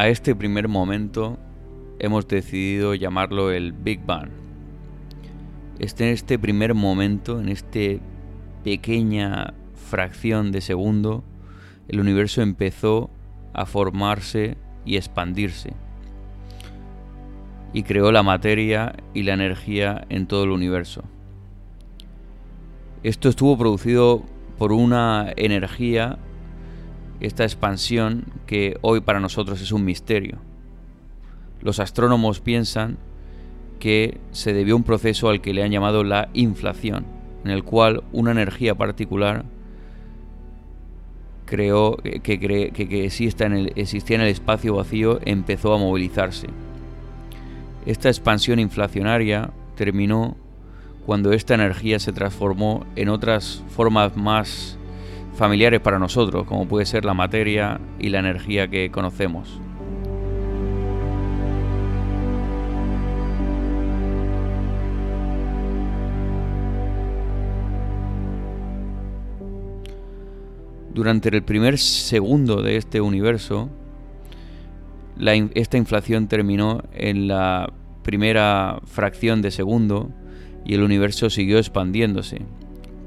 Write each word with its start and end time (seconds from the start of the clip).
A 0.00 0.08
este 0.08 0.34
primer 0.34 0.66
momento 0.66 1.38
hemos 1.98 2.26
decidido 2.26 2.94
llamarlo 2.94 3.52
el 3.52 3.72
Big 3.74 4.00
Bang. 4.06 4.30
Este, 5.78 6.06
en 6.08 6.14
este 6.14 6.38
primer 6.38 6.72
momento, 6.72 7.38
en 7.38 7.50
esta 7.50 8.02
pequeña 8.64 9.52
fracción 9.74 10.52
de 10.52 10.62
segundo, 10.62 11.22
el 11.86 12.00
universo 12.00 12.40
empezó 12.40 13.10
a 13.52 13.66
formarse 13.66 14.56
y 14.86 14.96
expandirse. 14.96 15.74
Y 17.74 17.82
creó 17.82 18.10
la 18.10 18.22
materia 18.22 18.94
y 19.12 19.24
la 19.24 19.34
energía 19.34 20.06
en 20.08 20.26
todo 20.26 20.44
el 20.44 20.50
universo. 20.52 21.04
Esto 23.02 23.28
estuvo 23.28 23.58
producido 23.58 24.22
por 24.56 24.72
una 24.72 25.30
energía, 25.36 26.18
esta 27.20 27.44
expansión 27.44 28.24
que 28.46 28.78
hoy 28.80 29.00
para 29.00 29.20
nosotros 29.20 29.60
es 29.60 29.72
un 29.72 29.84
misterio. 29.84 30.38
Los 31.60 31.78
astrónomos 31.78 32.40
piensan 32.40 32.98
que 33.78 34.18
se 34.32 34.52
debió 34.52 34.74
a 34.74 34.76
un 34.78 34.84
proceso 34.84 35.28
al 35.28 35.40
que 35.40 35.52
le 35.52 35.62
han 35.62 35.70
llamado 35.70 36.04
la 36.04 36.28
inflación, 36.32 37.06
en 37.44 37.50
el 37.50 37.64
cual 37.64 38.02
una 38.12 38.30
energía 38.30 38.74
particular 38.74 39.44
creó 41.44 41.96
que, 41.96 42.20
que, 42.22 43.04
exista 43.04 43.44
en 43.44 43.52
el, 43.52 43.72
existía 43.74 44.16
en 44.16 44.22
el 44.22 44.28
espacio 44.28 44.76
vacío 44.76 45.18
empezó 45.24 45.74
a 45.74 45.78
movilizarse. 45.78 46.46
Esta 47.86 48.08
expansión 48.08 48.60
inflacionaria 48.60 49.50
terminó 49.74 50.36
cuando 51.06 51.32
esta 51.32 51.54
energía 51.54 51.98
se 51.98 52.12
transformó 52.12 52.86
en 52.94 53.08
otras 53.08 53.64
formas 53.68 54.16
más 54.16 54.78
familiares 55.34 55.80
para 55.80 55.98
nosotros, 55.98 56.44
como 56.44 56.66
puede 56.66 56.86
ser 56.86 57.04
la 57.04 57.14
materia 57.14 57.80
y 57.98 58.10
la 58.10 58.18
energía 58.18 58.68
que 58.68 58.90
conocemos. 58.90 59.60
Durante 70.92 71.28
el 71.28 71.42
primer 71.42 71.78
segundo 71.78 72.62
de 72.62 72.76
este 72.76 73.00
universo, 73.00 73.70
esta 75.54 75.78
inflación 75.78 76.28
terminó 76.28 76.82
en 76.92 77.28
la 77.28 77.72
primera 78.02 78.80
fracción 78.84 79.40
de 79.40 79.50
segundo 79.50 80.10
y 80.64 80.74
el 80.74 80.82
universo 80.82 81.30
siguió 81.30 81.58
expandiéndose, 81.58 82.42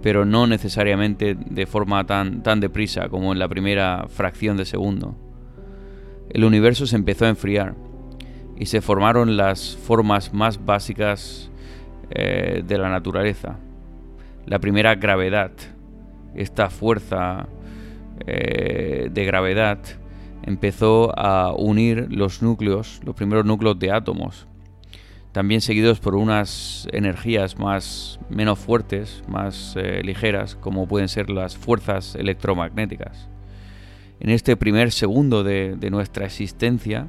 pero 0.03 0.25
no 0.25 0.47
necesariamente 0.47 1.33
de 1.33 1.65
forma 1.65 2.05
tan, 2.05 2.43
tan 2.43 2.59
deprisa 2.59 3.07
como 3.07 3.31
en 3.31 3.39
la 3.39 3.47
primera 3.47 4.05
fracción 4.09 4.57
de 4.57 4.65
segundo. 4.65 5.15
El 6.29 6.43
universo 6.43 6.85
se 6.85 6.97
empezó 6.97 7.23
a 7.23 7.29
enfriar 7.29 7.73
y 8.59 8.65
se 8.65 8.81
formaron 8.81 9.37
las 9.37 9.77
formas 9.77 10.33
más 10.33 10.63
básicas 10.63 11.49
eh, 12.09 12.63
de 12.67 12.77
la 12.77 12.89
naturaleza. 12.89 13.57
La 14.45 14.59
primera 14.59 14.95
gravedad, 14.95 15.51
esta 16.35 16.69
fuerza 16.69 17.47
eh, 18.27 19.09
de 19.09 19.25
gravedad 19.25 19.79
empezó 20.43 21.17
a 21.17 21.53
unir 21.53 22.07
los 22.09 22.41
núcleos, 22.41 22.99
los 23.05 23.15
primeros 23.15 23.45
núcleos 23.45 23.79
de 23.79 23.91
átomos, 23.93 24.47
también 25.33 25.61
seguidos 25.61 25.99
por 25.99 26.15
unas 26.15 26.87
energías 26.93 27.57
más 27.57 28.19
menos 28.29 28.59
fuertes, 28.59 29.23
más 29.27 29.73
eh, 29.75 30.01
ligeras, 30.03 30.55
como 30.55 30.87
pueden 30.87 31.09
ser 31.09 31.31
las 31.31 31.57
fuerzas 31.57 32.15
electromagnéticas. 32.15 33.27
En 34.19 34.29
este 34.29 34.55
primer 34.55 34.91
segundo 34.91 35.43
de, 35.43 35.75
nuestra 35.89 36.25
existencia, 36.25 37.07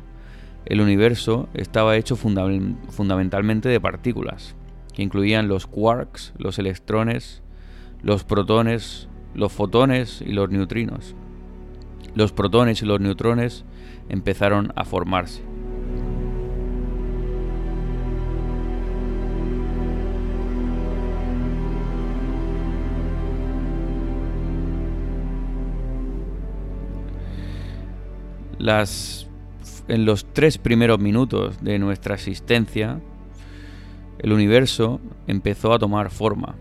el 0.65 0.81
universo 0.81 1.49
estaba 1.53 1.97
hecho 1.97 2.17
fundamentalmente 2.17 3.69
de 3.69 3.79
partículas, 3.79 4.57
que 4.95 5.03
incluían 5.03 5.47
los 5.47 5.67
quarks, 5.67 6.33
los 6.39 6.59
electrones, 6.59 7.43
los 8.03 8.25
protones, 8.25 9.07
los 9.35 9.53
fotones 9.53 10.23
y 10.27 10.33
los 10.33 10.49
neutrinos. 10.49 11.15
Los 12.15 12.33
protones 12.33 12.81
y 12.81 12.87
los 12.87 13.01
neutrones 13.01 13.65
empezaron 14.09 14.73
a 14.77 14.85
formarse. 14.85 15.54
En 29.89 30.05
los 30.07 30.25
tres 30.33 30.59
primeros 30.59 30.99
minutos 30.99 31.63
de 31.63 31.79
nuestra 31.79 32.15
existencia, 32.15 33.01
el 34.19 34.33
universo 34.33 35.01
empezó 35.27 35.73
a 35.73 35.79
tomar 35.79 36.11
forma 36.11 36.57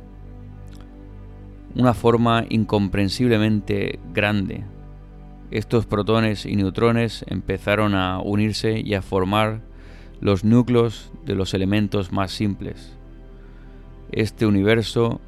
una 1.76 1.94
forma 1.94 2.46
incomprensiblemente 2.50 4.00
grande. 4.14 4.64
Estos 5.52 5.86
protones 5.86 6.46
y 6.46 6.56
neutrones 6.56 7.26
empezaron 7.28 7.96
a 7.96 8.20
unirse 8.20 8.80
y 8.80 8.94
a 8.94 9.02
formar 9.02 9.62
los 10.20 10.44
núcleos 10.44 11.12
de 11.26 11.36
los 11.36 11.54
elementos 11.54 12.12
más 12.12 12.32
simples. 12.32 12.96
Este 14.12 14.46
universo 14.46 15.20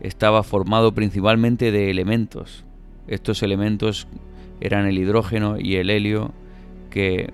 estaba 0.00 0.42
formado 0.42 0.92
principalmente 0.92 1.70
de 1.70 1.90
elementos. 1.90 2.64
Estos 3.06 3.42
elementos 3.42 4.08
eran 4.60 4.86
el 4.86 4.98
hidrógeno 4.98 5.56
y 5.58 5.76
el 5.76 5.90
helio 5.90 6.32
que 6.90 7.32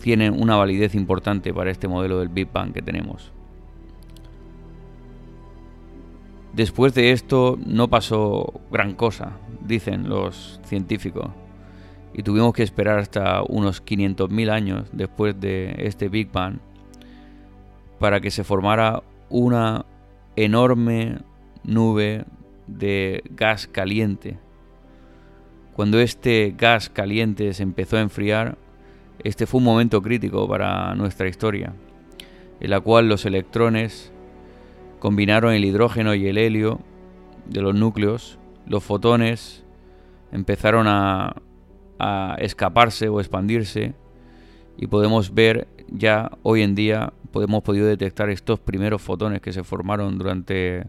tienen 0.00 0.40
una 0.40 0.56
validez 0.56 0.94
importante 0.94 1.52
para 1.52 1.70
este 1.70 1.88
modelo 1.88 2.18
del 2.18 2.28
Big 2.28 2.50
Bang 2.52 2.72
que 2.72 2.82
tenemos. 2.82 3.32
Después 6.52 6.94
de 6.94 7.12
esto 7.12 7.58
no 7.66 7.88
pasó 7.88 8.60
gran 8.70 8.94
cosa, 8.94 9.32
dicen 9.66 10.08
los 10.08 10.60
científicos, 10.64 11.28
y 12.14 12.22
tuvimos 12.22 12.54
que 12.54 12.62
esperar 12.62 12.98
hasta 12.98 13.42
unos 13.42 13.84
500.000 13.84 14.50
años 14.50 14.88
después 14.92 15.38
de 15.38 15.74
este 15.78 16.08
Big 16.08 16.32
Bang 16.32 16.58
para 17.98 18.20
que 18.20 18.30
se 18.30 18.42
formara 18.42 19.02
una 19.28 19.84
enorme 20.34 21.18
nube 21.62 22.24
de 22.66 23.22
gas 23.30 23.66
caliente. 23.66 24.38
Cuando 25.76 26.00
este 26.00 26.54
gas 26.56 26.88
caliente 26.88 27.52
se 27.52 27.62
empezó 27.62 27.98
a 27.98 28.00
enfriar, 28.00 28.56
este 29.22 29.44
fue 29.44 29.58
un 29.58 29.64
momento 29.64 30.00
crítico 30.00 30.48
para 30.48 30.94
nuestra 30.94 31.28
historia, 31.28 31.74
en 32.60 32.70
la 32.70 32.80
cual 32.80 33.10
los 33.10 33.26
electrones 33.26 34.10
combinaron 35.00 35.52
el 35.52 35.66
hidrógeno 35.66 36.14
y 36.14 36.28
el 36.28 36.38
helio 36.38 36.80
de 37.44 37.60
los 37.60 37.74
núcleos, 37.74 38.38
los 38.66 38.84
fotones 38.84 39.66
empezaron 40.32 40.86
a, 40.88 41.42
escaparse 42.38 43.10
o 43.10 43.20
expandirse 43.20 43.92
y 44.78 44.86
podemos 44.86 45.34
ver 45.34 45.68
ya 45.88 46.30
hoy 46.42 46.62
en 46.62 46.74
día, 46.74 47.12
podemos 47.32 47.62
podido 47.62 47.86
detectar 47.86 48.30
estos 48.30 48.60
primeros 48.60 49.02
fotones 49.02 49.42
que 49.42 49.52
se 49.52 49.62
formaron 49.62 50.16
durante 50.16 50.86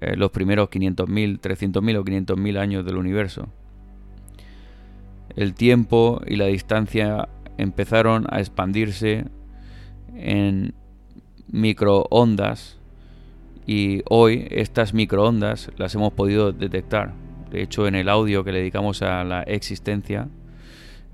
eh, 0.00 0.16
los 0.16 0.30
primeros 0.30 0.68
500.000, 0.68 1.40
300.000 1.40 1.98
o 1.98 2.04
500.000 2.04 2.58
años 2.58 2.84
del 2.86 2.98
universo. 2.98 3.48
El 5.36 5.54
tiempo 5.54 6.20
y 6.26 6.36
la 6.36 6.46
distancia 6.46 7.28
empezaron 7.58 8.26
a 8.30 8.40
expandirse 8.40 9.24
en 10.14 10.74
microondas 11.48 12.78
y 13.66 14.02
hoy 14.08 14.46
estas 14.50 14.92
microondas 14.94 15.70
las 15.76 15.94
hemos 15.94 16.12
podido 16.12 16.52
detectar. 16.52 17.12
De 17.50 17.62
hecho, 17.62 17.86
en 17.86 17.94
el 17.94 18.08
audio 18.08 18.44
que 18.44 18.52
le 18.52 18.58
dedicamos 18.58 19.02
a 19.02 19.24
la 19.24 19.42
existencia, 19.42 20.28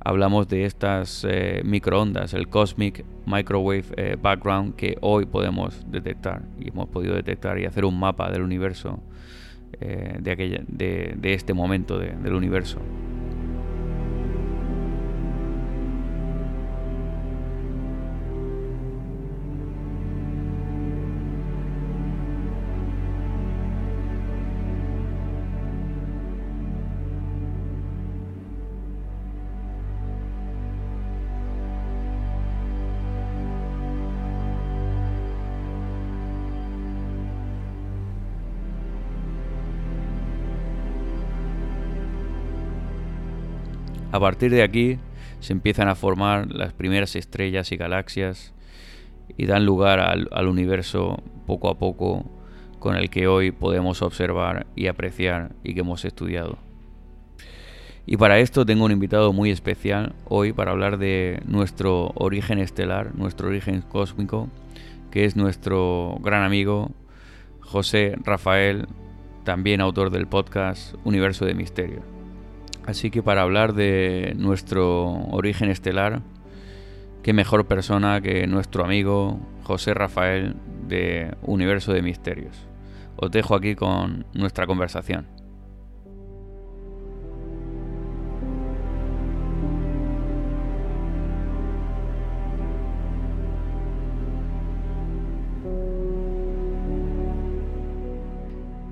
hablamos 0.01 0.49
de 0.49 0.65
estas 0.65 1.27
eh, 1.29 1.63
microondas, 1.65 2.33
el 2.35 2.49
Cosmic 2.49 3.05
Microwave 3.27 3.85
eh, 3.97 4.17
Background, 4.21 4.77
que 4.77 4.97
hoy 5.01 5.27
podemos 5.27 5.85
detectar 5.91 6.43
y 6.59 6.69
hemos 6.69 6.89
podido 6.89 7.15
detectar 7.15 7.59
y 7.59 7.67
hacer 7.67 7.85
un 7.85 7.99
mapa 7.99 8.31
del 8.31 8.43
universo 8.43 9.01
eh, 9.81 10.17
de, 10.21 10.31
aquella, 10.31 10.63
de, 10.67 11.19
este 11.23 11.53
momento 11.53 11.99
del 11.99 12.35
universo. 12.35 12.79
A 44.11 44.19
partir 44.19 44.51
de 44.51 44.63
aquí 44.63 44.99
se 45.41 45.53
empiezan 45.53 45.89
a 45.89 45.95
formar 45.95 46.51
las 46.51 46.73
primeras 46.73 47.15
estrellas 47.15 47.73
y 47.73 47.77
galaxias 47.77 48.55
y 49.37 49.45
dan 49.45 49.67
lugar 49.67 50.01
al, 50.01 50.49
universo 50.49 51.23
poco 51.47 51.69
a 51.69 51.79
poco 51.79 52.25
con 52.79 52.97
el 52.97 53.11
que 53.11 53.27
hoy 53.27 53.51
podemos 53.51 54.01
observar 54.01 54.67
y 54.75 54.87
apreciar 54.87 55.53
y 55.63 55.75
que 55.75 55.81
hemos 55.81 56.07
estudiado. 56.07 56.59
Y 58.07 58.17
para 58.17 58.39
esto 58.39 58.65
tengo 58.65 58.87
un 58.87 58.93
invitado 58.93 59.35
muy 59.35 59.51
especial 59.51 60.15
hoy 60.25 60.55
para 60.55 60.71
hablar 60.71 60.97
de 60.97 61.43
nuestro 61.47 62.13
origen 62.15 62.59
estelar, 62.59 63.15
nuestro 63.15 63.49
origen 63.49 63.83
cósmico, 63.83 64.49
que 65.11 65.27
es 65.27 65.37
nuestro 65.37 66.17
gran 66.23 66.43
amigo 66.45 66.93
José 67.61 68.17
Rafael, 68.25 68.87
también 69.45 69.83
autor 69.83 70.09
del 70.09 70.27
podcast 70.27 70.95
Universo 71.05 71.45
de 71.45 71.55
Misterio. 71.55 72.18
Así 72.89 73.11
que 73.11 73.23
para 73.23 73.43
hablar 73.43 73.75
de 73.75 74.33
nuestro 74.39 75.09
origen 75.31 75.69
estelar, 75.69 76.23
qué 77.23 77.35
mejor 77.35 77.67
persona 77.67 78.23
que 78.23 78.47
nuestro 78.47 78.83
amigo 78.83 79.39
José 79.63 79.93
Rafael 79.93 80.57
de 80.87 81.35
Universo 81.43 81.93
de 81.93 82.01
Misterios. 82.01 82.57
Os 83.17 83.31
dejo 83.31 83.55
aquí 83.55 83.75
con 83.75 84.25
nuestra 84.33 84.67
conversación. 84.67 85.27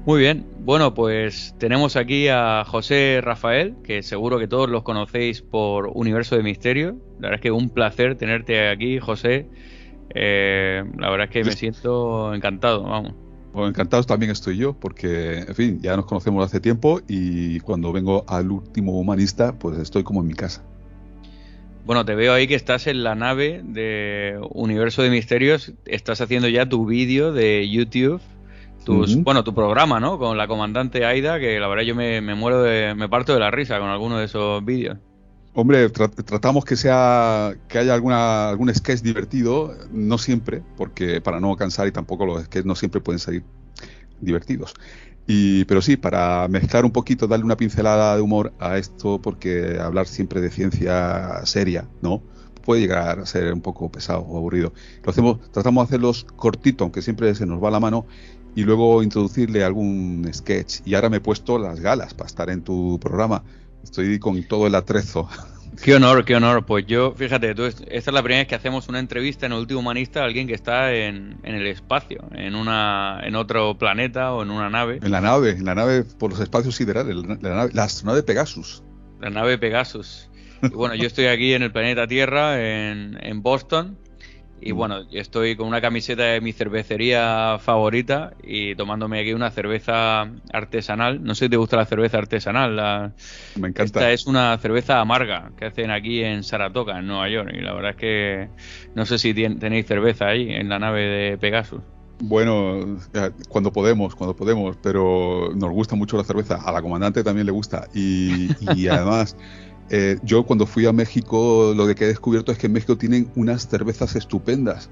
Muy 0.04 0.20
bien, 0.20 0.55
bueno, 0.66 0.94
pues 0.94 1.54
tenemos 1.58 1.94
aquí 1.94 2.26
a 2.26 2.64
José 2.66 3.20
Rafael, 3.22 3.76
que 3.84 4.02
seguro 4.02 4.36
que 4.36 4.48
todos 4.48 4.68
los 4.68 4.82
conocéis 4.82 5.40
por 5.40 5.92
Universo 5.94 6.34
de 6.34 6.42
Misterio. 6.42 6.96
La 7.20 7.28
verdad 7.28 7.34
es 7.34 7.40
que 7.40 7.50
un 7.52 7.70
placer 7.70 8.16
tenerte 8.16 8.68
aquí, 8.68 8.98
José. 8.98 9.46
Eh, 10.12 10.82
la 10.98 11.08
verdad 11.10 11.28
es 11.28 11.32
que 11.32 11.44
me 11.44 11.52
siento 11.52 12.34
encantado, 12.34 12.82
vamos. 12.82 13.14
Bueno, 13.52 13.68
encantados 13.68 14.08
también 14.08 14.32
estoy 14.32 14.56
yo, 14.56 14.72
porque, 14.72 15.38
en 15.38 15.54
fin, 15.54 15.80
ya 15.80 15.94
nos 15.94 16.06
conocemos 16.06 16.44
hace 16.44 16.58
tiempo 16.58 17.00
y 17.06 17.60
cuando 17.60 17.92
vengo 17.92 18.24
al 18.26 18.50
último 18.50 18.98
humanista, 18.98 19.56
pues 19.56 19.78
estoy 19.78 20.02
como 20.02 20.20
en 20.20 20.26
mi 20.26 20.34
casa. 20.34 20.64
Bueno, 21.84 22.04
te 22.04 22.16
veo 22.16 22.32
ahí 22.32 22.48
que 22.48 22.56
estás 22.56 22.88
en 22.88 23.04
la 23.04 23.14
nave 23.14 23.60
de 23.62 24.36
Universo 24.50 25.02
de 25.02 25.10
Misterios, 25.10 25.74
estás 25.84 26.20
haciendo 26.20 26.48
ya 26.48 26.68
tu 26.68 26.86
vídeo 26.86 27.32
de 27.32 27.70
YouTube 27.70 28.20
bueno, 28.86 29.44
tu 29.44 29.54
programa, 29.54 30.00
¿no? 30.00 30.18
Con 30.18 30.36
la 30.36 30.46
comandante 30.46 31.04
Aida, 31.04 31.38
que 31.38 31.58
la 31.58 31.68
verdad 31.68 31.84
yo 31.84 31.94
me, 31.94 32.20
muero 32.34 32.62
de, 32.62 32.94
me 32.94 33.08
parto 33.08 33.34
de 33.34 33.40
la 33.40 33.50
risa 33.50 33.78
con 33.78 33.88
alguno 33.88 34.18
de 34.18 34.26
esos 34.26 34.64
vídeos. 34.64 34.98
Hombre, 35.54 35.88
tratamos 35.88 36.66
que 36.66 36.76
sea 36.76 37.54
que 37.66 37.78
haya 37.78 37.94
alguna 37.94 38.50
algún 38.50 38.72
sketch 38.74 39.00
divertido, 39.00 39.74
no 39.90 40.18
siempre, 40.18 40.62
porque 40.76 41.22
para 41.22 41.40
no 41.40 41.56
cansar 41.56 41.88
y 41.88 41.92
tampoco 41.92 42.26
los 42.26 42.44
sketches 42.44 42.66
no 42.66 42.74
siempre 42.74 43.00
pueden 43.00 43.18
salir 43.18 43.42
divertidos. 44.20 44.74
Y, 45.26 45.64
pero 45.64 45.82
sí, 45.82 45.96
para 45.96 46.46
mezclar 46.48 46.84
un 46.84 46.92
poquito, 46.92 47.26
darle 47.26 47.44
una 47.44 47.56
pincelada 47.56 48.14
de 48.16 48.22
humor 48.22 48.52
a 48.60 48.78
esto, 48.78 49.20
porque 49.20 49.78
hablar 49.80 50.06
siempre 50.06 50.40
de 50.40 50.50
ciencia 50.50 51.44
seria, 51.44 51.88
¿no? 52.00 52.22
Puede 52.64 52.82
llegar 52.82 53.18
a 53.18 53.26
ser 53.26 53.52
un 53.52 53.60
poco 53.60 53.90
pesado 53.90 54.20
o 54.20 54.36
aburrido. 54.36 54.72
Lo 55.02 55.10
hacemos, 55.10 55.40
tratamos 55.50 55.84
de 55.84 55.86
hacerlos 55.88 56.24
cortito, 56.36 56.84
aunque 56.84 57.02
siempre 57.02 57.34
se 57.34 57.46
nos 57.46 57.62
va 57.62 57.70
la 57.70 57.80
mano, 57.80 58.06
y 58.56 58.64
luego 58.64 59.02
introducirle 59.02 59.62
algún 59.62 60.28
sketch. 60.32 60.80
Y 60.84 60.94
ahora 60.94 61.10
me 61.10 61.18
he 61.18 61.20
puesto 61.20 61.58
las 61.58 61.78
galas 61.78 62.14
para 62.14 62.26
estar 62.26 62.50
en 62.50 62.62
tu 62.62 62.98
programa. 62.98 63.44
Estoy 63.84 64.18
con 64.18 64.42
todo 64.42 64.66
el 64.66 64.74
atrezo. 64.74 65.28
Qué 65.84 65.94
honor, 65.94 66.24
qué 66.24 66.34
honor. 66.34 66.64
Pues 66.64 66.86
yo, 66.86 67.12
fíjate, 67.12 67.54
tú, 67.54 67.64
esta 67.64 67.84
es 67.90 68.06
la 68.06 68.22
primera 68.22 68.40
vez 68.40 68.48
que 68.48 68.54
hacemos 68.54 68.88
una 68.88 68.98
entrevista 68.98 69.44
en 69.44 69.52
el 69.52 69.58
último 69.58 69.80
humanista 69.80 70.22
a 70.22 70.24
alguien 70.24 70.46
que 70.46 70.54
está 70.54 70.94
en, 70.94 71.38
el 71.42 71.66
espacio, 71.66 72.24
en 72.32 72.54
una 72.54 73.20
en 73.22 73.34
otro 73.34 73.76
planeta 73.76 74.32
o 74.32 74.42
en 74.42 74.50
una 74.50 74.70
nave. 74.70 75.00
En 75.02 75.10
la 75.10 75.20
nave, 75.20 75.50
en 75.50 75.66
la 75.66 75.74
nave 75.74 76.04
por 76.04 76.30
los 76.30 76.40
espacios 76.40 76.76
siderales, 76.76 77.14
la, 77.14 77.36
nave, 77.36 77.70
la 77.74 77.84
astronave 77.84 78.22
Pegasus. 78.22 78.82
La 79.20 79.28
nave 79.28 79.58
Pegasus. 79.58 80.30
Y 80.62 80.68
bueno, 80.68 80.94
yo 80.94 81.06
estoy 81.06 81.26
aquí 81.26 81.52
en 81.52 81.62
el 81.62 81.72
planeta 81.72 82.06
Tierra, 82.06 82.58
en, 82.58 83.18
en 83.20 83.42
Boston, 83.42 83.98
y 84.60 84.72
mm. 84.72 84.76
bueno, 84.76 84.96
estoy 85.12 85.56
con 85.56 85.68
una 85.68 85.80
camiseta 85.80 86.22
de 86.24 86.40
mi 86.40 86.52
cervecería 86.52 87.58
favorita 87.60 88.32
y 88.42 88.74
tomándome 88.74 89.20
aquí 89.20 89.32
una 89.32 89.50
cerveza 89.50 90.30
artesanal. 90.52 91.22
No 91.22 91.34
sé 91.34 91.46
si 91.46 91.50
te 91.50 91.56
gusta 91.56 91.76
la 91.76 91.86
cerveza 91.86 92.18
artesanal. 92.18 92.76
La... 92.76 93.12
Me 93.56 93.68
encanta. 93.68 94.00
Esta 94.00 94.12
es 94.12 94.26
una 94.26 94.56
cerveza 94.58 95.00
amarga 95.00 95.50
que 95.56 95.66
hacen 95.66 95.90
aquí 95.90 96.22
en 96.22 96.42
Saratoga, 96.42 96.98
en 96.98 97.06
Nueva 97.06 97.28
York. 97.28 97.50
Y 97.54 97.60
la 97.60 97.74
verdad 97.74 97.90
es 97.90 97.96
que 97.96 98.48
no 98.94 99.06
sé 99.06 99.18
si 99.18 99.34
tenéis 99.34 99.86
cerveza 99.86 100.28
ahí 100.28 100.50
en 100.52 100.68
la 100.68 100.78
nave 100.78 101.02
de 101.02 101.38
Pegasus. 101.38 101.82
Bueno, 102.18 102.96
cuando 103.50 103.72
podemos, 103.72 104.14
cuando 104.14 104.34
podemos, 104.34 104.78
pero 104.82 105.50
nos 105.54 105.70
gusta 105.70 105.96
mucho 105.96 106.16
la 106.16 106.24
cerveza. 106.24 106.56
A 106.64 106.72
la 106.72 106.80
comandante 106.80 107.22
también 107.22 107.46
le 107.46 107.52
gusta. 107.52 107.88
Y, 107.94 108.48
y 108.74 108.88
además. 108.88 109.36
Eh, 109.90 110.18
yo 110.22 110.44
cuando 110.44 110.66
fui 110.66 110.84
a 110.86 110.92
México 110.92 111.72
lo 111.76 111.86
que 111.94 112.04
he 112.04 112.08
descubierto 112.08 112.50
es 112.50 112.58
que 112.58 112.66
en 112.66 112.72
México 112.72 112.96
tienen 112.96 113.30
unas 113.36 113.68
cervezas 113.68 114.16
estupendas. 114.16 114.90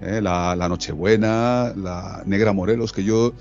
Eh, 0.00 0.20
la, 0.22 0.56
Nochebuena, 0.68 1.74
la 1.76 2.22
Negra 2.26 2.52
Morelos, 2.52 2.92
que 2.92 3.04
yo... 3.04 3.32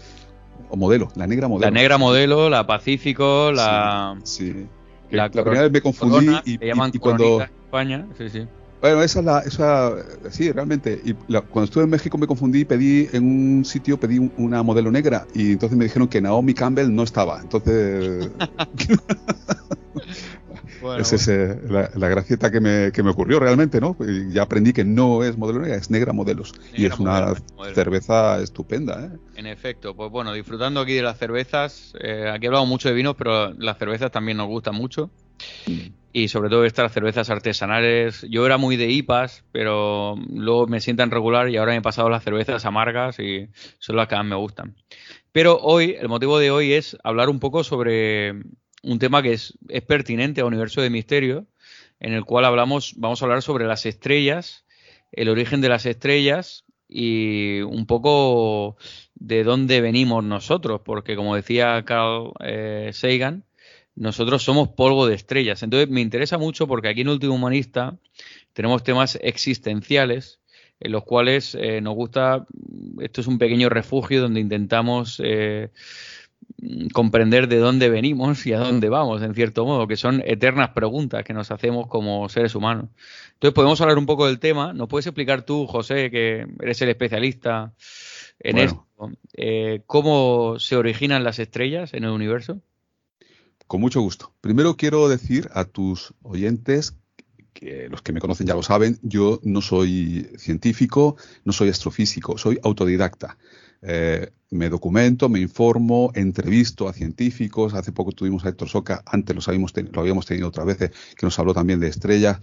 O 0.72 0.76
modelo, 0.76 1.08
la 1.16 1.26
Negra 1.26 1.48
Modelo. 1.48 1.72
La 1.72 1.80
Negra 1.80 1.98
Modelo, 1.98 2.50
la 2.50 2.68
Pacífico, 2.68 3.52
la... 3.52 4.20
Sí. 4.24 4.68
La, 5.10 5.30
primera 5.30 5.64
vez 5.64 5.72
me 5.72 5.82
confundí 5.82 6.36
y, 6.46 6.60
y, 6.62 7.00
cuando... 7.00 7.42
España, 7.42 8.06
sí, 8.18 8.30
sí. 8.30 8.48
Bueno, 8.82 9.04
esa 9.04 9.20
es 9.20 9.26
la, 9.26 9.40
esa, 9.40 9.96
sí, 10.30 10.52
realmente. 10.52 11.02
Y 11.04 11.14
cuando 11.14 11.64
estuve 11.64 11.84
en 11.84 11.90
México 11.90 12.18
me 12.18 12.28
confundí, 12.28 12.64
pedí 12.64 13.10
en 13.12 13.26
un 13.26 13.66
sitio, 13.66 14.00
pedí 14.00 14.32
una 14.38 14.64
modelo 14.64 14.90
negra 14.90 15.28
y 15.34 15.54
entonces 15.54 15.78
me 15.78 15.84
dijeron 15.84 16.08
que 16.08 16.22
Naomi 16.22 16.54
Campbell 16.54 16.94
no 16.94 17.04
estaba. 17.04 17.42
Entonces, 17.42 18.30
Esa 20.98 21.16
es 21.16 21.28
eh, 21.28 21.60
la, 21.68 22.08
gracieta 22.08 22.52
que 22.52 22.60
me, 22.60 22.92
que 22.92 23.04
me, 23.04 23.12
ocurrió 23.12 23.40
realmente, 23.40 23.80
¿no? 23.80 23.96
Y 24.00 24.32
ya 24.32 24.44
aprendí 24.44 24.74
que 24.74 24.84
no 24.84 25.24
es 25.24 25.38
modelo 25.38 25.60
negra, 25.60 25.78
es 25.78 25.90
negra 25.90 26.14
modelos. 26.14 26.54
y 26.74 26.86
es 26.86 26.98
una 27.00 27.34
cerveza 27.74 28.42
estupenda, 28.42 29.06
¿eh? 29.06 29.18
En 29.36 29.46
efecto, 29.46 29.96
pues 29.96 30.12
bueno, 30.12 30.34
disfrutando 30.34 30.82
aquí 30.82 30.94
de 30.94 31.04
las 31.04 31.18
cervezas. 31.18 31.94
Eh, 32.00 32.30
aquí 32.34 32.48
hablamos 32.48 32.68
mucho 32.68 32.90
de 32.90 32.96
vinos, 32.96 33.16
pero 33.18 33.54
las 33.54 33.78
cervezas 33.78 34.12
también 34.12 34.38
nos 34.38 34.48
gustan 34.48 34.76
mucho. 34.76 35.10
Y 36.12 36.28
sobre 36.28 36.50
todo 36.50 36.66
estas 36.66 36.92
cervezas 36.92 37.30
artesanales. 37.30 38.26
Yo 38.30 38.46
era 38.46 38.58
muy 38.58 38.76
de 38.76 38.90
IPAs, 38.90 39.44
pero 39.52 40.16
luego 40.30 40.68
me 40.68 40.82
sientan 40.82 41.12
regular 41.12 41.50
y 41.50 41.58
ahora 41.58 41.74
me 41.74 41.78
he 41.78 41.82
pasado 41.82 42.10
las 42.10 42.24
cervezas 42.24 42.66
amargas 42.66 43.20
y 43.20 43.48
son 43.78 43.96
las 43.96 44.08
que 44.08 44.16
más 44.16 44.26
me 44.26 44.36
gustan. 44.36 44.76
Pero 45.32 45.58
hoy, 45.58 45.96
el 46.00 46.10
motivo 46.10 46.40
de 46.40 46.50
hoy 46.50 46.74
es 46.74 46.98
hablar 47.04 47.30
un 47.30 47.40
poco 47.40 47.64
sobre 47.64 48.34
un 48.84 49.00
tema 49.00 49.22
que 49.22 49.34
es, 49.34 49.58
pertinente 49.88 50.42
a 50.42 50.46
Universo 50.46 50.82
de 50.82 50.90
Misterio, 50.90 51.48
en 52.00 52.14
el 52.14 52.24
cual 52.26 52.46
hablamos, 52.46 52.94
vamos 52.98 53.22
a 53.22 53.26
hablar 53.26 53.42
sobre 53.42 53.66
las 53.66 53.86
estrellas, 53.86 54.66
el 55.12 55.30
origen 55.30 55.62
de 55.62 55.70
las 55.70 55.86
estrellas 55.86 56.66
y 56.88 57.62
un 57.62 57.86
poco 57.86 58.78
de 59.16 59.44
dónde 59.44 59.82
venimos 59.82 60.24
nosotros, 60.24 60.82
porque 60.84 61.16
como 61.16 61.36
decía 61.36 61.84
Carl 61.86 62.32
eh, 62.40 62.92
Sagan, 62.94 63.44
nosotros 63.96 64.44
somos 64.44 64.70
polvo 64.70 65.08
de 65.08 65.16
estrellas. 65.16 65.62
Entonces 65.62 65.90
me 65.90 66.02
interesa 66.02 66.38
mucho 66.38 66.68
porque 66.68 66.88
aquí 66.88 67.02
en 67.02 67.10
Último 67.10 67.36
Humanista 67.36 67.98
tenemos 68.54 68.84
temas 68.84 69.20
existenciales 69.22 70.40
en 70.80 70.94
los 70.94 71.04
cuales 71.04 71.56
eh, 71.60 71.82
nos 71.82 71.96
gusta, 71.96 72.46
esto 73.02 73.22
es 73.22 73.28
un 73.28 73.38
pequeño 73.38 73.70
refugio 73.70 74.22
donde 74.22 74.40
intentamos 74.40 75.22
eh, 75.24 75.70
comprender 76.94 77.48
de 77.48 77.58
dónde 77.58 77.90
venimos 77.90 78.46
y 78.46 78.54
a 78.54 78.60
dónde 78.60 78.90
vamos, 78.90 79.22
en 79.22 79.34
cierto 79.34 79.66
modo, 79.66 79.88
que 79.88 79.96
son 79.96 80.22
eternas 80.26 80.70
preguntas 80.70 81.24
que 81.24 81.34
nos 81.34 81.52
hacemos 81.52 81.88
como 81.88 82.28
seres 82.30 82.56
humanos. 82.56 82.90
Entonces, 83.34 83.54
podemos 83.54 83.80
hablar 83.82 83.98
un 83.98 84.06
poco 84.06 84.28
del 84.28 84.40
tema. 84.40 84.74
¿Nos 84.74 84.88
puedes 84.88 85.08
explicar 85.08 85.44
tú, 85.44 85.68
José, 85.68 86.12
que 86.12 86.48
eres 86.62 86.82
el 86.82 86.90
especialista 86.90 87.74
en 88.40 88.58
esto, 88.58 88.86
eh, 89.34 89.82
cómo 89.86 90.60
se 90.60 90.76
originan 90.76 91.24
las 91.24 91.40
estrellas 91.40 91.94
en 91.94 92.04
el 92.04 92.12
universo? 92.12 92.62
Con 93.68 93.82
mucho 93.82 94.02
gusto. 94.02 94.34
Primero 94.42 94.76
quiero 94.76 95.08
decir 95.10 95.50
a 95.54 95.66
tus 95.66 96.14
oyentes 96.24 96.96
los 97.90 98.02
que 98.02 98.14
me 98.14 98.20
conocen 98.20 98.48
ya 98.48 98.56
lo 98.56 98.64
saben, 98.64 99.00
yo 99.02 99.40
no 99.44 99.62
soy 99.62 100.30
científico, 100.38 101.18
no 101.44 101.54
soy 101.54 101.70
astrofísico, 101.70 102.38
soy 102.38 102.60
autodidacta. 102.64 103.38
Eh, 103.82 104.32
me 104.52 104.70
documento, 104.70 105.30
me 105.30 105.40
informo, 105.40 106.12
entrevisto 106.16 106.88
a 106.90 106.94
científicos. 106.94 107.74
Hace 107.74 107.92
poco 107.92 108.12
tuvimos 108.12 108.44
a 108.46 108.50
Héctor 108.50 108.68
Soca, 108.68 109.04
antes 109.06 109.36
lo 109.36 110.02
habíamos 110.02 110.26
tenido 110.26 110.48
otras 110.48 110.66
veces, 110.66 110.92
que 111.16 111.26
nos 111.26 111.38
habló 111.38 111.54
también 111.54 111.80
de 111.80 111.88
estrellas. 111.88 112.40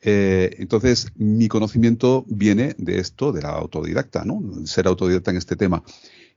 Eh, 0.00 0.56
entonces, 0.58 1.12
mi 1.16 1.48
conocimiento 1.48 2.24
viene 2.28 2.74
de 2.78 2.98
esto, 2.98 3.32
de 3.32 3.42
la 3.42 3.50
autodidacta, 3.50 4.24
¿no? 4.24 4.42
Ser 4.64 4.86
autodidacta 4.86 5.30
en 5.30 5.36
este 5.36 5.56
tema. 5.56 5.82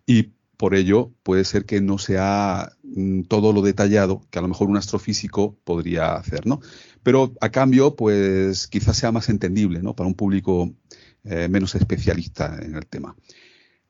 Y 0.05 0.33
por 0.57 0.75
ello 0.75 1.11
puede 1.23 1.45
ser 1.45 1.65
que 1.65 1.81
no 1.81 1.97
sea 1.97 2.73
mm, 2.83 3.23
todo 3.23 3.53
lo 3.53 3.61
detallado 3.61 4.21
que 4.29 4.39
a 4.39 4.41
lo 4.41 4.47
mejor 4.47 4.69
un 4.69 4.77
astrofísico 4.77 5.57
podría 5.63 6.15
hacer, 6.15 6.45
¿no? 6.45 6.61
Pero 7.03 7.33
a 7.41 7.49
cambio, 7.49 7.95
pues 7.95 8.67
quizás 8.67 8.97
sea 8.97 9.11
más 9.11 9.29
entendible, 9.29 9.81
¿no? 9.81 9.95
Para 9.95 10.07
un 10.07 10.15
público 10.15 10.73
eh, 11.25 11.47
menos 11.49 11.75
especialista 11.75 12.59
en 12.61 12.75
el 12.75 12.85
tema. 12.85 13.15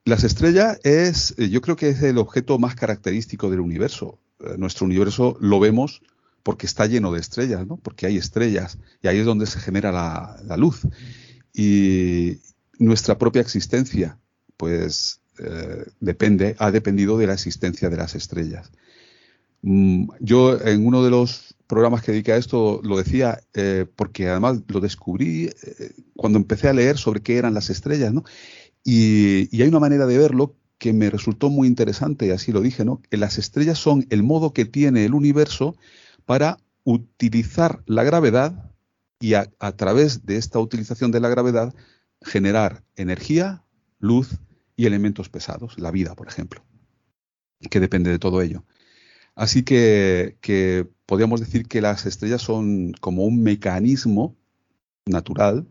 Las 0.06 0.24
estrellas 0.24 0.80
es, 0.84 1.34
eh, 1.38 1.50
yo 1.50 1.62
creo 1.62 1.76
que 1.76 1.90
es 1.90 2.04
el 2.04 2.18
objeto 2.18 2.60
más 2.60 2.76
característico 2.76 3.50
del 3.50 3.62
universo. 3.62 4.20
Eh, 4.40 4.56
nuestro 4.58 4.86
universo 4.86 5.38
lo 5.40 5.60
vemos 5.60 6.02
porque 6.44 6.66
está 6.66 6.86
lleno 6.86 7.12
de 7.14 7.22
estrellas, 7.22 7.66
¿no? 7.66 7.78
Porque 7.78 8.06
hay 8.06 8.18
estrellas 8.18 8.78
y 9.02 9.08
ahí 9.08 9.20
es 9.20 9.26
donde 9.26 9.46
se 9.46 9.60
genera 9.60 9.92
la, 9.92 10.58
luz. 10.58 10.82
Y 11.54 12.40
nuestra 12.78 13.18
propia 13.18 13.42
existencia, 13.42 14.20
pues 14.58 15.22
eh, 15.40 15.86
depende, 16.00 16.56
ha 16.60 16.72
dependido 16.72 17.18
de 17.18 17.28
la 17.28 17.34
existencia 17.34 17.90
de 17.90 17.98
las 17.98 18.16
estrellas. 18.16 18.72
Mm, 19.62 20.10
yo 20.20 20.60
en 20.62 20.86
uno 20.86 21.04
de 21.04 21.10
los 21.10 21.56
programas 21.68 22.04
que 22.04 22.12
dediqué 22.12 22.34
a 22.34 22.38
esto 22.38 22.82
lo 22.84 22.98
decía 22.98 23.42
eh, 23.54 23.86
porque 23.96 24.28
además 24.28 24.62
lo 24.68 24.80
descubrí 24.82 25.46
eh, 25.46 25.92
cuando 26.16 26.38
empecé 26.38 26.68
a 26.68 26.74
leer 26.74 26.98
sobre 26.98 27.22
qué 27.22 27.38
eran 27.38 27.54
las 27.54 27.70
estrellas, 27.70 28.14
¿no? 28.14 28.24
Y, 28.84 29.62
hay 29.62 29.68
una 29.70 29.80
manera 29.80 30.06
de 30.06 30.18
verlo 30.18 30.56
que 30.78 30.92
me 30.94 31.10
resultó 31.10 31.50
muy 31.50 31.68
interesante, 31.68 32.28
y 32.28 32.32
así 32.32 32.52
lo 32.52 32.62
dije, 32.62 32.84
¿no? 32.84 33.02
Que 33.10 33.18
las 33.18 33.38
estrellas 33.38 33.78
son 33.78 34.06
el 34.10 34.24
modo 34.24 34.54
que 34.54 34.66
tiene 34.66 35.06
el 35.06 35.14
universo 35.14 35.78
para 36.26 36.58
utilizar 36.84 37.82
la 37.86 38.04
gravedad 38.04 38.72
y 39.20 39.36
a, 39.36 39.48
través 39.78 40.26
de 40.26 40.36
esta 40.36 40.60
utilización 40.60 41.12
de 41.12 41.22
la 41.22 41.30
gravedad 41.30 41.74
generar 42.22 42.84
energía, 42.98 43.64
luz 44.00 44.40
y 44.76 44.86
elementos 44.86 45.30
pesados, 45.30 45.78
la 45.80 45.92
vida, 45.92 46.16
por 46.16 46.28
ejemplo, 46.28 46.64
que 47.70 47.80
depende 47.80 48.12
de 48.12 48.20
todo 48.20 48.42
ello. 48.42 48.64
Así 49.36 49.64
que, 49.64 50.38
podríamos 51.06 51.40
decir 51.40 51.68
que 51.68 51.82
las 51.82 52.06
estrellas 52.06 52.42
son 52.42 52.94
como 53.00 53.26
un 53.26 53.42
mecanismo 53.44 54.36
natural 55.06 55.68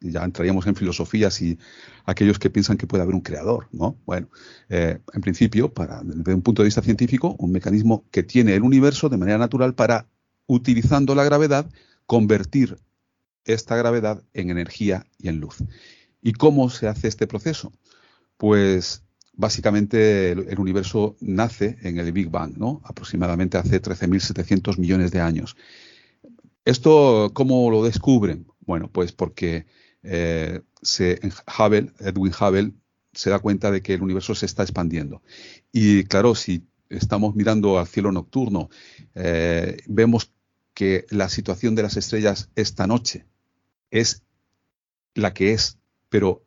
ya 0.00 0.24
entraríamos 0.24 0.66
en 0.66 0.74
filosofías 0.74 1.40
y 1.42 1.58
aquellos 2.04 2.38
que 2.38 2.50
piensan 2.50 2.76
que 2.76 2.86
puede 2.86 3.02
haber 3.02 3.14
un 3.14 3.20
creador, 3.20 3.68
¿no? 3.72 3.96
Bueno, 4.04 4.28
eh, 4.68 4.98
en 5.12 5.20
principio, 5.20 5.72
desde 6.04 6.34
un 6.34 6.42
punto 6.42 6.62
de 6.62 6.66
vista 6.66 6.82
científico, 6.82 7.36
un 7.38 7.52
mecanismo 7.52 8.04
que 8.10 8.22
tiene 8.22 8.54
el 8.54 8.62
universo 8.62 9.08
de 9.08 9.16
manera 9.16 9.38
natural 9.38 9.74
para, 9.74 10.08
utilizando 10.46 11.14
la 11.14 11.24
gravedad, 11.24 11.68
convertir 12.06 12.78
esta 13.44 13.76
gravedad 13.76 14.22
en 14.34 14.50
energía 14.50 15.06
y 15.18 15.28
en 15.28 15.40
luz. 15.40 15.58
¿Y 16.22 16.32
cómo 16.32 16.70
se 16.70 16.88
hace 16.88 17.08
este 17.08 17.26
proceso? 17.26 17.72
Pues 18.36 19.02
básicamente 19.36 20.32
el, 20.32 20.58
universo 20.58 21.16
nace 21.20 21.78
en 21.82 21.98
el 21.98 22.12
Big 22.12 22.30
Bang, 22.30 22.56
¿no? 22.56 22.80
Aproximadamente 22.84 23.58
hace 23.58 23.80
13.700 23.80 24.78
millones 24.78 25.12
de 25.12 25.20
años. 25.20 25.56
¿Esto 26.64 27.30
cómo 27.32 27.70
lo 27.70 27.84
descubren? 27.84 28.46
Bueno, 28.60 28.90
pues 28.90 29.12
porque 29.12 29.66
eh, 30.02 30.60
Hubble, 31.58 31.92
Edwin 32.00 32.32
Hubble, 32.32 32.72
se 33.12 33.30
da 33.30 33.38
cuenta 33.38 33.70
de 33.70 33.82
que 33.82 33.94
el 33.94 34.02
universo 34.02 34.34
se 34.34 34.46
está 34.46 34.62
expandiendo. 34.62 35.22
Y 35.72 36.04
claro, 36.04 36.34
si 36.34 36.66
estamos 36.88 37.34
mirando 37.34 37.78
al 37.78 37.86
cielo 37.86 38.12
nocturno, 38.12 38.68
eh, 39.14 39.78
vemos 39.86 40.32
que 40.74 41.06
la 41.10 41.28
situación 41.28 41.74
de 41.74 41.82
las 41.82 41.96
estrellas 41.96 42.50
esta 42.54 42.86
noche 42.86 43.24
es 43.90 44.22
la 45.14 45.32
que 45.32 45.52
es, 45.52 45.78
pero 46.10 46.44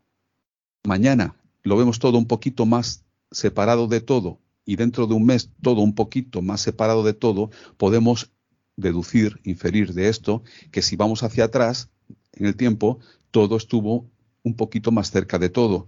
mañana 0.83 1.38
lo 1.63 1.77
vemos 1.77 1.99
todo 1.99 2.17
un 2.17 2.27
poquito 2.27 2.65
más 2.65 3.03
separado 3.31 3.87
de 3.87 4.01
todo 4.01 4.39
y 4.65 4.75
dentro 4.75 5.07
de 5.07 5.15
un 5.15 5.25
mes 5.25 5.49
todo 5.63 5.81
un 5.81 5.95
poquito 5.95 6.43
más 6.43 6.61
separado 6.61 7.03
de 7.03 7.13
todo, 7.13 7.49
podemos 7.77 8.31
deducir, 8.75 9.39
inferir 9.43 9.93
de 9.93 10.09
esto, 10.09 10.43
que 10.71 10.83
si 10.83 10.95
vamos 10.95 11.23
hacia 11.23 11.45
atrás 11.45 11.89
en 12.33 12.45
el 12.45 12.55
tiempo, 12.55 12.99
todo 13.31 13.57
estuvo 13.57 14.09
un 14.43 14.55
poquito 14.55 14.91
más 14.91 15.09
cerca 15.09 15.39
de 15.39 15.49
todo. 15.49 15.87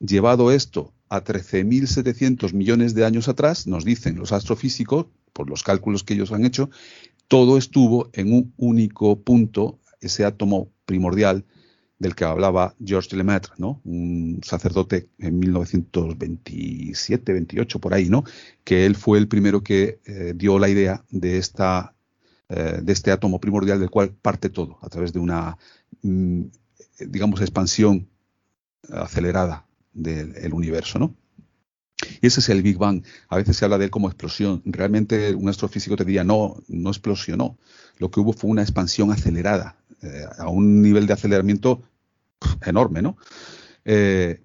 Llevado 0.00 0.52
esto 0.52 0.94
a 1.10 1.22
13.700 1.22 2.54
millones 2.54 2.94
de 2.94 3.04
años 3.04 3.28
atrás, 3.28 3.66
nos 3.66 3.84
dicen 3.84 4.16
los 4.16 4.32
astrofísicos, 4.32 5.06
por 5.34 5.50
los 5.50 5.62
cálculos 5.62 6.02
que 6.02 6.14
ellos 6.14 6.32
han 6.32 6.46
hecho, 6.46 6.70
todo 7.28 7.58
estuvo 7.58 8.08
en 8.14 8.32
un 8.32 8.54
único 8.56 9.20
punto, 9.20 9.80
ese 10.00 10.24
átomo 10.24 10.70
primordial 10.86 11.44
del 11.98 12.14
que 12.14 12.24
hablaba 12.24 12.74
Georges 12.84 13.12
Lemaitre, 13.12 13.52
¿no? 13.58 13.80
un 13.84 14.40
sacerdote 14.42 15.08
en 15.18 15.38
1927, 15.38 17.32
28, 17.32 17.78
por 17.78 17.94
ahí, 17.94 18.08
¿no? 18.08 18.24
que 18.64 18.84
él 18.86 18.96
fue 18.96 19.18
el 19.18 19.28
primero 19.28 19.62
que 19.62 20.00
eh, 20.04 20.32
dio 20.34 20.58
la 20.58 20.68
idea 20.68 21.04
de 21.10 21.38
esta 21.38 21.94
eh, 22.50 22.80
de 22.82 22.92
este 22.92 23.10
átomo 23.10 23.40
primordial 23.40 23.80
del 23.80 23.88
cual 23.88 24.10
parte 24.10 24.50
todo 24.50 24.78
a 24.82 24.88
través 24.90 25.14
de 25.14 25.18
una, 25.18 25.56
mm, 26.02 26.42
digamos, 27.08 27.40
expansión 27.40 28.06
acelerada 28.90 29.66
del 29.94 30.52
universo, 30.52 30.98
¿no? 30.98 31.16
Y 32.20 32.26
ese 32.26 32.40
es 32.40 32.48
el 32.50 32.62
Big 32.62 32.76
Bang. 32.76 33.02
A 33.28 33.36
veces 33.36 33.56
se 33.56 33.64
habla 33.64 33.78
de 33.78 33.86
él 33.86 33.90
como 33.90 34.08
explosión. 34.08 34.62
Realmente 34.66 35.34
un 35.34 35.48
astrofísico 35.48 35.96
te 35.96 36.04
diría, 36.04 36.22
no, 36.22 36.62
no 36.68 36.90
explosionó. 36.90 37.56
Lo 37.98 38.10
que 38.10 38.20
hubo 38.20 38.32
fue 38.32 38.50
una 38.50 38.62
expansión 38.62 39.10
acelerada, 39.10 39.78
eh, 40.04 40.26
a 40.38 40.48
un 40.48 40.82
nivel 40.82 41.06
de 41.06 41.14
aceleramiento 41.14 41.82
enorme, 42.64 43.02
¿no? 43.02 43.16
Eh, 43.84 44.42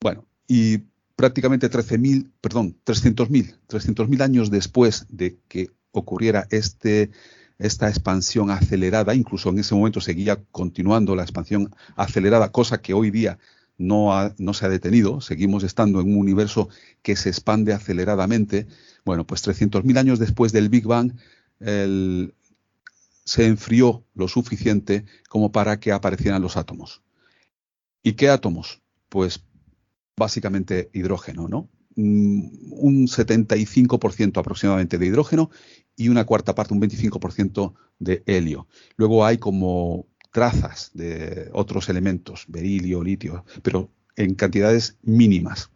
bueno, 0.00 0.26
y 0.46 0.78
prácticamente 1.16 1.70
13.000, 1.70 2.30
perdón, 2.40 2.76
300.000, 2.84 3.58
300.000 3.68 4.22
años 4.22 4.50
después 4.50 5.06
de 5.08 5.38
que 5.48 5.70
ocurriera 5.92 6.46
este, 6.50 7.10
esta 7.58 7.88
expansión 7.88 8.50
acelerada, 8.50 9.14
incluso 9.14 9.50
en 9.50 9.58
ese 9.58 9.74
momento 9.74 10.00
seguía 10.00 10.42
continuando 10.52 11.16
la 11.16 11.22
expansión 11.22 11.74
acelerada, 11.96 12.52
cosa 12.52 12.80
que 12.80 12.94
hoy 12.94 13.10
día 13.10 13.38
no, 13.78 14.12
no 14.38 14.54
se 14.54 14.66
ha 14.66 14.68
detenido, 14.68 15.20
seguimos 15.20 15.64
estando 15.64 16.00
en 16.00 16.08
un 16.08 16.18
universo 16.18 16.68
que 17.02 17.16
se 17.16 17.30
expande 17.30 17.72
aceleradamente. 17.72 18.66
Bueno, 19.04 19.26
pues 19.26 19.46
300.000 19.46 19.98
años 19.98 20.18
después 20.18 20.52
del 20.52 20.68
Big 20.68 20.86
Bang, 20.86 21.12
se 23.28 23.44
enfrió 23.44 24.06
lo 24.14 24.26
suficiente 24.26 25.04
como 25.28 25.52
para 25.52 25.78
que 25.78 25.92
aparecieran 25.92 26.40
los 26.40 26.56
átomos. 26.56 27.02
¿Y 28.02 28.14
qué 28.14 28.30
átomos? 28.30 28.80
Pues 29.10 29.44
básicamente 30.16 30.88
hidrógeno, 30.94 31.46
¿no? 31.46 31.68
Mm, 31.94 32.48
un 32.70 33.06
75% 33.06 34.40
aproximadamente 34.40 34.96
de 34.96 35.04
hidrógeno 35.04 35.50
y 35.94 36.08
una 36.08 36.24
cuarta 36.24 36.54
parte, 36.54 36.72
un 36.72 36.80
25% 36.80 37.74
de 37.98 38.22
helio. 38.24 38.66
Luego 38.96 39.26
hay 39.26 39.36
como 39.36 40.06
trazas 40.32 40.90
de 40.94 41.50
otros 41.52 41.90
elementos, 41.90 42.46
berilio, 42.48 43.02
litio, 43.02 43.44
pero 43.62 43.90
en 44.16 44.36
cantidades 44.36 44.96
mínimas. 45.02 45.70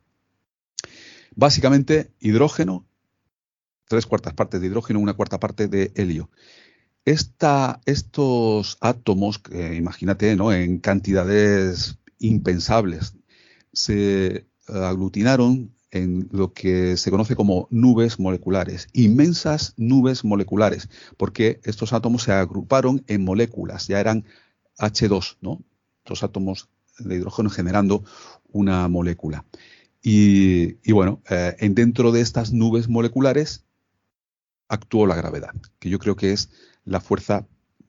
Básicamente 1.35 2.13
hidrógeno, 2.19 2.87
tres 3.89 4.07
cuartas 4.07 4.33
partes 4.33 4.63
de 4.63 4.69
hidrógeno, 4.69 5.01
una 5.01 5.13
cuarta 5.13 5.39
parte 5.39 5.69
de 5.69 5.93
helio. 5.97 6.31
Estos 7.05 8.79
átomos, 8.81 9.41
imagínate, 9.77 10.37
¿no? 10.37 10.53
en 10.53 10.79
cantidades 10.79 11.99
impensables, 12.19 13.15
se 13.73 14.47
aglutinaron 14.69 15.75
en 15.93 16.29
lo 16.33 16.53
que 16.55 16.97
se 16.97 17.11
conoce 17.11 17.37
como 17.37 17.69
nubes 17.71 18.19
moleculares, 18.19 18.89
inmensas 18.93 19.75
nubes 19.77 20.25
moleculares, 20.25 20.89
porque 21.19 21.61
estos 21.65 21.93
átomos 21.93 22.23
se 22.23 22.33
agruparon 22.33 23.05
en 23.09 23.25
moléculas, 23.25 23.89
ya 23.89 24.01
eran 24.01 24.25
H2, 24.79 25.37
¿no? 25.43 25.63
Los 26.07 26.23
átomos 26.23 26.69
de 26.99 27.17
hidrógeno 27.17 27.51
generando 27.51 28.05
una 28.51 28.89
molécula. 28.89 29.45
Y, 30.03 30.91
bueno, 30.91 31.23
eh, 31.31 31.57
en 31.59 31.75
dentro 31.75 32.11
de 32.11 32.23
estas 32.23 32.53
nubes 32.53 32.89
moleculares 32.89 33.65
actuó 34.69 35.07
la 35.07 35.15
gravedad, 35.15 35.55
que 35.79 35.91
yo 35.91 35.99
creo 35.99 36.17
que 36.17 36.33
es 36.33 36.51
la 36.85 37.01
fuerza 37.01 37.47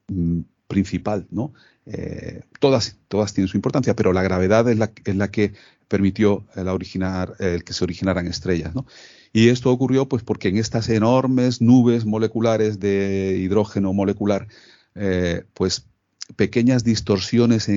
mm, 0.07 0.41
principal, 0.67 1.27
¿no? 1.29 1.53
Eh, 1.85 2.41
todas, 2.59 2.97
todas 3.07 3.33
tienen 3.33 3.49
su 3.49 3.57
importancia, 3.57 3.95
pero 3.95 4.13
la 4.13 4.23
gravedad 4.23 4.69
es 4.69 4.77
la, 4.77 5.31
que 5.31 5.53
permitió 5.87 6.45
el, 6.55 6.67
originar, 6.69 7.35
el 7.39 7.63
que 7.63 7.73
se 7.73 7.83
originaran 7.83 8.27
estrellas. 8.27 8.73
¿no? 8.73 8.85
Y 9.33 9.49
esto 9.49 9.71
ocurrió 9.71 10.07
pues 10.07 10.23
porque 10.23 10.47
en 10.47 10.57
estas 10.57 10.89
enormes 10.89 11.61
nubes 11.61 12.05
moleculares 12.05 12.79
de 12.79 13.37
hidrógeno 13.39 13.93
molecular, 13.93 14.47
eh, 14.95 15.43
pues 15.53 15.87
pequeñas 16.35 16.83
distorsiones 16.83 17.69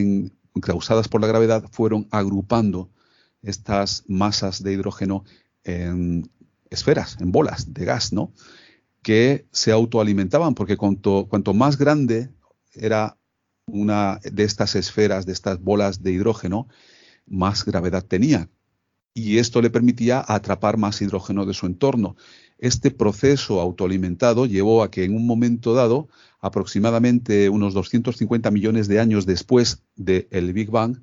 causadas 0.62 1.08
por 1.08 1.20
la 1.20 1.26
gravedad 1.26 1.64
fueron 1.72 2.06
agrupando 2.10 2.90
estas 3.42 4.04
masas 4.06 4.62
de 4.62 4.72
hidrógeno 4.72 5.24
en 5.64 6.30
esferas, 6.70 7.16
en 7.20 7.32
bolas 7.32 7.72
de 7.74 7.84
gas, 7.84 8.12
¿no? 8.12 8.32
Que 9.06 9.46
se 9.52 9.70
autoalimentaban, 9.70 10.56
porque 10.56 10.76
cuanto, 10.76 11.54
más 11.54 11.78
grande 11.78 12.28
era 12.74 13.16
una 13.68 14.18
de 14.24 14.42
estas 14.42 14.74
esferas, 14.74 15.26
de 15.26 15.32
estas 15.32 15.62
bolas 15.62 16.02
de 16.02 16.10
hidrógeno, 16.10 16.66
más 17.24 17.64
gravedad 17.64 18.04
tenía. 18.04 18.50
y 19.14 19.38
esto 19.38 19.62
le 19.62 19.70
permitía 19.70 20.24
atrapar 20.26 20.76
más 20.76 21.00
hidrógeno 21.00 21.46
de 21.46 21.54
su 21.54 21.66
entorno. 21.66 22.16
Este 22.58 22.90
proceso 22.90 23.60
autoalimentado 23.60 24.44
llevó 24.44 24.82
a 24.82 24.90
que 24.90 25.04
en 25.04 25.14
un 25.14 25.24
momento 25.24 25.72
dado, 25.72 26.08
aproximadamente 26.40 27.48
unos 27.48 27.74
250 27.74 28.50
millones 28.50 28.88
de 28.88 28.98
años 28.98 29.24
después 29.24 29.84
del 29.94 30.52
Big 30.52 30.70
Bang, 30.70 30.98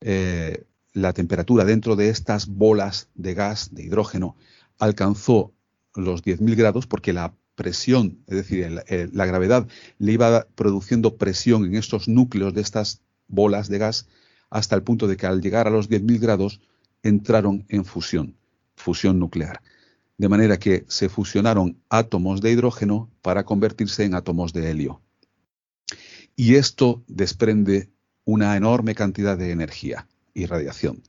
eh, 0.00 0.64
la 0.92 1.12
temperatura 1.12 1.64
dentro 1.64 1.94
de 1.94 2.08
estas 2.08 2.48
bolas 2.48 3.08
de 3.14 3.34
gas, 3.34 3.72
de 3.72 3.84
hidrógeno, 3.84 4.34
alcanzó 4.78 5.52
los 5.98 6.24
10.000 6.24 6.56
grados 6.56 6.86
porque 6.86 7.12
la 7.12 7.34
presión, 7.54 8.18
es 8.26 8.36
decir, 8.36 8.82
la 9.12 9.26
gravedad 9.26 9.66
le 9.98 10.12
iba 10.12 10.46
produciendo 10.54 11.16
presión 11.16 11.64
en 11.64 11.74
estos 11.74 12.08
núcleos 12.08 12.54
de 12.54 12.60
estas 12.60 13.02
bolas 13.26 13.68
de 13.68 13.78
gas 13.78 14.06
hasta 14.50 14.76
el 14.76 14.82
punto 14.82 15.06
de 15.06 15.16
que 15.16 15.26
al 15.26 15.40
llegar 15.40 15.66
a 15.66 15.70
los 15.70 15.90
10.000 15.90 16.20
grados 16.20 16.60
entraron 17.02 17.64
en 17.68 17.84
fusión, 17.84 18.36
fusión 18.76 19.18
nuclear. 19.18 19.60
De 20.16 20.28
manera 20.28 20.58
que 20.58 20.84
se 20.88 21.08
fusionaron 21.08 21.80
átomos 21.88 22.40
de 22.40 22.50
hidrógeno 22.50 23.10
para 23.22 23.44
convertirse 23.44 24.04
en 24.04 24.14
átomos 24.14 24.52
de 24.52 24.70
helio. 24.70 25.00
Y 26.34 26.54
esto 26.54 27.02
desprende 27.06 27.90
una 28.24 28.56
enorme 28.56 28.94
cantidad 28.94 29.38
de 29.38 29.52
energía 29.52 30.06
y 30.34 30.46
radiación. 30.46 31.02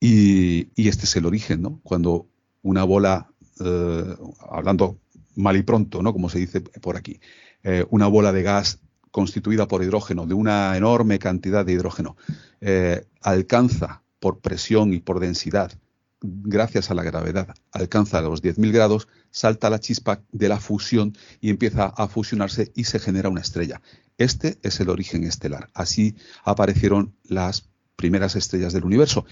Y, 0.00 0.88
este 0.88 1.04
es 1.04 1.16
el 1.16 1.26
origen, 1.26 1.62
¿no? 1.62 1.80
Cuando 1.82 2.28
una 2.62 2.84
bola, 2.84 3.32
eh, 3.60 4.16
hablando 4.48 4.98
mal 5.36 5.56
y 5.56 5.62
pronto, 5.62 6.02
¿no? 6.02 6.12
Como 6.12 6.28
se 6.28 6.38
dice 6.38 6.60
por 6.60 6.96
aquí. 6.96 7.20
Eh, 7.62 7.84
una 7.90 8.06
bola 8.06 8.32
de 8.32 8.42
gas 8.42 8.80
constituida 9.10 9.68
por 9.68 9.82
hidrógeno, 9.82 10.26
de 10.26 10.34
una 10.34 10.76
enorme 10.76 11.18
cantidad 11.18 11.64
de 11.64 11.72
hidrógeno, 11.72 12.16
eh, 12.60 13.06
alcanza 13.22 14.02
por 14.18 14.40
presión 14.40 14.92
y 14.92 15.00
por 15.00 15.20
densidad, 15.20 15.72
gracias 16.20 16.90
a 16.90 16.94
la 16.94 17.02
gravedad, 17.02 17.54
alcanza 17.70 18.20
los 18.22 18.42
10.000 18.42 18.72
grados, 18.72 19.08
salta 19.30 19.70
la 19.70 19.78
chispa 19.78 20.22
de 20.32 20.48
la 20.48 20.58
fusión 20.58 21.16
y 21.40 21.50
empieza 21.50 21.86
a 21.86 22.08
fusionarse 22.08 22.72
y 22.74 22.84
se 22.84 22.98
genera 22.98 23.28
una 23.28 23.42
estrella. 23.42 23.80
Este 24.18 24.58
es 24.62 24.80
el 24.80 24.88
origen 24.88 25.24
estelar. 25.24 25.70
Así 25.74 26.16
aparecieron 26.44 27.14
las 27.24 27.68
primeras 27.96 28.36
estrellas 28.36 28.72
del 28.72 28.84
universo. 28.84 29.26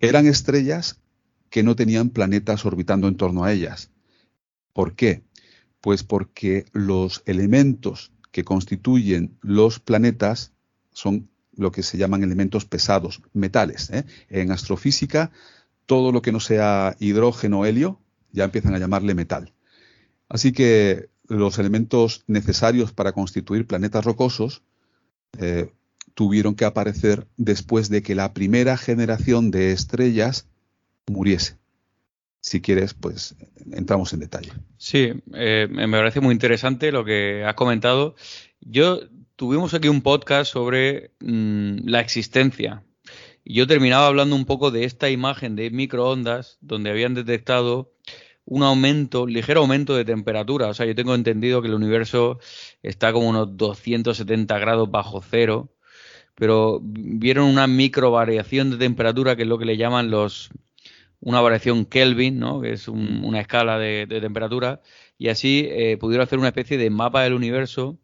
Eran 0.00 0.26
estrellas 0.26 0.98
que 1.50 1.62
no 1.62 1.76
tenían 1.76 2.10
planetas 2.10 2.64
orbitando 2.64 3.08
en 3.08 3.16
torno 3.16 3.44
a 3.44 3.52
ellas. 3.52 3.90
¿Por 4.72 4.94
qué? 4.94 5.22
Pues 5.80 6.02
porque 6.02 6.66
los 6.72 7.22
elementos 7.26 8.12
que 8.30 8.44
constituyen 8.44 9.36
los 9.40 9.80
planetas 9.80 10.52
son 10.92 11.28
lo 11.56 11.72
que 11.72 11.82
se 11.82 11.98
llaman 11.98 12.22
elementos 12.22 12.64
pesados, 12.64 13.22
metales. 13.32 13.90
¿eh? 13.90 14.04
En 14.28 14.52
astrofísica, 14.52 15.32
todo 15.86 16.12
lo 16.12 16.22
que 16.22 16.32
no 16.32 16.40
sea 16.40 16.96
hidrógeno 17.00 17.60
o 17.60 17.66
helio, 17.66 18.00
ya 18.32 18.44
empiezan 18.44 18.74
a 18.74 18.78
llamarle 18.78 19.14
metal. 19.14 19.52
Así 20.28 20.52
que 20.52 21.08
los 21.26 21.58
elementos 21.58 22.24
necesarios 22.26 22.92
para 22.92 23.12
constituir 23.12 23.66
planetas 23.66 24.04
rocosos 24.04 24.62
eh, 25.38 25.72
tuvieron 26.14 26.54
que 26.54 26.64
aparecer 26.64 27.26
después 27.36 27.88
de 27.88 28.02
que 28.02 28.14
la 28.14 28.34
primera 28.34 28.76
generación 28.76 29.50
de 29.50 29.72
estrellas 29.72 30.46
muriese 31.10 31.58
si 32.40 32.60
quieres, 32.60 32.94
pues 32.94 33.36
entramos 33.72 34.12
en 34.12 34.20
detalle. 34.20 34.52
Sí, 34.76 35.12
eh, 35.34 35.68
me 35.70 35.88
parece 35.88 36.20
muy 36.20 36.32
interesante 36.32 36.92
lo 36.92 37.04
que 37.04 37.44
has 37.44 37.54
comentado. 37.54 38.14
Yo 38.60 39.00
tuvimos 39.36 39.74
aquí 39.74 39.88
un 39.88 40.02
podcast 40.02 40.52
sobre 40.52 41.12
mm, 41.20 41.88
la 41.88 42.00
existencia. 42.00 42.82
Yo 43.44 43.66
terminaba 43.66 44.06
hablando 44.06 44.36
un 44.36 44.44
poco 44.44 44.70
de 44.70 44.84
esta 44.84 45.10
imagen 45.10 45.56
de 45.56 45.70
microondas 45.70 46.58
donde 46.60 46.90
habían 46.90 47.14
detectado 47.14 47.92
un 48.44 48.62
aumento, 48.62 49.26
ligero 49.26 49.60
aumento 49.60 49.94
de 49.94 50.04
temperatura. 50.04 50.68
O 50.68 50.74
sea, 50.74 50.86
yo 50.86 50.94
tengo 50.94 51.14
entendido 51.14 51.60
que 51.60 51.68
el 51.68 51.74
universo 51.74 52.38
está 52.82 53.12
como 53.12 53.28
unos 53.28 53.56
270 53.56 54.58
grados 54.58 54.90
bajo 54.90 55.22
cero, 55.22 55.70
pero 56.34 56.80
vieron 56.82 57.46
una 57.46 57.66
micro 57.66 58.10
variación 58.10 58.70
de 58.70 58.76
temperatura, 58.78 59.36
que 59.36 59.42
es 59.42 59.48
lo 59.48 59.58
que 59.58 59.66
le 59.66 59.76
llaman 59.76 60.10
los 60.10 60.50
una 61.20 61.40
variación 61.40 61.84
Kelvin, 61.84 62.38
¿no? 62.38 62.60
que 62.60 62.72
es 62.72 62.88
una 62.88 63.40
escala 63.40 63.78
de, 63.78 64.06
temperatura, 64.06 64.80
y 65.16 65.28
así 65.28 65.66
eh, 65.68 65.96
pudieron 65.98 66.24
hacer 66.24 66.38
una 66.38 66.48
especie 66.48 66.78
de 66.78 66.90
mapa 66.90 67.22
del 67.22 67.34
universo 67.34 67.98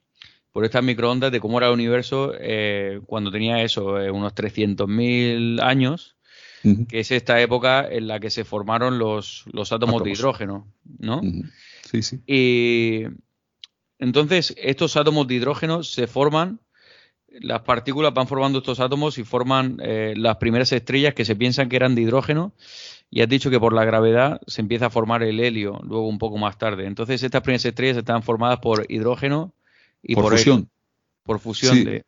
por 0.53 0.65
estas 0.65 0.85
microondas 0.85 1.33
de 1.33 1.41
cómo 1.41 1.59
era 1.59 1.69
el 1.69 1.75
universo 1.75 2.33
eh, 2.39 3.01
cuando 3.07 3.31
tenía 3.31 3.63
eso, 3.63 4.01
eh, 4.01 4.11
unos 4.11 4.35
300.000 4.35 5.61
años, 5.63 6.17
que 6.89 7.01
es 7.01 7.11
esta 7.11 7.43
época 7.43 7.87
en 7.87 8.07
la 8.07 8.21
que 8.21 8.31
se 8.31 8.45
formaron 8.45 8.99
los, 8.99 9.45
los 9.53 9.71
átomos, 9.71 10.03
de 10.03 10.13
hidrógeno, 10.13 10.67
¿no? 10.99 11.21
Sí, 11.83 12.03
sí. 12.03 12.21
Y 12.27 13.03
entonces 13.99 14.55
estos 14.57 14.97
átomos 14.97 15.29
de 15.29 15.35
hidrógeno 15.35 15.83
se 15.83 16.07
forman 16.07 16.61
las 17.29 17.63
partículas 17.63 18.15
van 18.15 18.29
formando 18.29 18.61
estos 18.61 18.81
átomos 18.81 19.19
y 19.19 19.25
forman 19.25 19.77
las 19.79 20.37
primeras 20.37 20.73
estrellas 20.73 21.15
que 21.15 21.25
se 21.25 21.37
piensan 21.37 21.69
que 21.69 21.77
eran 21.77 21.95
de 21.95 22.03
hidrógeno 22.03 22.55
y 23.15 23.23
has 23.23 23.29
dicho 23.29 23.49
que 23.49 23.61
por 23.61 23.73
la 23.73 23.85
gravedad 23.85 24.41
se 24.49 24.61
empieza 24.61 24.87
a 24.87 24.91
formar 24.91 25.23
el 25.23 25.39
helio 25.39 25.81
luego 25.85 26.09
un 26.09 26.19
poco 26.19 26.37
más 26.37 26.59
tarde. 26.59 26.85
Entonces 26.85 27.23
estas 27.23 27.43
primeras 27.43 27.65
estrellas 27.65 27.97
están 27.97 28.25
formadas 28.25 28.59
por 28.59 28.87
hidrógeno 28.89 29.55
y 30.03 30.17
por, 30.17 30.33
fusión. 30.33 30.69
por 31.23 31.39
fusión 31.39 31.85
de... 31.85 32.05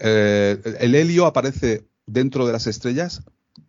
Eh, 0.00 0.76
el 0.80 0.94
helio 0.94 1.24
aparece 1.24 1.86
dentro 2.04 2.46
de 2.46 2.52
las 2.52 2.66
estrellas 2.66 3.22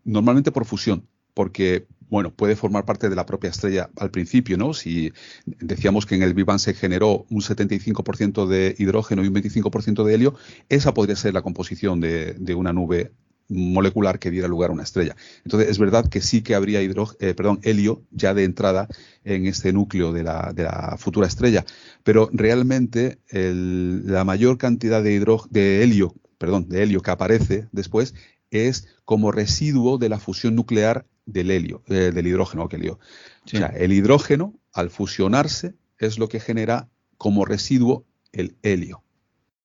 normalmente 0.03 0.51
por 0.51 0.65
fusión, 0.65 1.07
porque 1.33 1.87
bueno, 2.09 2.33
puede 2.33 2.57
formar 2.57 2.83
parte 2.83 3.09
de 3.09 3.15
la 3.15 3.25
propia 3.25 3.49
estrella 3.49 3.89
al 3.95 4.11
principio, 4.11 4.57
¿no? 4.57 4.73
Si 4.73 5.13
decíamos 5.45 6.05
que 6.05 6.15
en 6.15 6.23
el 6.23 6.33
Big 6.33 6.45
Bang 6.45 6.59
se 6.59 6.73
generó 6.73 7.25
un 7.29 7.39
75% 7.39 8.47
de 8.47 8.75
hidrógeno 8.77 9.23
y 9.23 9.27
un 9.29 9.33
25% 9.33 10.03
de 10.03 10.13
helio, 10.13 10.35
esa 10.67 10.93
podría 10.93 11.15
ser 11.15 11.33
la 11.33 11.41
composición 11.41 12.01
de, 12.01 12.33
de 12.33 12.53
una 12.53 12.73
nube 12.73 13.13
molecular 13.49 14.19
que 14.19 14.31
diera 14.31 14.47
lugar 14.47 14.69
a 14.69 14.73
una 14.73 14.83
estrella. 14.83 15.15
Entonces, 15.43 15.69
es 15.69 15.77
verdad 15.77 16.07
que 16.07 16.21
sí 16.21 16.41
que 16.41 16.55
habría 16.55 16.81
eh, 16.81 17.33
perdón, 17.35 17.59
helio 17.63 18.03
ya 18.11 18.33
de 18.33 18.43
entrada 18.43 18.87
en 19.23 19.45
este 19.45 19.73
núcleo 19.73 20.11
de 20.11 20.23
la, 20.23 20.95
futura 20.97 21.27
estrella, 21.27 21.65
pero 22.03 22.29
realmente 22.31 23.19
la 23.31 24.23
mayor 24.23 24.57
cantidad 24.57 25.03
de, 25.03 25.19
de 25.49 25.83
helio, 25.83 26.15
perdón, 26.37 26.69
de 26.69 26.83
helio 26.83 27.01
que 27.01 27.11
aparece 27.11 27.67
después 27.71 28.13
es 28.51 28.87
como 29.05 29.31
residuo 29.31 29.97
de 29.97 30.09
la 30.09 30.19
fusión 30.19 30.55
nuclear 30.55 31.05
del 31.25 31.51
helio, 31.51 31.83
eh, 31.87 32.11
del 32.13 32.27
hidrógeno, 32.27 32.67
que 32.67 32.77
helio. 32.77 32.99
O 33.45 33.49
sea, 33.49 33.67
el 33.67 33.93
hidrógeno, 33.93 34.53
al 34.71 34.89
fusionarse, 34.89 35.75
es 35.97 36.17
lo 36.19 36.27
que 36.27 36.39
genera 36.39 36.89
como 37.17 37.45
residuo 37.45 38.05
el 38.31 38.55
helio. 38.61 39.03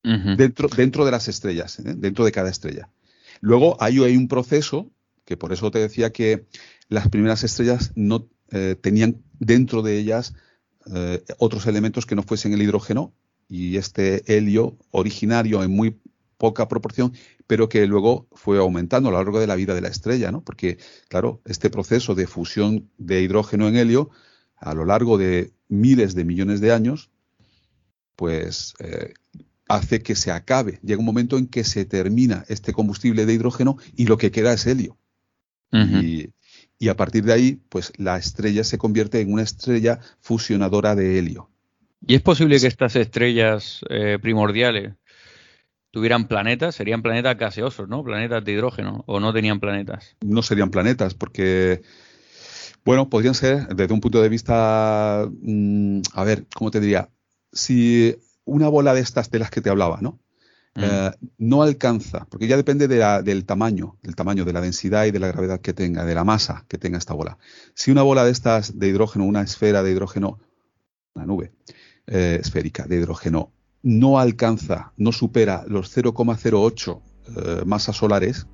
dentro, 0.03 0.69
dentro 0.69 1.05
de 1.05 1.11
las 1.11 1.29
estrellas, 1.29 1.81
¿eh? 1.81 1.95
dentro 1.97 2.25
de 2.25 2.33
cada 2.33 2.49
estrella. 2.49 2.89
Luego 3.41 3.77
hay, 3.81 3.99
un 3.99 4.29
proceso, 4.29 4.91
que 5.25 5.37
por 5.37 5.53
eso 5.53 5.71
te 5.71 5.79
decía 5.79 6.13
que 6.13 6.47
las 6.89 7.09
primeras 7.09 7.45
estrellas 7.45 7.93
no 7.95 8.29
eh, 8.51 8.77
tenían 8.81 9.23
dentro 9.39 9.83
de 9.83 9.99
ellas 9.99 10.35
eh, 10.95 11.23
otros 11.39 11.67
elementos 11.67 12.07
que 12.07 12.15
no 12.15 12.23
fuesen 12.23 12.53
el 12.53 12.63
hidrógeno 12.63 13.13
y 13.49 13.77
este 13.77 14.37
helio 14.37 14.77
originario 14.91 15.63
en 15.63 15.71
muy 15.71 15.99
poca 16.39 16.69
proporción, 16.69 17.13
pero 17.47 17.69
que 17.69 17.87
luego 17.87 18.29
fue 18.33 18.59
aumentando 18.59 19.09
a 19.09 19.13
lo 19.13 19.19
largo 19.19 19.41
de 19.41 19.47
la 19.47 19.57
vida 19.57 19.75
de 19.75 19.81
la 19.81 19.89
estrella, 19.89 20.31
¿no? 20.31 20.43
Porque, 20.43 20.79
claro, 21.09 21.43
este 21.45 21.69
proceso 21.69 22.15
de 22.15 22.27
fusión 22.27 22.91
de 22.97 23.23
hidrógeno 23.23 23.69
en 23.69 23.77
helio, 23.77 24.11
a 24.57 24.75
lo 24.75 24.85
largo 24.85 25.19
de 25.19 25.53
miles 25.69 26.15
de 26.15 26.25
millones 26.25 26.61
de 26.61 26.73
años, 26.73 27.11
pues 28.17 28.75
eh, 28.79 29.15
hace 29.69 30.03
que 30.03 30.15
se 30.15 30.33
acabe. 30.33 30.81
Llega 30.83 30.99
un 30.99 31.05
momento 31.05 31.39
en 31.39 31.47
que 31.47 31.63
se 31.63 31.85
termina 31.85 32.45
este 32.49 32.73
combustible 32.73 33.27
de 33.27 33.35
hidrógeno 33.35 33.77
y 33.95 34.07
lo 34.07 34.17
que 34.17 34.31
queda 34.31 34.53
es 34.53 34.67
helio. 34.67 34.97
y, 35.71 36.31
a 36.89 36.97
partir 36.97 37.25
de 37.25 37.33
ahí, 37.33 37.61
pues 37.69 37.93
la 37.97 38.17
estrella 38.17 38.65
se 38.65 38.79
convierte 38.79 39.21
en 39.21 39.33
una 39.33 39.43
estrella 39.43 40.01
fusionadora 40.21 40.95
de 40.95 41.19
helio. 41.19 41.51
¿Y 42.07 42.15
es 42.15 42.23
posible 42.23 42.59
que 42.61 42.69
estas 42.69 42.97
estrellas 42.97 43.81
eh, 43.91 44.19
primordiales 44.23 44.95
tuvieran 45.91 46.29
planetas? 46.29 46.77
Serían 46.77 47.03
planetas 47.03 47.37
gaseosos, 47.37 47.89
¿no? 47.89 48.05
Planetas 48.05 48.45
de 48.45 48.53
hidrógeno, 48.53 49.03
o 49.07 49.21
no 49.21 49.33
tenían 49.33 49.61
planetas. 49.61 50.17
No 50.25 50.43
serían 50.43 50.71
planetas, 50.71 51.15
porque, 51.15 51.83
bueno, 52.85 53.11
podrían 53.11 53.35
ser, 53.35 53.67
desde 53.75 53.93
un 53.93 54.01
punto 54.01 54.23
de 54.23 54.29
vista, 54.29 55.29
mm, 55.43 56.01
a 56.15 56.25
ver, 56.25 56.47
¿cómo 56.55 56.71
te 56.71 56.81
diría? 56.81 57.11
Si 57.53 58.17
una 58.49 58.69
bola 58.69 58.95
de 58.95 59.01
estas 59.01 59.31
de 59.31 59.39
las 59.39 59.51
que 59.51 59.61
te 59.61 59.71
hablaba, 59.71 59.99
¿no? 60.01 60.19
Mm. 60.75 60.81
Eh, 60.85 61.11
no 61.39 61.63
alcanza, 61.63 62.27
porque 62.31 62.47
ya 62.47 62.57
depende 62.57 62.89
del 62.89 63.45
tamaño, 63.45 63.97
del 64.03 64.15
tamaño, 64.15 64.45
de 64.45 64.53
la 64.53 64.61
densidad 64.61 65.07
y 65.07 65.11
de 65.11 65.19
la 65.19 65.29
gravedad 65.29 65.61
que 65.61 65.73
tenga, 65.73 66.05
de 66.05 66.15
la 66.15 66.25
masa 66.25 66.65
que 66.69 66.79
tenga 66.79 66.99
esta 66.99 67.15
bola. 67.15 67.39
Si 67.75 67.91
una 67.91 68.03
bola 68.03 68.25
de 68.25 68.31
estas 68.31 68.79
de 68.79 68.89
hidrógeno, 68.89 69.25
una 69.25 69.43
esfera 69.43 69.83
de 69.83 69.91
hidrógeno, 69.91 70.39
una 71.15 71.27
nube 71.27 71.53
eh, 72.07 72.39
esférica 72.41 72.87
de 72.87 72.97
hidrógeno, 72.97 73.53
no 73.83 74.19
alcanza, 74.19 74.93
no 74.97 75.13
supera 75.13 75.65
los 75.67 75.97
0,08 75.97 77.01
eh, 77.37 77.63
masas 77.65 77.97
solares, 77.97 78.47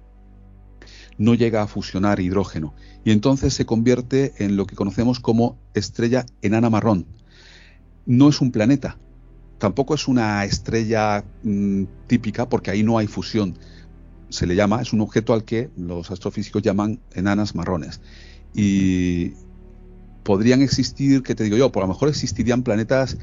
no 1.19 1.35
llega 1.35 1.63
a 1.63 1.67
fusionar 1.67 2.21
hidrógeno 2.21 2.75
y 3.05 3.13
entonces 3.13 3.55
se 3.55 3.67
convierte 3.67 4.33
en 4.39 4.57
lo 4.57 4.67
que 4.67 4.77
conocemos 4.77 5.21
como 5.21 5.59
estrella 5.75 6.27
enana 6.43 6.71
marrón. 6.71 7.07
No 8.07 8.29
es 8.29 8.41
un 8.41 8.51
planeta, 8.51 8.99
tampoco 9.59 9.95
es 9.95 10.09
una 10.09 10.45
estrella 10.45 11.25
mm, 11.43 11.85
típica 12.07 12.49
porque 12.49 12.71
ahí 12.71 12.83
no 12.83 12.99
hay 12.99 13.07
fusión. 13.07 13.57
Se 14.29 14.47
le 14.47 14.57
llama, 14.57 14.83
es 14.83 14.93
un 14.93 15.01
objeto 15.01 15.33
al 15.33 15.45
que 15.45 15.71
los 15.77 16.11
astrofísicos 16.11 16.63
llaman 16.63 17.01
enanas 17.15 17.55
marrones. 17.55 18.01
Y 18.55 19.33
podrían 20.23 20.63
existir, 20.63 21.23
que 21.23 21.35
te 21.35 21.45
digo 21.45 21.57
yo, 21.57 21.71
por 21.71 21.83
lo 21.83 21.89
mejor 21.89 22.09
existirían 22.09 22.63
planetas 22.63 23.19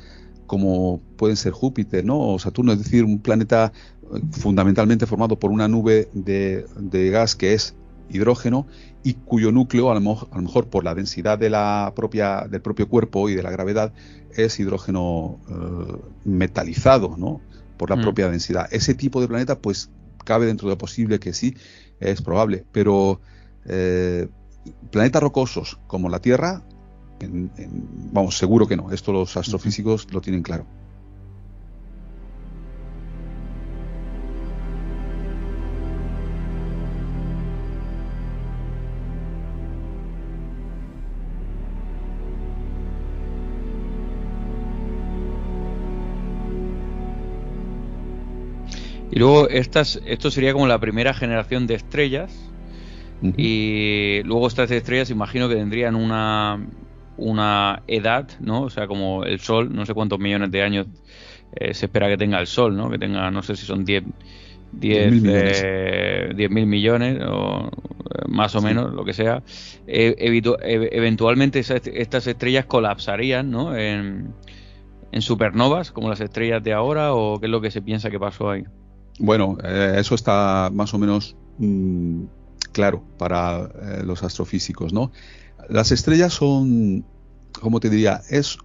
como 0.52 1.00
pueden 1.16 1.38
ser 1.38 1.54
Júpiter, 1.54 2.04
¿no? 2.04 2.20
O 2.20 2.38
Saturno, 2.38 2.74
es 2.74 2.80
decir, 2.80 3.06
un 3.06 3.20
planeta 3.20 3.72
eh, 4.04 4.20
fundamentalmente 4.32 5.06
formado 5.06 5.40
por 5.40 5.50
una 5.50 5.70
nube 5.70 6.10
de, 6.14 7.10
gas 7.10 7.38
que 7.38 7.54
es 7.54 7.74
hidrógeno 8.10 8.68
y 9.02 9.14
cuyo 9.14 9.54
núcleo, 9.54 9.90
a 9.92 9.94
lo, 9.94 10.02
mejor, 10.02 10.68
por 10.68 10.84
la 10.84 10.94
densidad 10.94 11.40
de 11.40 11.50
la 11.50 11.94
propia, 11.96 12.48
del 12.50 12.62
propio 12.62 12.90
cuerpo 12.90 13.30
y 13.30 13.36
de 13.36 13.44
la 13.44 13.50
gravedad, 13.50 13.94
es 14.36 14.60
hidrógeno 14.60 15.40
eh, 15.50 15.98
metalizado, 16.26 17.16
¿no? 17.18 17.42
Por 17.78 17.90
la 17.90 17.96
mm. 17.96 18.02
propia 18.02 18.30
densidad. 18.30 18.68
Ese 18.72 18.94
tipo 18.94 19.22
de 19.22 19.28
planeta, 19.28 19.60
pues, 19.60 19.90
cabe 20.24 20.46
dentro 20.46 20.68
de 20.68 20.76
lo 20.76 20.78
posible 20.78 21.20
que 21.20 21.34
sí, 21.34 21.56
es 22.00 22.22
probable, 22.22 22.66
pero 22.72 23.22
eh, 23.66 24.28
planetas 24.92 25.22
rocosos 25.22 25.80
como 25.88 26.10
la 26.10 26.20
Tierra 26.20 26.64
vamos, 28.12 28.38
seguro 28.38 28.68
que 28.68 28.78
no. 28.78 28.92
Esto 28.92 29.12
los 29.12 29.36
astrofísicos 29.38 30.08
lo 30.12 30.22
tienen 30.22 30.44
claro. 30.44 30.66
Y 49.12 49.20
luego 49.20 49.50
estas, 49.50 50.02
esto 50.06 50.32
sería 50.32 50.54
como 50.54 50.68
la 50.68 50.80
primera 50.80 51.14
generación 51.14 51.68
de 51.68 51.76
estrellas. 51.76 52.48
Y 53.38 54.24
luego 54.24 54.48
estas 54.48 54.72
estrellas 54.72 55.12
imagino 55.12 55.48
que 55.48 55.54
tendrían 55.54 55.94
una, 55.94 56.66
una 57.18 57.84
edad, 57.88 58.28
¿no? 58.40 58.64
O 58.64 58.70
sea, 58.72 58.88
como 58.88 59.24
el 59.26 59.40
Sol, 59.40 59.72
no 59.72 59.86
sé 59.86 59.94
cuántos 59.94 60.18
millones 60.18 60.50
de 60.50 60.64
años 60.64 60.88
eh, 61.56 61.76
se 61.76 61.86
espera 61.86 62.08
que 62.08 62.18
tenga 62.18 62.40
el 62.40 62.48
Sol, 62.48 62.76
¿no? 62.76 62.90
Que 62.90 62.98
tenga, 62.98 63.30
no 63.30 63.44
sé 63.44 63.56
si 63.56 63.66
son 63.68 63.86
10 63.86 64.06
10 64.72 65.12
mil 65.12 65.22
millones. 65.22 66.68
millones 66.68 67.20
o 67.28 67.68
eh, 67.68 68.24
más 68.28 68.56
o 68.56 68.62
menos, 68.62 68.94
lo 68.94 69.04
que 69.04 69.14
sea. 69.14 69.44
E, 69.88 70.16
eventualmente 70.18 71.60
estas 71.60 72.28
estrellas 72.28 72.66
colapsarían, 72.66 73.52
¿no? 73.52 73.76
En, 73.76 74.34
supernovas, 75.20 75.92
como 75.92 76.10
las 76.10 76.22
estrellas 76.22 76.64
de 76.64 76.72
ahora, 76.72 77.14
o 77.14 77.40
qué 77.40 77.48
es 77.48 77.52
lo 77.52 77.60
que 77.60 77.70
se 77.70 77.82
piensa 77.82 78.10
que 78.10 78.20
pasó 78.20 78.50
ahí. 78.50 78.64
Bueno, 79.20 79.58
eh, 79.64 79.96
eso 79.98 80.16
está 80.16 80.70
más 80.74 80.94
o 80.94 80.98
menos 80.98 81.36
mm, 81.58 82.24
claro 82.72 83.04
para 83.18 83.70
los 84.04 84.24
astrofísicos, 84.24 84.94
¿no? 84.94 85.12
Las 85.70 85.92
estrellas 85.92 86.34
son, 86.34 87.06
como 87.60 87.80
te 87.80 87.90
diría, 87.90 88.22
es 88.30 88.58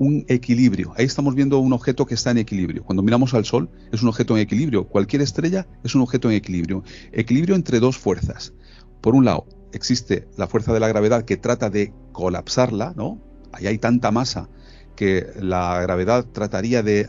un 0.00 0.24
equilibrio. 0.28 0.94
Ahí 0.96 1.04
estamos 1.04 1.34
viendo 1.34 1.58
un 1.58 1.74
objeto 1.74 2.06
que 2.06 2.14
está 2.14 2.30
en 2.30 2.38
equilibrio. 2.38 2.82
Cuando 2.84 3.02
miramos 3.02 3.34
al 3.34 3.44
Sol, 3.44 3.68
es 3.92 4.02
un 4.02 4.08
objeto 4.08 4.34
en 4.34 4.42
equilibrio. 4.42 4.88
Cualquier 4.88 5.20
estrella 5.20 5.66
es 5.84 5.94
un 5.94 6.00
objeto 6.00 6.30
en 6.30 6.36
equilibrio. 6.36 6.82
Equilibrio 7.12 7.54
entre 7.54 7.80
dos 7.80 7.98
fuerzas. 7.98 8.54
Por 9.02 9.14
un 9.14 9.26
lado, 9.26 9.46
existe 9.72 10.26
la 10.38 10.46
fuerza 10.46 10.72
de 10.72 10.80
la 10.80 10.88
gravedad 10.88 11.26
que 11.26 11.36
trata 11.36 11.68
de 11.68 11.92
colapsarla, 12.12 12.94
¿no? 12.96 13.20
Ahí 13.52 13.66
hay 13.66 13.76
tanta 13.76 14.10
masa 14.10 14.48
que 14.96 15.26
la 15.38 15.80
gravedad 15.82 16.24
trataría 16.24 16.82
de 16.82 17.06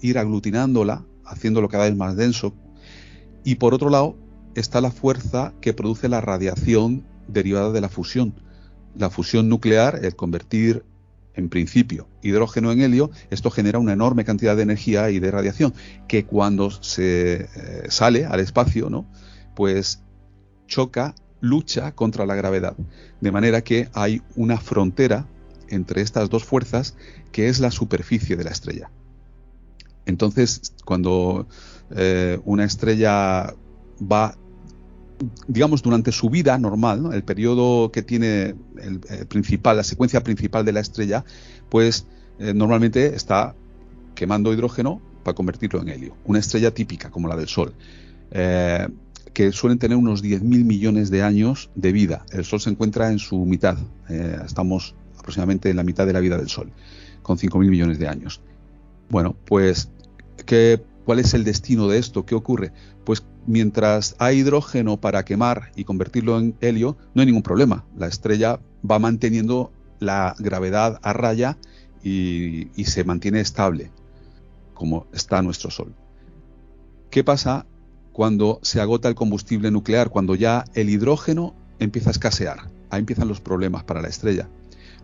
ir 0.00 0.18
aglutinándola, 0.18 1.04
haciéndolo 1.24 1.68
cada 1.68 1.84
vez 1.84 1.96
más 1.96 2.16
denso. 2.16 2.54
Y 3.44 3.56
por 3.56 3.74
otro 3.74 3.90
lado, 3.90 4.16
está 4.54 4.80
la 4.80 4.90
fuerza 4.90 5.52
que 5.60 5.72
produce 5.72 6.08
la 6.08 6.20
radiación 6.20 7.04
derivada 7.28 7.72
de 7.72 7.80
la 7.80 7.88
fusión 7.88 8.34
la 8.96 9.10
fusión 9.10 9.48
nuclear, 9.48 10.00
el 10.02 10.16
convertir 10.16 10.84
en 11.34 11.48
principio 11.48 12.08
hidrógeno 12.20 12.72
en 12.72 12.82
helio, 12.82 13.10
esto 13.30 13.50
genera 13.50 13.78
una 13.78 13.94
enorme 13.94 14.24
cantidad 14.24 14.54
de 14.54 14.62
energía 14.62 15.10
y 15.10 15.18
de 15.18 15.30
radiación 15.30 15.72
que 16.06 16.26
cuando 16.26 16.70
se 16.70 17.42
eh, 17.42 17.48
sale 17.88 18.26
al 18.26 18.40
espacio, 18.40 18.90
¿no? 18.90 19.06
Pues 19.56 20.02
choca, 20.66 21.14
lucha 21.40 21.92
contra 21.92 22.26
la 22.26 22.34
gravedad, 22.34 22.76
de 23.20 23.32
manera 23.32 23.62
que 23.62 23.88
hay 23.94 24.20
una 24.36 24.58
frontera 24.58 25.26
entre 25.68 26.02
estas 26.02 26.28
dos 26.28 26.44
fuerzas 26.44 26.96
que 27.32 27.48
es 27.48 27.60
la 27.60 27.70
superficie 27.70 28.36
de 28.36 28.44
la 28.44 28.50
estrella. 28.50 28.90
Entonces, 30.06 30.74
cuando 30.84 31.46
eh, 31.90 32.40
una 32.44 32.64
estrella 32.64 33.54
va 34.00 34.36
digamos, 35.46 35.82
durante 35.82 36.12
su 36.12 36.30
vida 36.30 36.58
normal, 36.58 37.10
el 37.12 37.22
periodo 37.22 37.90
que 37.92 38.02
tiene 38.02 38.54
el, 38.80 39.00
principal, 39.28 39.76
la 39.76 39.84
secuencia 39.84 40.22
principal 40.22 40.64
de 40.64 40.72
la 40.72 40.80
estrella, 40.80 41.24
pues 41.68 42.06
eh, 42.38 42.52
normalmente 42.54 43.14
está 43.14 43.54
quemando 44.14 44.52
hidrógeno 44.52 45.00
para 45.22 45.34
convertirlo 45.34 45.80
en 45.80 45.88
helio. 45.88 46.16
Una 46.24 46.38
estrella 46.38 46.72
típica 46.72 47.10
como 47.10 47.28
la 47.28 47.36
del 47.36 47.48
Sol, 47.48 47.72
eh, 48.30 48.88
que 49.32 49.52
suelen 49.52 49.78
tener 49.78 49.96
unos 49.96 50.22
10.000 50.22 50.42
millones 50.42 51.10
de 51.10 51.22
años 51.22 51.70
de 51.74 51.92
vida. 51.92 52.24
El 52.32 52.44
Sol 52.44 52.60
se 52.60 52.70
encuentra 52.70 53.10
en 53.10 53.18
su 53.18 53.44
mitad, 53.44 53.78
eh, 54.08 54.38
estamos 54.44 54.94
aproximadamente 55.18 55.70
en 55.70 55.76
la 55.76 55.84
mitad 55.84 56.06
de 56.06 56.12
la 56.12 56.20
vida 56.20 56.36
del 56.36 56.48
Sol, 56.48 56.70
con 57.22 57.38
5.000 57.38 57.70
millones 57.70 57.98
de 57.98 58.08
años. 58.08 58.40
Bueno, 59.12 59.36
pues, 59.44 59.90
¿qué, 60.46 60.82
¿cuál 61.04 61.18
es 61.18 61.34
el 61.34 61.44
destino 61.44 61.86
de 61.86 61.98
esto? 61.98 62.24
¿Qué 62.24 62.34
ocurre? 62.34 62.72
Pues 63.04 63.22
mientras 63.46 64.16
hay 64.18 64.38
hidrógeno 64.38 64.98
para 65.02 65.22
quemar 65.22 65.70
y 65.76 65.84
convertirlo 65.84 66.38
en 66.38 66.56
helio, 66.62 66.96
no 67.12 67.20
hay 67.20 67.26
ningún 67.26 67.42
problema. 67.42 67.84
La 67.94 68.06
estrella 68.06 68.58
va 68.90 68.98
manteniendo 68.98 69.70
la 70.00 70.34
gravedad 70.38 70.98
a 71.02 71.12
raya 71.12 71.58
y, 72.02 72.70
se 72.86 73.04
mantiene 73.04 73.40
estable, 73.40 73.90
como 74.72 75.06
está 75.12 75.42
nuestro 75.42 75.70
Sol. 75.70 75.94
¿Qué 77.10 77.22
pasa 77.22 77.66
cuando 78.14 78.60
se 78.62 78.80
agota 78.80 79.10
el 79.10 79.14
combustible 79.14 79.70
nuclear? 79.70 80.08
Cuando 80.08 80.36
ya 80.36 80.64
el 80.72 80.88
hidrógeno 80.88 81.54
empieza 81.80 82.08
a 82.08 82.12
escasear. 82.12 82.70
Ahí 82.88 83.00
empiezan 83.00 83.28
los 83.28 83.42
problemas 83.42 83.84
para 83.84 84.00
la 84.00 84.08
estrella. 84.08 84.48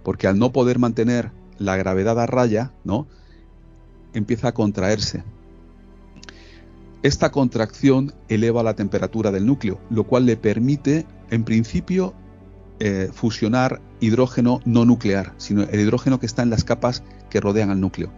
Porque 0.02 0.26
al 0.26 0.38
no 0.38 0.50
poder 0.50 0.78
mantener 0.78 1.30
la 1.58 1.76
gravedad 1.76 2.18
a 2.18 2.24
raya, 2.24 2.72
¿no? 2.84 3.06
Empieza 4.12 4.48
a 4.48 4.52
contraerse 4.52 5.22
esta 7.02 7.30
contracción 7.30 8.12
eleva 8.28 8.62
la 8.62 8.74
temperatura 8.74 9.30
del 9.30 9.46
núcleo, 9.46 9.80
lo 9.88 10.04
cual 10.04 10.26
le 10.26 10.36
permite, 10.36 11.06
en 11.30 11.44
principio, 11.44 12.12
eh, 12.80 13.08
fusionar 13.12 13.80
hidrógeno 14.00 14.60
no 14.64 14.84
nuclear, 14.84 15.32
sino 15.36 15.62
el 15.62 15.80
hidrógeno 15.80 16.18
que 16.18 16.26
está 16.26 16.42
en 16.42 16.50
las 16.50 16.64
capas 16.64 17.04
que 17.30 17.40
rodean 17.40 17.70
al 17.70 17.80
núcleo. 17.80 18.10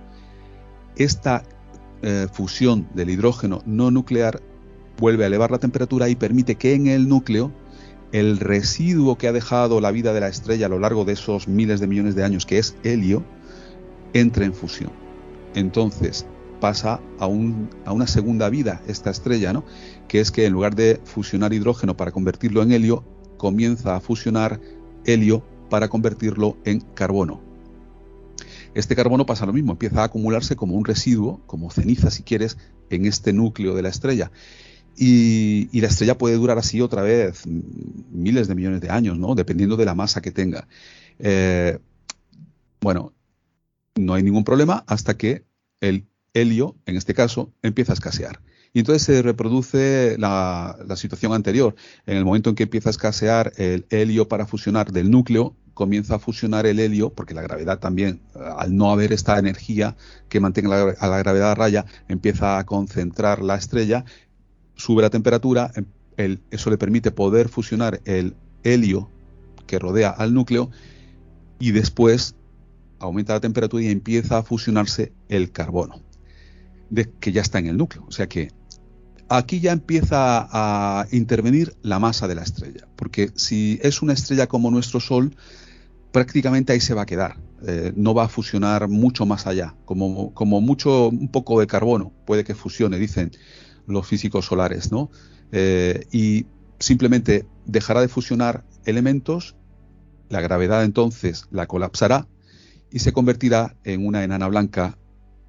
Esta 0.96 1.42
eh, 2.02 2.26
fusión 2.32 2.88
del 2.94 3.10
hidrógeno 3.10 3.62
no 3.66 3.90
nuclear 3.90 4.40
vuelve 4.98 5.24
a 5.24 5.26
elevar 5.26 5.50
la 5.50 5.58
temperatura 5.58 6.08
y 6.08 6.16
permite 6.16 6.54
que 6.54 6.74
en 6.74 6.86
el 6.86 7.06
núcleo 7.06 7.52
el 8.12 8.38
residuo 8.38 9.18
que 9.18 9.28
ha 9.28 9.32
dejado 9.32 9.80
la 9.80 9.90
vida 9.90 10.12
de 10.14 10.20
la 10.20 10.28
estrella 10.28 10.66
a 10.66 10.70
lo 10.70 10.78
largo 10.78 11.04
de 11.04 11.12
esos 11.12 11.48
miles 11.48 11.80
de 11.80 11.86
millones 11.86 12.14
de 12.14 12.24
años, 12.24 12.46
que 12.46 12.58
es 12.58 12.76
helio, 12.82 13.22
entre 14.14 14.46
en 14.46 14.54
fusión. 14.54 15.09
Entonces, 15.54 16.26
pasa 16.60 17.00
a, 17.18 17.26
una 17.26 18.06
segunda 18.06 18.48
vida 18.50 18.82
esta 18.86 19.10
estrella, 19.10 19.52
¿no? 19.52 19.64
que 20.06 20.20
es 20.20 20.30
que 20.30 20.46
en 20.46 20.52
lugar 20.52 20.76
de 20.76 21.00
fusionar 21.04 21.52
hidrógeno 21.52 21.96
para 21.96 22.12
convertirlo 22.12 22.62
en 22.62 22.72
helio, 22.72 23.04
comienza 23.36 23.96
a 23.96 24.00
fusionar 24.00 24.60
helio 25.04 25.42
para 25.70 25.88
convertirlo 25.88 26.56
en 26.64 26.80
carbono. 26.80 27.40
Este 28.74 28.94
carbono 28.94 29.26
pasa 29.26 29.46
lo 29.46 29.52
mismo, 29.52 29.72
empieza 29.72 30.02
a 30.02 30.04
acumularse 30.04 30.54
como 30.54 30.76
un 30.76 30.84
residuo, 30.84 31.40
como 31.46 31.70
ceniza 31.70 32.10
si 32.10 32.22
quieres, 32.22 32.56
en 32.90 33.06
este 33.06 33.32
núcleo 33.32 33.74
de 33.74 33.82
la 33.82 33.88
estrella. 33.88 34.30
Y, 34.96 35.80
la 35.80 35.88
estrella 35.88 36.18
puede 36.18 36.36
durar 36.36 36.58
así 36.58 36.80
otra 36.80 37.02
vez 37.02 37.46
miles 37.46 38.48
de 38.48 38.54
millones 38.54 38.80
de 38.80 38.90
años, 38.90 39.18
¿no? 39.18 39.34
dependiendo 39.34 39.76
de 39.76 39.86
la 39.86 39.94
masa 39.94 40.20
que 40.20 40.30
tenga. 40.30 40.68
Eh, 41.18 41.78
bueno, 42.80 43.12
no 43.96 44.14
hay 44.14 44.22
ningún 44.22 44.44
problema 44.44 44.84
hasta 44.86 45.16
que 45.16 45.44
el 45.80 46.06
helio, 46.34 46.76
en 46.86 46.96
este 46.96 47.14
caso, 47.14 47.52
empieza 47.62 47.92
a 47.92 47.94
escasear. 47.94 48.40
Y 48.72 48.80
entonces 48.80 49.02
se 49.02 49.22
reproduce 49.22 50.16
la, 50.18 50.76
situación 50.94 51.32
anterior. 51.32 51.74
En 52.06 52.16
el 52.16 52.24
momento 52.24 52.50
en 52.50 52.56
que 52.56 52.64
empieza 52.64 52.88
a 52.88 52.92
escasear 52.92 53.52
el 53.56 53.86
helio 53.90 54.28
para 54.28 54.46
fusionar 54.46 54.92
del 54.92 55.10
núcleo, 55.10 55.56
comienza 55.74 56.16
a 56.16 56.18
fusionar 56.18 56.66
el 56.66 56.78
helio, 56.78 57.10
porque 57.10 57.34
la 57.34 57.42
gravedad 57.42 57.78
también, 57.78 58.20
al 58.34 58.76
no 58.76 58.92
haber 58.92 59.12
esta 59.12 59.38
energía 59.38 59.96
que 60.28 60.38
mantenga 60.38 60.94
a 60.98 61.08
la 61.08 61.18
gravedad 61.18 61.52
a 61.52 61.54
raya, 61.54 61.86
empieza 62.08 62.58
a 62.58 62.64
concentrar 62.64 63.42
la 63.42 63.56
estrella, 63.56 64.04
sube 64.76 65.02
la 65.02 65.10
temperatura, 65.10 65.72
em, 65.74 66.38
eso 66.50 66.70
le 66.70 66.78
permite 66.78 67.10
poder 67.10 67.48
fusionar 67.48 68.00
el 68.04 68.34
helio 68.62 69.08
que 69.66 69.78
rodea 69.78 70.10
al 70.10 70.34
núcleo 70.34 70.70
y 71.58 71.72
después 71.72 72.34
aumenta 73.00 73.32
la 73.32 73.40
temperatura 73.40 73.82
y 73.82 73.88
empieza 73.88 74.38
a 74.38 74.42
fusionarse 74.42 75.12
el 75.28 75.50
carbono, 75.50 76.00
de, 76.90 77.10
que 77.18 77.32
ya 77.32 77.40
está 77.40 77.58
en 77.58 77.66
el 77.66 77.76
núcleo. 77.76 78.04
O 78.06 78.12
sea 78.12 78.28
que 78.28 78.52
aquí 79.28 79.60
ya 79.60 79.72
empieza 79.72 80.48
a 80.50 81.06
intervenir 81.10 81.74
la 81.82 81.98
masa 81.98 82.28
de 82.28 82.34
la 82.34 82.42
estrella, 82.42 82.86
porque 82.96 83.30
si 83.34 83.80
es 83.82 84.02
una 84.02 84.12
estrella 84.12 84.46
como 84.46 84.70
nuestro 84.70 85.00
Sol, 85.00 85.34
prácticamente 86.12 86.72
ahí 86.72 86.80
se 86.80 86.94
va 86.94 87.02
a 87.02 87.06
quedar. 87.06 87.36
Eh, 87.66 87.92
no 87.94 88.14
va 88.14 88.24
a 88.24 88.28
fusionar 88.28 88.88
mucho 88.88 89.26
más 89.26 89.46
allá, 89.46 89.74
como, 89.84 90.32
mucho 90.60 91.08
un 91.08 91.28
poco 91.28 91.60
de 91.60 91.66
carbono 91.66 92.10
puede 92.24 92.42
que 92.42 92.54
fusione, 92.54 92.98
dicen 92.98 93.32
los 93.86 94.06
físicos 94.06 94.46
solares, 94.46 94.90
¿no? 94.90 95.10
Eh, 95.52 96.06
y 96.10 96.46
simplemente 96.78 97.46
dejará 97.66 98.00
de 98.00 98.08
fusionar 98.08 98.64
elementos, 98.86 99.56
la 100.30 100.40
gravedad 100.40 100.84
entonces 100.84 101.44
la 101.50 101.66
colapsará 101.66 102.26
y 102.90 102.98
se 103.00 103.12
convertirá 103.12 103.76
en 103.84 104.06
una 104.06 104.24
enana 104.24 104.48
blanca 104.48 104.98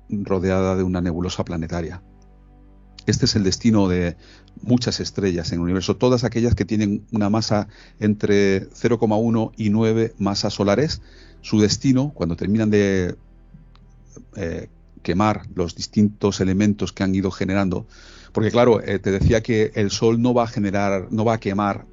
rodeada 0.09 0.75
de 0.75 0.83
una 0.83 1.01
nebulosa 1.01 1.43
planetaria. 1.45 2.03
Este 3.07 3.25
es 3.25 3.35
el 3.35 3.43
destino 3.43 3.87
de 3.87 4.15
muchas 4.61 4.99
estrellas 4.99 5.51
en 5.51 5.55
el 5.55 5.63
universo, 5.63 5.97
todas 5.97 6.23
aquellas 6.23 6.53
que 6.53 6.65
tienen 6.65 7.05
una 7.11 7.29
masa 7.29 7.67
entre 7.99 8.69
0,1 8.69 9.51
y 9.57 9.69
9 9.69 10.13
masas 10.19 10.53
solares. 10.53 11.01
Su 11.41 11.59
destino, 11.59 12.11
cuando 12.13 12.35
terminan 12.35 12.69
de 12.69 13.15
eh, 14.35 14.69
quemar 15.01 15.43
los 15.55 15.75
distintos 15.75 16.41
elementos 16.41 16.93
que 16.93 17.03
han 17.03 17.15
ido 17.15 17.31
generando, 17.31 17.87
porque 18.33 18.51
claro, 18.51 18.81
eh, 18.81 18.99
te 18.99 19.11
decía 19.11 19.41
que 19.41 19.71
el 19.73 19.89
Sol 19.89 20.21
no 20.21 20.33
va 20.33 20.43
a 20.43 20.47
generar, 20.47 21.07
no 21.11 21.25
va 21.25 21.35
a 21.35 21.39
quemar 21.39 21.85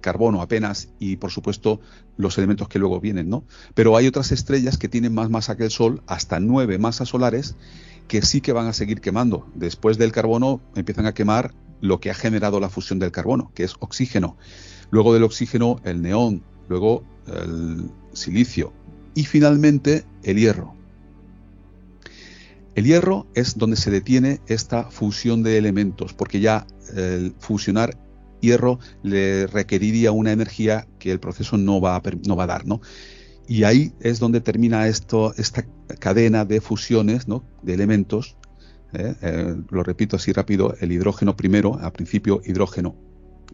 carbono 0.00 0.42
apenas 0.42 0.88
y 0.98 1.16
por 1.16 1.30
supuesto 1.30 1.80
los 2.16 2.38
elementos 2.38 2.68
que 2.68 2.78
luego 2.78 3.00
vienen, 3.00 3.28
¿no? 3.28 3.44
Pero 3.74 3.96
hay 3.96 4.06
otras 4.06 4.32
estrellas 4.32 4.78
que 4.78 4.88
tienen 4.88 5.14
más 5.14 5.30
masa 5.30 5.56
que 5.56 5.64
el 5.64 5.70
Sol, 5.70 6.02
hasta 6.06 6.40
nueve 6.40 6.78
masas 6.78 7.08
solares, 7.08 7.56
que 8.08 8.22
sí 8.22 8.40
que 8.40 8.52
van 8.52 8.66
a 8.66 8.72
seguir 8.72 9.00
quemando. 9.00 9.46
Después 9.54 9.98
del 9.98 10.12
carbono 10.12 10.60
empiezan 10.74 11.06
a 11.06 11.14
quemar 11.14 11.54
lo 11.80 12.00
que 12.00 12.10
ha 12.10 12.14
generado 12.14 12.58
la 12.60 12.70
fusión 12.70 12.98
del 12.98 13.12
carbono, 13.12 13.52
que 13.54 13.64
es 13.64 13.74
oxígeno. 13.78 14.36
Luego 14.90 15.14
del 15.14 15.22
oxígeno 15.22 15.80
el 15.84 16.02
neón, 16.02 16.42
luego 16.68 17.04
el 17.26 17.90
silicio 18.12 18.72
y 19.14 19.24
finalmente 19.24 20.04
el 20.22 20.38
hierro. 20.38 20.74
El 22.74 22.84
hierro 22.84 23.26
es 23.34 23.58
donde 23.58 23.76
se 23.76 23.90
detiene 23.90 24.40
esta 24.46 24.84
fusión 24.84 25.42
de 25.42 25.58
elementos, 25.58 26.14
porque 26.14 26.40
ya 26.40 26.66
el 26.94 27.34
fusionar 27.40 27.98
hierro 28.40 28.78
le 29.02 29.46
requeriría 29.46 30.12
una 30.12 30.32
energía 30.32 30.86
que 30.98 31.10
el 31.10 31.20
proceso 31.20 31.56
no 31.56 31.80
va 31.80 31.96
a, 31.96 32.02
no 32.26 32.36
va 32.36 32.44
a 32.44 32.48
dar, 32.48 32.66
¿no? 32.66 32.80
Y 33.46 33.64
ahí 33.64 33.92
es 34.00 34.18
donde 34.18 34.40
termina 34.40 34.88
esto, 34.88 35.34
esta 35.36 35.64
cadena 35.98 36.44
de 36.44 36.60
fusiones, 36.60 37.28
¿no? 37.28 37.44
De 37.62 37.74
elementos. 37.74 38.36
¿eh? 38.92 39.14
Eh, 39.22 39.56
lo 39.70 39.82
repito 39.82 40.16
así 40.16 40.32
rápido, 40.32 40.74
el 40.80 40.92
hidrógeno 40.92 41.34
primero, 41.34 41.78
al 41.80 41.92
principio 41.92 42.42
hidrógeno 42.44 42.94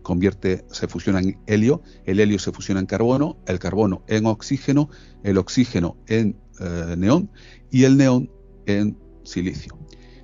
convierte, 0.03 0.65
se 0.71 0.87
fusiona 0.87 1.21
en 1.21 1.39
helio, 1.47 1.83
el 2.05 2.21
helio 2.21 2.39
se 2.39 2.53
fusiona 2.53 2.81
en 2.81 2.87
carbono, 2.87 3.39
el 3.47 3.59
carbono 3.59 4.05
en 4.07 4.27
oxígeno, 4.27 4.91
el 5.23 5.39
oxígeno 5.39 5.97
en 6.07 6.37
eh, 6.61 6.95
neón 6.97 7.31
y 7.71 7.85
el 7.85 7.97
neón 7.97 8.31
en 8.67 8.97
silicio. 9.25 9.77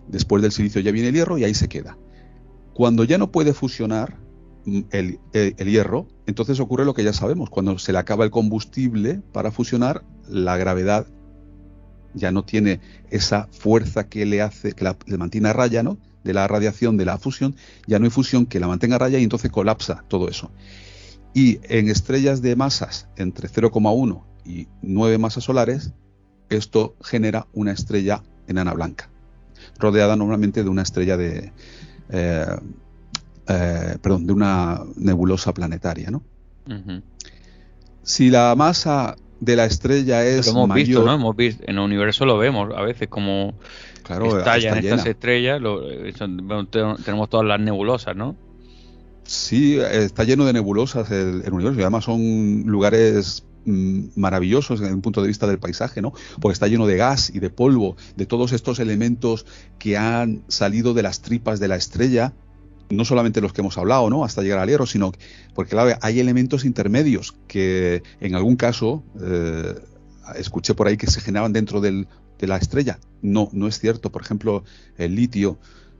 Después 0.06 0.42
del 0.42 0.52
silicio 0.52 0.80
ya 0.80 0.92
viene 0.92 1.08
el 1.08 1.14
hierro 1.14 1.38
y 1.38 1.44
ahí 1.44 1.54
se 1.54 1.68
queda. 1.68 1.96
Cuando 2.74 3.04
ya 3.04 3.18
no 3.18 3.32
puede 3.32 3.52
fusionar, 3.52 4.18
el, 4.90 5.18
hierro, 5.58 6.06
entonces 6.26 6.60
ocurre 6.60 6.84
lo 6.84 6.94
que 6.94 7.04
ya 7.04 7.12
sabemos, 7.12 7.50
cuando 7.50 7.78
se 7.78 7.92
le 7.92 7.98
acaba 7.98 8.24
el 8.24 8.30
combustible 8.30 9.20
para 9.32 9.50
fusionar, 9.50 10.02
la 10.28 10.56
gravedad 10.56 11.06
ya 12.14 12.32
no 12.32 12.44
tiene 12.44 12.80
esa 13.10 13.48
fuerza 13.50 14.08
que 14.08 14.26
le 14.26 14.42
hace, 14.42 14.72
que 14.72 14.84
la, 14.84 14.96
le 15.06 15.16
mantiene 15.16 15.48
a 15.48 15.52
raya, 15.52 15.82
¿no? 15.82 15.98
De 16.24 16.34
la 16.34 16.46
radiación 16.48 16.96
de 16.96 17.04
la 17.04 17.18
fusión, 17.18 17.56
ya 17.86 17.98
no 17.98 18.04
hay 18.04 18.10
fusión 18.10 18.46
que 18.46 18.60
la 18.60 18.68
mantenga 18.68 18.96
a 18.96 18.98
raya 18.98 19.18
y 19.18 19.22
entonces 19.22 19.50
colapsa 19.50 20.04
todo 20.08 20.28
eso. 20.28 20.50
Y 21.32 21.60
en 21.62 21.88
estrellas 21.88 22.42
de 22.42 22.56
masas 22.56 23.08
entre 23.16 23.48
0,1 23.48 24.24
y 24.44 24.68
9 24.82 25.18
masas 25.18 25.44
solares, 25.44 25.92
esto 26.48 26.96
genera 27.00 27.46
una 27.52 27.72
estrella 27.72 28.22
enana 28.48 28.74
blanca, 28.74 29.08
rodeada 29.78 30.16
normalmente 30.16 30.64
de 30.64 30.68
una 30.68 30.82
estrella 30.82 31.16
de, 31.16 31.52
eh, 32.10 32.46
eh, 33.50 33.98
perdón, 34.00 34.26
de 34.26 34.32
una 34.32 34.80
nebulosa 34.96 35.52
planetaria, 35.52 36.10
¿no? 36.10 36.22
Si 38.02 38.30
la 38.30 38.54
masa 38.56 39.16
de 39.40 39.56
la 39.56 39.64
estrella 39.64 40.24
es 40.24 40.46
hemos 40.46 40.72
visto, 40.72 41.04
¿no? 41.04 41.14
Hemos 41.14 41.36
visto, 41.36 41.64
en 41.66 41.76
el 41.76 41.80
universo 41.80 42.26
lo 42.26 42.38
vemos 42.38 42.72
a 42.76 42.82
veces 42.82 43.08
como 43.08 43.54
claro, 44.04 44.38
estallan 44.38 44.78
estas 44.78 45.06
estrellas, 45.06 45.60
tenemos 47.02 47.28
todas 47.28 47.46
las 47.46 47.60
nebulosas, 47.60 48.14
¿no? 48.14 48.36
Sí, 49.24 49.78
está 49.78 50.24
lleno 50.24 50.44
de 50.44 50.52
nebulosas 50.52 51.10
el, 51.10 51.42
el 51.44 51.52
universo 51.52 51.78
y 51.78 51.82
además 51.82 52.04
son 52.04 52.62
lugares 52.66 53.44
mm, 53.64 54.08
maravillosos 54.16 54.80
desde 54.80 54.94
un 54.94 55.02
punto 55.02 55.22
de 55.22 55.28
vista 55.28 55.46
del 55.46 55.58
paisaje, 55.58 56.02
¿no? 56.02 56.12
Porque 56.40 56.52
está 56.52 56.68
lleno 56.68 56.86
de 56.86 56.96
gas 56.96 57.30
y 57.34 57.40
de 57.40 57.50
polvo, 57.50 57.96
de 58.16 58.26
todos 58.26 58.52
estos 58.52 58.78
elementos 58.78 59.46
que 59.78 59.96
han 59.96 60.42
salido 60.48 60.94
de 60.94 61.02
las 61.02 61.22
tripas 61.22 61.58
de 61.60 61.68
la 61.68 61.76
estrella 61.76 62.32
no 62.90 63.04
solamente 63.04 63.40
los 63.40 63.52
que 63.52 63.60
hemos 63.60 63.78
hablado, 63.78 64.10
¿no? 64.10 64.24
Hasta 64.24 64.42
llegar 64.42 64.58
al 64.58 64.68
hierro, 64.68 64.86
sino 64.86 65.12
porque 65.54 65.70
claro, 65.70 65.96
hay 66.02 66.20
elementos 66.20 66.64
intermedios 66.64 67.34
que 67.48 68.02
en 68.20 68.34
algún 68.34 68.56
caso 68.56 69.02
eh, 69.22 69.74
escuché 70.36 70.74
por 70.74 70.88
ahí 70.88 70.96
que 70.96 71.06
se 71.06 71.20
generaban 71.20 71.52
dentro 71.52 71.80
de 71.80 72.06
la 72.40 72.56
estrella. 72.56 72.98
No, 73.22 73.48
no 73.52 73.68
es 73.68 73.78
cierto. 73.78 74.10
Por 74.10 74.22
ejemplo, 74.22 74.64
el 74.98 75.14
litio. 75.14 75.58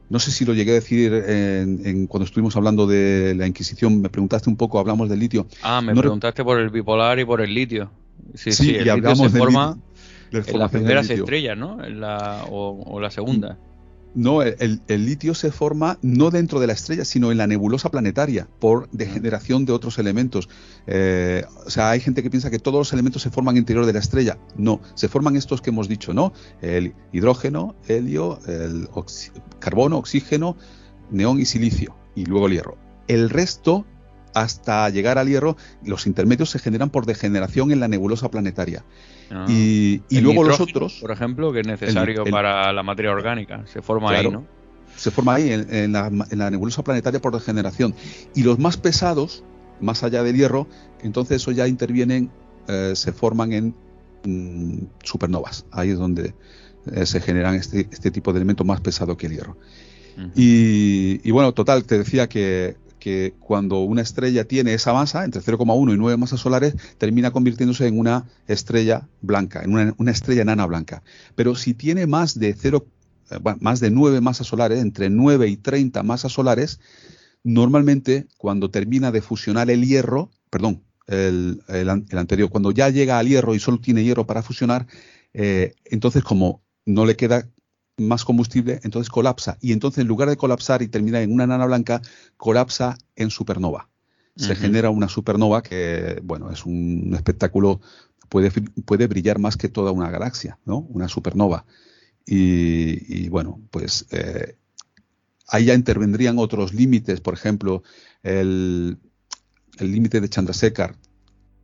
No 0.09 0.19
sé 0.19 0.33
si 0.33 0.45
lo 0.45 0.55
llegué 0.55 0.73
a 0.73 0.75
decir 0.75 1.13
en, 1.15 2.09
cuando 2.09 2.25
estuvimos 2.25 2.57
hablando 2.57 2.87
de 2.89 3.35
la 3.37 3.47
Inquisición. 3.47 4.01
Me 4.01 4.09
preguntaste 4.09 4.51
un 4.51 4.57
poco, 4.57 4.81
hablamos 4.81 5.09
del 5.09 5.21
litio. 5.21 5.47
Ah, 5.63 5.81
me 5.81 5.95
preguntaste 5.95 6.43
por 6.43 6.59
el 6.59 6.71
bipolar 6.71 7.21
y 7.21 7.25
por 7.25 7.41
el 7.41 7.55
litio. 7.55 7.91
Sí, 8.35 8.51
sí, 8.53 8.75
el 8.75 8.87
y 8.87 8.91
hablamos 8.91 9.31
se 9.31 9.39
forma 9.39 9.79
en 10.33 10.59
las 10.59 10.71
primeras 10.71 11.09
estrellas, 11.09 11.57
¿no? 11.57 11.79
la, 11.89 12.45
o, 12.51 12.99
la 13.01 13.11
segunda. 13.11 13.57
No, 14.15 14.43
el, 14.43 14.81
litio 14.89 15.35
se 15.35 15.53
forma 15.53 15.99
no 16.03 16.31
dentro 16.31 16.59
de 16.59 16.67
la 16.67 16.73
estrella, 16.73 17.05
sino 17.05 17.31
en 17.31 17.39
la 17.39 17.47
nebulosa 17.47 17.91
planetaria, 17.91 18.49
por 18.59 18.91
degeneración 18.91 19.65
de 19.65 19.73
otros 19.73 19.99
elementos. 19.99 20.49
Eh, 20.87 21.45
o 21.65 21.71
sea, 21.71 21.91
hay 21.91 22.01
gente 22.01 22.23
que 22.23 22.31
piensa 22.31 22.51
que 22.51 22.59
todos 22.59 22.79
los 22.79 22.93
elementos 22.93 23.23
se 23.23 23.31
forman 23.31 23.57
interior 23.57 23.87
de 23.87 23.93
la 23.93 24.01
estrella. 24.01 24.39
No, 24.57 24.81
se 24.95 25.09
forman 25.09 25.37
estos 25.37 25.61
que 25.63 25.71
hemos 25.71 25.89
dicho, 25.89 26.13
¿no? 26.13 26.33
El 26.61 26.95
hidrógeno, 27.13 27.77
helio, 27.87 28.41
el 28.49 28.89
carbono, 29.61 29.99
oxígeno, 29.99 30.57
neón 31.11 31.39
y 31.39 31.45
silicio, 31.45 31.95
y 32.17 32.25
luego 32.25 32.47
el 32.47 32.55
hierro. 32.55 32.79
El 33.07 33.31
resto 33.31 33.87
hasta 34.35 34.89
llegar 34.91 35.19
al 35.19 35.29
hierro, 35.29 35.57
los 35.85 36.07
intermedios 36.07 36.51
se 36.51 36.59
generan 36.59 36.91
por 36.91 37.07
degeneración 37.07 37.73
en 37.73 37.81
la 37.81 37.89
nebulosa 37.89 38.31
planetaria. 38.31 38.85
Ah. 39.31 39.47
y, 39.49 40.01
luego 40.21 40.45
los 40.45 40.61
otros. 40.61 40.99
Por 41.01 41.11
ejemplo, 41.11 41.53
que 41.53 41.61
es 41.61 41.67
necesario 41.67 42.25
para 42.25 42.73
la 42.73 42.83
materia 42.83 43.13
orgánica, 43.13 43.65
se 43.67 43.81
forma 43.83 44.11
ahí, 44.11 44.29
¿no? 44.29 44.45
Se 44.97 45.11
forma 45.11 45.35
ahí, 45.35 45.51
en, 45.51 45.93
la, 45.93 46.51
nebulosa 46.51 46.83
planetaria 46.83 47.21
por 47.21 47.33
degeneración. 47.33 47.95
Y 48.35 48.43
los 48.43 48.59
más 48.59 48.77
pesados, 48.77 49.45
más 49.81 50.03
allá 50.03 50.23
del 50.23 50.37
hierro, 50.37 50.67
entonces 51.03 51.37
eso 51.37 51.53
ya 51.53 51.67
intervienen, 51.67 52.31
eh, 52.69 52.93
se 52.95 53.13
forman 53.13 53.53
en 53.53 53.75
mm, 54.25 54.85
supernovas. 55.03 55.65
Ahí 55.71 55.91
es 55.91 55.99
donde 55.99 56.35
eh, 56.93 57.07
se 57.07 57.21
generan 57.21 57.55
este, 57.55 57.89
este, 57.91 58.11
tipo 58.11 58.33
de 58.33 58.39
elementos 58.39 58.67
más 58.67 58.81
pesado 58.81 59.17
que 59.17 59.27
el 59.27 59.33
hierro. 59.35 59.57
y, 60.35 61.31
bueno, 61.31 61.55
total, 61.55 61.85
te 61.85 61.97
decía 61.97 62.29
que 62.29 62.77
que 63.01 63.35
cuando 63.41 63.81
una 63.81 64.03
estrella 64.03 64.45
tiene 64.45 64.75
esa 64.75 64.93
masa, 64.93 65.25
entre 65.25 65.43
0,1 65.43 65.95
y 65.95 65.99
9 65.99 66.17
masas 66.17 66.39
solares, 66.39 66.77
termina 66.99 67.33
convirtiéndose 67.33 67.89
en 67.89 67.99
una 67.99 68.27
estrella 68.47 69.09
blanca, 69.23 69.63
en 69.65 69.73
una, 69.73 70.11
estrella 70.13 70.43
enana 70.43 70.67
blanca. 70.67 71.03
Pero 71.35 71.57
si 71.57 71.75
tiene 71.75 72.07
más 72.07 72.39
de 72.39 72.55
0, 72.55 72.87
eh, 73.31 73.39
más 73.59 73.81
de 73.81 73.91
9 73.91 74.21
masas 74.21 74.47
solares, 74.47 74.81
entre 74.81 75.11
9 75.11 75.49
y 75.49 75.57
30 75.57 76.03
masas 76.05 76.31
solares, 76.31 76.79
normalmente 77.43 78.29
cuando 78.37 78.71
termina 78.71 79.11
de 79.11 79.23
fusionar 79.23 79.71
el 79.71 79.85
hierro, 79.85 80.31
perdón, 80.51 80.85
el, 81.09 81.61
anterior, 82.13 82.51
cuando 82.51 82.71
ya 82.71 82.89
llega 82.89 83.19
al 83.19 83.27
hierro 83.27 83.57
y 83.57 83.59
solo 83.59 83.81
tiene 83.81 84.05
hierro 84.05 84.27
para 84.27 84.43
fusionar, 84.43 84.87
eh, 85.33 85.75
entonces 85.87 86.23
como 86.23 86.63
no 86.87 87.05
le 87.05 87.17
queda 87.17 87.49
más 88.01 88.25
combustible, 88.25 88.81
entonces 88.83 89.11
colapsa. 89.11 89.59
Y 89.61 89.73
entonces 89.73 90.03
en 90.03 90.09
lugar 90.09 90.29
de 90.29 90.37
colapsar 90.37 90.83
y 90.83 90.89
terminar 90.89 91.23
en 91.23 91.33
una 91.33 91.47
nana 91.47 91.67
blanca, 91.67 92.03
colapsa 92.37 92.97
en 93.17 93.31
supernova. 93.31 93.89
Se 94.37 94.57
genera 94.57 94.89
una 94.89 95.09
supernova 95.09 95.63
que, 95.63 96.19
bueno, 96.23 96.51
es 96.51 96.65
un 96.65 97.13
espectáculo, 97.15 97.83
puede, 98.31 98.51
puede 98.87 99.07
brillar 99.07 99.39
más 99.39 99.59
que 99.59 99.69
toda 99.69 99.93
una 99.93 100.09
galaxia, 100.09 100.59
¿no? 100.65 100.79
Una 100.79 101.09
supernova. 101.09 101.67
Y, 102.25 103.29
bueno, 103.29 103.61
pues 103.71 104.07
eh, 104.13 104.57
ahí 105.47 105.67
ya 105.67 105.75
intervendrían 105.75 106.39
otros 106.39 106.73
límites, 106.73 107.21
por 107.21 107.35
ejemplo, 107.35 107.83
el 108.23 108.99
límite 109.79 110.23
de 110.23 110.29
Chandrasekhar. 110.31 110.97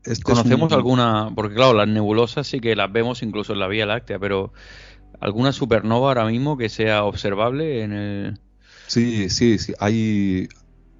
Este 0.07 0.23
¿Conocemos 0.23 0.73
alguna? 0.73 1.33
Porque 1.35 1.55
claro, 1.57 1.75
las 1.75 1.89
nebulosas 1.89 2.47
sí 2.47 2.61
que 2.61 2.77
las 2.77 2.93
vemos 2.93 3.23
incluso 3.23 3.53
en 3.53 3.59
la 3.59 3.67
Vía 3.67 3.87
Láctea, 3.87 4.19
pero 4.19 4.53
¿alguna 5.21 5.53
supernova 5.53 6.09
ahora 6.09 6.27
mismo 6.27 6.57
que 6.57 6.69
sea 6.69 7.05
observable 7.05 7.83
en 7.83 7.93
el...? 7.93 8.41
Sí, 8.87 9.29
sí, 9.31 9.59
sí. 9.59 9.73
Hay, 9.81 10.49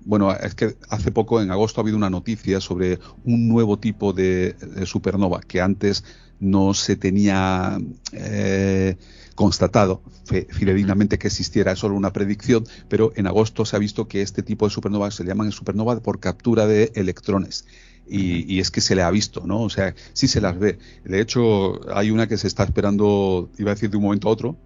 bueno, 0.05 0.33
es 0.33 0.55
que 0.55 0.77
hace 0.89 1.13
poco, 1.13 1.41
en 1.41 1.51
agosto, 1.51 1.81
ha 1.81 1.83
habido 1.83 1.97
una 1.97 2.11
noticia 2.11 2.61
sobre 2.61 2.99
un 3.25 3.49
nuevo 3.49 3.79
tipo 3.79 4.13
de, 4.13 4.57
supernova 4.85 5.41
que 5.41 5.61
antes 5.61 6.05
no 6.39 6.75
se 6.75 6.97
tenía 6.97 7.79
eh, 8.13 8.97
constatado 9.35 10.03
fidedignamente 10.25 11.19
que 11.19 11.29
existiera, 11.29 11.73
es 11.73 11.79
solo 11.79 11.95
una 11.95 12.13
predicción, 12.13 12.65
pero 12.89 13.13
en 13.17 13.27
agosto 13.27 13.65
se 13.65 13.77
ha 13.77 13.79
visto 13.79 14.09
que 14.09 14.23
este 14.23 14.43
tipo 14.43 14.67
de 14.67 14.75
supernova 14.75 15.11
se 15.11 15.25
llaman 15.25 15.53
supernova 15.53 16.01
por 16.01 16.21
captura 16.21 16.67
de 16.67 16.93
electrones. 16.95 17.65
Y, 18.09 18.61
es 18.61 18.71
que 18.71 18.81
se 18.81 18.95
le 18.95 19.03
ha 19.03 19.11
visto, 19.11 19.43
¿no? 19.47 19.63
O 19.63 19.71
sea, 19.71 19.95
sí 20.13 20.29
se 20.29 20.41
las 20.41 20.59
ve. 20.59 20.79
De 21.05 21.21
hecho, 21.21 21.81
hay 21.95 22.11
una 22.11 22.27
que 22.27 22.37
se 22.37 22.47
está 22.47 22.65
esperando, 22.65 23.51
iba 23.59 23.73
a 23.73 23.75
decir 23.75 23.91
de 23.91 23.97
un 23.97 24.05
momento 24.05 24.29
a 24.29 24.33
otro, 24.33 24.57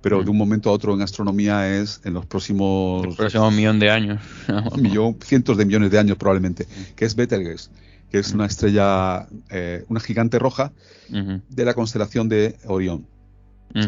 pero 0.00 0.22
de 0.22 0.30
un 0.30 0.36
momento 0.36 0.70
a 0.70 0.72
otro 0.72 0.94
en 0.94 1.02
astronomía 1.02 1.76
es 1.76 2.00
en 2.04 2.14
los 2.14 2.26
próximos... 2.26 3.06
El 3.06 3.16
próximo 3.16 3.50
millón 3.50 3.78
de 3.78 3.90
años. 3.90 4.22
millón, 4.78 5.16
cientos 5.20 5.56
de 5.56 5.66
millones 5.66 5.90
de 5.90 5.98
años 5.98 6.16
probablemente, 6.16 6.66
que 6.94 7.04
es 7.04 7.14
Betelgeuse, 7.14 7.70
que 8.10 8.18
es 8.18 8.32
una 8.32 8.46
estrella, 8.46 9.26
eh, 9.50 9.84
una 9.88 10.00
gigante 10.00 10.38
roja 10.38 10.72
de 11.08 11.64
la 11.64 11.74
constelación 11.74 12.28
de 12.28 12.56
Orión. 12.66 13.06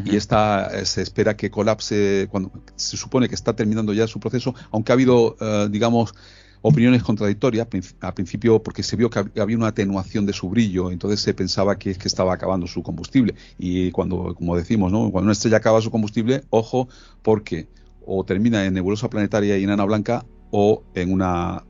Y 0.04 0.16
esta 0.16 0.66
eh, 0.66 0.84
se 0.84 1.00
espera 1.00 1.36
que 1.36 1.50
colapse 1.50 2.28
cuando 2.30 2.52
se 2.76 2.96
supone 2.96 3.28
que 3.28 3.34
está 3.34 3.54
terminando 3.54 3.94
ya 3.94 4.06
su 4.06 4.20
proceso, 4.20 4.54
aunque 4.70 4.92
ha 4.92 4.94
habido, 4.94 5.36
eh, 5.40 5.68
digamos, 5.70 6.14
opiniones 6.62 7.02
contradictorias 7.02 7.68
al 8.00 8.14
principio 8.14 8.62
porque 8.62 8.82
se 8.82 8.96
vio 8.96 9.10
que 9.10 9.24
había 9.40 9.56
una 9.56 9.68
atenuación 9.68 10.26
de 10.26 10.32
su 10.32 10.48
brillo, 10.48 10.90
entonces 10.90 11.20
se 11.20 11.34
pensaba 11.34 11.78
que 11.78 11.90
es 11.90 11.98
que 11.98 12.08
estaba 12.08 12.34
acabando 12.34 12.66
su 12.66 12.82
combustible. 12.82 13.34
Y 13.58 13.90
cuando, 13.90 14.34
como 14.34 14.56
decimos, 14.56 14.92
¿no? 14.92 15.10
cuando 15.10 15.26
una 15.26 15.32
estrella 15.32 15.58
acaba 15.58 15.80
su 15.80 15.90
combustible, 15.90 16.42
ojo, 16.50 16.88
porque 17.22 17.68
o 18.04 18.24
termina 18.24 18.64
en 18.64 18.74
nebulosa 18.74 19.10
planetaria 19.10 19.58
y 19.58 19.64
enana 19.64 19.84
blanca 19.84 20.24
o 20.50 20.82
en 20.94 21.12
una 21.12 21.64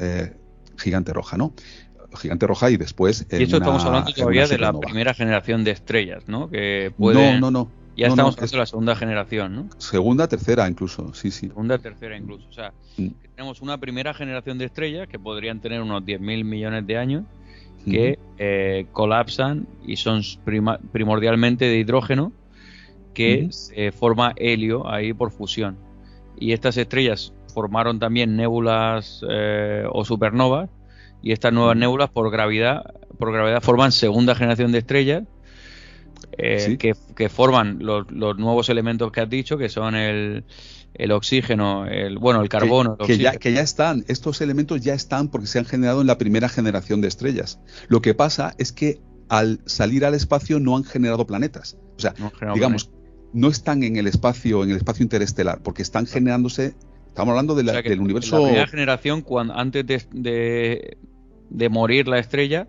eh, 0.00 0.32
gigante 0.78 1.12
roja, 1.12 1.36
¿no? 1.36 1.52
Gigante 2.16 2.46
roja 2.46 2.70
y 2.70 2.76
después. 2.76 3.26
y 3.30 3.42
esto 3.42 3.56
estamos 3.56 3.84
hablando 3.84 4.12
todavía 4.12 4.46
de 4.46 4.58
la 4.58 4.72
primera 4.72 5.12
generación 5.14 5.62
de 5.64 5.72
estrellas, 5.72 6.24
¿no? 6.26 6.48
Que 6.48 6.92
pueden... 6.96 7.40
No, 7.40 7.50
no, 7.50 7.64
no. 7.64 7.83
Ya 7.96 8.08
estamos 8.08 8.34
hablando 8.34 8.52
de 8.52 8.58
la 8.58 8.66
segunda 8.66 8.96
generación, 8.96 9.54
¿no? 9.54 9.68
Segunda, 9.78 10.28
tercera 10.28 10.68
incluso, 10.68 11.14
sí, 11.14 11.30
sí. 11.30 11.48
Segunda, 11.48 11.78
tercera 11.78 12.16
incluso. 12.16 12.48
O 12.48 12.52
sea, 12.52 12.72
mm. 12.96 13.08
tenemos 13.36 13.62
una 13.62 13.78
primera 13.78 14.14
generación 14.14 14.58
de 14.58 14.64
estrellas 14.66 15.08
que 15.08 15.18
podrían 15.18 15.60
tener 15.60 15.80
unos 15.80 16.02
10.000 16.02 16.44
millones 16.44 16.86
de 16.86 16.98
años 16.98 17.24
que 17.84 18.18
eh, 18.38 18.86
colapsan 18.92 19.66
y 19.86 19.96
son 19.96 20.22
primordialmente 20.90 21.66
de 21.66 21.76
hidrógeno 21.78 22.32
que 23.12 23.48
se 23.50 23.92
forma 23.92 24.32
helio 24.36 24.88
ahí 24.90 25.12
por 25.12 25.30
fusión. 25.30 25.76
Y 26.38 26.52
estas 26.52 26.76
estrellas 26.76 27.32
formaron 27.52 27.98
también 27.98 28.36
nébulas 28.36 29.24
eh, 29.28 29.84
o 29.92 30.04
supernovas 30.04 30.70
y 31.22 31.32
estas 31.32 31.52
nuevas 31.52 31.76
nébulas 31.76 32.10
por 32.10 32.30
gravedad, 32.30 32.94
por 33.18 33.32
gravedad 33.32 33.62
forman 33.62 33.92
segunda 33.92 34.34
generación 34.34 34.72
de 34.72 34.78
estrellas 34.78 35.24
eh, 36.38 36.78
que, 36.78 37.28
forman 37.28 37.78
los, 37.80 38.06
nuevos 38.10 38.68
elementos 38.68 39.12
que 39.12 39.20
has 39.20 39.30
dicho, 39.30 39.58
que 39.58 39.68
son 39.68 39.94
el, 39.94 40.44
oxígeno, 41.10 41.86
el 41.86 42.18
bueno, 42.18 42.40
el 42.40 42.48
carbono. 42.48 42.96
Que, 42.96 43.18
ya, 43.18 43.32
que, 43.36 43.52
ya, 43.52 43.60
están, 43.60 44.04
estos 44.08 44.40
elementos 44.40 44.80
ya 44.80 44.94
están 44.94 45.28
porque 45.28 45.46
se 45.46 45.58
han 45.58 45.64
generado 45.64 46.00
en 46.00 46.06
la 46.06 46.18
primera 46.18 46.48
generación 46.48 47.00
de 47.00 47.08
estrellas. 47.08 47.60
Lo 47.88 48.00
que 48.02 48.14
pasa 48.14 48.54
es 48.58 48.72
que 48.72 49.00
al 49.28 49.60
salir 49.66 50.04
al 50.04 50.14
espacio 50.14 50.60
no 50.60 50.76
han 50.76 50.84
generado 50.84 51.26
planetas. 51.26 51.76
O 51.96 52.00
sea, 52.00 52.14
digamos, 52.54 52.90
no 53.32 53.48
están 53.48 53.82
en 53.82 53.96
el 53.96 54.06
espacio, 54.06 54.64
en 54.64 54.70
el 54.70 54.76
espacio 54.76 55.02
interestelar, 55.02 55.62
porque 55.62 55.82
están 55.82 56.06
generándose. 56.06 56.74
Estamos 57.08 57.30
hablando 57.30 57.54
de 57.54 57.62
la, 57.62 57.80
del 57.80 58.00
universo. 58.00 58.38
La 58.38 58.44
primera 58.44 58.66
generación, 58.66 59.22
cuando, 59.22 59.54
antes 59.54 60.08
de, 60.10 60.96
de 61.50 61.68
morir 61.68 62.08
la 62.08 62.18
estrella, 62.18 62.66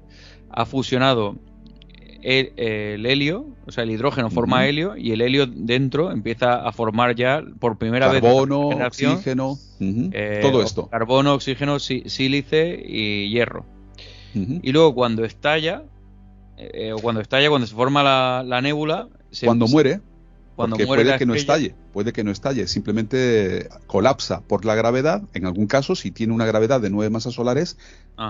ha 0.52 0.66
fusionado 0.66 1.38
el, 2.22 3.06
helio, 3.06 3.46
o 3.66 3.72
sea, 3.72 3.84
el 3.84 3.92
hidrógeno 3.92 4.30
forma 4.30 4.66
helio 4.66 4.96
y 4.98 5.12
el 5.12 5.22
helio 5.22 5.46
dentro 5.48 6.12
empieza 6.12 6.68
a 6.68 6.72
formar 6.72 7.16
ya 7.16 7.44
por 7.60 7.78
primera 7.78 8.08
vez. 8.08 8.22
Carbono, 8.22 8.70
oxígeno, 8.70 9.58
eh, 9.80 10.40
todo 10.42 10.62
esto. 10.62 10.88
Carbono, 10.88 11.34
oxígeno, 11.34 11.80
sílice 11.80 12.84
y 12.86 13.30
hierro. 13.30 13.66
Y 14.34 14.72
luego 14.74 14.94
cuando 14.94 15.24
estalla, 15.24 15.84
eh, 16.58 16.92
o 16.92 16.98
cuando 17.00 17.22
estalla, 17.22 17.50
cuando 17.50 17.68
se 17.68 17.76
forma 17.76 18.04
la, 18.04 18.44
la 18.46 18.62
nébula. 18.62 19.08
cuando 19.44 19.68
muere, 19.68 20.02
porque 20.56 20.86
puede 20.86 21.18
que 21.18 21.26
no 21.26 21.36
estalle, 21.36 21.76
puede 21.92 22.14
que 22.14 22.24
no 22.24 22.32
estalle, 22.32 22.68
simplemente 22.68 23.70
colapsa 23.88 24.42
por 24.42 24.66
la 24.66 24.76
gravedad, 24.76 25.24
en 25.34 25.46
algún 25.46 25.68
caso, 25.68 25.96
si 25.96 26.12
tiene 26.12 26.34
una 26.34 26.46
gravedad 26.46 26.80
de 26.80 26.90
nueve 26.90 27.10
masas 27.10 27.34
solares, 27.34 27.78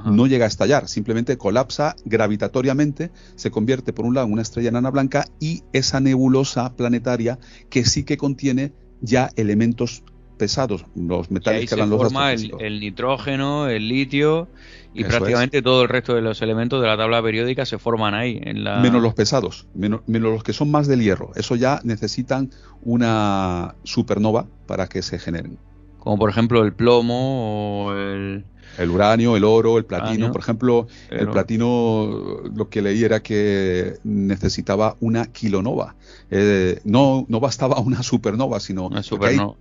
no 0.05 0.25
llega 0.25 0.45
a 0.45 0.47
estallar, 0.47 0.88
simplemente 0.88 1.38
colapsa 1.38 1.95
gravitatoriamente, 2.05 3.11
se 3.35 3.51
convierte 3.51 3.93
por 3.93 4.05
un 4.05 4.15
lado 4.15 4.27
en 4.27 4.33
una 4.33 4.41
estrella 4.41 4.69
enana 4.69 4.89
blanca 4.89 5.25
y 5.39 5.63
esa 5.73 5.99
nebulosa 5.99 6.75
planetaria 6.75 7.38
que 7.69 7.85
sí 7.85 8.03
que 8.03 8.17
contiene 8.17 8.73
ya 9.01 9.29
elementos 9.35 10.03
pesados, 10.36 10.86
los 10.95 11.32
metales 11.32 11.69
que 11.69 11.76
eran 11.76 11.89
los 11.89 12.02
forma 12.02 12.34
el, 12.34 12.80
nitrógeno, 12.80 13.67
el 13.67 13.88
litio 13.88 14.48
y 14.93 15.04
prácticamente 15.04 15.62
todo 15.62 15.84
el 15.84 15.89
resto 15.89 16.15
de 16.15 16.21
los 16.21 16.41
elementos 16.41 16.82
de 16.82 16.88
la 16.88 16.98
tabla 16.98 17.21
periódica 17.21 17.65
se 17.65 17.78
forman 17.78 18.13
ahí. 18.13 18.39
En 18.41 18.63
la... 18.63 18.80
Menos 18.80 19.02
los 19.02 19.13
pesados, 19.13 19.67
menos, 19.74 20.02
los 20.08 20.43
que 20.43 20.54
son 20.54 20.71
más 20.71 20.88
del 20.88 21.02
hierro. 21.02 21.32
Eso 21.36 21.56
ya 21.56 21.82
necesitan 21.84 22.52
una 22.84 23.76
supernova 23.84 24.48
para 24.67 24.88
que 24.88 25.02
se 25.02 25.19
generen. 25.19 25.58
Como 26.00 26.17
por 26.17 26.30
ejemplo 26.30 26.63
el 26.63 26.74
plomo 26.74 27.88
o 27.88 27.93
el... 27.93 28.45
El 28.78 28.89
uranio, 28.89 29.38
el 29.38 29.45
oro, 29.45 29.78
el 29.78 29.86
platino. 29.86 30.32
Por 30.32 30.41
ejemplo, 30.41 30.88
el 31.10 31.30
platino, 31.30 32.41
lo 32.54 32.68
que 32.70 32.82
leí 32.82 33.03
era 33.03 33.22
que 33.22 33.93
necesitaba 34.03 34.97
una 34.99 35.28
kilonova. 35.28 35.95
Eh, 36.30 36.82
no, 36.84 37.26
no 37.30 37.39
bastaba 37.39 37.80
una 37.80 38.03
supernova, 38.03 38.59
sino... 38.59 38.88
Una 38.88 39.03
supernova 39.03 39.55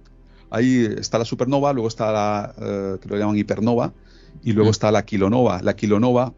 Ahí 0.54 0.86
está 0.98 1.18
la 1.18 1.24
supernova, 1.24 1.72
luego 1.72 1.88
está 1.88 2.12
la 2.12 2.54
eh, 2.56 2.98
que 3.00 3.08
lo 3.08 3.18
llaman 3.18 3.36
hipernova 3.36 3.92
y 4.44 4.52
luego 4.52 4.70
está 4.70 4.92
la 4.92 5.04
kilonova. 5.04 5.60
La 5.62 5.74
kilonova 5.74 6.32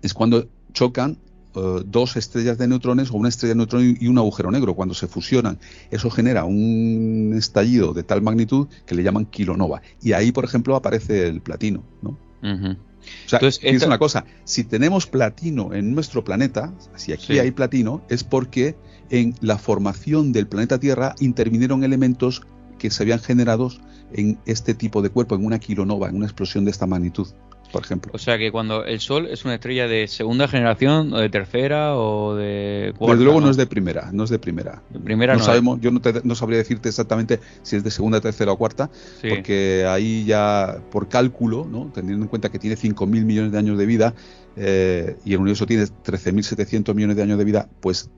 es 0.00 0.14
cuando 0.14 0.48
chocan 0.72 1.18
eh, 1.54 1.82
dos 1.84 2.16
estrellas 2.16 2.56
de 2.56 2.66
neutrones 2.66 3.10
o 3.10 3.16
una 3.16 3.28
estrella 3.28 3.52
de 3.52 3.58
neutrones 3.58 4.00
y 4.00 4.08
un 4.08 4.16
agujero 4.16 4.50
negro. 4.50 4.74
Cuando 4.74 4.94
se 4.94 5.06
fusionan, 5.06 5.58
eso 5.90 6.08
genera 6.08 6.44
un 6.44 7.34
estallido 7.36 7.92
de 7.92 8.04
tal 8.04 8.22
magnitud 8.22 8.68
que 8.86 8.94
le 8.94 9.02
llaman 9.02 9.26
kilonova. 9.26 9.82
Y 10.00 10.14
ahí, 10.14 10.32
por 10.32 10.46
ejemplo, 10.46 10.74
aparece 10.74 11.28
el 11.28 11.42
platino, 11.42 11.82
¿no? 12.00 12.18
O 12.42 13.28
sea, 13.28 13.38
Entonces, 13.38 13.86
una 13.86 13.98
cosa, 13.98 14.24
si 14.44 14.64
tenemos 14.64 15.06
platino 15.06 15.74
en 15.74 15.94
nuestro 15.94 16.24
planeta, 16.24 16.72
si 16.96 17.12
aquí 17.12 17.38
hay 17.38 17.50
platino, 17.50 18.02
es 18.08 18.24
porque 18.24 18.76
en 19.10 19.34
la 19.40 19.58
formación 19.58 20.32
del 20.32 20.46
planeta 20.46 20.80
Tierra 20.80 21.14
intervinieron 21.20 21.84
elementos 21.84 22.42
que 22.78 22.90
se 22.90 23.02
habían 23.02 23.20
generado 23.20 23.70
en 24.12 24.38
este 24.46 24.74
tipo 24.74 25.02
de 25.02 25.10
cuerpo, 25.10 25.34
en 25.34 25.44
una 25.44 25.58
kilonova, 25.58 26.08
en 26.08 26.16
una 26.16 26.26
explosión 26.26 26.64
de 26.64 26.70
esta 26.70 26.86
magnitud, 26.86 27.26
por 27.72 27.82
ejemplo. 27.82 28.12
O 28.14 28.18
sea 28.18 28.38
que 28.38 28.52
cuando 28.52 28.84
el 28.84 29.00
Sol 29.00 29.26
es 29.26 29.44
una 29.44 29.54
estrella 29.54 29.88
de 29.88 30.06
segunda 30.08 30.48
generación, 30.48 31.12
o 31.12 31.18
de 31.18 31.28
tercera, 31.28 31.96
o 31.96 32.34
de 32.34 32.94
cuarta. 32.96 33.14
Desde 33.14 33.24
luego 33.24 33.40
¿no? 33.40 33.50
es 33.50 33.56
de 33.56 33.66
primera, 33.66 34.10
no 34.12 34.24
es 34.24 34.30
de 34.30 34.38
primera. 34.38 34.82
De 34.90 35.00
primera 35.00 35.34
no, 35.34 35.42
sabemos, 35.42 35.80
yo 35.80 35.90
no, 35.90 36.34
sabría 36.34 36.58
decirte 36.58 36.88
exactamente 36.88 37.40
si 37.62 37.76
es 37.76 37.84
de 37.84 37.90
segunda, 37.90 38.20
tercera 38.20 38.52
o 38.52 38.56
cuarta, 38.56 38.90
porque 39.28 39.84
ahí 39.88 40.24
ya 40.24 40.80
por 40.90 41.08
cálculo, 41.08 41.66
¿no? 41.68 41.90
teniendo 41.92 42.24
en 42.24 42.28
cuenta 42.28 42.50
que 42.50 42.58
tiene 42.58 42.76
5.000 42.76 43.06
millones 43.24 43.52
de 43.52 43.58
años 43.58 43.78
de 43.78 43.86
vida 43.86 44.14
eh, 44.56 45.16
y 45.24 45.34
el 45.34 45.40
universo 45.40 45.66
tiene 45.66 45.84
13.700 45.84 46.94
millones 46.94 47.16
de 47.16 47.22
años 47.22 47.38
de 47.38 47.44
vida, 47.44 47.68
pues 47.80 48.10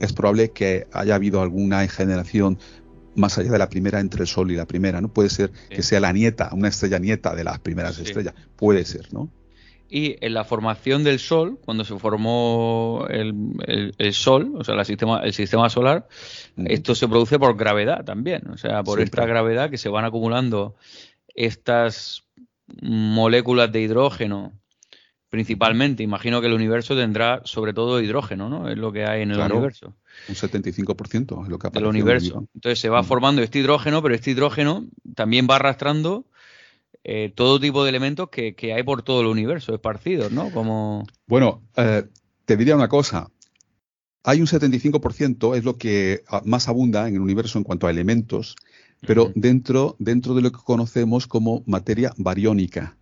es 0.00 0.12
probable 0.14 0.50
que 0.50 0.86
haya 0.92 1.14
habido 1.14 1.42
alguna 1.42 1.86
generación 1.86 2.58
más 3.20 3.38
allá 3.38 3.52
de 3.52 3.58
la 3.58 3.68
primera 3.68 4.00
entre 4.00 4.22
el 4.22 4.26
Sol 4.26 4.50
y 4.50 4.56
la 4.56 4.66
primera, 4.66 5.00
¿no? 5.00 5.08
Puede 5.12 5.30
ser 5.30 5.50
que 5.68 5.82
sea 5.82 6.00
la 6.00 6.12
nieta, 6.12 6.50
una 6.52 6.68
estrella 6.68 6.98
nieta 6.98 7.34
de 7.34 7.44
las 7.44 7.60
primeras 7.60 7.98
estrellas, 7.98 8.34
puede 8.56 8.84
ser, 8.84 9.12
¿no? 9.12 9.30
Y 9.92 10.16
en 10.24 10.34
la 10.34 10.44
formación 10.44 11.02
del 11.02 11.18
Sol, 11.18 11.58
cuando 11.64 11.84
se 11.84 11.98
formó 11.98 13.06
el, 13.10 14.12
Sol, 14.12 14.54
o 14.56 14.62
sea, 14.62 14.76
el 14.76 14.84
sistema, 14.84 15.20
el 15.24 15.32
sistema 15.32 15.68
solar, 15.68 16.06
esto 16.56 16.94
se 16.94 17.08
produce 17.08 17.40
por 17.40 17.56
gravedad 17.56 18.04
también, 18.04 18.48
o 18.50 18.56
sea, 18.56 18.84
por 18.84 19.00
esta 19.00 19.26
gravedad 19.26 19.68
que 19.68 19.78
se 19.78 19.88
van 19.88 20.04
acumulando 20.04 20.76
estas 21.34 22.22
moléculas 22.82 23.72
de 23.72 23.80
hidrógeno 23.80 24.52
principalmente. 25.30 26.02
Imagino 26.02 26.40
que 26.40 26.48
el 26.48 26.52
universo 26.52 26.94
tendrá 26.94 27.40
sobre 27.44 27.72
todo 27.72 28.00
hidrógeno, 28.00 28.48
¿no? 28.48 28.68
Es 28.68 28.76
lo 28.76 28.92
que 28.92 29.06
hay 29.06 29.22
en 29.22 29.30
el 29.30 29.40
universo. 29.40 29.94
Un 30.28 30.34
75% 30.34 31.42
es 31.42 31.48
lo 31.48 31.58
que 31.58 31.66
aparece. 31.66 31.84
El 31.84 31.90
universo. 31.90 32.46
Entonces 32.54 32.78
se 32.78 32.88
va 32.88 33.02
mm. 33.02 33.04
formando 33.04 33.42
este 33.42 33.58
hidrógeno, 33.58 34.02
pero 34.02 34.14
este 34.14 34.30
hidrógeno 34.30 34.86
también 35.14 35.46
va 35.50 35.56
arrastrando 35.56 36.26
eh, 37.02 37.32
todo 37.34 37.58
tipo 37.58 37.82
de 37.82 37.88
elementos 37.88 38.28
que, 38.28 38.54
hay 38.74 38.82
por 38.82 39.02
todo 39.02 39.22
el 39.22 39.26
universo 39.26 39.74
esparcidos, 39.74 40.32
¿no? 40.32 40.50
Como... 40.50 41.06
Bueno, 41.26 41.62
eh, 41.76 42.04
te 42.44 42.56
diría 42.56 42.76
una 42.76 42.88
cosa. 42.88 43.30
Hay 44.22 44.40
un 44.40 44.46
75%, 44.46 45.56
es 45.56 45.64
lo 45.64 45.78
que 45.78 46.22
más 46.44 46.68
abunda 46.68 47.08
en 47.08 47.14
el 47.14 47.20
universo 47.20 47.56
en 47.56 47.64
cuanto 47.64 47.86
a 47.86 47.90
elementos, 47.90 48.56
pero 49.06 49.32
dentro, 49.34 49.96
dentro 49.98 50.34
de 50.34 50.42
lo 50.42 50.52
que 50.52 50.58
conocemos 50.62 51.26
como 51.26 51.62
materia 51.66 52.12
bariónica. 52.18 52.98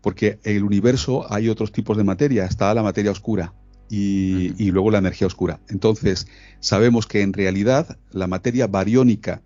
Porque 0.00 0.38
en 0.44 0.56
el 0.56 0.62
universo 0.62 1.26
hay 1.32 1.48
otros 1.48 1.72
tipos 1.72 1.96
de 1.96 2.04
materia. 2.04 2.44
Está 2.44 2.72
la 2.72 2.84
materia 2.84 3.10
oscura, 3.10 3.52
y, 3.88 4.52
y, 4.62 4.70
luego 4.70 4.90
la 4.90 4.98
energía 4.98 5.26
oscura. 5.26 5.60
Entonces, 5.68 6.26
sabemos 6.60 7.06
que 7.06 7.22
en 7.22 7.32
realidad 7.32 7.98
la 8.12 8.26
materia 8.26 8.66
bariónica 8.66 9.42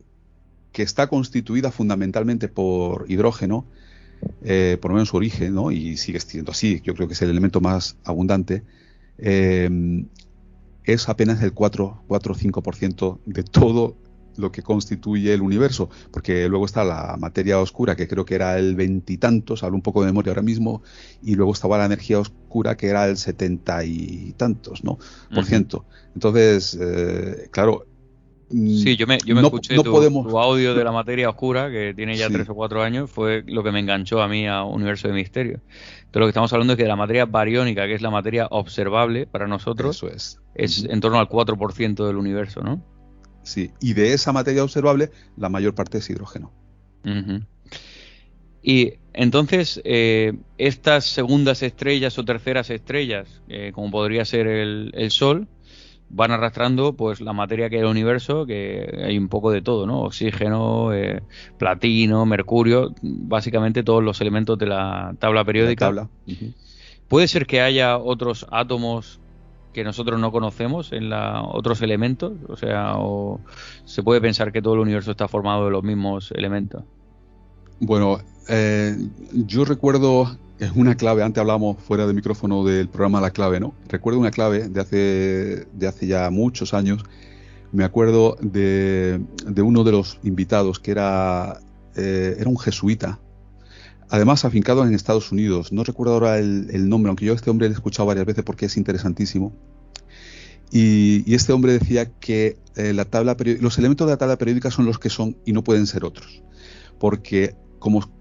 que 0.73 0.83
está 0.83 1.07
constituida 1.07 1.71
fundamentalmente 1.71 2.49
por 2.49 3.05
hidrógeno, 3.09 3.67
eh, 4.43 4.79
por 4.81 4.91
lo 4.91 4.97
menos 4.97 5.11
su 5.11 5.17
origen, 5.17 5.55
¿no? 5.55 5.71
y 5.71 5.97
sigue 5.97 6.19
siendo 6.21 6.53
así, 6.53 6.81
yo 6.85 6.95
creo 6.95 7.07
que 7.07 7.15
es 7.15 7.23
el 7.23 7.31
elemento 7.31 7.61
más 7.61 7.97
abundante, 8.05 8.63
eh, 9.19 9.69
es 10.85 11.09
apenas 11.09 11.43
el 11.43 11.53
4, 11.53 12.05
4 12.09 12.33
o 12.33 12.37
5% 12.37 13.19
de 13.27 13.43
todo 13.45 13.97
lo 14.37 14.53
que 14.53 14.63
constituye 14.63 15.33
el 15.35 15.43
universo, 15.43 15.91
porque 16.11 16.49
luego 16.49 16.67
está 16.67 16.85
la 16.85 17.17
materia 17.19 17.61
oscura, 17.61 17.97
que 17.97 18.09
creo 18.09 18.25
que 18.25 18.35
era 18.35 18.59
el 18.59 18.75
veintitantos, 18.75 19.63
hablo 19.63 19.77
un 19.77 19.83
poco 19.83 20.01
de 20.01 20.07
memoria 20.07 20.31
ahora 20.31 20.43
mismo, 20.43 20.83
y 21.23 21.35
luego 21.35 21.53
estaba 21.53 21.79
la 21.79 21.87
energía 21.87 22.19
oscura, 22.19 22.77
que 22.77 22.89
era 22.89 23.07
el 23.07 23.17
setenta 23.17 23.85
y 23.85 24.35
tantos, 24.37 24.85
¿no? 24.85 24.99
Por 25.35 25.45
ciento. 25.45 25.85
Entonces, 26.15 26.79
eh, 26.81 27.49
claro, 27.51 27.87
Sí, 28.53 28.97
yo 28.97 29.07
me, 29.07 29.19
yo 29.25 29.35
me 29.35 29.41
escuché 29.41 29.75
tu, 29.77 30.39
audio 30.39 30.75
de 30.75 30.85
la 30.85 30.93
materia 30.93 31.31
oscura, 31.31 31.71
que 31.71 31.95
tiene 31.95 32.17
ya 32.17 32.29
tres 32.29 32.49
o 32.51 32.55
cuatro 32.55 32.83
años, 32.83 33.11
fue 33.11 33.43
lo 33.47 33.63
que 33.63 33.73
me 33.73 33.81
enganchó 33.81 34.21
a 34.21 34.29
mí 34.29 34.47
a 34.47 34.63
Universo 34.65 35.09
de 35.09 35.15
Misterio. 35.15 35.61
Entonces 36.01 36.21
lo 36.21 36.27
que 36.27 36.31
estamos 36.31 36.53
hablando 36.53 36.75
es 36.75 36.77
que 36.77 36.85
la 36.85 36.97
materia 36.97 37.25
bariónica, 37.25 37.87
que 37.87 37.95
es 37.95 38.03
la 38.03 38.11
materia 38.11 38.49
observable 38.51 39.27
para 39.27 39.47
nosotros, 39.47 40.03
es, 40.03 40.41
es 40.55 40.85
en 40.85 41.01
torno 41.01 41.19
al 41.19 41.29
4% 41.29 42.07
del 42.07 42.17
universo, 42.17 42.61
¿no? 42.63 42.85
Sí, 43.43 43.71
y 43.81 43.95
de 43.95 44.13
esa 44.13 44.33
materia 44.33 44.63
observable, 44.63 45.11
la 45.37 45.49
mayor 45.49 45.75
parte 45.75 45.99
es 45.99 46.09
hidrógeno. 46.11 46.53
Y 48.63 48.95
entonces, 49.13 49.81
eh, 49.85 50.35
estas 50.57 51.05
segundas 51.07 51.63
estrellas 51.63 52.19
o 52.19 52.25
terceras 52.25 52.71
estrellas, 52.71 53.43
eh, 53.49 53.73
como 53.75 53.91
podría 53.91 54.25
ser 54.25 54.47
el, 54.47 54.93
el 54.95 55.11
Sol, 55.11 55.49
van 56.13 56.31
arrastrando 56.31 56.93
pues 56.93 57.21
la 57.21 57.33
materia 57.33 57.71
que 57.71 57.77
es 57.77 57.83
el 57.83 57.89
universo, 57.89 58.47
que 58.47 59.03
hay 59.05 59.19
un 59.19 59.29
poco 59.29 59.51
de 59.51 59.63
todo, 59.63 59.87
¿no? 59.87 60.03
Oxígeno, 60.03 60.93
eh, 60.93 61.23
platino, 61.59 62.27
mercurio, 62.27 62.95
básicamente 63.03 63.83
todos 63.83 64.05
los 64.05 64.21
elementos 64.21 64.59
de 64.59 64.67
la 64.67 65.15
tabla 65.19 65.45
periódica. 65.45 66.09
Puede 67.09 67.29
ser 67.29 67.47
que 67.47 67.61
haya 67.63 67.97
otros 67.97 68.47
átomos 68.51 69.21
que 69.73 69.85
nosotros 69.85 70.21
no 70.21 70.33
conocemos 70.33 70.93
en 70.93 71.11
la, 71.11 71.43
otros 71.43 71.83
elementos, 71.83 72.33
o 72.49 72.57
sea, 72.57 72.95
o 72.97 73.41
se 73.85 74.03
puede 74.03 74.21
pensar 74.21 74.53
que 74.53 74.63
todo 74.63 74.75
el 74.75 74.81
universo 74.81 75.11
está 75.11 75.29
formado 75.29 75.65
de 75.65 75.71
los 75.71 75.83
mismos 75.83 76.33
elementos. 76.33 76.85
Bueno, 77.81 78.21
eh, 78.49 78.97
yo 79.33 79.65
recuerdo 79.65 80.37
una 80.75 80.95
clave, 80.95 81.23
antes 81.23 81.41
hablábamos 81.41 81.79
fuera 81.79 82.07
de 82.07 82.15
micrófono 82.15 82.65
del 82.65 82.89
programa 82.89 83.21
La 83.21 83.31
Clave, 83.31 83.59
¿no? 83.59 83.75
Recuerdo 83.89 84.21
una 84.21 84.31
clave 84.31 84.69
de 84.69 84.81
hace, 84.81 85.67
de 85.73 85.87
hace 85.87 86.07
ya 86.07 86.31
muchos 86.31 86.75
años, 86.75 87.05
me 87.73 87.85
acuerdo 87.85 88.37
de, 88.41 89.21
uno 89.57 89.83
de 89.83 89.93
los 89.93 90.19
invitados 90.23 90.79
que 90.79 90.93
era, 90.93 91.61
eh, 91.97 92.37
era 92.39 92.49
un 92.49 92.59
jesuita, 92.59 93.19
además 94.13 94.45
afincado 94.45 94.87
en 94.87 94.93
Estados 94.93 95.33
Unidos, 95.33 95.73
no 95.73 95.85
recuerdo 95.85 96.13
ahora 96.13 96.39
el, 96.39 96.89
nombre, 96.91 97.09
aunque 97.09 97.25
yo 97.25 97.33
a 97.33 97.35
este 97.35 97.49
hombre 97.49 97.69
le 97.69 97.73
he 97.73 97.77
escuchado 97.77 98.07
varias 98.07 98.27
veces 98.27 98.45
porque 98.45 98.67
es 98.67 98.77
interesantísimo. 98.77 99.55
Y, 100.71 101.35
este 101.35 101.55
hombre 101.55 101.73
decía 101.73 102.13
que 102.21 102.59
eh, 102.77 102.93
la 102.93 103.07
tabla 103.07 103.37
los 103.61 103.79
elementos 103.79 104.07
de 104.07 104.13
la 104.13 104.19
tabla 104.19 104.37
periódica 104.37 104.71
son 104.71 104.85
los 104.85 104.99
que 104.99 105.09
son 105.09 105.39
y 105.47 105.53
no 105.53 105.65
pueden 105.65 105.87
ser 105.87 106.05
otros. 106.05 106.43
Porque 107.01 107.57
como 107.79 108.13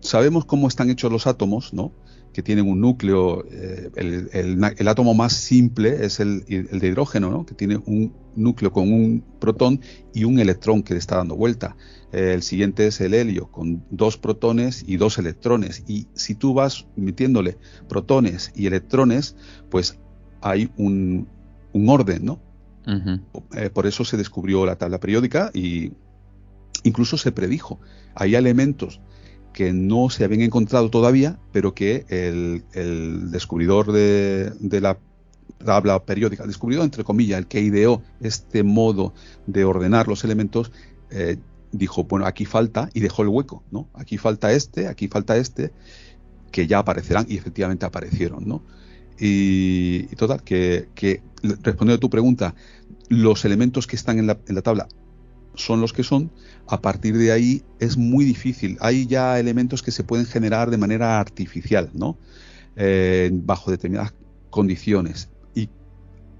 sabemos 0.00 0.46
cómo 0.46 0.66
están 0.66 0.88
hechos 0.88 1.12
los 1.12 1.26
átomos, 1.26 1.74
¿no? 1.74 1.92
que 2.32 2.42
tienen 2.42 2.66
un 2.66 2.80
núcleo, 2.80 3.44
eh, 3.50 3.90
el, 3.96 4.88
átomo 4.88 5.12
más 5.12 5.34
simple 5.34 6.06
es 6.06 6.20
el, 6.20 6.46
de 6.46 6.88
hidrógeno, 6.88 7.30
¿no? 7.30 7.44
que 7.44 7.54
tiene 7.54 7.76
un 7.84 8.14
núcleo 8.36 8.72
con 8.72 8.92
un 8.92 9.24
protón 9.40 9.80
y 10.12 10.24
un 10.24 10.38
electrón 10.38 10.82
que 10.82 10.94
le 10.94 11.00
está 11.00 11.16
dando 11.16 11.36
vuelta. 11.36 11.76
el 12.12 12.42
siguiente 12.42 12.86
es 12.86 13.00
el 13.00 13.14
helio, 13.14 13.50
con 13.50 13.84
dos 13.90 14.16
protones 14.18 14.84
y 14.86 14.96
dos 14.96 15.18
electrones. 15.18 15.82
Y 15.88 16.06
si 16.14 16.34
tú 16.34 16.54
vas 16.54 16.86
metiéndole 16.96 17.58
protones 17.88 18.52
y 18.54 18.66
electrones, 18.66 19.36
pues 19.70 19.98
hay 20.40 20.70
un, 20.76 21.26
orden, 21.88 22.24
¿no? 22.24 22.40
Eh, 23.56 23.70
por 23.70 23.86
eso 23.86 24.04
se 24.04 24.16
descubrió 24.16 24.66
la 24.66 24.76
tabla 24.76 25.00
periódica 25.00 25.50
y 25.54 25.92
incluso 26.84 27.16
se 27.16 27.32
predijo. 27.32 27.80
Hay 28.14 28.36
elementos 28.36 29.00
que 29.54 29.72
no 29.72 30.10
se 30.10 30.24
habían 30.24 30.42
encontrado 30.42 30.90
todavía, 30.90 31.38
pero 31.52 31.74
que 31.74 32.04
el, 32.08 33.30
descubridor 33.30 33.92
de, 33.92 34.80
la 34.80 34.98
tabla 35.64 36.04
periódica, 36.04 36.44
el 36.44 36.50
descubridor 36.50 36.84
entre 36.84 37.04
comillas, 37.04 37.38
el 37.38 37.46
que 37.46 37.60
ideó 37.60 38.02
este 38.20 38.62
modo 38.62 39.14
de 39.46 39.64
ordenar 39.64 40.08
los 40.08 40.24
elementos, 40.24 40.70
eh, 41.10 41.38
dijo, 41.72 42.04
bueno, 42.04 42.26
aquí 42.26 42.44
falta, 42.44 42.90
y 42.94 43.00
dejó 43.00 43.22
el 43.22 43.28
hueco, 43.28 43.64
¿no? 43.70 43.88
Aquí 43.94 44.18
falta 44.18 44.52
este, 44.52 44.86
aquí 44.86 45.08
falta 45.08 45.36
este, 45.36 45.72
que 46.52 46.66
ya 46.66 46.78
aparecerán, 46.78 47.26
y 47.28 47.36
efectivamente 47.36 47.84
aparecieron, 47.84 48.46
¿no? 48.46 48.62
Y, 49.18 50.06
total, 50.16 50.42
que, 50.42 50.88
respondiendo 51.42 51.94
a 51.94 52.00
tu 52.00 52.10
pregunta, 52.10 52.54
los 53.08 53.44
elementos 53.44 53.86
que 53.86 53.96
están 53.96 54.18
en 54.18 54.26
la, 54.26 54.38
en 54.46 54.54
la 54.54 54.62
tabla 54.62 54.88
son 55.54 55.80
los 55.80 55.92
que 55.92 56.02
son, 56.02 56.32
a 56.66 56.80
partir 56.80 57.16
de 57.16 57.32
ahí 57.32 57.62
es 57.78 57.96
muy 57.96 58.24
difícil. 58.24 58.76
Hay 58.80 59.06
ya 59.06 59.38
elementos 59.38 59.82
que 59.82 59.90
se 59.90 60.04
pueden 60.04 60.26
generar 60.26 60.70
de 60.70 60.78
manera 60.78 61.20
artificial, 61.20 61.90
¿no? 61.94 62.18
Eh, 62.76 63.30
bajo 63.32 63.70
determinadas 63.70 64.14
condiciones. 64.50 65.30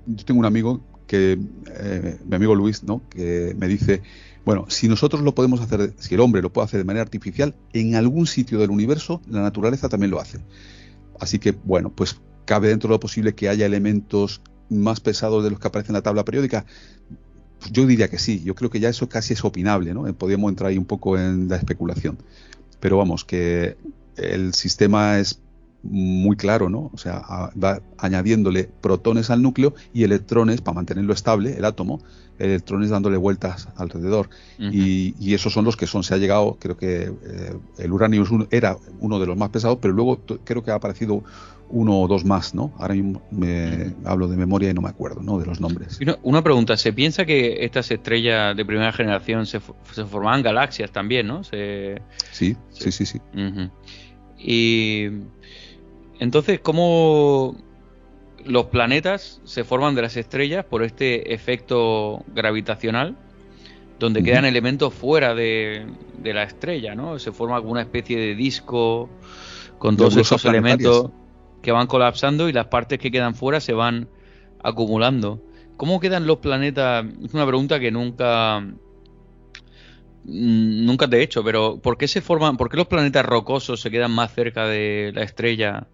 Yo 0.06 0.24
tengo 0.24 0.40
un 0.40 0.46
amigo 0.46 0.80
que, 1.06 1.38
eh, 1.70 2.18
mi 2.26 2.36
amigo 2.36 2.54
Luis, 2.54 2.82
¿no? 2.82 3.02
Que 3.08 3.54
me 3.58 3.68
dice, 3.68 4.02
bueno, 4.44 4.66
si 4.68 4.88
nosotros 4.88 5.22
lo 5.22 5.34
podemos 5.34 5.60
hacer, 5.60 5.94
si 5.98 6.14
el 6.14 6.20
hombre 6.20 6.42
lo 6.42 6.52
puede 6.52 6.66
hacer 6.66 6.78
de 6.78 6.84
manera 6.84 7.02
artificial, 7.02 7.54
en 7.72 7.94
algún 7.94 8.26
sitio 8.26 8.58
del 8.58 8.70
universo 8.70 9.20
la 9.28 9.42
naturaleza 9.42 9.88
también 9.88 10.10
lo 10.10 10.20
hace. 10.20 10.38
Así 11.18 11.38
que, 11.38 11.52
bueno, 11.52 11.90
pues 11.90 12.20
cabe 12.44 12.68
dentro 12.68 12.88
de 12.88 12.94
lo 12.94 13.00
posible 13.00 13.34
que 13.34 13.48
haya 13.48 13.66
elementos 13.66 14.42
más 14.68 15.00
pesados 15.00 15.44
de 15.44 15.50
los 15.50 15.58
que 15.58 15.68
aparecen 15.68 15.92
en 15.92 15.94
la 15.94 16.02
tabla 16.02 16.24
periódica. 16.24 16.66
Yo 17.70 17.86
diría 17.86 18.08
que 18.08 18.18
sí, 18.18 18.42
yo 18.44 18.54
creo 18.54 18.70
que 18.70 18.80
ya 18.80 18.88
eso 18.88 19.08
casi 19.08 19.32
es 19.32 19.44
opinable, 19.44 19.94
¿no? 19.94 20.12
Podríamos 20.14 20.50
entrar 20.50 20.70
ahí 20.70 20.78
un 20.78 20.84
poco 20.84 21.18
en 21.18 21.48
la 21.48 21.56
especulación. 21.56 22.18
Pero 22.80 22.98
vamos, 22.98 23.24
que 23.24 23.76
el 24.16 24.52
sistema 24.52 25.18
es 25.18 25.40
muy 25.84 26.36
claro, 26.36 26.68
¿no? 26.68 26.90
O 26.92 26.98
sea, 26.98 27.22
va 27.62 27.80
añadiéndole 27.98 28.70
protones 28.80 29.30
al 29.30 29.42
núcleo 29.42 29.74
y 29.92 30.04
electrones 30.04 30.60
para 30.60 30.76
mantenerlo 30.76 31.12
estable, 31.12 31.56
el 31.56 31.64
átomo, 31.64 32.00
electrones 32.38 32.90
dándole 32.90 33.16
vueltas 33.16 33.68
alrededor. 33.76 34.28
y, 34.58 35.34
esos 35.34 35.52
son 35.52 35.64
los 35.64 35.76
que 35.76 35.86
son. 35.86 36.02
Se 36.02 36.14
ha 36.14 36.16
llegado, 36.16 36.56
creo 36.60 36.76
que 36.76 37.12
eh, 37.24 37.56
el 37.78 37.92
uranio 37.92 38.24
era 38.50 38.76
uno 39.00 39.18
de 39.18 39.26
los 39.26 39.36
más 39.36 39.50
pesados, 39.50 39.78
pero 39.80 39.92
luego 39.94 40.20
creo 40.44 40.62
que 40.62 40.70
ha 40.70 40.74
aparecido 40.74 41.24
uno 41.70 42.00
o 42.00 42.08
dos 42.08 42.24
más, 42.24 42.54
¿no? 42.54 42.72
Ahora 42.78 42.94
mismo 42.94 43.22
me 43.30 43.94
hablo 44.04 44.28
de 44.28 44.36
memoria 44.36 44.70
y 44.70 44.74
no 44.74 44.82
me 44.82 44.88
acuerdo, 44.88 45.22
¿no? 45.22 45.38
De 45.38 45.46
los 45.46 45.60
nombres. 45.60 45.98
Una, 46.22 46.42
pregunta, 46.42 46.76
¿se 46.76 46.92
piensa 46.92 47.24
que 47.24 47.64
estas 47.64 47.90
estrellas 47.90 48.56
de 48.56 48.64
primera 48.64 48.92
generación 48.92 49.46
se, 49.46 49.60
se 49.92 50.04
formaban 50.04 50.42
galaxias 50.42 50.92
también, 50.92 51.26
¿no? 51.26 51.42
sí, 51.44 52.56
sí, 52.70 52.92
sí, 52.92 53.06
sí. 53.06 53.20
Y 54.38 55.08
entonces, 56.18 56.60
¿cómo 56.60 57.56
los 58.44 58.66
planetas 58.66 59.40
se 59.44 59.64
forman 59.64 59.94
de 59.94 60.02
las 60.02 60.16
estrellas 60.16 60.64
por 60.64 60.82
este 60.82 61.34
efecto 61.34 62.24
gravitacional? 62.34 63.16
Donde 63.98 64.22
quedan 64.22 64.44
elementos 64.44 64.92
fuera 64.92 65.34
de, 65.34 65.86
de, 66.18 66.34
la 66.34 66.42
estrella, 66.42 66.94
¿no? 66.94 67.18
Se 67.18 67.32
forma 67.32 67.56
alguna 67.56 67.80
especie 67.80 68.18
de 68.18 68.34
disco 68.34 69.08
con 69.78 69.96
todos 69.96 70.16
esos 70.16 70.44
elementos 70.44 71.10
que 71.62 71.72
van 71.72 71.86
colapsando 71.86 72.48
y 72.48 72.52
las 72.52 72.66
partes 72.66 72.98
que 72.98 73.10
quedan 73.10 73.34
fuera 73.34 73.60
se 73.60 73.72
van 73.72 74.08
acumulando. 74.62 75.40
¿Cómo 75.76 76.00
quedan 76.00 76.26
los 76.26 76.38
planetas? 76.38 77.06
Es 77.24 77.34
una 77.34 77.46
pregunta 77.46 77.80
que 77.80 77.90
nunca 77.90 78.64
nunca 80.24 81.08
te 81.08 81.18
he 81.18 81.22
hecho, 81.22 81.44
pero 81.44 81.78
¿por 81.80 81.96
qué 81.96 82.08
se 82.08 82.20
forman, 82.20 82.56
por 82.56 82.70
qué 82.70 82.76
los 82.76 82.86
planetas 82.86 83.24
rocosos 83.24 83.80
se 83.80 83.90
quedan 83.90 84.12
más 84.12 84.34
cerca 84.34 84.66
de 84.66 85.12
la 85.14 85.22
estrella 85.22 85.86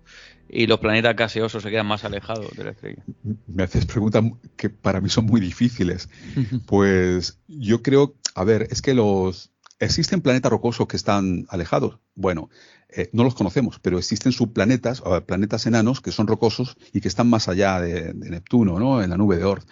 y 0.48 0.66
los 0.66 0.80
planetas 0.80 1.14
gaseosos 1.16 1.62
se 1.62 1.70
quedan 1.70 1.86
más 1.86 2.04
alejados 2.04 2.56
de 2.56 2.64
la 2.64 2.70
estrella? 2.70 3.02
Me 3.46 3.62
haces 3.62 3.86
preguntas 3.86 4.24
que 4.56 4.70
para 4.70 5.00
mí 5.00 5.08
son 5.08 5.26
muy 5.26 5.40
difíciles. 5.40 6.08
pues 6.66 7.38
yo 7.48 7.82
creo, 7.82 8.14
a 8.34 8.44
ver, 8.44 8.68
es 8.70 8.82
que 8.82 8.94
los 8.94 9.50
¿Existen 9.80 10.20
planetas 10.20 10.52
rocosos 10.52 10.86
que 10.86 10.96
están 10.98 11.46
alejados? 11.48 11.98
Bueno, 12.14 12.50
eh, 12.90 13.08
no 13.14 13.24
los 13.24 13.34
conocemos, 13.34 13.78
pero 13.80 13.96
existen 13.96 14.30
subplanetas, 14.30 15.00
o 15.02 15.18
planetas 15.24 15.64
enanos 15.64 16.02
que 16.02 16.12
son 16.12 16.26
rocosos 16.26 16.76
y 16.92 17.00
que 17.00 17.08
están 17.08 17.30
más 17.30 17.48
allá 17.48 17.80
de, 17.80 18.12
Neptuno, 18.12 18.78
¿no? 18.78 19.02
En 19.02 19.08
la 19.08 19.16
nube 19.16 19.38
de 19.38 19.44
Oort. 19.44 19.66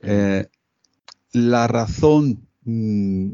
Eh, 0.00 0.48
la 1.30 1.68
razón. 1.68 2.48
Mm, 2.64 3.32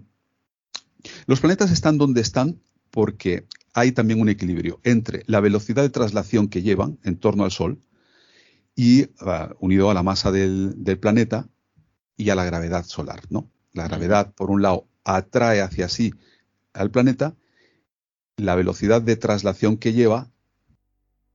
los 1.26 1.40
planetas 1.40 1.70
están 1.70 1.98
donde 1.98 2.20
están 2.20 2.60
porque 2.90 3.46
hay 3.74 3.92
también 3.92 4.20
un 4.20 4.28
equilibrio 4.28 4.80
entre 4.82 5.22
la 5.26 5.40
velocidad 5.40 5.82
de 5.82 5.90
traslación 5.90 6.48
que 6.48 6.62
llevan 6.62 6.98
en 7.04 7.16
torno 7.16 7.44
al 7.44 7.50
Sol 7.50 7.78
y 8.74 9.08
ah, 9.20 9.54
unido 9.60 9.90
a 9.90 9.94
la 9.94 10.02
masa 10.02 10.32
del, 10.32 10.74
del, 10.84 10.98
planeta 10.98 11.48
y 12.16 12.30
a 12.30 12.34
la 12.34 12.44
gravedad 12.44 12.84
solar, 12.84 13.20
¿no? 13.28 13.50
La 13.72 13.86
gravedad, 13.86 14.32
por 14.34 14.50
un 14.50 14.62
lado, 14.62 14.86
atrae 15.04 15.60
hacia 15.60 15.88
sí 15.88 16.14
al 16.72 16.90
planeta, 16.90 17.34
la 18.36 18.54
velocidad 18.54 19.02
de 19.02 19.16
traslación 19.16 19.76
que 19.76 19.92
lleva 19.92 20.30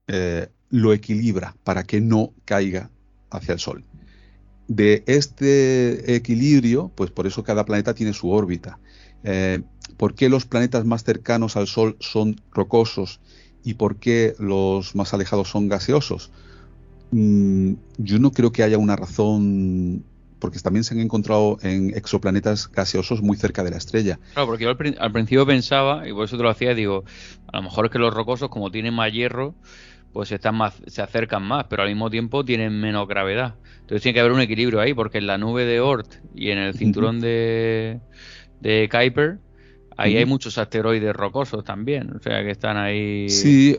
eh, 0.06 0.48
lo 0.70 0.92
equilibra 0.92 1.56
para 1.64 1.84
que 1.84 2.00
no 2.00 2.34
caiga 2.44 2.90
hacia 3.30 3.54
el 3.54 3.60
Sol. 3.60 3.84
De 4.66 5.04
este 5.06 6.14
equilibrio, 6.16 6.90
pues 6.94 7.10
por 7.10 7.26
eso 7.26 7.44
cada 7.44 7.64
planeta 7.64 7.94
tiene 7.94 8.12
su 8.12 8.30
órbita. 8.30 8.78
Eh, 9.24 9.62
¿Por 9.96 10.14
qué 10.14 10.28
los 10.28 10.46
planetas 10.46 10.84
más 10.84 11.04
cercanos 11.04 11.56
al 11.56 11.66
Sol 11.66 11.96
son 12.00 12.36
rocosos 12.52 13.20
y 13.64 13.74
por 13.74 13.96
qué 13.96 14.34
los 14.38 14.94
más 14.94 15.14
alejados 15.14 15.48
son 15.48 15.68
gaseosos? 15.68 16.30
Mm, 17.10 17.74
yo 17.98 18.18
no 18.18 18.32
creo 18.32 18.52
que 18.52 18.62
haya 18.62 18.78
una 18.78 18.96
razón 18.96 20.04
porque 20.44 20.58
también 20.58 20.84
se 20.84 20.92
han 20.92 21.00
encontrado 21.00 21.56
en 21.62 21.96
exoplanetas 21.96 22.70
gaseosos 22.70 23.22
muy 23.22 23.34
cerca 23.34 23.64
de 23.64 23.70
la 23.70 23.78
estrella. 23.78 24.18
Claro, 24.34 24.48
porque 24.48 24.64
yo 24.64 24.70
al, 24.98 25.12
principio 25.12 25.46
pensaba, 25.46 26.06
y 26.06 26.12
por 26.12 26.26
eso 26.26 26.36
te 26.36 26.42
lo 26.42 26.50
hacía, 26.50 26.74
digo, 26.74 27.04
a 27.50 27.56
lo 27.56 27.62
mejor 27.62 27.86
es 27.86 27.90
que 27.90 27.98
los 27.98 28.12
rocosos, 28.12 28.50
como 28.50 28.70
tienen 28.70 28.92
más 28.92 29.10
hierro, 29.10 29.54
pues 30.12 30.30
están 30.32 30.56
más, 30.56 30.74
se 30.86 31.00
acercan 31.00 31.44
más, 31.44 31.64
pero 31.70 31.82
al 31.82 31.88
mismo 31.88 32.10
tiempo 32.10 32.44
tienen 32.44 32.78
menos 32.78 33.08
gravedad. 33.08 33.54
Entonces 33.80 34.02
tiene 34.02 34.14
que 34.14 34.20
haber 34.20 34.32
un 34.32 34.40
equilibrio 34.40 34.82
ahí, 34.82 34.92
porque 34.92 35.16
en 35.16 35.28
la 35.28 35.38
nube 35.38 35.64
de 35.64 35.80
Oort 35.80 36.12
y 36.34 36.50
en 36.50 36.58
el 36.58 36.74
cinturón 36.78 37.20
de, 37.20 38.00
de 38.64 38.88
Kuiper, 38.90 39.38
ahí 39.96 40.16
hay 40.16 40.26
muchos 40.26 40.58
asteroides 40.58 41.14
rocosos 41.14 41.62
también, 41.64 42.16
o 42.16 42.18
sea 42.20 42.42
que 42.42 42.50
están 42.50 42.76
ahí. 42.76 43.28
Sí, 43.28 43.78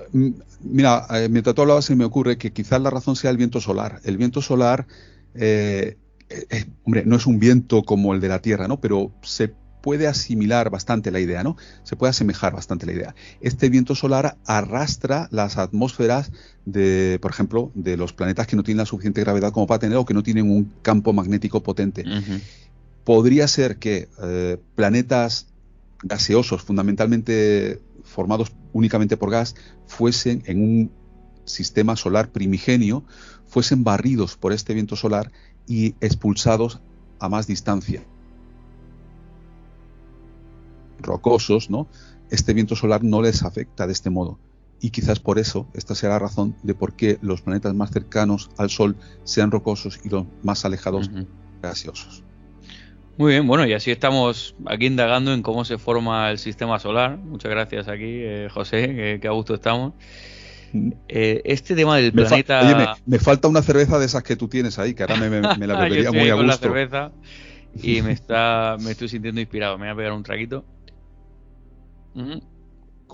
mira, 0.61 1.05
eh, 1.09 1.27
mientras 1.29 1.53
tú 1.53 1.63
hablabas 1.63 1.83
se 1.83 1.95
me 1.97 2.05
ocurre 2.05 2.37
que 2.37 2.53
quizás 2.53 2.79
la 2.79 2.89
razón 2.89 3.17
sea 3.17 3.31
el 3.31 3.37
viento 3.37 3.59
solar. 3.59 3.99
El 4.05 4.17
viento 4.17 4.41
solar 4.41 4.87
eh, 5.33 5.97
eh, 6.29 6.45
eh, 6.49 6.65
hombre, 6.83 7.03
no 7.05 7.15
es 7.15 7.27
un 7.27 7.39
viento 7.39 7.83
como 7.83 8.13
el 8.13 8.21
de 8.21 8.29
la 8.29 8.41
Tierra, 8.41 8.67
¿no? 8.67 8.79
Pero 8.79 9.11
se 9.21 9.53
puede 9.81 10.07
asimilar 10.07 10.71
bastante 10.71 11.11
la 11.11 11.19
idea, 11.19 11.43
¿no? 11.43 11.57
Se 11.83 11.95
puede 11.95 12.09
asemejar 12.09 12.53
bastante 12.53 12.87
la 12.87 12.93
idea. 12.93 13.15
Este 13.41 13.69
viento 13.69 13.93
solar 13.93 14.37
arrastra 14.47 15.27
las 15.31 15.57
atmósferas 15.57 16.31
de, 16.65 17.19
por 17.21 17.29
ejemplo, 17.29 17.71
de 17.75 17.95
los 17.95 18.11
planetas 18.11 18.47
que 18.47 18.55
no 18.55 18.63
tienen 18.63 18.79
la 18.79 18.87
suficiente 18.87 19.21
gravedad 19.21 19.51
como 19.51 19.67
para 19.67 19.77
tener 19.77 19.97
o 19.97 20.05
que 20.05 20.15
no 20.15 20.23
tienen 20.23 20.49
un 20.49 20.73
campo 20.81 21.13
magnético 21.13 21.61
potente. 21.61 22.03
Podría 23.05 23.47
ser 23.47 23.77
que 23.77 24.09
eh, 24.21 24.57
planetas 24.75 25.47
gaseosos, 26.03 26.61
fundamentalmente 26.61 27.81
formados 28.03 28.51
únicamente 28.73 29.15
por 29.15 29.31
gas, 29.31 29.55
fuesen 29.87 30.43
en 30.45 30.61
un 30.61 30.91
sistema 31.45 31.95
solar 31.95 32.31
primigenio, 32.31 33.03
fuesen 33.47 33.83
barridos 33.83 34.35
por 34.35 34.51
este 34.51 34.73
viento 34.73 34.95
solar 34.95 35.31
y 35.67 35.95
expulsados 36.01 36.81
a 37.19 37.29
más 37.29 37.47
distancia. 37.47 38.03
Rocosos, 40.99 41.69
¿no? 41.69 41.87
Este 42.29 42.53
viento 42.53 42.75
solar 42.75 43.03
no 43.03 43.21
les 43.21 43.43
afecta 43.43 43.85
de 43.85 43.93
este 43.93 44.09
modo. 44.09 44.39
Y 44.81 44.89
quizás 44.89 45.19
por 45.19 45.39
eso 45.39 45.67
esta 45.73 45.95
sea 45.95 46.09
la 46.09 46.19
razón 46.19 46.55
de 46.63 46.75
por 46.75 46.93
qué 46.93 47.17
los 47.21 47.41
planetas 47.41 47.73
más 47.73 47.91
cercanos 47.91 48.49
al 48.57 48.69
Sol 48.69 48.97
sean 49.23 49.51
rocosos 49.51 49.99
y 50.03 50.09
los 50.09 50.25
más 50.43 50.65
alejados 50.65 51.09
gaseosos. 51.61 52.23
Muy 53.17 53.31
bien, 53.31 53.47
bueno, 53.47 53.65
y 53.65 53.73
así 53.73 53.91
estamos 53.91 54.55
aquí 54.65 54.87
indagando 54.87 55.33
en 55.33 55.41
cómo 55.41 55.63
se 55.63 55.77
forma 55.77 56.29
el 56.31 56.37
sistema 56.37 56.79
solar. 56.79 57.17
Muchas 57.17 57.49
gracias 57.49 57.87
aquí, 57.87 58.03
eh, 58.03 58.49
José, 58.51 59.19
que 59.21 59.27
a 59.27 59.31
gusto 59.31 59.53
estamos. 59.53 59.93
Eh, 61.07 61.41
este 61.45 61.75
tema 61.75 61.97
del 61.97 62.11
planeta. 62.11 62.61
oye, 62.61 62.87
me, 63.05 63.19
falta 63.19 63.47
una 63.47 63.61
cerveza 63.61 63.97
de 63.99 64.05
esas 64.05 64.23
que 64.23 64.35
tú 64.35 64.47
tienes 64.47 64.77
ahí, 64.79 64.93
que 64.93 65.03
ahora 65.03 65.15
me, 65.15 65.29
la 65.67 65.79
bebería 65.79 66.11
muy 66.11 66.29
a 66.29 66.33
gusto. 66.33 66.47
la 66.47 66.57
cerveza 66.57 67.11
y 67.81 68.01
me 68.01 68.11
está 68.13 68.77
me 68.81 68.91
estoy 68.91 69.07
sintiendo 69.07 69.39
inspirado. 69.39 69.77
Me 69.77 69.85
voy 69.85 69.93
a 69.93 69.95
pegar 69.95 70.13
un 70.13 70.23
traguito. 70.23 70.65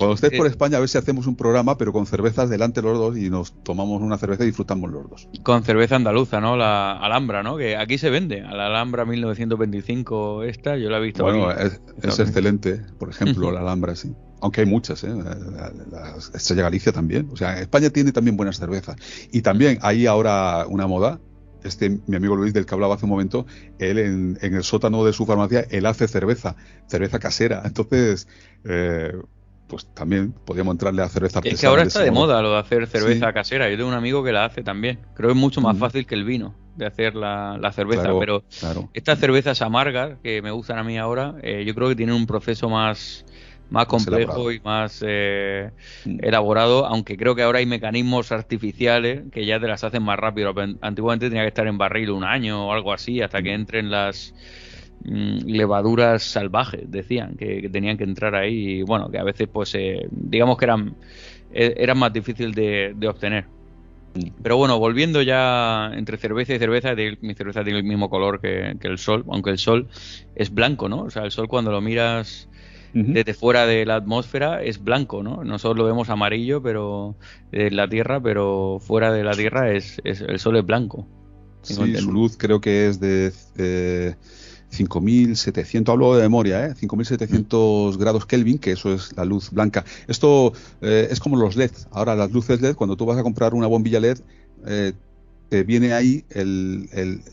Cuando 0.01 0.15
estés 0.15 0.37
por 0.37 0.47
eh, 0.47 0.49
España, 0.49 0.77
a 0.77 0.79
ver 0.79 0.89
si 0.89 0.97
hacemos 0.97 1.27
un 1.27 1.35
programa, 1.35 1.77
pero 1.77 1.93
con 1.93 2.05
cervezas 2.05 2.49
delante 2.49 2.81
los 2.81 2.97
dos 2.97 3.17
y 3.17 3.29
nos 3.29 3.53
tomamos 3.63 4.01
una 4.01 4.17
cerveza 4.17 4.43
y 4.43 4.47
disfrutamos 4.47 4.91
los 4.91 5.09
dos. 5.09 5.29
Con 5.43 5.63
cerveza 5.63 5.95
andaluza, 5.95 6.41
¿no? 6.41 6.57
La 6.57 6.93
Alhambra, 6.93 7.43
¿no? 7.43 7.57
Que 7.57 7.77
aquí 7.77 7.97
se 7.97 8.09
vende. 8.09 8.41
A 8.41 8.55
la 8.55 8.67
Alhambra 8.67 9.05
1925 9.05 10.43
esta, 10.43 10.77
yo 10.77 10.89
la 10.89 10.97
he 10.97 11.01
visto. 11.01 11.23
Bueno, 11.23 11.51
es, 11.51 11.79
excelente, 12.19 12.81
por 12.97 13.09
ejemplo, 13.09 13.51
la 13.53 13.59
Alhambra, 13.59 13.95
sí. 13.95 14.13
Aunque 14.41 14.61
hay 14.61 14.67
muchas, 14.67 15.03
¿eh? 15.03 15.13
La, 15.13 16.15
Estrella 16.33 16.63
Galicia 16.63 16.91
también. 16.91 17.29
O 17.31 17.37
sea, 17.37 17.59
España 17.59 17.91
tiene 17.91 18.11
también 18.11 18.35
buenas 18.35 18.57
cervezas. 18.57 18.95
Y 19.31 19.43
también 19.43 19.77
hay 19.81 20.07
ahora 20.07 20.65
una 20.67 20.87
moda 20.87 21.19
este 21.63 21.99
mi 22.07 22.15
amigo 22.15 22.35
Luis 22.35 22.53
del 22.53 22.65
que 22.65 22.73
hablaba 22.73 22.95
hace 22.95 23.05
un 23.05 23.11
momento, 23.11 23.45
él 23.79 23.99
en, 23.99 24.37
el 24.41 24.63
sótano 24.63 25.05
de 25.05 25.13
su 25.13 25.25
farmacia, 25.25 25.65
él 25.69 25.85
hace 25.85 26.07
cerveza, 26.07 26.55
cerveza 26.87 27.19
casera. 27.19 27.61
Entonces, 27.65 28.27
eh, 28.65 29.13
pues 29.71 29.85
también 29.93 30.33
podríamos 30.33 30.73
entrarle 30.73 31.01
a 31.01 31.07
cerveza 31.07 31.39
artesanal. 31.39 31.55
Es 31.55 31.61
que 31.61 31.67
ahora 31.67 31.83
está 31.83 32.01
de, 32.01 32.11
moda 32.11 32.41
lo 32.41 32.51
de 32.51 32.59
hacer 32.59 32.87
cerveza 32.87 33.31
casera. 33.31 33.69
Yo 33.69 33.77
tengo 33.77 33.87
un 33.87 33.95
amigo 33.95 34.21
que 34.21 34.33
la 34.33 34.43
hace 34.43 34.63
también. 34.63 34.99
Creo 35.13 35.29
que 35.29 35.33
es 35.33 35.39
mucho 35.39 35.61
más 35.61 35.77
fácil 35.77 36.05
que 36.05 36.13
el 36.13 36.25
vino 36.25 36.53
de 36.75 36.87
hacer 36.87 37.15
la, 37.15 37.71
cerveza. 37.73 38.11
pero 38.19 38.43
estas 38.93 39.17
cervezas 39.19 39.61
amargas 39.61 40.17
que 40.21 40.41
me 40.41 40.51
gustan 40.51 40.77
a 40.77 40.83
mí 40.83 40.97
ahora, 40.97 41.35
eh, 41.41 41.63
yo 41.65 41.73
creo 41.73 41.87
que 41.87 41.95
tienen 41.95 42.15
un 42.15 42.27
proceso 42.27 42.67
más, 42.67 43.23
más 43.69 43.85
complejo 43.85 44.51
y 44.51 44.59
más 44.59 45.01
eh, 45.07 45.71
mm. 46.03 46.17
elaborado, 46.21 46.85
aunque 46.85 47.15
creo 47.15 47.33
que 47.33 47.43
ahora 47.43 47.59
hay 47.59 47.65
mecanismos 47.65 48.33
artificiales 48.33 49.23
que 49.31 49.45
ya 49.45 49.57
te 49.57 49.67
las 49.67 49.85
hacen 49.85 50.03
más 50.03 50.19
rápido. 50.19 50.53
Antiguamente 50.81 51.29
tenía 51.29 51.43
que 51.43 51.49
estar 51.49 51.67
en 51.67 51.77
barril 51.77 52.09
un 52.09 52.25
año 52.25 52.67
o 52.67 52.73
algo 52.73 52.91
así 52.91 53.21
hasta 53.21 53.41
que 53.41 53.51
mm. 53.51 53.61
entren 53.61 53.89
las 53.89 54.33
levaduras 55.03 56.23
salvajes, 56.23 56.89
decían, 56.89 57.35
que, 57.35 57.69
tenían 57.69 57.97
que 57.97 58.03
entrar 58.03 58.35
ahí 58.35 58.79
y 58.79 58.81
bueno, 58.83 59.09
que 59.09 59.17
a 59.17 59.23
veces 59.23 59.47
pues 59.51 59.73
eh, 59.75 60.07
digamos 60.11 60.57
que 60.57 60.65
eran, 60.65 60.95
e, 61.51 61.73
eran 61.77 61.97
más 61.97 62.13
difícil 62.13 62.53
de, 62.53 62.95
obtener. 63.07 63.45
Pero 64.43 64.57
bueno, 64.57 64.77
volviendo 64.77 65.21
ya 65.21 65.89
entre 65.93 66.17
cerveza 66.17 66.53
y 66.53 66.59
cerveza, 66.59 66.93
mi 67.21 67.33
cerveza 67.33 67.63
tiene 67.63 67.79
el 67.79 67.85
mismo 67.85 68.09
color 68.09 68.41
que, 68.41 68.75
el 68.81 68.97
sol, 68.97 69.23
aunque 69.29 69.51
el 69.51 69.57
sol 69.57 69.87
es 70.35 70.53
blanco, 70.53 70.89
¿no? 70.89 71.03
O 71.03 71.09
sea, 71.09 71.23
el 71.23 71.31
sol 71.31 71.47
cuando 71.47 71.71
lo 71.71 71.79
miras 71.79 72.49
desde 72.93 73.33
fuera 73.33 73.65
de 73.65 73.85
la 73.85 73.95
atmósfera 73.95 74.61
es 74.61 74.83
blanco, 74.83 75.23
¿no? 75.23 75.45
Nosotros 75.45 75.77
lo 75.77 75.85
vemos 75.85 76.09
amarillo, 76.09 76.61
pero 76.61 77.15
en 77.53 77.77
la 77.77 77.87
Tierra, 77.87 78.19
pero 78.19 78.79
fuera 78.81 79.13
de 79.13 79.23
la 79.23 79.31
Tierra 79.31 79.71
es, 79.71 80.01
el 80.03 80.39
sol 80.39 80.57
es 80.57 80.65
blanco. 80.65 81.07
Sí, 81.61 81.75
su 81.95 82.11
luz 82.11 82.35
creo 82.37 82.59
que 82.59 82.87
es 82.87 82.99
de 82.99 83.31
5.700, 84.71 85.89
hablo 85.89 86.15
de 86.15 86.23
memoria, 86.23 86.65
¿eh? 86.67 86.73
5.700 86.75 87.97
grados 87.97 88.25
Kelvin, 88.25 88.57
que 88.57 88.71
eso 88.71 88.93
es 88.93 89.15
la 89.15 89.25
luz 89.25 89.51
blanca. 89.51 89.83
Esto 90.07 90.53
eh, 90.81 91.07
es 91.11 91.19
como 91.19 91.37
los 91.37 91.55
LED. 91.55 91.71
Ahora 91.91 92.15
las 92.15 92.31
luces 92.31 92.61
LED, 92.61 92.75
cuando 92.75 92.95
tú 92.95 93.05
vas 93.05 93.17
a 93.17 93.23
comprar 93.23 93.53
una 93.53 93.67
bombilla 93.67 93.99
LED, 93.99 94.19
eh, 94.65 94.93
te 95.49 95.63
viene 95.63 95.93
ahí 95.93 96.23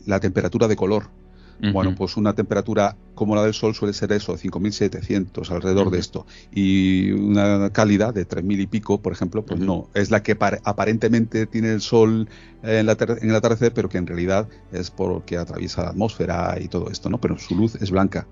la 0.05 0.19
temperatura 0.19 0.67
de 0.67 0.75
color. 0.75 1.18
Bueno, 1.61 1.93
pues 1.95 2.15
una 2.15 2.33
temperatura 2.33 2.95
como 3.15 3.35
la 3.35 3.43
del 3.43 3.53
Sol 3.53 3.75
suele 3.75 3.93
ser 3.93 4.11
eso, 4.13 4.37
5.700, 4.37 5.51
alrededor 5.51 5.91
de 5.91 5.99
esto. 5.99 6.25
Y 6.53 7.11
una 7.11 7.69
cálida 7.71 8.11
de 8.11 8.27
3.000 8.27 8.61
y 8.61 8.67
pico, 8.67 9.01
por 9.01 9.11
ejemplo, 9.11 9.43
pues 9.43 9.59
no. 9.59 9.89
Es 9.93 10.09
la 10.09 10.23
que 10.23 10.37
aparentemente 10.63 11.45
tiene 11.45 11.73
el 11.73 11.81
Sol 11.81 12.29
en, 12.63 12.85
la 12.85 12.97
en 12.99 13.29
el 13.29 13.35
atardecer, 13.35 13.73
pero 13.73 13.89
que 13.89 13.97
en 13.97 14.07
realidad 14.07 14.47
es 14.71 14.89
porque 14.89 15.37
atraviesa 15.37 15.83
la 15.83 15.89
atmósfera 15.89 16.57
y 16.61 16.69
todo 16.69 16.89
esto, 16.89 17.09
¿no? 17.09 17.19
Pero 17.19 17.37
su 17.37 17.55
luz 17.55 17.75
es 17.75 17.91
blanca. 17.91 18.25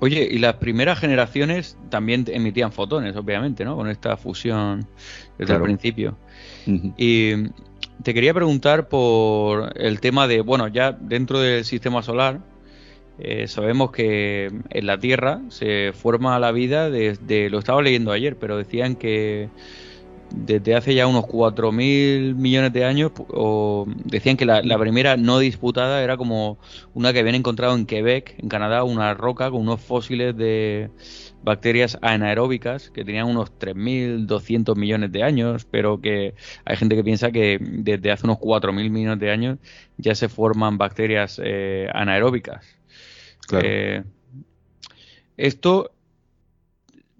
Oye, 0.00 0.28
y 0.30 0.38
las 0.38 0.54
primeras 0.54 0.98
generaciones 0.98 1.78
también 1.88 2.24
emitían 2.26 2.72
fotones, 2.72 3.14
obviamente, 3.14 3.64
¿no? 3.64 3.76
Con 3.76 3.88
esta 3.88 4.16
fusión 4.16 4.84
desde 5.38 5.54
el 5.54 5.62
principio. 5.62 6.18
Y 6.96 7.34
te 8.02 8.14
quería 8.14 8.34
preguntar 8.34 8.88
por 8.88 9.72
el 9.76 10.00
tema 10.00 10.26
de, 10.26 10.40
bueno, 10.40 10.68
ya 10.68 10.92
dentro 10.92 11.40
del 11.40 11.64
sistema 11.64 12.02
solar, 12.02 12.40
eh, 13.18 13.46
sabemos 13.46 13.92
que 13.92 14.50
en 14.70 14.86
la 14.86 14.98
Tierra 14.98 15.40
se 15.48 15.92
forma 15.92 16.38
la 16.38 16.50
vida 16.50 16.90
desde, 16.90 17.50
lo 17.50 17.58
estaba 17.58 17.82
leyendo 17.82 18.10
ayer, 18.10 18.36
pero 18.36 18.56
decían 18.56 18.96
que 18.96 19.48
desde 20.34 20.74
hace 20.74 20.94
ya 20.94 21.06
unos 21.06 21.24
4.000 21.24 22.34
millones 22.34 22.72
de 22.72 22.84
años, 22.84 23.12
o 23.28 23.86
decían 24.04 24.36
que 24.36 24.46
la, 24.46 24.78
primera 24.78 25.16
no 25.16 25.38
disputada 25.38 26.02
era 26.02 26.16
como 26.16 26.58
una 26.94 27.12
que 27.12 27.20
habían 27.20 27.34
encontrado 27.34 27.74
en 27.76 27.86
Quebec, 27.86 28.34
en 28.38 28.48
Canadá, 28.48 28.82
una 28.84 29.14
roca 29.14 29.50
con 29.50 29.60
unos 29.60 29.80
fósiles 29.80 30.36
de 30.36 30.90
bacterias 31.42 31.98
anaeróbicas 32.02 32.90
que 32.90 33.04
tenían 33.04 33.26
unos 33.26 33.52
3.200 33.58 34.76
millones 34.76 35.12
de 35.12 35.22
años, 35.22 35.66
pero 35.70 36.00
que 36.00 36.34
hay 36.64 36.76
gente 36.76 36.96
que 36.96 37.04
piensa 37.04 37.30
que 37.30 37.58
desde 37.60 38.10
hace 38.10 38.26
unos 38.26 38.38
4.000 38.38 38.90
millones 38.90 39.20
de 39.20 39.30
años 39.30 39.58
ya 39.96 40.14
se 40.14 40.28
forman 40.28 40.78
bacterias 40.78 41.40
eh, 41.42 41.88
anaeróbicas. 41.92 42.64
Eh, 43.52 44.02
esto 45.36 45.92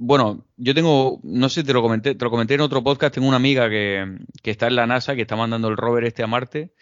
bueno, 0.05 0.45
yo 0.57 0.75
tengo, 0.75 1.21
no 1.23 1.49
sé, 1.49 1.63
te 1.63 1.73
lo 1.73 1.81
comenté, 1.81 2.17
te 2.17 2.25
lo 2.25 2.31
comenté 2.31 2.55
en 2.55 2.61
otro 2.63 2.83
podcast, 2.83 3.15
tengo 3.15 3.29
una 3.29 3.37
amiga 3.37 3.71
que, 3.71 4.19
que, 4.43 4.51
está 4.51 4.67
en 4.67 4.75
la 4.75 4.85
NASA, 4.85 5.15
que 5.15 5.23
está 5.23 5.37
mandando 5.37 5.69
el 5.69 5.77
rover 5.77 6.03
este 6.03 6.25
a 6.25 6.27
Marte. 6.27 6.73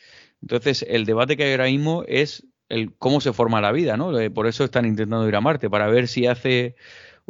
Entonces, 0.40 0.86
el 0.88 1.04
debate 1.04 1.36
que 1.36 1.44
hay 1.44 1.50
ahora 1.50 1.66
mismo 1.66 2.02
es 2.08 2.46
el 2.70 2.94
cómo 2.96 3.20
se 3.20 3.34
forma 3.34 3.60
la 3.60 3.72
vida, 3.72 3.98
¿no? 3.98 4.18
Eh, 4.18 4.30
por 4.30 4.46
eso 4.46 4.64
están 4.64 4.86
intentando 4.86 5.28
ir 5.28 5.36
a 5.36 5.42
Marte, 5.42 5.68
para 5.68 5.88
ver 5.88 6.08
si 6.08 6.26
hace 6.26 6.76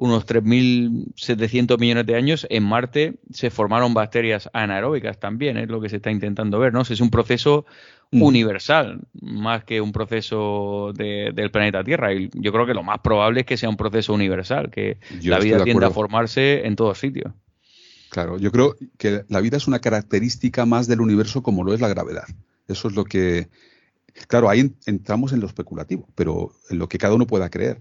unos 0.01 0.27
3.700 0.27 1.79
millones 1.79 2.07
de 2.07 2.17
años 2.17 2.47
en 2.49 2.65
Marte 2.65 3.17
se 3.31 3.51
formaron 3.51 3.93
bacterias 3.93 4.49
anaeróbicas 4.55 5.21
también, 5.21 5.59
es 5.59 5.69
lo 5.69 5.79
que 5.83 5.91
se 5.91 5.97
está 5.97 6.11
intentando 6.11 6.59
ver, 6.59 6.73
¿no? 6.73 6.81
Es 6.81 7.01
un 7.03 7.11
proceso 7.11 7.67
mm. 8.11 8.23
universal, 8.23 9.01
más 9.21 9.63
que 9.65 9.83
un 9.83 9.93
proceso 9.93 10.95
del 10.95 11.51
planeta 11.51 11.85
Tierra. 11.85 12.15
Y 12.15 12.31
yo 12.33 12.51
creo 12.51 12.65
que 12.65 12.73
lo 12.73 12.83
más 12.83 13.01
probable 13.01 13.41
es 13.41 13.47
que 13.47 13.59
sea 13.59 13.69
un 13.69 13.77
proceso 13.77 14.15
universal, 14.15 14.71
que 14.71 14.97
la 15.23 15.39
vida 15.39 15.63
tiende 15.65 15.85
a 15.85 15.91
formarse 15.91 16.67
en 16.67 16.77
todos 16.77 16.99
sitios. 16.99 17.35
Claro, 18.09 18.39
yo 18.39 18.51
creo 18.51 18.77
que 18.97 19.25
la 19.29 19.41
vida 19.43 19.59
es 19.59 19.69
una 19.69 19.81
característica 19.81 20.65
más 20.65 20.87
del 20.87 21.03
universo 21.03 21.43
como 21.43 21.63
lo 21.63 21.75
es 21.75 21.81
la 21.83 21.89
gravedad. 21.89 22.25
Eso 22.69 22.89
es 22.89 22.95
lo 22.95 23.05
que... 23.05 23.49
Claro, 24.29 24.49
ahí 24.49 24.73
entramos 24.87 25.35
en 25.35 25.41
lo 25.41 25.47
especulativo, 25.47 26.09
pero 26.15 26.53
en 26.71 26.79
lo 26.79 26.89
que 26.89 26.99
cada 26.99 27.15
uno 27.15 27.27
pueda 27.27 27.51
creer 27.51 27.81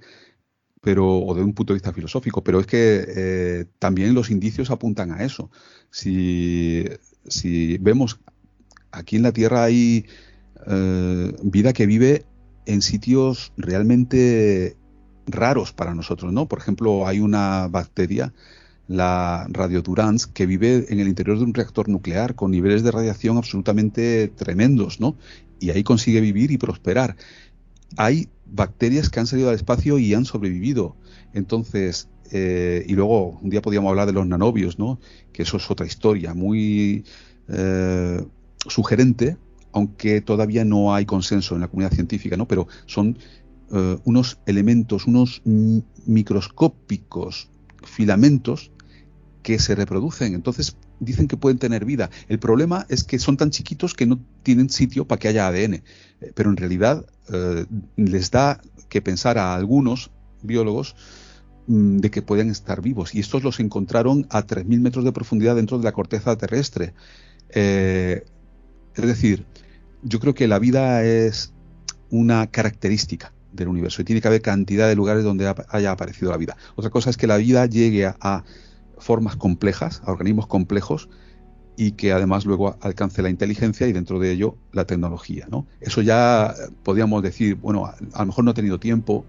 pero 0.81 1.19
o 1.19 1.35
de 1.35 1.43
un 1.43 1.53
punto 1.53 1.73
de 1.73 1.77
vista 1.77 1.93
filosófico, 1.93 2.43
pero 2.43 2.59
es 2.59 2.67
que 2.67 3.05
eh, 3.07 3.65
también 3.79 4.13
los 4.13 4.29
indicios 4.29 4.71
apuntan 4.71 5.11
a 5.11 5.23
eso. 5.23 5.49
Si, 5.89 6.85
si, 7.27 7.77
vemos 7.79 8.19
aquí 8.91 9.17
en 9.17 9.23
la 9.23 9.31
Tierra 9.31 9.63
hay 9.63 10.05
eh, 10.67 11.33
vida 11.43 11.73
que 11.73 11.85
vive 11.85 12.25
en 12.65 12.81
sitios 12.81 13.51
realmente 13.57 14.77
raros 15.27 15.73
para 15.73 15.93
nosotros, 15.93 16.31
¿no? 16.31 16.47
Por 16.47 16.59
ejemplo, 16.59 17.07
hay 17.07 17.19
una 17.19 17.67
bacteria, 17.67 18.33
la 18.87 19.47
radiodurans, 19.49 20.27
que 20.27 20.45
vive 20.45 20.85
en 20.89 20.99
el 20.99 21.07
interior 21.07 21.37
de 21.37 21.43
un 21.43 21.53
reactor 21.53 21.89
nuclear 21.89 22.35
con 22.35 22.51
niveles 22.51 22.83
de 22.83 22.91
radiación 22.91 23.37
absolutamente 23.37 24.29
tremendos, 24.29 24.99
¿no? 24.99 25.17
Y 25.59 25.71
ahí 25.71 25.83
consigue 25.83 26.21
vivir 26.21 26.51
y 26.51 26.57
prosperar. 26.57 27.17
Hay 27.97 28.29
bacterias 28.45 29.09
que 29.09 29.19
han 29.19 29.27
salido 29.27 29.49
al 29.49 29.55
espacio 29.55 29.97
y 29.99 30.13
han 30.13 30.25
sobrevivido. 30.25 30.95
Entonces, 31.33 32.09
eh, 32.31 32.85
y 32.87 32.93
luego 32.93 33.39
un 33.41 33.49
día 33.49 33.61
podíamos 33.61 33.89
hablar 33.89 34.07
de 34.07 34.13
los 34.13 34.27
nanobios, 34.27 34.77
¿no? 34.77 34.99
Que 35.33 35.43
eso 35.43 35.57
es 35.57 35.69
otra 35.69 35.85
historia 35.85 36.33
muy 36.33 37.03
eh, 37.47 38.23
sugerente, 38.67 39.37
aunque 39.71 40.21
todavía 40.21 40.65
no 40.65 40.93
hay 40.93 41.05
consenso 41.05 41.55
en 41.55 41.61
la 41.61 41.67
comunidad 41.67 41.93
científica, 41.93 42.37
¿no? 42.37 42.47
Pero 42.47 42.67
son 42.85 43.17
eh, 43.71 43.97
unos 44.03 44.39
elementos, 44.45 45.05
unos 45.05 45.41
microscópicos 46.05 47.49
filamentos 47.83 48.71
que 49.41 49.59
se 49.59 49.75
reproducen. 49.75 50.33
Entonces 50.33 50.75
dicen 50.99 51.27
que 51.27 51.37
pueden 51.37 51.57
tener 51.57 51.85
vida. 51.85 52.09
El 52.27 52.39
problema 52.39 52.85
es 52.89 53.03
que 53.03 53.19
son 53.19 53.37
tan 53.37 53.51
chiquitos 53.51 53.93
que 53.93 54.05
no 54.05 54.19
tienen 54.43 54.69
sitio 54.69 55.05
para 55.05 55.19
que 55.19 55.27
haya 55.27 55.47
ADN. 55.47 55.75
Eh, 55.75 55.83
pero 56.33 56.49
en 56.49 56.57
realidad 56.57 57.05
eh, 57.31 57.65
les 57.95 58.31
da 58.31 58.61
que 58.89 59.01
pensar 59.01 59.37
a 59.37 59.55
algunos 59.55 60.11
biólogos 60.41 60.95
mm, 61.67 61.97
de 61.97 62.11
que 62.11 62.21
pueden 62.21 62.49
estar 62.49 62.81
vivos. 62.81 63.15
Y 63.15 63.19
estos 63.19 63.43
los 63.43 63.59
encontraron 63.59 64.27
a 64.29 64.45
3.000 64.45 64.79
metros 64.79 65.05
de 65.05 65.11
profundidad 65.11 65.55
dentro 65.55 65.77
de 65.77 65.83
la 65.83 65.91
corteza 65.91 66.37
terrestre. 66.37 66.93
Eh, 67.49 68.23
es 68.95 69.05
decir, 69.05 69.45
yo 70.03 70.19
creo 70.19 70.33
que 70.33 70.47
la 70.47 70.59
vida 70.59 71.03
es 71.03 71.53
una 72.09 72.47
característica 72.47 73.33
del 73.51 73.67
universo 73.67 74.01
y 74.01 74.05
tiene 74.05 74.21
que 74.21 74.27
haber 74.27 74.41
cantidad 74.41 74.87
de 74.87 74.95
lugares 74.95 75.23
donde 75.23 75.53
haya 75.69 75.91
aparecido 75.91 76.31
la 76.31 76.37
vida. 76.37 76.57
Otra 76.75 76.89
cosa 76.89 77.09
es 77.09 77.17
que 77.17 77.27
la 77.27 77.37
vida 77.37 77.65
llegue 77.65 78.05
a 78.05 78.43
formas 78.99 79.35
complejas, 79.35 80.01
a 80.05 80.11
organismos 80.11 80.47
complejos, 80.47 81.09
y 81.79 81.93
que 81.93 82.11
además 82.11 82.45
luego 82.45 82.75
alcance 82.81 83.21
la 83.21 83.29
inteligencia 83.29 83.87
y 83.87 83.93
dentro 83.93 84.19
de 84.19 84.33
ello 84.33 84.57
la 84.73 84.85
tecnología. 84.85 85.47
¿no? 85.49 85.65
Eso 85.79 86.01
ya 86.01 86.53
podríamos 86.83 87.23
decir, 87.23 87.55
bueno, 87.55 87.85
a, 87.85 88.19
lo 88.19 88.25
mejor 88.25 88.43
no 88.43 88.51
ha 88.51 88.53
tenido 88.53 88.79
tiempo 88.81 89.23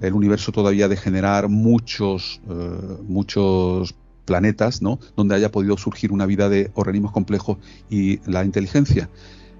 el 0.00 0.14
universo 0.14 0.50
todavía 0.50 0.88
de 0.88 0.96
generar 0.96 1.48
muchos, 1.48 2.40
eh, 2.50 2.98
muchos 3.06 3.94
planetas, 4.24 4.82
¿no? 4.82 4.98
Donde 5.16 5.36
haya 5.36 5.52
podido 5.52 5.76
surgir 5.76 6.10
una 6.10 6.26
vida 6.26 6.48
de 6.48 6.70
organismos 6.74 7.12
complejos 7.12 7.58
y 7.88 8.18
la 8.28 8.44
inteligencia. 8.44 9.08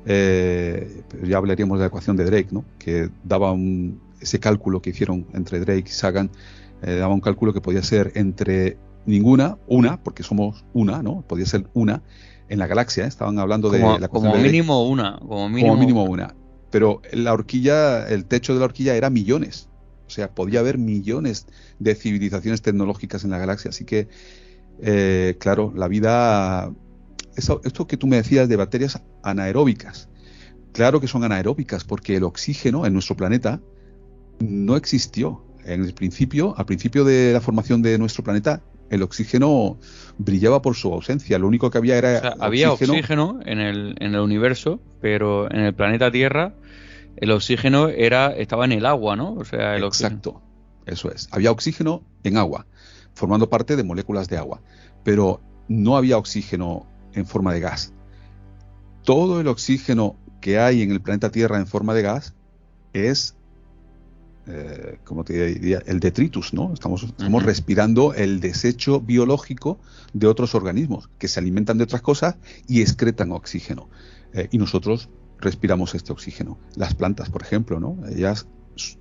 Eh, 0.06 1.02
ya 1.22 1.36
hablaríamos 1.36 1.78
de 1.78 1.82
la 1.82 1.86
ecuación 1.86 2.16
de 2.16 2.24
Drake, 2.24 2.48
¿no? 2.50 2.64
Que 2.78 3.08
daba 3.22 3.54
ese 4.20 4.40
cálculo 4.40 4.82
que 4.82 4.90
hicieron 4.90 5.26
entre 5.32 5.60
Drake 5.60 5.84
y 5.86 5.92
Sagan, 5.92 6.30
eh, 6.82 6.96
daba 6.96 7.14
un 7.14 7.20
cálculo 7.20 7.52
que 7.52 7.60
podía 7.60 7.82
ser 7.82 8.12
entre 8.14 8.76
ninguna, 9.06 9.58
una, 9.66 10.02
porque 10.02 10.22
somos 10.22 10.64
una, 10.72 11.02
¿no? 11.02 11.22
Podía 11.22 11.46
ser 11.46 11.66
una 11.74 12.02
en 12.48 12.58
la 12.58 12.66
galaxia, 12.66 13.04
¿eh? 13.04 13.08
estaban 13.08 13.38
hablando 13.38 13.70
de 13.70 13.78
la 13.78 14.08
Como 14.08 14.34
mínimo 14.36 14.86
una, 14.88 15.18
como 15.18 15.48
mínimo. 15.48 16.04
una. 16.04 16.34
Pero 16.70 17.00
la 17.12 17.32
horquilla, 17.32 18.06
el 18.08 18.24
techo 18.24 18.52
de 18.52 18.60
la 18.60 18.66
horquilla 18.66 18.96
era 18.96 19.10
millones. 19.10 19.68
O 20.06 20.10
sea, 20.10 20.34
podía 20.34 20.60
haber 20.60 20.76
millones 20.76 21.46
de 21.78 21.94
civilizaciones 21.94 22.62
tecnológicas 22.62 23.24
en 23.24 23.30
la 23.30 23.38
galaxia. 23.38 23.70
Así 23.70 23.84
que, 23.84 24.08
eh, 24.82 25.36
claro, 25.38 25.72
la 25.74 25.88
vida. 25.88 26.72
esto 27.36 27.86
que 27.86 27.96
tú 27.96 28.06
me 28.06 28.16
decías 28.16 28.48
de 28.48 28.56
bacterias 28.56 29.00
anaeróbicas. 29.22 30.08
Claro 30.72 31.00
que 31.00 31.06
son 31.06 31.24
anaeróbicas, 31.24 31.84
porque 31.84 32.16
el 32.16 32.24
oxígeno 32.24 32.84
en 32.84 32.92
nuestro 32.92 33.16
planeta 33.16 33.60
no 34.40 34.76
existió. 34.76 35.44
En 35.64 35.82
el 35.82 35.94
principio, 35.94 36.54
al 36.58 36.66
principio 36.66 37.04
de 37.04 37.32
la 37.32 37.40
formación 37.40 37.80
de 37.80 37.96
nuestro 37.96 38.22
planeta, 38.22 38.60
el 38.94 39.02
oxígeno 39.02 39.78
brillaba 40.18 40.62
por 40.62 40.74
su 40.74 40.92
ausencia. 40.92 41.38
Lo 41.38 41.46
único 41.46 41.70
que 41.70 41.78
había 41.78 41.98
era. 41.98 42.34
había 42.38 42.72
oxígeno 42.72 43.40
en 43.44 43.60
el, 43.60 43.96
en 44.00 44.14
el 44.14 44.20
universo, 44.20 44.80
pero 45.00 45.50
en 45.50 45.60
el 45.60 45.74
planeta 45.74 46.10
Tierra 46.10 46.54
el 47.16 47.30
oxígeno 47.30 47.88
era 47.88 48.34
estaba 48.36 48.64
en 48.64 48.72
el 48.72 48.86
agua, 48.86 49.16
¿no? 49.16 49.34
O 49.34 49.44
sea, 49.44 49.76
el 49.76 49.84
Exacto, 49.84 50.42
eso 50.86 51.10
es. 51.10 51.28
Había 51.30 51.50
oxígeno 51.50 52.02
en 52.24 52.36
agua, 52.36 52.66
formando 53.14 53.48
parte 53.48 53.76
de 53.76 53.84
moléculas 53.84 54.28
de 54.28 54.38
agua, 54.38 54.60
pero 55.04 55.40
no 55.68 55.96
había 55.96 56.18
oxígeno 56.18 56.86
en 57.12 57.26
forma 57.26 57.52
de 57.52 57.60
gas. 57.60 57.92
Todo 59.04 59.40
el 59.40 59.48
oxígeno 59.48 60.16
que 60.40 60.58
hay 60.58 60.82
en 60.82 60.90
el 60.90 61.00
planeta 61.00 61.30
Tierra 61.30 61.58
en 61.58 61.66
forma 61.66 61.94
de 61.94 62.02
gas 62.02 62.34
es 62.92 63.36
eh, 64.46 64.98
como 65.04 65.24
te 65.24 65.46
diría, 65.46 65.82
el 65.86 66.00
detritus, 66.00 66.52
¿no? 66.52 66.74
Estamos, 66.74 67.04
estamos 67.04 67.42
respirando 67.42 68.12
el 68.12 68.40
desecho 68.40 69.00
biológico 69.00 69.78
de 70.12 70.26
otros 70.26 70.54
organismos 70.54 71.08
que 71.18 71.28
se 71.28 71.40
alimentan 71.40 71.78
de 71.78 71.84
otras 71.84 72.02
cosas 72.02 72.36
y 72.68 72.82
excretan 72.82 73.32
oxígeno. 73.32 73.88
Eh, 74.34 74.48
y 74.50 74.58
nosotros 74.58 75.08
respiramos 75.40 75.94
este 75.94 76.12
oxígeno. 76.12 76.58
Las 76.76 76.92
plantas, 76.92 77.30
por 77.30 77.40
ejemplo, 77.40 77.80
¿no? 77.80 77.96
Ellas 78.06 78.46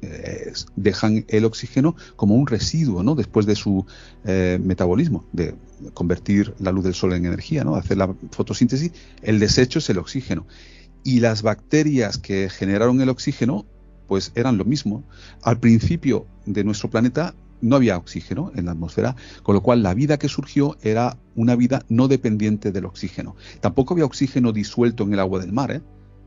eh, 0.02 0.54
dejan 0.78 1.26
el 1.28 1.44
oxígeno 1.44 1.98
como 2.16 2.36
un 2.36 2.48
residuo, 2.48 3.04
¿no? 3.04 3.14
Después 3.14 3.46
de 3.46 3.56
su 3.56 3.86
metabolismo, 4.24 5.26
de 5.34 5.56
convertir 5.94 6.54
la 6.60 6.72
luz 6.72 6.86
del 6.86 6.94
sol 6.94 7.12
en 7.14 7.26
energía, 7.26 7.66
¿no? 7.66 7.76
Hacer 7.76 7.98
la 7.98 8.16
fotosíntesis, 8.32 8.94
el 9.22 9.40
desecho 9.40 9.80
es 9.80 9.90
el 9.90 9.98
oxígeno. 9.98 10.48
Y 11.04 11.20
las 11.20 11.42
bacterias 11.42 12.18
que 12.18 12.50
generaron 12.50 13.02
el 13.02 13.10
oxígeno 13.10 13.66
pues 14.14 14.32
eran 14.36 14.60
lo 14.60 14.64
mismo. 14.64 15.04
Al 15.42 15.60
principio 15.60 16.28
de 16.46 16.64
nuestro 16.64 16.88
planeta 16.88 17.34
no 17.62 17.78
había 17.78 17.98
oxígeno 17.98 18.52
en 18.54 18.66
la 18.66 18.74
atmósfera, 18.74 19.16
con 19.42 19.56
lo 19.56 19.64
cual 19.64 19.82
la 19.82 19.96
vida 19.96 20.20
que 20.20 20.30
surgió 20.30 20.78
era 20.84 21.18
una 21.34 21.56
vida 21.56 21.84
no 21.90 22.08
dependiente 22.08 22.72
del 22.72 22.86
oxígeno. 22.86 23.36
Tampoco 23.60 23.96
había 23.96 24.06
oxígeno 24.06 24.52
disuelto 24.52 25.04
en 25.04 25.14
el 25.14 25.20
agua 25.20 25.40
del 25.40 25.52
mar, 25.52 25.72
¿eh? 25.72 25.82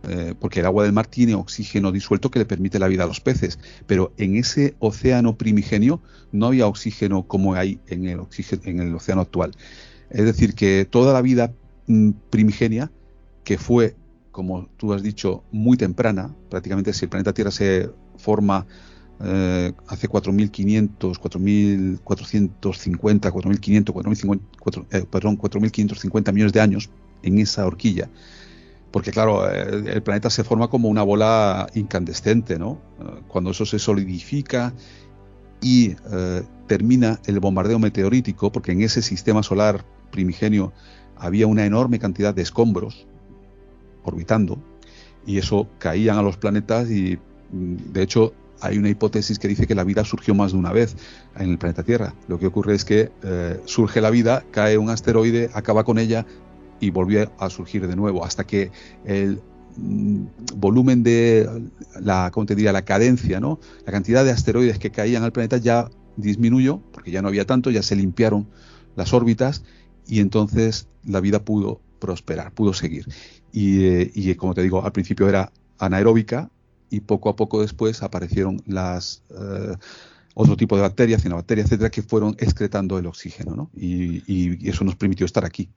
Eh, 0.09 0.35
porque 0.37 0.59
el 0.59 0.67
agua 0.67 0.83
del 0.83 0.95
mar 0.95 1.07
tiene 1.07 1.37
oxígeno 1.37 1.93
disuelto 1.93 2.29
que 2.29 2.41
le 2.41 2.45
permite 2.45 2.81
la 2.81 2.89
vida 2.89 3.05
a 3.05 3.07
los 3.07 3.21
peces, 3.21 3.61
pero 3.87 4.13
en 4.17 4.35
ese 4.35 4.75
océano 4.81 5.39
primigenio 5.39 6.03
no 6.33 6.47
había 6.47 6.67
oxígeno 6.67 7.29
como 7.29 7.55
hay 7.55 7.79
en 7.87 8.07
el, 8.07 8.19
en 8.65 8.81
el 8.81 8.97
océano 8.97 9.21
actual. 9.21 9.53
Es 10.11 10.25
decir, 10.25 10.55
que 10.55 10.89
toda 10.91 11.13
la 11.13 11.23
vida 11.23 11.55
mm, 11.87 12.11
primigenia, 12.31 12.91
que 13.45 13.59
fue 13.59 13.95
como 14.37 14.69
tú 14.77 14.93
has 14.93 15.03
dicho, 15.03 15.43
muy 15.51 15.79
temprana, 15.79 16.31
prácticamente 16.51 16.93
si 16.93 17.07
el 17.07 17.09
planeta 17.09 17.33
Tierra 17.33 17.51
se 17.51 17.89
forma 18.19 18.67
eh, 19.25 19.73
hace 19.89 20.11
4.500, 20.11 21.19
4.450, 21.19 23.33
4.500, 23.33 24.87
eh, 24.91 25.07
perdón, 25.11 25.39
4.550 25.39 26.35
millones 26.35 26.53
de 26.53 26.61
años 26.61 26.91
en 27.23 27.39
esa 27.39 27.65
horquilla. 27.65 28.11
Porque 28.91 29.11
claro, 29.11 29.51
eh, 29.51 29.95
el 29.95 30.03
planeta 30.03 30.29
se 30.29 30.45
forma 30.45 30.69
como 30.69 30.91
una 30.91 31.03
bola 31.03 31.67
incandescente, 31.75 32.59
¿no? 32.59 32.79
Cuando 33.29 33.53
eso 33.53 33.65
se 33.65 33.79
solidifica 33.79 34.75
y 35.63 35.95
termina 36.67 37.21
el 37.25 37.41
bombardeo 37.41 37.79
meteorítico, 37.79 38.53
porque 38.53 38.73
en 38.73 38.83
ese 38.83 39.01
sistema 39.01 39.43
solar 39.43 39.87
primigenio 40.11 40.75
había 41.17 41.47
una 41.47 41.65
enorme 41.65 41.99
cantidad 41.99 42.35
de 42.35 42.43
escombros 42.43 43.07
orbitando, 44.07 44.59
y 45.27 45.39
eso 45.39 45.69
caían 45.79 46.17
a 46.19 46.23
los 46.23 46.37
planetas 46.37 46.91
y 46.91 47.19
mm, 47.53 47.93
de 47.93 48.03
hecho 48.03 48.33
hay 48.61 48.79
una 48.79 48.89
hipótesis 48.89 49.39
que 49.39 49.49
dice 49.49 49.67
que 49.67 49.75
la 49.75 49.85
vida 49.85 50.05
surgió 50.05 50.35
más 50.35 50.53
de 50.53 50.59
una 50.59 50.73
vez 50.73 50.97
en 51.37 51.51
el 51.51 51.59
planeta 51.59 51.83
Tierra. 51.83 52.15
Lo 52.29 52.39
que 52.39 52.47
ocurre 52.47 52.75
es 52.75 52.85
que 52.85 53.11
eh, 53.23 53.61
surge 53.65 54.01
la 54.01 54.11
vida, 54.11 54.45
cae 54.51 54.79
un 54.79 54.89
asteroide, 54.89 55.51
acaba 55.53 55.85
con 55.85 55.99
ella 55.99 56.27
y 56.81 56.91
volvió 56.91 57.31
a 57.39 57.51
surgir 57.51 57.87
de 57.87 57.97
nuevo, 57.97 58.25
hasta 58.25 58.45
que 58.45 58.71
el 59.05 59.43
mm, 59.77 60.25
volumen 60.57 61.03
de 61.03 61.49
la, 62.01 62.31
¿cómo 62.33 62.47
te 62.47 62.55
diría? 62.55 62.73
la 62.73 62.83
cadencia, 62.83 63.41
¿no? 63.41 63.61
La 63.85 63.93
cantidad 63.93 64.25
de 64.25 64.31
asteroides 64.31 64.79
que 64.79 64.91
caían 64.91 65.23
al 65.23 65.33
planeta 65.33 65.59
ya 65.59 65.91
disminuyó, 66.17 66.81
porque 66.93 67.11
ya 67.11 67.23
no 67.23 67.29
había 67.29 67.45
tanto, 67.45 67.71
ya 67.71 67.83
se 67.83 67.97
limpiaron 67.97 68.49
las 68.95 69.13
órbitas 69.13 69.65
y 70.07 70.21
entonces 70.21 70.89
la 71.05 71.21
vida 71.21 71.45
pudo 71.45 71.81
prosperar, 71.99 72.53
pudo 72.53 72.73
seguir. 72.73 73.07
Y, 73.57 73.87
eh, 73.87 74.11
y 74.15 74.35
como 74.35 74.53
te 74.53 74.63
digo, 74.63 74.85
al 74.85 74.93
principio 74.93 75.31
era 75.31 75.51
anaeróbica, 75.79 76.51
y 76.91 77.01
poco 77.01 77.29
a 77.29 77.37
poco 77.37 77.63
después 77.63 78.03
aparecieron 78.03 78.63
las 78.67 79.23
eh, 79.31 79.77
otro 80.35 80.57
tipo 80.57 80.77
de 80.77 80.83
bacterias, 80.83 81.23
cianobacterias, 81.23 81.67
etcétera, 81.67 81.91
que 81.91 82.03
fueron 82.03 82.37
excretando 82.39 82.99
el 82.99 83.07
oxígeno, 83.07 83.57
¿no? 83.57 83.71
Y, 83.75 84.69
eso 84.69 84.85
nos 84.85 84.97
permitió 84.97 85.25
estar 85.25 85.45
aquí. 85.45 85.71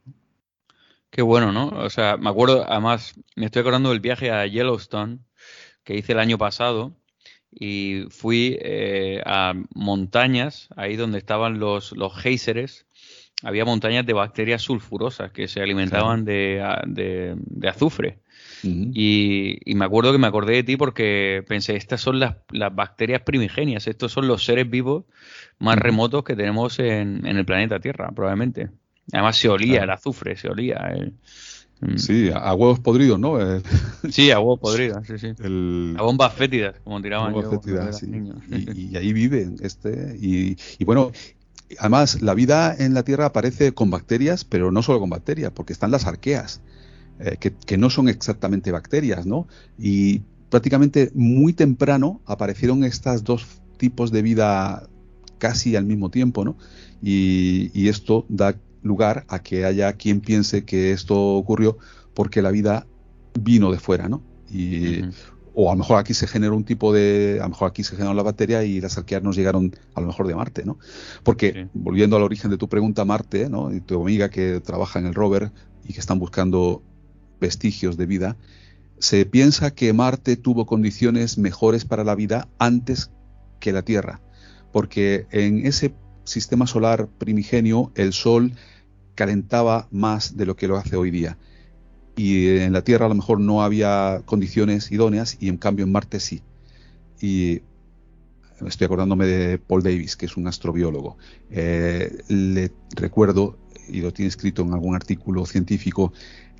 Qué 1.09 1.21
bueno, 1.21 1.51
¿no? 1.51 1.69
O 1.69 1.89
sea, 1.89 2.17
me 2.17 2.29
acuerdo, 2.29 2.65
además, 2.69 3.13
me 3.35 3.45
estoy 3.45 3.61
acordando 3.61 3.89
del 3.89 3.99
viaje 3.99 4.29
a 4.29 4.45
Yellowstone 4.45 5.19
que 5.83 5.95
hice 5.95 6.11
el 6.11 6.19
año 6.19 6.37
pasado 6.37 6.93
y 7.49 8.03
fui 8.09 8.57
eh, 8.61 9.23
a 9.25 9.53
montañas, 9.73 10.67
ahí 10.75 10.97
donde 10.97 11.17
estaban 11.17 11.59
los, 11.59 11.93
los 11.93 12.15
géiseres, 12.15 12.85
había 13.43 13.65
montañas 13.65 14.05
de 14.05 14.13
bacterias 14.13 14.61
sulfurosas 14.61 15.31
que 15.31 15.47
se 15.47 15.61
alimentaban 15.61 16.25
de, 16.25 16.61
de 16.85 17.69
azufre 17.69 18.19
y, 18.63 19.59
me 19.75 19.85
acuerdo 19.85 20.11
que 20.11 20.17
me 20.17 20.27
acordé 20.27 20.55
de 20.55 20.63
ti 20.63 20.77
porque 20.77 21.43
pensé, 21.47 21.75
estas 21.75 22.01
son 22.01 22.19
las, 22.19 22.35
bacterias 22.73 23.21
primigenias, 23.21 23.87
estos 23.87 24.11
son 24.11 24.27
los 24.27 24.43
seres 24.43 24.69
vivos 24.69 25.05
más 25.59 25.77
remotos 25.77 26.23
que 26.23 26.35
tenemos 26.35 26.79
en, 26.79 27.25
el 27.25 27.45
planeta 27.45 27.79
Tierra, 27.79 28.11
probablemente. 28.11 28.69
Además 29.11 29.37
se 29.37 29.49
olía 29.49 29.83
el 29.83 29.89
azufre, 29.89 30.35
se 30.35 30.49
olía. 30.49 30.93
Mm. 31.81 31.97
Sí, 31.97 32.29
a 32.33 32.53
huevos 32.53 32.79
podridos, 32.79 33.19
¿no? 33.19 33.37
sí, 34.09 34.31
a 34.31 34.39
huevos 34.39 34.59
podridos, 34.59 35.07
sí, 35.07 35.17
sí. 35.17 35.27
A 35.97 36.01
bombas 36.01 36.33
fétidas, 36.33 36.75
como 36.83 37.01
tiraban 37.01 37.33
bombas 37.33 38.03
niños. 38.03 38.37
Y, 38.75 38.95
ahí 38.97 39.13
viven, 39.13 39.55
este, 39.61 40.17
y, 40.19 40.57
y 40.77 40.83
bueno, 40.83 41.11
además 41.77 42.21
la 42.21 42.33
vida 42.33 42.75
en 42.77 42.93
la 42.93 43.03
Tierra 43.03 43.27
aparece 43.27 43.73
con 43.73 43.89
bacterias, 43.89 44.45
pero 44.45 44.71
no 44.71 44.81
solo 44.81 44.99
con 44.99 45.09
bacterias, 45.09 45.51
porque 45.53 45.73
están 45.73 45.91
las 45.91 46.05
arqueas. 46.05 46.61
Eh, 47.19 47.37
que, 47.37 47.77
no 47.77 47.89
son 47.89 48.07
exactamente 48.07 48.71
bacterias, 48.71 49.25
¿no? 49.25 49.45
Y 49.77 50.21
prácticamente 50.49 51.11
muy 51.13 51.51
temprano 51.51 52.21
aparecieron 52.25 52.85
estos 52.85 53.25
dos 53.25 53.45
tipos 53.77 54.11
de 54.11 54.21
vida 54.21 54.87
casi 55.37 55.75
al 55.75 55.85
mismo 55.85 56.09
tiempo, 56.09 56.45
¿no? 56.45 56.55
Y, 57.01 57.89
esto 57.89 58.25
da 58.29 58.55
lugar 58.83 59.25
a 59.27 59.39
que 59.39 59.65
haya 59.65 59.91
quien 59.93 60.21
piense 60.21 60.63
que 60.63 60.91
esto 60.93 61.35
ocurrió 61.35 61.77
porque 62.13 62.41
la 62.41 62.51
vida 62.51 62.87
vino 63.37 63.71
de 63.71 63.79
fuera, 63.79 64.07
¿no? 64.07 64.21
Y, 64.49 65.01
O 65.53 65.69
a 65.71 65.73
lo 65.73 65.79
mejor 65.79 65.97
aquí 65.97 66.13
se 66.13 66.27
generó 66.27 66.55
un 66.55 66.63
tipo 66.63 66.93
de. 66.93 67.39
A 67.39 67.43
lo 67.43 67.49
mejor 67.49 67.69
aquí 67.69 67.83
se 67.83 67.95
generó 67.95 68.13
la 68.13 68.23
bacteria 68.23 68.63
y 68.63 68.79
las 68.81 68.97
arqueas 68.97 69.23
nos 69.23 69.35
llegaron 69.35 69.75
a 69.95 70.01
lo 70.01 70.07
mejor 70.07 70.27
de 70.27 70.35
Marte, 70.35 70.65
¿no? 70.65 70.77
Porque, 71.23 71.67
volviendo 71.73 72.15
al 72.15 72.23
origen 72.23 72.51
de 72.51 72.57
tu 72.57 72.69
pregunta, 72.69 73.05
Marte, 73.05 73.49
¿no? 73.49 73.73
Y 73.73 73.81
tu 73.81 74.01
amiga 74.01 74.29
que 74.29 74.61
trabaja 74.61 74.99
en 74.99 75.07
el 75.07 75.13
rover 75.13 75.51
y 75.87 75.93
que 75.93 75.99
están 75.99 76.19
buscando 76.19 76.83
vestigios 77.39 77.97
de 77.97 78.05
vida, 78.05 78.37
se 78.99 79.25
piensa 79.25 79.71
que 79.71 79.93
Marte 79.93 80.35
tuvo 80.37 80.65
condiciones 80.65 81.37
mejores 81.37 81.85
para 81.85 82.03
la 82.03 82.15
vida 82.15 82.47
antes 82.59 83.11
que 83.59 83.71
la 83.71 83.81
Tierra, 83.81 84.21
porque 84.71 85.25
en 85.31 85.65
ese 85.65 85.93
sistema 86.25 86.67
solar 86.67 87.07
primigenio 87.17 87.91
el 87.95 88.13
Sol 88.13 88.53
calentaba 89.15 89.87
más 89.91 90.37
de 90.37 90.45
lo 90.45 90.55
que 90.55 90.67
lo 90.67 90.77
hace 90.77 90.95
hoy 90.95 91.11
día. 91.11 91.37
Y 92.19 92.57
en 92.57 92.73
la 92.73 92.83
Tierra 92.83 93.05
a 93.05 93.09
lo 93.09 93.15
mejor 93.15 93.39
no 93.39 93.63
había 93.63 94.23
condiciones 94.25 94.91
idóneas 94.91 95.37
y 95.39 95.47
en 95.47 95.55
cambio 95.55 95.85
en 95.85 95.93
Marte 95.93 96.19
sí. 96.19 96.41
Y 97.21 97.61
estoy 98.67 98.85
acordándome 98.85 99.25
de 99.25 99.57
Paul 99.57 99.83
Davis, 99.83 100.17
que 100.17 100.25
es 100.25 100.35
un 100.35 100.45
astrobiólogo. 100.45 101.17
Eh, 101.49 102.17
le 102.27 102.73
recuerdo, 102.93 103.57
y 103.87 104.01
lo 104.01 104.11
tiene 104.11 104.27
escrito 104.27 104.63
en 104.63 104.73
algún 104.73 104.95
artículo 104.95 105.45
científico, 105.45 106.11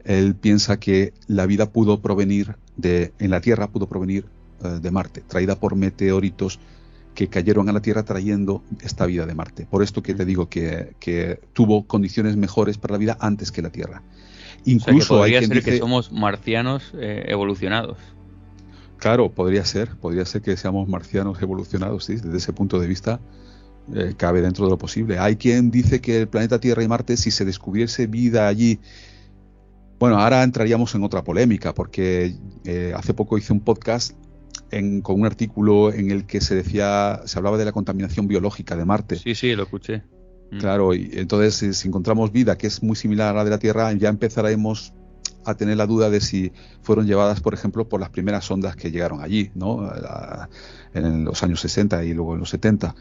él 0.06 0.34
piensa 0.34 0.80
que 0.80 1.12
la 1.28 1.46
vida 1.46 1.74
pudo 1.74 2.02
provenir 2.02 2.56
de, 2.78 3.12
en 3.20 3.30
la 3.30 3.42
Tierra 3.42 3.68
pudo 3.68 3.90
provenir 3.90 4.28
eh, 4.64 4.80
de 4.82 4.92
Marte, 4.92 5.26
traída 5.28 5.60
por 5.60 5.76
meteoritos 5.76 6.62
que 7.14 7.28
cayeron 7.28 7.68
a 7.68 7.74
la 7.74 7.82
Tierra 7.82 8.04
trayendo 8.04 8.64
esta 8.82 9.06
vida 9.06 9.26
de 9.26 9.36
Marte. 9.36 9.68
Por 9.70 9.84
esto 9.84 10.02
que 10.02 10.14
te 10.14 10.24
digo 10.24 10.48
que, 10.48 11.42
tuvo 11.52 11.86
condiciones 11.86 12.38
mejores 12.38 12.78
para 12.78 12.94
la 12.94 12.98
vida 12.98 13.18
antes 13.20 13.52
que 13.52 13.62
la 13.62 13.72
Tierra. 13.72 14.02
Incluso 14.66 15.18
podría 15.18 15.40
hay 15.40 15.46
ser 15.46 15.64
que 15.64 15.78
somos 15.78 16.12
marcianos 16.12 16.94
eh, 16.98 17.26
evolucionados. 17.28 17.98
Claro, 18.98 19.32
podría 19.32 19.64
ser, 19.66 19.96
podría 19.96 20.26
ser 20.26 20.42
que 20.42 20.58
seamos 20.58 20.88
marcianos 20.90 21.42
evolucionados, 21.42 22.06
sí, 22.06 22.16
desde 22.16 22.38
ese 22.38 22.52
punto 22.52 22.80
de 22.80 22.88
vista 22.88 23.20
eh, 23.96 24.14
cabe 24.18 24.42
dentro 24.42 24.66
de 24.66 24.72
lo 24.72 24.78
posible. 24.78 25.20
Hay 25.20 25.38
quien 25.38 25.72
dice 25.72 26.02
que 26.02 26.22
el 26.22 26.28
planeta 26.28 26.60
Tierra 26.60 26.84
y 26.84 26.88
Marte, 26.88 27.16
si 27.16 27.32
se 27.32 27.46
descubriese 27.46 28.08
vida 28.08 28.48
allí 28.48 28.80
bueno, 30.00 30.18
ahora 30.18 30.44
entraríamos 30.44 30.96
en 30.96 31.04
otra 31.04 31.24
polémica, 31.24 31.74
porque 31.74 32.34
eh, 32.64 32.94
hace 32.96 33.14
poco 33.14 33.38
hice 33.38 33.52
un 33.52 33.60
podcast 33.60 34.14
con 35.02 35.20
un 35.20 35.26
artículo 35.26 35.92
en 35.92 36.12
el 36.12 36.26
que 36.26 36.42
se 36.42 36.56
decía, 36.56 37.22
se 37.26 37.38
hablaba 37.38 37.58
de 37.58 37.66
la 37.66 37.72
contaminación 37.72 38.28
biológica 38.28 38.78
de 38.78 38.86
Marte. 38.86 39.16
Sí, 39.18 39.36
sí, 39.36 39.56
lo 39.56 39.64
escuché. 39.64 40.04
Mm. 40.52 40.58
Claro, 40.58 40.94
y 40.94 41.10
entonces 41.14 41.78
si 41.78 41.88
encontramos 41.88 42.32
vida 42.32 42.58
que 42.58 42.68
es 42.68 42.82
muy 42.82 42.96
similar 42.96 43.30
a 43.30 43.38
la 43.38 43.44
de 43.44 43.50
la 43.52 43.60
Tierra, 43.60 43.92
ya 43.94 44.10
empezaremos 44.10 44.94
a 45.46 45.56
tener 45.56 45.78
la 45.78 45.88
duda 45.88 46.10
de 46.10 46.22
si 46.22 46.52
fueron 46.82 47.08
llevadas, 47.08 47.42
por 47.42 47.54
ejemplo, 47.54 47.88
por 47.88 48.00
las 48.00 48.10
primeras 48.10 48.50
ondas 48.52 48.76
que 48.76 48.92
llegaron 48.92 49.22
allí, 49.22 49.52
¿no? 49.56 49.90
en 50.94 51.24
los 51.26 51.44
años 51.44 51.62
60 51.62 52.04
y 52.04 52.14
luego 52.14 52.34
en 52.34 52.40
los 52.42 52.50
70. 52.50 52.96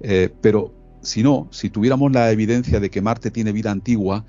Eh, 0.00 0.30
pero 0.40 0.72
si 1.02 1.22
no, 1.22 1.48
si 1.50 1.70
tuviéramos 1.70 2.12
la 2.12 2.30
evidencia 2.30 2.80
de 2.80 2.90
que 2.90 3.02
Marte 3.02 3.30
tiene 3.30 3.52
vida 3.52 3.70
antigua, 3.70 4.24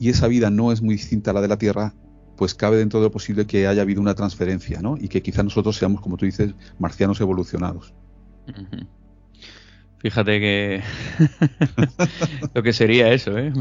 y 0.00 0.08
esa 0.08 0.26
vida 0.28 0.50
no 0.50 0.72
es 0.72 0.80
muy 0.80 0.94
distinta 0.94 1.30
a 1.30 1.34
la 1.34 1.42
de 1.42 1.48
la 1.48 1.58
Tierra, 1.58 1.94
pues 2.36 2.54
cabe 2.54 2.78
dentro 2.78 3.00
de 3.00 3.06
lo 3.06 3.10
posible 3.10 3.46
que 3.46 3.66
haya 3.66 3.82
habido 3.82 4.00
una 4.00 4.14
transferencia, 4.14 4.80
¿no? 4.80 4.96
Y 4.98 5.08
que 5.08 5.22
quizá 5.22 5.42
nosotros 5.42 5.76
seamos, 5.76 6.00
como 6.00 6.16
tú 6.16 6.24
dices, 6.24 6.54
marcianos 6.78 7.20
evolucionados. 7.20 7.92
Fíjate 10.00 10.40
que 10.40 10.82
lo 12.54 12.62
que 12.62 12.72
sería 12.72 13.12
eso, 13.12 13.36
¿eh? 13.36 13.52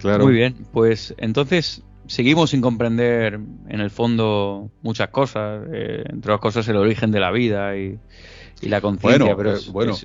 claro. 0.00 0.24
Muy 0.24 0.34
bien, 0.34 0.66
pues 0.72 1.14
entonces 1.18 1.82
seguimos 2.06 2.50
sin 2.50 2.60
comprender 2.60 3.40
en 3.68 3.80
el 3.80 3.90
fondo 3.90 4.70
muchas 4.82 5.08
cosas, 5.10 5.62
eh, 5.72 6.04
entre 6.08 6.32
las 6.32 6.40
cosas 6.40 6.66
el 6.68 6.76
origen 6.76 7.12
de 7.12 7.20
la 7.20 7.30
vida 7.30 7.76
y, 7.76 7.98
y 8.60 8.68
la 8.68 8.80
conciencia. 8.80 9.34
Bueno, 9.34 9.36
pero 9.36 9.72
bueno 9.72 9.96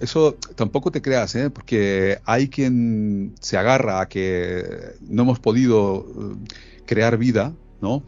eso 0.00 0.36
tampoco 0.54 0.90
te 0.90 1.02
creas, 1.02 1.34
¿eh? 1.34 1.50
porque 1.50 2.18
hay 2.24 2.48
quien 2.48 3.34
se 3.40 3.58
agarra 3.58 4.00
a 4.00 4.08
que 4.08 4.64
no 5.06 5.22
hemos 5.22 5.38
podido 5.38 6.06
eh, 6.08 6.54
crear 6.86 7.18
vida, 7.18 7.52
¿no? 7.80 8.02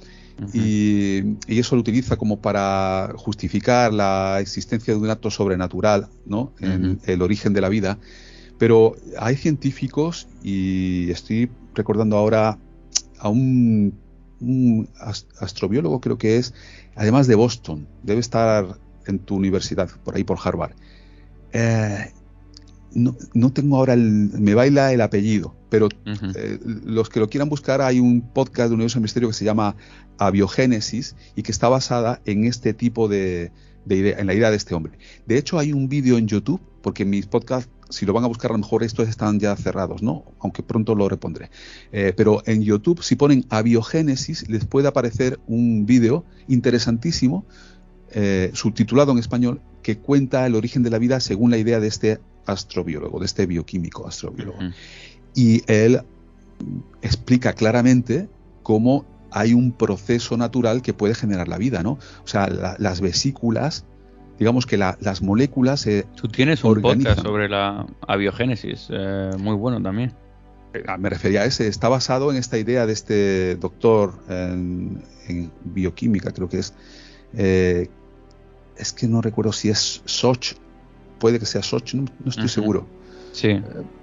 Y, 0.53 1.37
eso 1.47 1.77
lo 1.77 1.81
utiliza 1.81 2.17
como 2.17 2.41
para 2.41 3.13
justificar 3.17 3.93
la 3.93 4.39
existencia 4.41 4.95
de 4.95 5.01
un 5.01 5.11
acto 5.11 5.31
sobrenatural, 5.31 6.09
¿no? 6.27 6.53
En 6.61 7.01
el 7.07 7.23
origen 7.23 7.53
de 7.53 7.61
la 7.61 7.69
vida. 7.69 7.99
Pero 8.59 8.97
hay 9.19 9.37
científicos, 9.37 10.29
y 10.43 11.11
estoy 11.11 11.51
recordando 11.75 12.17
ahora 12.17 12.59
a 13.19 13.29
un, 13.29 13.95
un 14.41 14.89
astrobiólogo, 15.41 16.01
creo 16.01 16.19
que 16.19 16.37
es, 16.37 16.55
además 16.95 17.27
de 17.27 17.35
Boston, 17.35 17.87
debe 18.03 18.21
estar 18.21 18.79
en 19.07 19.19
tu 19.19 19.37
universidad, 19.37 19.91
por 20.05 20.17
ahí 20.17 20.25
por 20.25 20.39
Harvard. 20.43 20.73
Eh, 21.53 22.13
no, 22.95 23.53
tengo 23.53 23.77
ahora 23.77 23.93
el. 23.93 24.31
Me 24.39 24.55
baila 24.55 24.93
el 24.93 25.01
apellido, 25.01 25.55
pero 25.77 25.89
eh, 26.35 26.59
los 26.87 27.11
que 27.11 27.21
lo 27.21 27.29
quieran 27.29 27.51
buscar, 27.51 27.83
hay 27.83 28.01
un 28.01 28.23
podcast 28.23 28.71
de 28.71 28.75
Universo 28.77 28.95
del 28.95 29.03
Misterio 29.03 29.29
que 29.29 29.35
se 29.35 29.45
llama 29.45 29.77
Abiogénesis 30.17 31.17
y 31.35 31.43
que 31.43 31.53
está 31.53 31.69
basada 31.69 32.23
en 32.25 32.47
este 32.47 32.73
tipo 32.73 33.09
de, 33.09 33.53
en 33.87 34.27
la 34.27 34.33
idea 34.33 34.51
de 34.51 34.57
este 34.57 34.75
hombre. 34.75 34.95
De 35.27 35.37
hecho, 35.37 35.59
hay 35.59 35.75
un 35.75 35.91
vídeo 35.91 36.17
en 36.17 36.29
YouTube, 36.29 36.63
porque 36.81 37.05
mis 37.05 37.27
podcasts, 37.27 37.71
si 37.91 38.07
lo 38.07 38.15
van 38.15 38.25
a 38.25 38.27
buscar, 38.27 38.53
a 38.53 38.55
lo 38.55 38.59
mejor 38.59 38.85
estos 38.85 39.07
están 39.07 39.39
ya 39.39 39.55
cerrados, 39.55 40.03
¿no? 40.03 40.25
Aunque 40.39 40.63
pronto 40.63 40.95
lo 40.95 41.11
repondré. 41.11 41.51
Eh, 41.93 42.15
pero 42.17 42.43
en 42.47 42.63
YouTube, 42.63 43.03
si 43.03 43.15
ponen 43.15 43.45
abiogénesis, 43.51 44.49
les 44.49 44.65
puede 44.65 44.89
aparecer 44.89 45.39
un 45.47 45.85
vídeo 45.85 46.25
interesantísimo, 46.49 47.45
eh, 48.13 48.51
subtitulado 48.55 49.13
en 49.13 49.19
español, 49.19 49.61
que 49.83 49.99
cuenta 49.99 50.47
el 50.47 50.55
origen 50.55 50.83
de 50.83 50.89
la 50.89 50.99
vida 50.99 51.21
según 51.21 51.51
la 51.51 51.59
idea 51.59 51.81
de 51.81 51.89
este 51.89 52.19
astrobiólogo, 52.47 53.19
de 53.19 53.27
este 53.27 53.45
bioquímico 53.45 54.07
astrobiólogo. 54.07 54.59
Y 55.37 55.63
él 55.71 56.01
explica 57.03 57.53
claramente 57.53 58.29
cómo 58.63 59.05
hay 59.31 59.53
un 59.53 59.71
proceso 59.71 60.37
natural 60.37 60.81
que 60.81 60.95
puede 60.95 61.15
generar 61.15 61.47
la 61.47 61.59
vida, 61.59 61.83
¿no? 61.83 61.99
O 62.25 62.27
sea, 62.27 62.49
las 62.79 63.01
vesículas, 63.03 63.85
digamos 64.39 64.65
que 64.65 64.79
las 64.79 65.23
moléculas 65.23 65.81
se 65.81 66.05
Tú 66.17 66.29
tienes 66.29 66.65
un 66.65 66.81
podcast 66.81 67.21
sobre 67.21 67.49
la 67.49 67.87
abiogénesis, 68.09 68.89
eh, 68.91 69.31
muy 69.39 69.55
bueno 69.55 69.83
también. 69.83 70.15
Eh, 70.73 70.83
ah, 70.89 70.97
me 70.97 71.11
refería 71.11 71.43
a 71.43 71.45
ese, 71.45 71.69
está 71.69 71.91
basado 71.91 72.31
en 72.31 72.39
esta 72.39 72.57
idea 72.57 72.87
de 72.87 72.95
este 72.95 73.57
doctor 73.57 74.15
en, 74.29 75.03
bioquímica, 75.65 76.33
creo 76.33 76.49
que 76.49 76.61
es. 76.61 76.75
Eh, 77.35 77.89
es 78.79 78.93
que 78.93 79.07
no 79.07 79.21
recuerdo 79.21 79.53
si 79.53 79.69
es 79.69 80.03
Soch, 80.07 80.55
puede 81.19 81.39
que 81.39 81.47
sea 81.47 81.63
Soch, 81.63 81.95
no, 81.95 82.07
estoy 82.27 82.49
seguro. 82.49 82.87
Sí. 83.33 83.61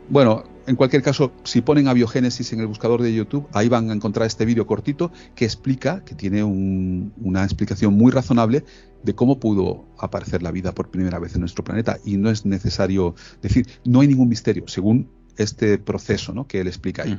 bueno, 0.09 0.43
en 0.65 0.75
cualquier 0.75 1.01
caso, 1.01 1.33
si 1.43 1.61
ponen 1.61 1.87
abiogénesis 1.87 2.53
en 2.53 2.59
el 2.59 2.67
buscador 2.67 3.01
de 3.01 3.13
YouTube, 3.13 3.47
ahí 3.53 3.67
van 3.67 3.89
a 3.89 3.93
encontrar 3.93 4.27
este 4.27 4.45
vídeo 4.45 4.65
cortito 4.65 5.11
que 5.35 5.45
explica, 5.45 6.03
que 6.05 6.15
tiene 6.15 6.43
una 6.43 7.43
explicación 7.43 7.93
muy 7.93 8.11
razonable 8.11 8.63
de 9.03 9.13
cómo 9.15 9.39
pudo 9.39 9.85
aparecer 9.97 10.41
la 10.41 10.51
vida 10.51 10.73
por 10.73 10.89
primera 10.89 11.19
vez 11.19 11.35
en 11.35 11.41
nuestro 11.41 11.63
planeta. 11.63 11.97
Y 12.05 12.17
no 12.17 12.29
es 12.29 12.45
necesario 12.45 13.15
decir, 13.41 13.67
no 13.83 14.01
hay 14.01 14.07
ningún 14.07 14.29
misterio, 14.29 14.67
según 14.67 15.09
este 15.37 15.77
proceso 15.77 16.33
¿no? 16.33 16.47
que 16.47 16.61
él 16.61 16.67
explica 16.67 17.03
ahí. 17.03 17.17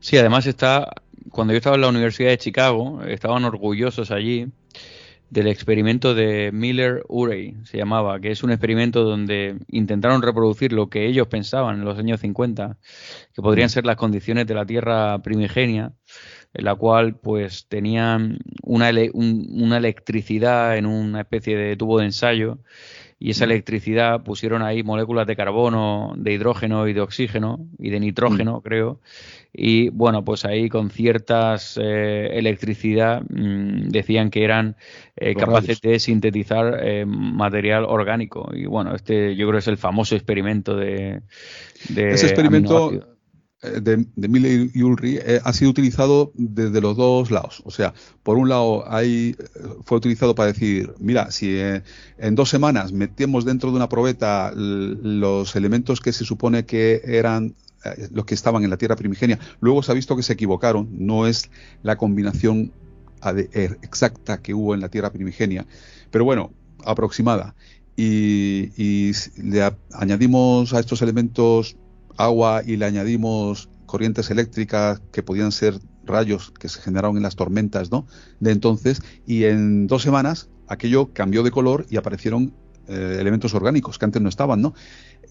Sí, 0.00 0.16
además 0.16 0.46
está, 0.46 1.02
cuando 1.30 1.52
yo 1.52 1.58
estaba 1.58 1.76
en 1.76 1.82
la 1.82 1.88
Universidad 1.88 2.30
de 2.30 2.38
Chicago, 2.38 3.02
estaban 3.04 3.44
orgullosos 3.44 4.10
allí 4.10 4.48
del 5.30 5.46
experimento 5.46 6.14
de 6.14 6.50
Miller-Urey, 6.52 7.56
se 7.64 7.76
llamaba, 7.76 8.20
que 8.20 8.30
es 8.30 8.42
un 8.42 8.50
experimento 8.50 9.04
donde 9.04 9.58
intentaron 9.68 10.22
reproducir 10.22 10.72
lo 10.72 10.88
que 10.88 11.06
ellos 11.06 11.26
pensaban 11.28 11.76
en 11.76 11.84
los 11.84 11.98
años 11.98 12.20
50, 12.20 12.78
que 13.34 13.42
podrían 13.42 13.66
mm. 13.66 13.70
ser 13.70 13.86
las 13.86 13.96
condiciones 13.96 14.46
de 14.46 14.54
la 14.54 14.64
Tierra 14.64 15.18
primigenia, 15.22 15.92
en 16.54 16.64
la 16.64 16.74
cual 16.74 17.16
pues 17.16 17.66
tenían 17.68 18.38
una, 18.62 18.90
una 19.12 19.76
electricidad 19.76 20.78
en 20.78 20.86
una 20.86 21.20
especie 21.20 21.56
de 21.56 21.76
tubo 21.76 21.98
de 21.98 22.06
ensayo 22.06 22.58
y 23.18 23.30
esa 23.30 23.44
mm. 23.44 23.50
electricidad 23.50 24.22
pusieron 24.22 24.62
ahí 24.62 24.82
moléculas 24.82 25.26
de 25.26 25.36
carbono, 25.36 26.14
de 26.16 26.32
hidrógeno 26.32 26.88
y 26.88 26.92
de 26.92 27.00
oxígeno 27.00 27.66
y 27.78 27.90
de 27.90 28.00
nitrógeno, 28.00 28.58
mm. 28.58 28.62
creo, 28.62 29.00
y 29.52 29.88
bueno, 29.88 30.24
pues 30.24 30.44
ahí 30.44 30.68
con 30.68 30.90
ciertas 30.90 31.78
eh, 31.82 32.30
electricidad 32.34 33.22
mm, 33.22 33.88
decían 33.88 34.30
que 34.30 34.44
eran 34.44 34.76
eh, 35.16 35.34
capaces 35.34 35.80
de 35.80 35.98
sintetizar 35.98 36.78
eh, 36.82 37.06
material 37.06 37.84
orgánico. 37.84 38.50
Y 38.54 38.66
bueno, 38.66 38.94
este 38.94 39.36
yo 39.36 39.46
creo 39.46 39.52
que 39.54 39.58
es 39.58 39.68
el 39.68 39.78
famoso 39.78 40.14
experimento 40.14 40.76
de... 40.76 41.22
Ese 41.88 42.26
experimento 42.26 43.16
de, 43.62 44.06
de 44.14 44.28
Miller 44.28 44.70
y 44.72 44.82
Ulrich 44.82 45.20
ha 45.42 45.52
sido 45.52 45.70
utilizado 45.70 46.30
desde 46.34 46.80
los 46.80 46.96
dos 46.96 47.30
lados. 47.30 47.62
O 47.64 47.70
sea, 47.70 47.94
por 48.22 48.36
un 48.36 48.48
lado 48.48 48.84
hay, 48.88 49.34
fue 49.84 49.98
utilizado 49.98 50.34
para 50.34 50.52
decir, 50.52 50.92
mira, 51.00 51.30
si 51.30 51.58
en 51.58 52.34
dos 52.34 52.50
semanas 52.50 52.92
metemos 52.92 53.44
dentro 53.44 53.70
de 53.70 53.76
una 53.76 53.88
probeta 53.88 54.52
los 54.54 55.56
elementos 55.56 56.00
que 56.00 56.12
se 56.12 56.24
supone 56.24 56.66
que 56.66 57.00
eran 57.04 57.46
eh, 57.46 57.67
los 58.10 58.24
que 58.24 58.34
estaban 58.34 58.64
en 58.64 58.70
la 58.70 58.76
tierra 58.76 58.96
primigenia. 58.96 59.38
Luego 59.60 59.82
se 59.82 59.92
ha 59.92 59.94
visto 59.94 60.16
que 60.16 60.22
se 60.22 60.32
equivocaron, 60.32 60.88
no 60.92 61.26
es 61.26 61.50
la 61.82 61.96
combinación 61.96 62.72
er, 63.52 63.78
exacta 63.82 64.40
que 64.42 64.54
hubo 64.54 64.74
en 64.74 64.80
la 64.80 64.88
tierra 64.88 65.10
primigenia, 65.10 65.66
pero 66.10 66.24
bueno, 66.24 66.52
aproximada. 66.84 67.54
Y, 67.96 69.12
le 69.42 69.72
añadimos 69.92 70.72
a 70.72 70.78
estos 70.78 71.02
elementos 71.02 71.76
agua 72.16 72.62
y 72.64 72.76
le 72.76 72.84
añadimos 72.84 73.68
corrientes 73.86 74.30
eléctricas 74.30 75.00
que 75.12 75.22
podían 75.22 75.50
ser 75.50 75.78
rayos 76.04 76.52
que 76.58 76.68
se 76.68 76.80
generaron 76.80 77.16
en 77.16 77.22
las 77.22 77.36
tormentas 77.36 77.90
¿no? 77.90 78.06
de 78.40 78.52
entonces 78.52 79.02
y 79.26 79.44
en 79.44 79.86
dos 79.86 80.02
semanas 80.02 80.48
aquello 80.68 81.12
cambió 81.12 81.42
de 81.42 81.50
color 81.50 81.86
y 81.90 81.96
aparecieron 81.96 82.54
eh, 82.88 83.18
elementos 83.20 83.52
orgánicos 83.54 83.98
que 83.98 84.04
antes 84.04 84.22
no 84.22 84.28
estaban, 84.28 84.62
¿no? 84.62 84.74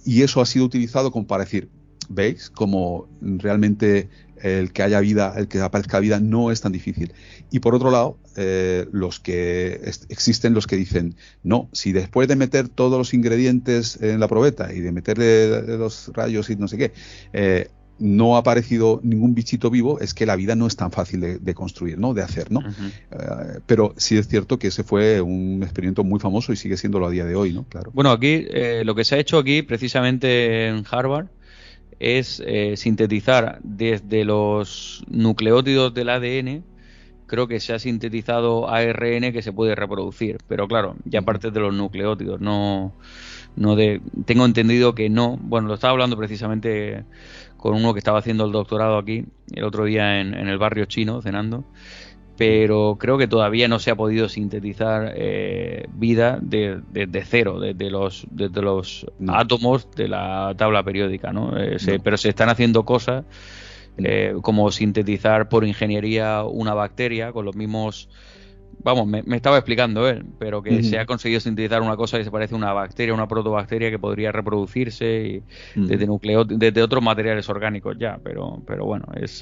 Y 0.05 0.21
eso 0.21 0.41
ha 0.41 0.45
sido 0.45 0.65
utilizado 0.65 1.11
como 1.11 1.25
para 1.25 1.43
decir, 1.43 1.69
¿Veis? 2.09 2.49
Como 2.49 3.07
realmente 3.21 4.09
el 4.41 4.71
que 4.71 4.83
haya 4.83 4.99
vida, 4.99 5.33
el 5.37 5.47
que 5.47 5.59
aparezca 5.59 5.99
vida 5.99 6.19
no 6.19 6.51
es 6.51 6.61
tan 6.61 6.71
difícil. 6.71 7.13
Y 7.51 7.59
por 7.59 7.75
otro 7.75 7.91
lado, 7.91 8.17
eh, 8.35 8.87
los 8.91 9.19
que 9.19 9.81
existen 10.09 10.53
los 10.53 10.67
que 10.67 10.75
dicen, 10.75 11.15
no, 11.43 11.69
si 11.71 11.91
después 11.91 12.27
de 12.27 12.35
meter 12.35 12.69
todos 12.69 12.97
los 12.97 13.13
ingredientes 13.13 14.01
en 14.01 14.19
la 14.19 14.27
probeta 14.27 14.73
y 14.73 14.79
de 14.79 14.91
meterle 14.91 15.77
los 15.77 16.11
rayos 16.13 16.49
y 16.49 16.55
no 16.55 16.67
sé 16.67 16.77
qué, 16.77 16.91
eh, 17.33 17.69
no 17.99 18.35
ha 18.35 18.39
aparecido 18.39 18.99
ningún 19.03 19.33
bichito 19.33 19.71
vivo, 19.71 19.99
es 19.99 20.13
que 20.13 20.27
la 20.27 20.35
vida 20.35 20.55
no 20.55 20.67
es 20.67 20.75
tan 20.75 20.91
fácil 20.91 21.39
de, 21.41 21.53
construir, 21.55 21.97
¿no? 21.97 22.13
De 22.13 22.21
hacer, 22.21 22.51
¿no? 22.51 22.59
Eh, 22.59 23.59
pero 23.65 23.95
sí 23.97 24.19
es 24.19 24.27
cierto 24.27 24.59
que 24.59 24.67
ese 24.67 24.83
fue 24.83 25.19
un 25.19 25.61
experimento 25.63 26.03
muy 26.03 26.19
famoso 26.19 26.53
y 26.53 26.57
sigue 26.57 26.77
siéndolo 26.77 27.07
a 27.07 27.09
día 27.09 27.25
de 27.25 27.33
hoy, 27.33 27.53
¿no? 27.53 27.63
Claro. 27.63 27.89
Bueno, 27.95 28.11
aquí 28.11 28.45
lo 28.83 28.93
que 28.93 29.03
se 29.03 29.15
ha 29.15 29.17
hecho 29.17 29.39
aquí, 29.39 29.63
precisamente 29.63 30.67
en 30.67 30.83
Harvard, 30.87 31.25
es 31.99 32.41
eh, 32.45 32.77
sintetizar 32.77 33.59
desde 33.63 34.25
los 34.25 35.03
nucleótidos 35.07 35.93
del 35.93 36.09
ADN, 36.09 36.63
creo 37.25 37.47
que 37.47 37.59
se 37.59 37.73
ha 37.73 37.79
sintetizado 37.79 38.69
ARN 38.69 39.31
que 39.33 39.41
se 39.41 39.51
puede 39.51 39.75
reproducir, 39.75 40.37
pero 40.47 40.67
claro, 40.67 40.95
ya 41.05 41.21
parte 41.21 41.51
de 41.51 41.59
los 41.59 41.73
nucleótidos, 41.73 42.39
no, 42.39 42.93
no 43.55 43.75
de, 43.75 44.01
tengo 44.25 44.45
entendido 44.45 44.95
que 44.95 45.09
no, 45.09 45.37
bueno, 45.41 45.67
lo 45.67 45.73
estaba 45.73 45.91
hablando 45.91 46.17
precisamente 46.17 47.03
con 47.57 47.75
uno 47.75 47.93
que 47.93 47.99
estaba 47.99 48.19
haciendo 48.19 48.45
el 48.45 48.51
doctorado 48.51 48.97
aquí 48.97 49.25
el 49.51 49.63
otro 49.63 49.85
día 49.85 50.21
en 50.21 50.33
el 50.33 50.57
barrio 50.57 50.85
chino, 50.85 51.21
cenando, 51.21 51.65
pero 52.37 52.97
creo 52.99 53.17
que 53.17 53.27
todavía 53.27 53.67
no 53.67 53.79
se 53.79 53.89
ha 53.89 53.95
podido 53.95 54.29
sintetizar 54.29 55.13
eh, 55.15 55.87
vida 55.93 56.37
desde 56.39 57.07
de, 57.07 57.23
cero, 57.23 57.59
desde 57.59 57.89
los, 57.89 58.27
desde 58.29 58.61
los 58.61 59.07
átomos 59.27 59.89
de 59.95 60.07
la 60.07 60.53
tabla 60.55 60.83
periódica, 60.83 61.33
¿no? 61.33 61.57
Eh, 61.57 61.77
pero 62.03 62.15
se 62.15 62.29
están 62.29 62.49
haciendo 62.49 62.85
cosas 62.85 63.25
eh, 63.97 64.35
como 64.43 64.69
sintetizar 64.71 65.49
por 65.49 65.65
ingeniería 65.65 66.43
una 66.43 66.73
bacteria 66.73 67.31
con 67.31 67.45
los 67.45 67.55
mismos... 67.55 68.07
Vamos, 68.83 69.07
me, 69.07 69.23
estaba 69.35 69.57
explicando 69.57 70.07
él, 70.07 70.23
pero 70.37 70.61
que 70.61 70.83
se 70.83 70.99
ha 70.99 71.07
conseguido 71.07 71.39
sintetizar 71.39 71.81
una 71.81 71.97
cosa 71.97 72.19
que 72.19 72.23
se 72.23 72.29
parece 72.29 72.53
a 72.53 72.57
una 72.57 72.73
bacteria, 72.73 73.11
una 73.11 73.27
protobacteria 73.27 73.89
que 73.89 73.97
podría 73.97 74.31
reproducirse 74.31 75.43
y 75.75 75.81
desde, 75.81 76.05
nucleo, 76.05 76.45
desde 76.45 76.83
otros 76.83 77.03
materiales 77.03 77.49
orgánicos 77.49 77.97
ya, 77.99 78.19
pero, 78.23 78.61
pero 78.67 78.85
bueno, 78.85 79.07
es 79.19 79.41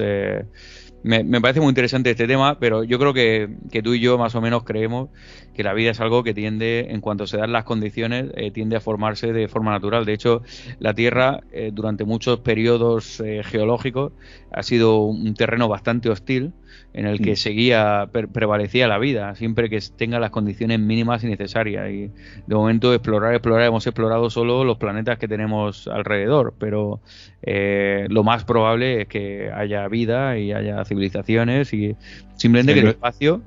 me, 1.03 1.23
parece 1.39 1.61
muy 1.61 1.69
interesante 1.69 2.09
este 2.09 2.27
tema, 2.27 2.57
pero 2.59 2.83
yo 2.83 2.97
creo 2.97 3.13
que, 3.13 3.49
tú 3.83 3.93
y 3.93 3.99
yo 3.99 4.17
más 4.17 4.33
o 4.35 4.41
menos 4.41 4.63
creemos 4.63 5.09
que 5.53 5.63
la 5.63 5.73
vida 5.73 5.91
es 5.91 5.99
algo 5.99 6.23
que 6.23 6.33
tiende, 6.33 6.87
en 6.89 6.99
cuanto 6.99 7.27
se 7.27 7.37
dan 7.37 7.51
las 7.51 7.63
condiciones, 7.63 8.31
eh, 8.35 8.51
tiende 8.51 8.75
a 8.75 8.81
formarse 8.81 9.31
de 9.31 9.47
forma 9.47 9.71
natural. 9.71 10.05
De 10.05 10.13
hecho, 10.13 10.41
la 10.79 10.93
Tierra 10.93 11.41
eh, 11.51 11.71
durante 11.73 12.05
muchos 12.05 12.39
periodos 12.39 13.19
eh, 13.19 13.43
geológicos 13.43 14.13
ha 14.51 14.63
sido 14.63 15.01
un 15.03 15.33
terreno 15.35 15.67
bastante 15.67 16.09
hostil 16.09 16.53
en 16.95 17.05
el 17.07 17.19
que 17.19 17.33
mm. 17.33 17.35
seguía, 17.35 18.09
prevalecía 18.31 18.87
la 18.87 18.97
vida, 18.97 19.35
siempre 19.35 19.69
que 19.69 19.79
tenga 19.97 20.17
las 20.17 20.29
condiciones 20.29 20.79
mínimas 20.79 21.25
y 21.25 21.27
necesarias. 21.27 21.91
Y 21.91 22.09
de 22.47 22.55
momento 22.55 22.93
explorar, 22.93 23.33
explorar, 23.33 23.67
hemos 23.67 23.85
explorado 23.85 24.29
solo 24.29 24.63
los 24.63 24.77
planetas 24.77 25.19
que 25.19 25.27
tenemos 25.27 25.89
alrededor, 25.89 26.53
pero 26.57 27.01
eh, 27.41 28.07
lo 28.09 28.23
más 28.23 28.45
probable 28.45 29.01
es 29.01 29.07
que 29.09 29.51
haya 29.53 29.85
vida 29.89 30.37
y 30.37 30.53
haya 30.53 30.85
civilizaciones 30.85 31.73
y 31.73 31.97
simplemente 32.37 32.73
que 32.73 32.79
el 32.79 32.87
espacio, 32.87 33.41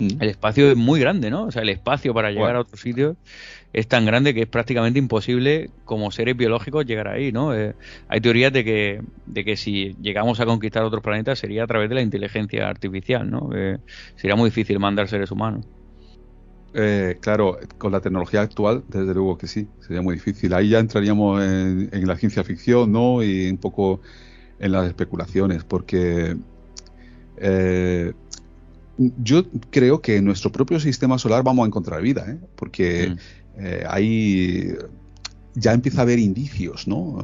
mm. 0.00 0.20
el 0.20 0.28
espacio 0.28 0.68
es 0.72 0.76
muy 0.76 0.98
grande, 0.98 1.30
¿no? 1.30 1.44
O 1.44 1.50
sea, 1.52 1.62
el 1.62 1.68
espacio 1.68 2.12
para 2.12 2.32
llegar 2.32 2.56
a 2.56 2.60
otros 2.60 2.80
sitios 2.80 3.16
es 3.72 3.86
tan 3.86 4.06
grande 4.06 4.34
que 4.34 4.42
es 4.42 4.48
prácticamente 4.48 4.98
imposible 4.98 5.70
como 5.84 6.10
seres 6.10 6.36
biológicos 6.36 6.86
llegar 6.86 7.08
ahí, 7.08 7.32
¿no? 7.32 7.54
Eh, 7.54 7.74
hay 8.08 8.20
teorías 8.20 8.52
de 8.52 8.64
que, 8.64 9.02
de 9.26 9.44
que 9.44 9.56
si 9.56 9.94
llegamos 10.00 10.40
a 10.40 10.46
conquistar 10.46 10.82
otros 10.84 11.02
planetas 11.02 11.38
sería 11.38 11.64
a 11.64 11.66
través 11.66 11.88
de 11.88 11.96
la 11.96 12.02
inteligencia 12.02 12.68
artificial, 12.68 13.30
¿no? 13.30 13.50
Eh, 13.54 13.78
sería 14.16 14.36
muy 14.36 14.50
difícil 14.50 14.78
mandar 14.78 15.08
seres 15.08 15.30
humanos. 15.30 15.66
Eh, 16.74 17.18
claro, 17.20 17.58
con 17.78 17.92
la 17.92 18.00
tecnología 18.00 18.40
actual, 18.42 18.84
desde 18.88 19.14
luego 19.14 19.36
que 19.36 19.46
sí, 19.46 19.68
sería 19.80 20.02
muy 20.02 20.14
difícil. 20.14 20.52
Ahí 20.54 20.70
ya 20.70 20.78
entraríamos 20.78 21.42
en, 21.42 21.90
en 21.92 22.06
la 22.06 22.16
ciencia 22.16 22.44
ficción, 22.44 22.92
¿no? 22.92 23.22
Y 23.22 23.50
un 23.50 23.58
poco 23.58 24.00
en 24.58 24.72
las 24.72 24.86
especulaciones, 24.86 25.64
porque 25.64 26.36
yo 28.98 29.44
creo 29.70 30.00
que 30.02 30.16
en 30.16 30.24
nuestro 30.24 30.50
propio 30.50 30.80
sistema 30.80 31.18
solar 31.18 31.44
vamos 31.44 31.64
a 31.64 31.66
encontrar 31.68 32.02
vida, 32.02 32.24
¿eh? 32.28 32.38
porque 32.56 33.10
mm. 33.10 33.18
Eh, 33.58 33.84
ahí 33.88 34.74
ya 35.54 35.72
empieza 35.72 36.00
a 36.00 36.02
haber 36.02 36.18
indicios, 36.18 36.86
¿no? 36.86 37.18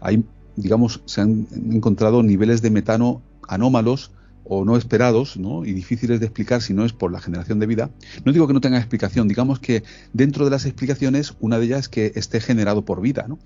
hay, 0.00 0.24
digamos, 0.56 1.02
se 1.06 1.22
han 1.22 1.46
encontrado 1.70 2.22
niveles 2.22 2.60
de 2.60 2.70
metano 2.70 3.22
anómalos 3.48 4.10
o 4.44 4.64
no 4.64 4.76
esperados 4.76 5.36
¿no? 5.36 5.64
y 5.64 5.72
difíciles 5.72 6.20
de 6.20 6.26
explicar 6.26 6.62
si 6.62 6.74
no 6.74 6.84
es 6.84 6.92
por 6.92 7.12
la 7.12 7.20
generación 7.20 7.58
de 7.58 7.66
vida. 7.66 7.90
No 8.24 8.32
digo 8.32 8.46
que 8.46 8.54
no 8.54 8.60
tenga 8.60 8.78
explicación, 8.78 9.28
digamos 9.28 9.58
que 9.58 9.82
dentro 10.12 10.44
de 10.44 10.50
las 10.50 10.64
explicaciones 10.64 11.34
una 11.40 11.58
de 11.58 11.66
ellas 11.66 11.80
es 11.80 11.88
que 11.88 12.12
esté 12.14 12.40
generado 12.40 12.84
por 12.84 13.00
vida 13.00 13.26
¿no? 13.28 13.38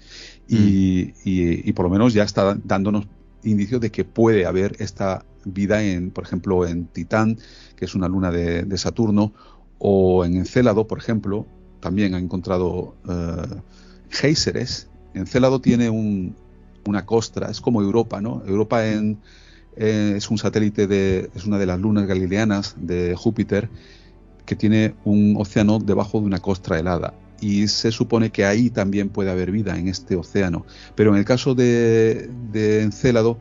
y, 0.49 1.13
mm. 1.25 1.69
y, 1.69 1.73
por 1.73 1.85
lo 1.85 1.91
menos 1.91 2.15
ya 2.15 2.23
está 2.23 2.57
dándonos 2.65 3.07
indicios 3.45 3.81
de 3.81 3.91
que 3.91 4.05
puede 4.05 4.47
haber 4.47 4.77
esta 4.79 5.25
vida 5.45 5.83
en, 5.83 6.11
por 6.11 6.25
ejemplo, 6.25 6.67
en 6.67 6.87
Titán, 6.87 7.39
que 7.77 7.85
es 7.85 7.95
una 7.95 8.09
luna 8.09 8.31
de, 8.31 8.79
Saturno, 8.79 9.33
o 9.79 10.25
en 10.25 10.37
Encélado, 10.37 10.87
por 10.87 10.99
ejemplo, 10.99 11.47
también 11.83 12.15
ha 12.15 12.19
encontrado 12.19 12.95
uh, 13.07 13.61
géiseres. 14.09 14.89
Encélado 15.13 15.61
tiene 15.61 15.91
un, 15.91 16.35
una 16.87 17.05
costra, 17.05 17.51
es 17.51 17.61
como 17.61 17.83
Europa, 17.83 18.23
¿no? 18.23 18.43
Europa 18.47 18.87
en 18.87 19.19
eh, 19.77 20.15
es 20.17 20.31
un 20.31 20.39
satélite 20.39 20.87
de, 20.87 21.31
es 21.35 21.45
una 21.45 21.59
de 21.59 21.67
las 21.67 21.81
lunas 21.81 22.07
galileanas 22.07 22.77
de 22.79 23.15
Júpiter 23.17 23.69
que 24.47 24.55
tiene 24.55 24.95
un 25.05 25.35
océano 25.39 25.79
debajo 25.79 26.21
de 26.21 26.27
una 26.27 26.41
costra 26.41 26.79
helada 26.79 27.15
y 27.41 27.67
se 27.69 27.91
supone 27.91 28.31
que 28.31 28.45
ahí 28.45 28.71
también 28.71 29.09
puede 29.09 29.31
haber 29.31 29.51
vida 29.51 29.77
en 29.77 29.89
este 29.89 30.15
océano. 30.15 30.65
Pero 30.95 31.11
en 31.11 31.17
el 31.17 31.25
caso 31.25 31.55
de, 31.55 32.31
de 32.53 32.83
Encélado 32.83 33.39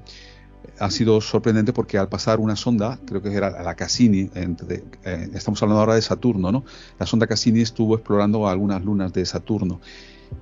ha 0.79 0.89
sido 0.89 1.21
sorprendente 1.21 1.73
porque 1.73 1.97
al 1.97 2.09
pasar 2.09 2.39
una 2.39 2.55
sonda, 2.55 2.99
creo 3.05 3.21
que 3.21 3.33
era 3.33 3.61
la 3.63 3.75
Cassini, 3.75 4.29
eh, 4.33 5.29
estamos 5.33 5.61
hablando 5.61 5.79
ahora 5.79 5.95
de 5.95 6.01
Saturno, 6.01 6.51
¿no? 6.51 6.63
La 6.99 7.05
sonda 7.05 7.27
Cassini 7.27 7.61
estuvo 7.61 7.95
explorando 7.95 8.47
algunas 8.47 8.83
lunas 8.83 9.13
de 9.13 9.25
Saturno 9.25 9.79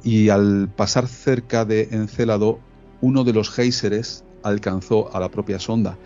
y 0.03 0.29
al 0.29 0.69
pasar 0.75 1.07
cerca 1.07 1.65
de 1.65 1.89
Encélado, 1.91 2.59
uno 3.01 3.23
de 3.23 3.33
los 3.33 3.49
géiseres 3.49 4.23
alcanzó 4.43 5.13
a 5.15 5.19
la 5.19 5.29
propia 5.29 5.59
sonda 5.59 5.97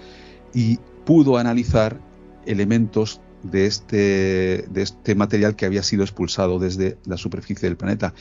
y 0.53 0.77
pudo 1.05 1.37
analizar 1.37 1.99
elementos 2.45 3.21
de 3.43 3.65
este, 3.65 4.65
de 4.69 4.81
este 4.81 5.15
material 5.15 5.55
que 5.55 5.65
había 5.65 5.83
sido 5.83 6.03
expulsado 6.03 6.59
desde 6.59 6.97
la 7.05 7.17
superficie 7.17 7.67
del 7.67 7.77
planeta. 7.77 8.13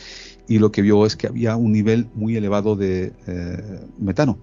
Y 0.49 0.59
lo 0.59 0.73
que 0.73 0.83
vio 0.83 1.07
es 1.07 1.17
que 1.17 1.29
había 1.29 1.57
un 1.57 1.73
nivel 1.73 2.09
muy 2.15 2.37
elevado 2.37 2.77
de 2.77 3.13
eh, 3.27 3.87
metano. 3.99 4.39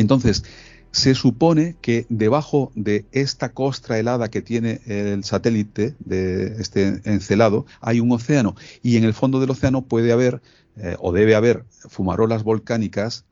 Entonces, 0.00 0.44
se 0.92 1.14
supone 1.14 1.76
que 1.80 2.06
debajo 2.08 2.72
de 2.74 3.06
esta 3.12 3.52
costra 3.52 3.98
helada 3.98 4.28
que 4.28 4.42
tiene 4.42 4.80
el 4.86 5.22
satélite 5.22 5.94
de 6.00 6.60
este 6.60 7.00
encelado 7.04 7.66
hay 7.80 8.00
un 8.00 8.10
océano. 8.10 8.56
Y 8.82 8.96
en 8.96 9.04
el 9.04 9.14
fondo 9.14 9.38
del 9.40 9.50
océano 9.50 9.82
puede 9.82 10.12
haber 10.12 10.42
eh, 10.76 10.96
o 10.98 11.12
debe 11.12 11.34
haber 11.34 11.64
fumarolas 11.88 12.42
volcánicas 12.42 13.24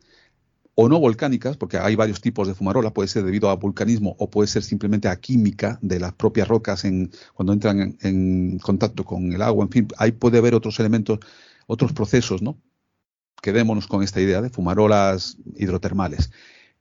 o 0.80 0.88
no 0.88 1.00
volcánicas, 1.00 1.56
porque 1.56 1.76
hay 1.78 1.96
varios 1.96 2.20
tipos 2.20 2.46
de 2.46 2.54
fumarola, 2.54 2.92
puede 2.92 3.08
ser 3.08 3.24
debido 3.24 3.50
a 3.50 3.56
vulcanismo 3.56 4.14
o 4.18 4.30
puede 4.30 4.46
ser 4.46 4.62
simplemente 4.62 5.08
a 5.08 5.16
química 5.16 5.76
de 5.82 5.98
las 5.98 6.12
propias 6.12 6.46
rocas 6.46 6.84
en, 6.84 7.10
cuando 7.34 7.52
entran 7.52 7.98
en, 8.00 8.60
contacto 8.60 9.04
con 9.04 9.32
el 9.32 9.42
agua, 9.42 9.64
en 9.64 9.70
fin, 9.70 9.88
ahí 9.98 10.12
puede 10.12 10.38
haber 10.38 10.54
otros 10.54 10.78
elementos, 10.78 11.18
otros 11.66 11.92
procesos, 11.92 12.42
¿no? 12.42 12.62
Quedémonos 13.42 13.88
con 13.88 14.04
esta 14.04 14.20
idea 14.20 14.40
de 14.40 14.50
fumarolas 14.50 15.38
hidrotermales, 15.56 16.30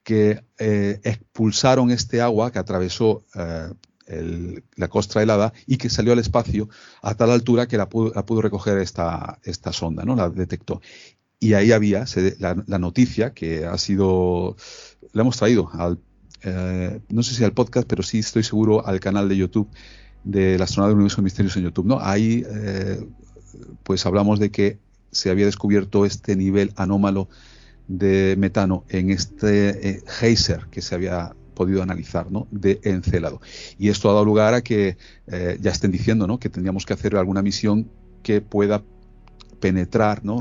que 0.07 0.41
eh, 0.57 1.01
expulsaron 1.03 1.91
este 1.91 2.21
agua 2.21 2.49
que 2.49 2.59
atravesó 2.59 3.25
eh, 3.35 4.61
la 4.77 4.87
costra 4.87 5.21
helada 5.21 5.51
y 5.65 5.75
que 5.75 5.89
salió 5.89 6.13
al 6.13 6.19
espacio 6.19 6.69
a 7.01 7.13
tal 7.15 7.29
altura 7.29 7.67
que 7.67 7.75
la 7.75 7.89
pudo, 7.89 8.41
recoger 8.41 8.77
esta, 8.77 9.37
sonda, 9.73 10.05
¿no? 10.05 10.15
La 10.15 10.29
detectó 10.29 10.79
y 11.41 11.55
ahí 11.55 11.73
había 11.73 12.05
la, 12.39 12.79
noticia 12.79 13.33
que 13.33 13.65
ha 13.65 13.77
sido, 13.77 14.55
la 15.11 15.23
hemos 15.23 15.35
traído 15.35 15.69
al, 15.73 15.99
eh, 16.43 17.01
no 17.09 17.21
sé 17.21 17.35
si 17.35 17.43
al 17.43 17.51
podcast, 17.51 17.85
pero 17.85 18.01
sí 18.01 18.19
estoy 18.19 18.43
seguro 18.43 18.87
al 18.87 19.01
canal 19.01 19.27
de 19.27 19.35
YouTube 19.35 19.67
de 20.23 20.57
la 20.57 20.63
astronauta 20.63 20.91
del 20.91 20.99
universo 20.99 21.17
de 21.17 21.23
misterios 21.23 21.57
en 21.57 21.63
YouTube, 21.63 21.87
¿no? 21.87 21.99
Ahí, 21.99 22.45
pues 23.83 24.05
hablamos 24.05 24.39
de 24.39 24.51
que 24.51 24.79
se 25.11 25.29
había 25.29 25.45
descubierto 25.47 26.05
este 26.05 26.37
nivel 26.37 26.71
anómalo 26.77 27.27
de 27.87 28.35
metano 28.37 28.83
en 28.89 29.11
este 29.11 29.89
eh, 29.89 30.03
geyser 30.05 30.67
que 30.71 30.81
se 30.81 30.95
había 30.95 31.35
podido 31.53 31.81
analizar, 31.81 32.31
¿no? 32.31 32.47
De 32.51 32.79
Encelado. 32.83 33.41
Y 33.79 33.89
esto 33.89 34.09
ha 34.09 34.13
dado 34.13 34.25
lugar 34.25 34.53
a 34.53 34.61
que 34.61 34.97
ya 35.27 35.71
estén 35.71 35.91
diciendo, 35.91 36.27
¿no? 36.27 36.39
Que 36.39 36.49
tendríamos 36.49 36.85
que 36.85 36.93
hacer 36.93 37.15
alguna 37.15 37.41
misión 37.41 37.89
que 38.21 38.41
pueda 38.41 38.83
penetrar, 39.59 40.23
¿no? 40.23 40.39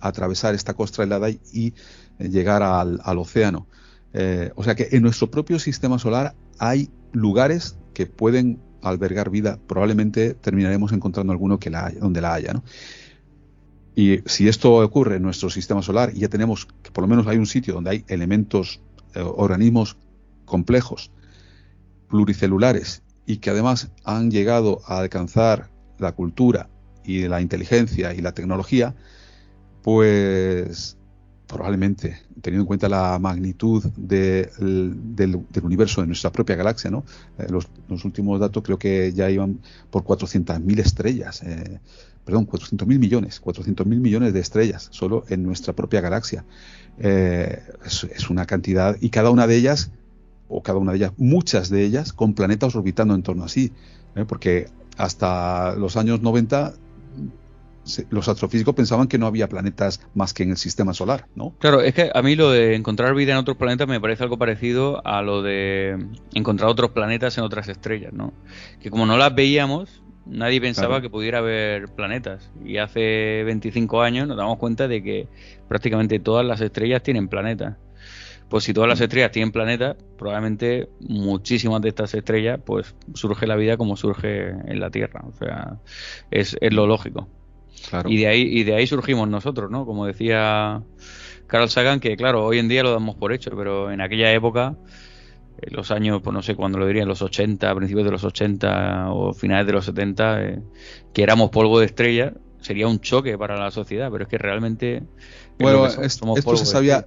atravesar 0.00 0.54
esta 0.54 0.74
costra 0.74 1.04
helada 1.04 1.30
y, 1.30 1.74
eh, 2.18 2.28
llegar 2.28 2.62
al, 2.62 3.18
océano. 3.18 3.66
Eh, 4.12 4.50
o 4.54 4.64
sea 4.64 4.74
que 4.74 4.88
en 4.92 5.02
nuestro 5.02 5.30
propio 5.30 5.58
sistema 5.58 5.98
solar 5.98 6.34
hay 6.58 6.90
lugares 7.12 7.76
que 7.92 8.06
pueden 8.06 8.60
albergar 8.82 9.30
vida. 9.30 9.58
Probablemente 9.66 10.34
terminaremos 10.34 10.92
encontrando 10.92 11.32
alguno 11.32 11.58
que 11.58 11.70
la 11.70 11.90
donde 11.90 12.20
la 12.20 12.34
haya. 12.34 12.62
Y 13.98 14.20
si 14.26 14.46
esto 14.46 14.74
ocurre 14.74 15.16
en 15.16 15.22
nuestro 15.22 15.48
sistema 15.48 15.80
solar 15.80 16.12
y 16.14 16.20
ya 16.20 16.28
tenemos 16.28 16.68
que 16.82 16.90
por 16.90 17.02
lo 17.02 17.08
menos 17.08 17.26
hay 17.26 17.38
un 17.38 17.46
sitio 17.46 17.72
donde 17.72 17.90
hay 17.90 18.04
elementos, 18.08 18.82
eh, 19.14 19.22
organismos 19.22 19.96
complejos, 20.44 21.10
pluricelulares 22.10 23.02
y 23.24 23.38
que 23.38 23.48
además 23.48 23.90
han 24.04 24.30
llegado 24.30 24.82
a 24.86 24.98
alcanzar 24.98 25.70
la 25.98 26.12
cultura 26.12 26.68
y 27.04 27.26
la 27.26 27.40
inteligencia 27.40 28.12
y 28.12 28.20
la 28.20 28.32
tecnología, 28.32 28.94
pues 29.82 30.98
probablemente, 31.46 32.18
teniendo 32.40 32.62
en 32.62 32.66
cuenta 32.66 32.88
la 32.88 33.18
magnitud 33.18 33.84
del, 33.96 34.50
universo 35.62 36.00
de 36.00 36.06
nuestra 36.06 36.32
propia 36.32 36.56
galaxia, 36.56 36.90
¿no? 36.90 37.04
Eh, 37.38 37.46
los, 37.48 37.68
últimos 38.04 38.40
datos 38.40 38.62
creo 38.62 38.78
que 38.78 39.12
ya 39.12 39.30
iban 39.30 39.60
por 39.90 40.02
400.000 40.02 40.78
estrellas, 40.80 41.42
eh, 41.44 41.78
perdón, 42.24 42.46
400.000 42.48 42.98
millones, 42.98 43.40
400.000 43.42 43.84
millones 43.86 44.32
de 44.32 44.40
estrellas 44.40 44.88
solo 44.90 45.24
en 45.28 45.44
nuestra 45.44 45.72
propia 45.72 46.00
galaxia. 46.00 46.44
Eh, 46.98 47.62
es, 47.84 48.30
una 48.30 48.46
cantidad, 48.46 48.96
y 49.00 49.10
cada 49.10 49.30
una 49.30 49.46
de 49.46 49.56
ellas, 49.56 49.92
o 50.48 50.62
cada 50.62 50.78
una 50.78 50.92
de 50.92 50.98
ellas, 50.98 51.12
muchas 51.16 51.70
de 51.70 51.84
ellas, 51.84 52.12
con 52.12 52.34
planetas 52.34 52.74
orbitando 52.74 53.14
en 53.14 53.22
torno 53.22 53.44
a 53.44 53.48
sí, 53.48 53.72
porque 54.28 54.68
hasta 54.96 55.76
los 55.76 55.96
años 55.96 56.22
90 56.22 56.74
los 58.10 58.28
astrofísicos 58.28 58.74
pensaban 58.74 59.08
que 59.08 59.18
no 59.18 59.26
había 59.26 59.48
planetas 59.48 60.00
más 60.14 60.34
que 60.34 60.42
en 60.42 60.50
el 60.50 60.56
sistema 60.56 60.94
solar, 60.94 61.26
¿no? 61.34 61.54
Claro, 61.58 61.80
es 61.80 61.94
que 61.94 62.10
a 62.12 62.22
mí 62.22 62.34
lo 62.34 62.50
de 62.50 62.74
encontrar 62.74 63.14
vida 63.14 63.32
en 63.32 63.38
otros 63.38 63.56
planetas 63.56 63.88
me 63.88 64.00
parece 64.00 64.22
algo 64.22 64.38
parecido 64.38 65.06
a 65.06 65.22
lo 65.22 65.42
de 65.42 65.98
encontrar 66.34 66.68
otros 66.68 66.90
planetas 66.90 67.38
en 67.38 67.44
otras 67.44 67.68
estrellas, 67.68 68.12
¿no? 68.12 68.32
Que 68.80 68.90
como 68.90 69.06
no 69.06 69.16
las 69.16 69.34
veíamos, 69.34 70.02
nadie 70.26 70.60
pensaba 70.60 71.00
que 71.00 71.10
pudiera 71.10 71.38
haber 71.38 71.88
planetas. 71.88 72.50
Y 72.64 72.78
hace 72.78 73.42
25 73.44 74.02
años 74.02 74.28
nos 74.28 74.36
damos 74.36 74.58
cuenta 74.58 74.88
de 74.88 75.02
que 75.02 75.28
prácticamente 75.68 76.18
todas 76.18 76.44
las 76.44 76.60
estrellas 76.60 77.02
tienen 77.02 77.28
planetas. 77.28 77.76
Pues 78.48 78.62
si 78.62 78.72
todas 78.72 78.88
las 78.88 79.00
estrellas 79.00 79.32
tienen 79.32 79.50
planetas, 79.50 79.96
probablemente 80.16 80.88
muchísimas 81.00 81.80
de 81.82 81.88
estas 81.88 82.14
estrellas, 82.14 82.60
pues 82.64 82.94
surge 83.14 83.46
la 83.46 83.56
vida 83.56 83.76
como 83.76 83.96
surge 83.96 84.50
en 84.50 84.78
la 84.78 84.90
Tierra. 84.90 85.24
O 85.26 85.36
sea, 85.36 85.78
es, 86.30 86.56
es 86.60 86.72
lo 86.72 86.86
lógico. 86.86 87.28
Y 88.06 88.18
de 88.18 88.26
ahí, 88.26 88.42
y 88.42 88.64
de 88.64 88.74
ahí 88.74 88.86
surgimos 88.86 89.28
nosotros, 89.28 89.70
¿no? 89.70 89.86
Como 89.86 90.06
decía 90.06 90.82
Carl 91.46 91.68
Sagan, 91.68 92.00
que 92.00 92.16
claro, 92.16 92.44
hoy 92.44 92.58
en 92.58 92.68
día 92.68 92.82
lo 92.82 92.90
damos 92.90 93.16
por 93.16 93.32
hecho, 93.32 93.50
pero 93.56 93.90
en 93.90 94.00
aquella 94.00 94.32
época, 94.32 94.76
en 95.60 95.74
los 95.74 95.90
años, 95.90 96.20
pues 96.22 96.34
no 96.34 96.42
sé 96.42 96.54
cuándo 96.54 96.78
lo 96.78 96.86
diría, 96.86 97.04
los 97.04 97.22
80, 97.22 97.74
principios 97.74 98.04
de 98.04 98.10
los 98.10 98.24
80 98.24 99.10
o 99.10 99.32
finales 99.32 99.66
de 99.66 99.72
los 99.72 99.84
70, 99.84 100.42
eh, 100.42 100.62
que 101.12 101.22
éramos 101.22 101.50
polvo 101.50 101.78
de 101.78 101.86
estrella, 101.86 102.34
sería 102.60 102.88
un 102.88 103.00
choque 103.00 103.38
para 103.38 103.56
la 103.56 103.70
sociedad, 103.70 104.10
pero 104.10 104.24
es 104.24 104.28
que 104.28 104.38
realmente... 104.38 105.02
Bueno, 105.58 105.86
esto 105.86 106.56
se 106.56 106.66
sabía... 106.66 107.06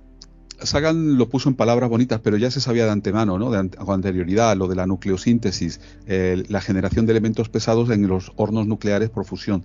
Sagan 0.61 1.17
lo 1.17 1.29
puso 1.29 1.47
en 1.47 1.55
palabras 1.55 1.89
bonitas, 1.89 2.19
pero 2.21 2.35
ya 2.35 2.51
se 2.51 2.59
sabía 2.59 2.83
de 2.83 2.91
antemano, 2.91 3.39
¿no? 3.39 3.49
De 3.49 3.69
con 3.69 3.93
anterioridad, 3.95 4.57
lo 4.57 4.67
de 4.67 4.75
la 4.75 4.85
nucleosíntesis, 4.85 5.79
la 6.05 6.59
generación 6.59 7.05
de 7.05 7.13
elementos 7.13 7.47
pesados 7.47 7.89
en 7.91 8.05
los 8.09 8.33
hornos 8.35 8.67
nucleares 8.67 9.09
por 9.09 9.23
fusión. 9.23 9.63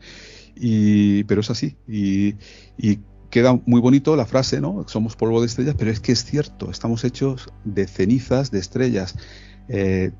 Y, 0.57 1.25
pero 1.25 1.41
es 1.41 1.51
así. 1.51 1.77
Y, 1.89 2.35
queda 3.31 3.61
muy 3.67 3.81
bonito 3.81 4.15
la 4.15 4.27
frase, 4.27 4.61
¿no? 4.61 4.85
Somos 4.87 5.17
polvo 5.17 5.41
de 5.41 5.49
estrellas, 5.49 5.75
pero 5.77 5.91
es 5.91 5.99
que 5.99 6.13
es 6.13 6.25
cierto, 6.25 6.71
estamos 6.71 7.03
hechos 7.03 7.49
de 7.65 7.89
cenizas 7.89 8.53
de 8.53 8.61
estrellas. 8.61 9.17
Eh, 9.69 10.13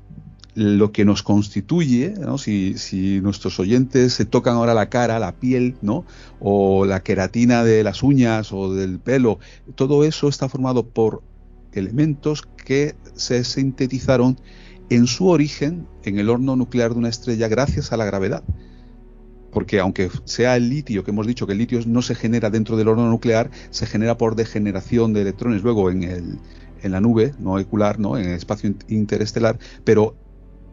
lo 0.53 0.91
que 0.91 1.05
nos 1.05 1.21
constituye, 1.21 2.13
¿no? 2.19 2.37
si, 2.37 2.77
si, 2.77 3.21
nuestros 3.21 3.59
oyentes 3.59 4.13
se 4.13 4.25
tocan 4.25 4.55
ahora 4.55 4.73
la 4.73 4.89
cara, 4.89 5.19
la 5.19 5.33
piel, 5.33 5.77
¿no? 5.81 6.05
o 6.39 6.85
la 6.85 7.03
queratina 7.03 7.63
de 7.63 7.83
las 7.83 8.03
uñas 8.03 8.51
o 8.53 8.73
del 8.73 8.99
pelo, 8.99 9.39
todo 9.75 10.05
eso 10.05 10.29
está 10.29 10.47
formado 10.47 10.87
por 10.87 11.23
elementos 11.73 12.43
que 12.65 12.95
se 13.15 13.43
sintetizaron 13.43 14.39
en 14.89 15.07
su 15.07 15.27
origen 15.27 15.87
en 16.03 16.19
el 16.19 16.29
horno 16.29 16.55
nuclear 16.55 16.93
de 16.93 16.99
una 16.99 17.09
estrella 17.09 17.47
gracias 17.47 17.91
a 17.91 17.97
la 17.97 18.05
gravedad. 18.05 18.43
Porque 19.55 19.79
aunque 19.79 20.09
sea 20.25 20.57
el 20.57 20.69
litio, 20.69 21.05
que 21.05 21.11
hemos 21.11 21.25
dicho 21.25 21.47
que 21.47 21.53
el 21.53 21.59
litio 21.59 21.79
no 21.87 22.01
se 22.01 22.13
genera 22.13 22.49
dentro 22.49 22.75
del 22.75 22.89
horno 22.89 23.09
nuclear, 23.09 23.49
se 23.69 23.85
genera 23.85 24.17
por 24.17 24.35
degeneración 24.35 25.13
de 25.13 25.21
electrones 25.21 25.63
luego 25.63 25.89
en, 25.89 26.03
el, 26.03 26.39
en 26.83 26.91
la 26.91 26.99
nube 26.99 27.33
no 27.39 27.57
¿no? 27.97 28.17
en 28.17 28.25
el 28.25 28.35
espacio 28.35 28.75
interestelar, 28.89 29.57
pero 29.85 30.17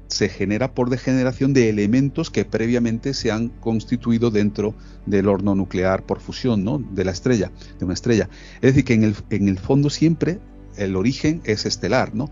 se 0.09 0.28
genera 0.28 0.74
por 0.74 0.91
degeneración 0.91 1.53
de 1.53 1.68
elementos 1.68 2.28
que 2.28 2.45
previamente 2.45 3.14
se 3.14 3.30
han 3.30 3.51
constituido 3.51 4.33
dentro 4.33 4.74
del 5.07 5.28
horno 5.28 5.55
nuclear 5.55 6.05
por 6.05 6.18
fusión 6.18 6.64
¿no? 6.64 6.78
de 6.78 7.05
la 7.05 7.12
estrella, 7.12 7.53
de 7.78 7.85
una 7.85 7.95
estrella. 7.95 8.28
Es 8.57 8.74
decir, 8.74 8.85
que 8.85 8.95
en 8.95 9.05
el, 9.05 9.14
en 9.30 9.47
el 9.47 9.61
fondo 9.61 9.91
siempre 9.91 10.41
el 10.76 10.97
origen 10.97 11.41
es 11.45 11.66
estelar, 11.66 12.16
¿no? 12.16 12.30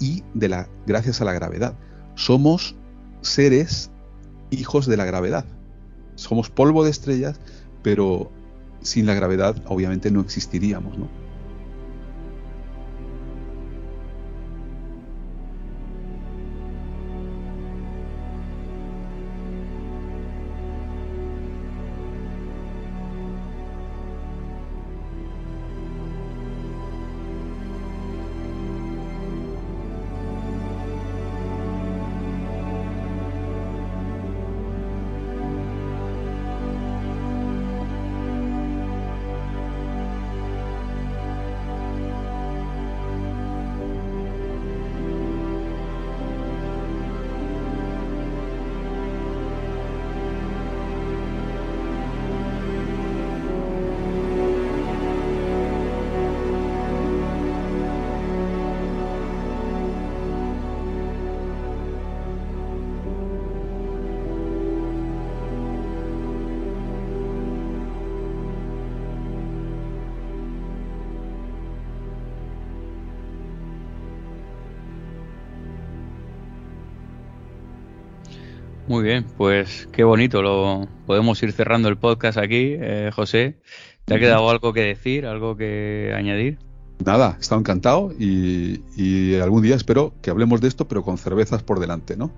Y 0.00 0.24
de 0.34 0.48
la, 0.48 0.68
gracias 0.84 1.20
a 1.20 1.24
la 1.24 1.32
gravedad. 1.32 1.78
Somos 2.16 2.74
seres 3.20 3.92
hijos 4.50 4.86
de 4.88 4.96
la 4.96 5.04
gravedad. 5.04 5.44
Somos 6.14 6.50
polvo 6.50 6.84
de 6.84 6.90
estrellas, 6.90 7.40
pero 7.82 8.30
sin 8.82 9.06
la 9.06 9.14
gravedad 9.14 9.56
obviamente 9.66 10.10
no 10.10 10.20
existiríamos, 10.20 10.98
¿no? 10.98 11.21
Muy 78.92 79.04
bien, 79.04 79.24
pues 79.38 79.88
qué 79.90 80.04
bonito. 80.04 80.42
Lo 80.42 80.86
podemos 81.06 81.42
ir 81.42 81.52
cerrando 81.52 81.88
el 81.88 81.96
podcast 81.96 82.36
aquí, 82.36 82.76
eh, 82.78 83.10
José. 83.10 83.56
¿Te 84.04 84.12
ha 84.12 84.18
quedado 84.18 84.50
algo 84.50 84.74
que 84.74 84.82
decir, 84.82 85.24
algo 85.24 85.56
que 85.56 86.12
añadir? 86.14 86.58
Nada, 87.02 87.36
he 87.38 87.40
estado 87.40 87.58
encantado 87.58 88.12
y, 88.18 89.34
algún 89.36 89.62
día 89.62 89.76
espero 89.76 90.12
que 90.20 90.28
hablemos 90.28 90.60
de 90.60 90.68
esto, 90.68 90.88
pero 90.88 91.02
con 91.02 91.16
cervezas 91.16 91.62
por 91.62 91.80
delante, 91.80 92.18
¿no? 92.18 92.32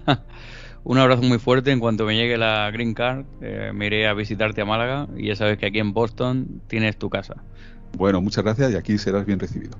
Un 0.84 0.96
abrazo 0.96 1.20
muy 1.20 1.38
fuerte. 1.38 1.70
En 1.70 1.80
cuanto 1.80 2.06
me 2.06 2.16
llegue 2.16 2.38
la 2.38 2.70
Green 2.70 2.94
Card, 2.94 3.26
eh, 3.42 3.70
me 3.74 3.88
iré 3.88 4.08
a 4.08 4.14
visitarte 4.14 4.62
a 4.62 4.64
Málaga 4.64 5.06
y 5.18 5.28
ya 5.28 5.36
sabes 5.36 5.58
que 5.58 5.66
aquí 5.66 5.80
en 5.80 5.92
Boston 5.92 6.62
tienes 6.66 6.96
tu 6.96 7.10
casa. 7.10 7.44
Bueno, 7.94 8.22
muchas 8.22 8.42
gracias 8.42 8.72
y 8.72 8.76
aquí 8.76 8.96
serás 8.96 9.26
bien 9.26 9.38
recibido. 9.38 9.76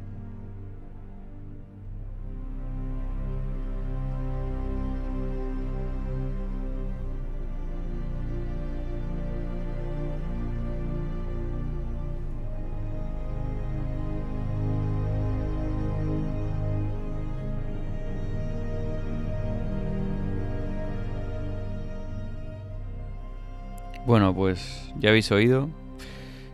Bueno, 24.09 24.34
pues 24.34 24.90
ya 24.98 25.11
habéis 25.11 25.30
oído. 25.32 25.68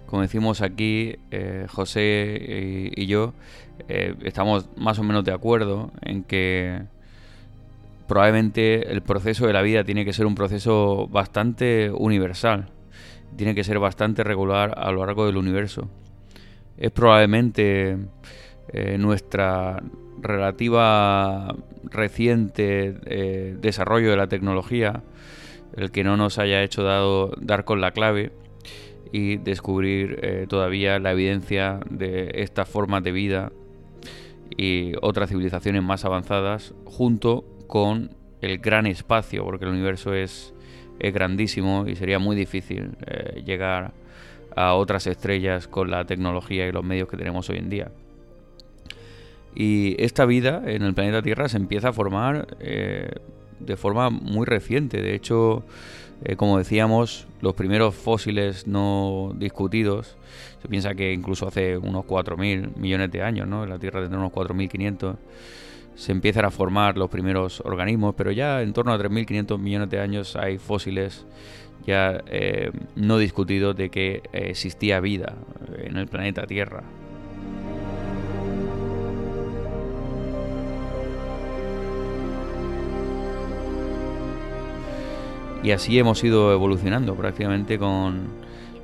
Como 0.07 0.23
decimos 0.23 0.61
aquí, 0.61 1.15
eh, 1.31 1.69
José 1.71 2.91
y, 2.97 3.07
yo 3.07 3.33
eh, 3.89 4.17
estamos 4.25 4.69
más 4.77 4.99
o 4.99 5.05
menos 5.05 5.25
de 5.25 5.33
acuerdo 5.33 5.93
en 6.03 6.25
que 6.25 6.83
probablemente 8.09 8.91
el 8.91 9.03
proceso 9.03 9.47
de 9.47 9.53
la 9.53 9.63
vida 9.63 9.85
tiene 9.85 10.05
que 10.05 10.13
ser 10.13 10.27
un 10.27 10.35
proceso 10.35 11.07
bastante 11.07 11.93
universal. 11.93 12.71
Tiene 13.37 13.55
que 13.55 13.63
ser 13.63 13.79
bastante 13.79 14.25
regular 14.25 14.75
a 14.77 14.91
lo 14.91 15.07
largo 15.07 15.25
del 15.25 15.37
universo. 15.37 15.89
Es 16.77 16.91
probablemente 16.91 17.99
eh, 18.73 18.99
nuestra 18.99 19.81
relativa 20.21 21.55
reciente 21.85 23.55
desarrollo 23.61 24.11
de 24.11 24.17
la 24.17 24.27
tecnología 24.27 25.05
el 25.77 25.91
que 25.91 26.05
no 26.05 26.17
nos 26.17 26.39
haya 26.39 26.63
hecho 26.63 26.83
dar 26.85 27.65
con 27.65 27.81
la 27.81 27.93
clave 27.93 28.33
y 29.13 29.37
descubrir 29.37 30.19
eh, 30.23 30.47
todavía 30.49 30.99
la 30.99 31.13
evidencia 31.13 31.81
de 31.89 32.31
estas 32.35 32.69
formas 32.69 33.03
de 33.03 33.13
vida 33.13 33.53
y 34.57 34.93
otras 35.03 35.31
civilizaciones 35.31 35.83
más 35.83 36.05
avanzadas 36.05 36.75
junto 36.85 37.45
con 37.67 38.11
el 38.41 38.59
gran 38.59 38.87
espacio, 38.87 39.45
porque 39.45 39.65
el 39.65 39.73
universo 39.73 40.15
es, 40.15 40.53
grandísimo 40.99 41.87
y 41.89 41.97
sería 41.97 42.21
muy 42.21 42.37
difícil 42.37 42.93
eh, 43.07 43.43
llegar 43.45 43.93
a 44.55 44.75
otras 44.75 45.09
estrellas 45.09 45.67
con 45.67 45.91
la 45.91 46.05
tecnología 46.05 46.69
y 46.69 46.73
los 46.73 46.85
medios 46.85 47.09
que 47.09 47.17
tenemos 47.17 47.51
hoy 47.51 47.59
en 47.59 47.69
día. 47.69 47.91
Y 49.55 50.01
esta 50.03 50.25
vida 50.25 50.63
en 50.67 50.83
el 50.83 50.95
planeta 50.95 51.23
Tierra 51.23 51.49
se 51.49 51.57
empieza 51.57 51.89
a 51.89 51.93
formar 51.93 52.57
eh, 52.61 53.11
de 53.65 53.77
forma 53.77 54.11
muy 54.11 54.47
reciente. 54.47 55.03
De 55.03 55.15
hecho, 55.15 55.65
eh, 56.25 56.37
como 56.37 56.59
decíamos, 56.59 57.27
los 57.41 57.55
primeros 57.55 57.95
fósiles 57.95 58.67
no 58.67 59.33
discutidos, 59.37 60.17
se 60.63 60.69
piensa 60.69 60.95
que 60.95 61.13
incluso 61.13 61.47
hace 61.47 61.77
unos 61.77 62.05
4.000 62.05 62.77
millones 62.77 63.11
de 63.11 63.23
años, 63.23 63.49
¿no? 63.49 63.65
en 63.65 63.71
la 63.71 63.79
Tierra 63.79 64.01
tendrá 64.01 64.19
unos 64.19 64.33
4.500, 64.33 65.17
se 65.95 66.13
empiezan 66.13 66.45
a 66.45 66.51
formar 66.51 66.97
los 66.97 67.11
primeros 67.11 67.61
organismos, 67.61 68.15
pero 68.17 68.33
ya 68.33 68.63
en 68.63 68.73
torno 68.73 68.93
a 68.93 68.99
3.500 68.99 69.59
millones 69.59 69.91
de 69.91 70.01
años 70.01 70.35
hay 70.37 70.59
fósiles 70.59 71.27
ya 71.87 72.23
eh, 72.27 72.71
no 72.97 73.19
discutidos 73.19 73.77
de 73.77 73.91
que 73.91 74.23
existía 74.33 75.01
vida 75.01 75.35
en 75.77 75.99
el 75.99 76.07
planeta 76.07 76.47
Tierra. 76.47 76.83
Y 85.65 85.71
así 85.71 85.99
hemos 85.99 86.23
ido 86.23 86.53
evolucionando 86.53 87.15
prácticamente 87.15 87.79
con 87.79 88.29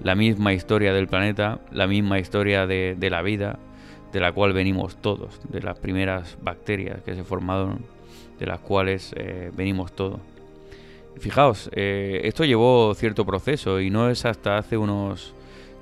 la 0.03 0.15
misma 0.15 0.55
historia 0.55 0.95
del 0.95 1.09
planeta, 1.09 1.61
la 1.73 1.87
misma 1.87 2.19
historia 2.19 2.67
de, 2.67 2.97
la 3.11 3.21
vida, 3.21 3.59
de 4.15 4.21
la 4.21 4.33
cual 4.33 4.55
venimos 4.55 4.97
todos, 4.97 5.43
de 5.51 5.61
las 5.61 5.79
primeras 5.79 6.39
bacterias 6.41 7.03
que 7.03 7.15
se 7.15 7.23
formaron, 7.23 7.85
de 8.39 8.47
las 8.47 8.61
cuales 8.61 9.13
eh, 9.15 9.51
venimos 9.55 9.93
todos. 9.93 10.21
Fijaos, 11.19 11.69
eh, 11.75 12.23
esto 12.25 12.47
llevó 12.47 12.95
cierto 12.95 13.27
proceso 13.27 13.79
y 13.79 13.91
no 13.91 14.09
es 14.09 14.25
hasta 14.25 14.57
hace 14.57 14.79
unos 14.79 15.35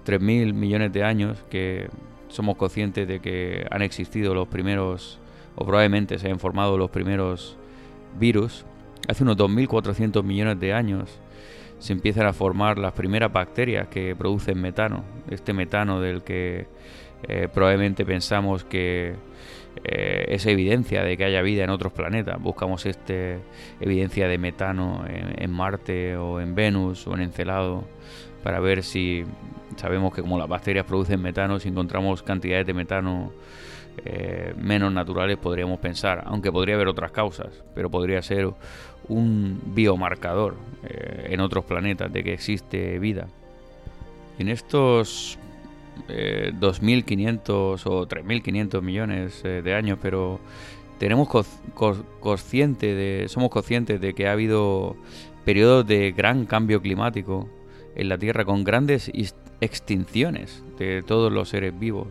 3.000 0.05 0.53
millones 0.53 0.93
de 0.93 1.05
años 1.05 1.39
que 1.49 1.87
somos 2.27 2.57
conscientes 2.57 3.07
de 3.07 3.21
que 3.21 3.65
han 3.71 3.83
existido 3.83 4.35
los 4.35 4.49
primeros, 4.49 5.21
o 5.55 5.65
probablemente 5.65 6.19
se 6.19 6.27
hayan 6.27 6.41
formado 6.41 6.77
los 6.77 6.91
primeros 6.91 7.57
virus 8.19 8.65
Hace 9.09 9.23
unos 9.23 9.39
2.400 9.39 10.23
millones 10.23 10.61
de 10.61 10.75
años 10.75 11.19
se 11.79 11.95
empiezan 11.95 12.27
a 12.27 12.35
formar 12.35 12.79
las 12.79 12.93
primeras 12.93 13.33
bacterias 13.33 13.89
que 13.89 14.15
producen 14.15 14.61
metano. 14.61 15.03
Este 15.31 15.55
metano 15.55 16.01
del 16.01 16.23
que 16.23 16.67
eh, 17.27 17.49
probablemente 17.53 18.05
pensamos 18.05 18.65
que 18.65 19.15
eh, 19.83 20.25
es 20.29 20.45
evidencia 20.45 21.03
de 21.03 21.17
que 21.17 21.25
haya 21.25 21.41
vida 21.41 21.65
en 21.65 21.71
otros 21.71 21.93
planetas. 21.93 22.39
Buscamos 22.39 22.85
este 22.85 23.39
evidencia 23.81 24.29
de 24.29 24.37
metano 24.37 25.05
en, 25.09 25.51
Marte 25.51 26.19
o 26.19 26.39
en 26.39 26.55
Venus 26.55 27.07
o 27.07 27.15
en 27.15 27.23
Encelado 27.23 27.85
para 28.43 28.61
ver 28.61 28.83
si 28.83 29.25
sabemos 29.77 30.15
que 30.15 30.21
como 30.21 30.39
las 30.39 30.49
bacterias 30.49 30.85
producen 30.85 31.23
metano, 31.23 31.59
si 31.59 31.71
encontramos 31.71 32.23
cantidades 32.23 32.67
de 32.67 32.75
metano 32.75 33.33
eh, 34.05 34.55
menos 34.57 34.93
naturales 34.93 35.39
podríamos 35.39 35.79
pensar, 35.79 36.23
aunque 36.27 36.53
podría 36.53 36.75
haber 36.75 36.89
otras 36.89 37.11
causas, 37.11 37.65
pero 37.75 37.91
podría 37.91 38.23
ser 38.23 38.51
un 39.09 39.61
biomarcador 39.75 40.57
eh, 40.85 41.29
en 41.31 41.41
otros 41.41 41.65
planetas 41.65 42.13
de 42.13 42.25
que 42.25 42.33
existe 42.33 42.99
vida. 42.99 43.29
En 44.39 44.49
estos 44.49 45.39
2.500 46.07 47.51
o 47.87 48.07
3.500 48.07 48.83
millones 48.83 49.43
de 49.43 49.75
años, 49.75 49.99
pero 50.01 50.39
tenemos 50.99 51.29
consciente 52.21 52.95
de, 52.95 53.29
somos 53.29 53.51
conscientes 53.51 54.01
de 54.01 54.15
que 54.15 54.29
ha 54.29 54.33
habido 54.33 54.97
periodos 55.45 55.87
de 55.87 56.13
gran 56.13 56.45
cambio 56.45 56.83
climático 56.83 57.49
en 57.95 58.09
la 58.09 58.19
Tierra 58.19 58.45
con 58.45 58.65
grandes 58.65 59.11
extinciones 59.61 60.63
de 60.79 61.03
todos 61.03 61.33
los 61.33 61.49
seres 61.49 61.79
vivos. 61.79 62.09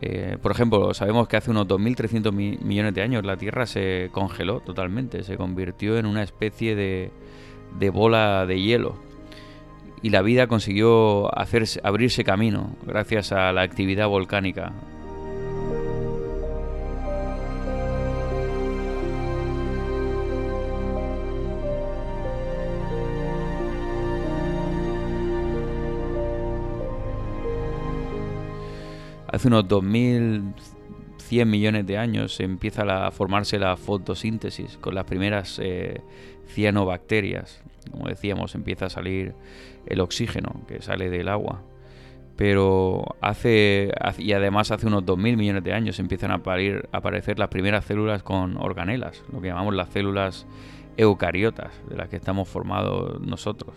Eh, 0.00 0.36
por 0.42 0.52
ejemplo, 0.52 0.92
sabemos 0.94 1.28
que 1.28 1.36
hace 1.36 1.50
unos 1.50 1.66
2.300 1.66 2.32
millones 2.32 2.94
de 2.94 3.02
años 3.02 3.24
la 3.24 3.36
Tierra 3.36 3.66
se 3.66 4.10
congeló 4.12 4.60
totalmente, 4.60 5.22
se 5.22 5.36
convirtió 5.36 5.98
en 5.98 6.06
una 6.06 6.22
especie 6.22 6.74
de, 6.74 7.10
de 7.78 7.90
bola 7.90 8.46
de 8.46 8.60
hielo. 8.60 8.96
Y 10.02 10.10
la 10.10 10.22
vida 10.22 10.46
consiguió 10.46 11.36
hacerse, 11.36 11.80
abrirse 11.82 12.22
camino 12.22 12.76
gracias 12.84 13.32
a 13.32 13.52
la 13.52 13.62
actividad 13.62 14.08
volcánica 14.08 14.72
hace 29.36 29.48
unos 29.48 29.68
2100 29.68 31.50
millones 31.50 31.86
de 31.86 31.98
años 31.98 32.40
empieza 32.40 33.06
a 33.06 33.10
formarse 33.10 33.58
la 33.58 33.76
fotosíntesis 33.76 34.78
con 34.78 34.94
las 34.94 35.04
primeras 35.04 35.60
eh, 35.62 36.00
cianobacterias. 36.48 37.62
Como 37.90 38.08
decíamos, 38.08 38.54
empieza 38.54 38.86
a 38.86 38.90
salir 38.90 39.34
el 39.86 40.00
oxígeno 40.00 40.62
que 40.66 40.80
sale 40.80 41.10
del 41.10 41.28
agua. 41.28 41.62
Pero 42.36 43.04
hace, 43.20 43.92
y 44.18 44.32
además 44.32 44.70
hace 44.70 44.86
unos 44.86 45.04
2.000 45.04 45.36
millones 45.36 45.64
de 45.64 45.72
años 45.72 45.98
empiezan 45.98 46.30
a, 46.30 46.36
a 46.36 46.96
aparecer 46.96 47.38
las 47.38 47.48
primeras 47.48 47.84
células 47.84 48.22
con 48.22 48.56
organelas, 48.56 49.22
lo 49.32 49.40
que 49.40 49.48
llamamos 49.48 49.74
las 49.74 49.88
células 49.90 50.46
eucariotas, 50.96 51.72
de 51.88 51.96
las 51.96 52.08
que 52.08 52.16
estamos 52.16 52.48
formados 52.48 53.20
nosotros. 53.20 53.74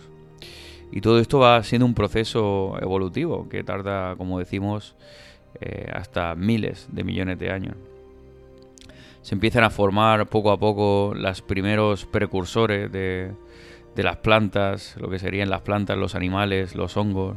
Y 0.91 1.02
todo 1.02 1.19
esto 1.19 1.40
va 1.40 1.61
siendo 1.64 1.86
un 1.86 1.94
proceso 1.94 2.77
evolutivo 2.81 3.48
que 3.48 3.64
tarda, 3.64 4.15
como 4.15 4.40
decimos, 4.40 4.95
eh, 5.61 5.91
hasta 5.94 6.36
miles 6.36 6.88
de 6.91 7.03
millones 7.03 7.38
de 7.40 7.52
años. 7.52 7.76
Se 9.22 9.36
empiezan 9.36 9.64
a 9.65 9.69
formar 9.69 10.27
poco 10.27 10.52
a 10.52 10.57
poco 10.57 11.14
los 11.15 11.41
primeros 11.41 12.06
precursores 12.06 12.91
de, 12.91 13.34
las 13.95 14.18
plantas, 14.18 14.95
lo 14.98 15.10
que 15.10 15.19
serían 15.19 15.49
las 15.49 15.61
plantas, 15.61 15.98
los 15.98 16.15
animales, 16.15 16.76
los 16.76 16.95
hongos. 16.95 17.36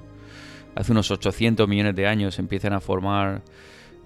Hace 0.76 0.92
unos 0.92 1.10
800 1.10 1.66
millones 1.66 1.96
de 1.96 2.06
años 2.06 2.36
se 2.36 2.42
empiezan 2.42 2.72
a 2.72 2.80
formar 2.80 3.42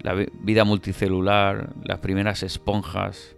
la 0.01 0.15
vida 0.15 0.63
multicelular, 0.63 1.69
las 1.83 1.99
primeras 1.99 2.41
esponjas. 2.41 3.35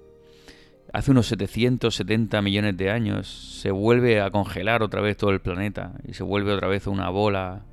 Hace 0.93 1.11
unos 1.11 1.27
770 1.27 2.41
millones 2.41 2.77
de 2.77 2.89
años 2.89 3.27
se 3.61 3.71
vuelve 3.71 4.21
a 4.21 4.31
congelar 4.31 4.81
otra 4.81 5.01
vez 5.01 5.17
todo 5.17 5.31
el 5.31 5.41
planeta 5.41 5.91
y 6.07 6.13
se 6.13 6.23
vuelve 6.23 6.53
otra 6.53 6.69
vez 6.69 6.87
una 6.87 7.09
bola 7.09 7.65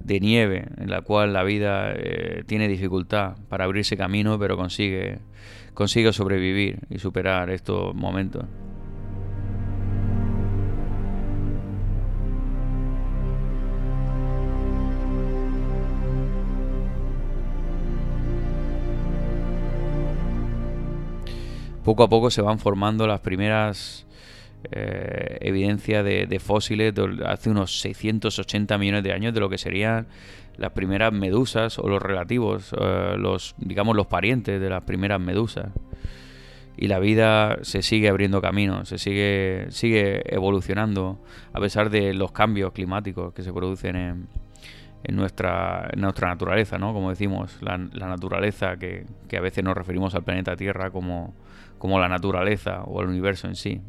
de 0.00 0.20
nieve 0.20 0.66
en 0.76 0.90
la 0.90 1.00
cual 1.00 1.32
la 1.32 1.42
vida 1.42 1.92
eh, 1.94 2.44
tiene 2.46 2.68
dificultad 2.68 3.36
para 3.48 3.64
abrirse 3.64 3.96
camino, 3.96 4.38
pero 4.38 4.56
consigue, 4.56 5.18
consigue 5.72 6.12
sobrevivir 6.12 6.80
y 6.90 6.98
superar 6.98 7.50
estos 7.50 7.94
momentos. 7.94 8.44
Poco 21.84 22.02
a 22.02 22.08
poco 22.08 22.30
se 22.30 22.40
van 22.40 22.58
formando 22.58 23.06
las 23.06 23.20
primeras 23.20 24.06
eh, 24.70 25.38
evidencia 25.40 26.02
de, 26.02 26.38
fósiles 26.38 26.94
de 26.94 27.22
hace 27.26 27.50
unos 27.50 27.80
680 27.80 28.78
millones 28.78 29.04
de 29.04 29.12
años 29.12 29.34
de 29.34 29.40
lo 29.40 29.48
que 29.48 29.58
serían 29.58 30.06
las 30.56 30.72
primeras 30.72 31.12
medusas 31.12 31.78
o 31.78 31.88
los 31.88 32.00
relativos, 32.00 32.74
eh, 32.78 33.16
los 33.18 33.54
digamos 33.58 33.96
los 33.96 34.06
parientes 34.06 34.60
de 34.60 34.70
las 34.70 34.82
primeras 34.84 35.20
medusas. 35.20 35.68
Y 36.76 36.88
la 36.88 36.98
vida 36.98 37.58
se 37.62 37.82
sigue 37.82 38.08
abriendo 38.08 38.40
camino, 38.40 38.84
se 38.84 38.98
sigue, 38.98 39.66
sigue 39.70 40.22
evolucionando 40.34 41.20
a 41.52 41.60
pesar 41.60 41.88
de 41.88 42.14
los 42.14 42.32
cambios 42.32 42.72
climáticos 42.72 43.32
que 43.32 43.42
se 43.42 43.52
producen 43.52 43.96
en, 43.96 44.28
nuestra, 45.14 45.90
naturaleza, 45.96 46.78
¿no? 46.78 46.92
Como 46.92 47.10
decimos, 47.10 47.58
la, 47.60 47.76
naturaleza 47.78 48.76
que, 48.76 49.06
a 49.36 49.40
veces 49.40 49.62
nos 49.62 49.76
referimos 49.76 50.14
al 50.14 50.24
planeta 50.24 50.56
Tierra 50.56 50.90
como, 50.90 51.34
como 51.78 52.00
la 52.00 52.08
naturaleza 52.08 52.82
o 52.84 53.02
el 53.02 53.08
universo 53.08 53.46
en 53.46 53.54
sí 53.54 53.80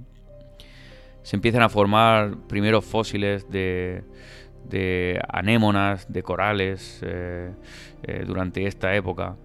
se 1.25 1.35
empiezan 1.35 1.63
a 1.63 1.69
formar 1.69 2.37
primeros 2.47 2.85
fósiles 2.85 3.49
de, 3.49 4.03
anémonas, 5.27 6.05
de 6.07 6.21
corales 6.21 7.01
eh, 7.03 7.49
eh, 8.03 8.23
durante 8.27 8.67
esta 8.67 8.95
época. 8.95 9.35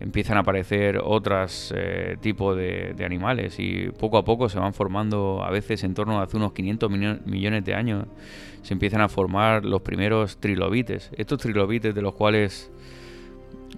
Empiezan 0.00 0.38
a 0.38 0.40
aparecer 0.40 0.98
otros 0.98 1.72
eh, 1.76 2.16
tipos 2.20 2.56
de, 2.56 2.96
animales 3.04 3.60
y 3.60 3.90
poco 3.90 4.18
a 4.18 4.24
poco 4.24 4.48
se 4.48 4.58
van 4.58 4.74
formando, 4.74 5.44
a 5.44 5.52
veces 5.52 5.84
en 5.84 5.94
torno 5.94 6.18
a 6.18 6.24
hace 6.24 6.36
unos 6.36 6.52
500 6.52 6.90
millones 6.90 7.64
de 7.64 7.74
años, 7.74 8.06
se 8.62 8.74
empiezan 8.74 9.02
a 9.02 9.08
formar 9.08 9.64
los 9.64 9.82
primeros 9.82 10.40
trilobites. 10.40 11.12
Estos 11.16 11.38
trilobites 11.38 11.94
de 11.94 12.02
los 12.02 12.16
cuales 12.16 12.72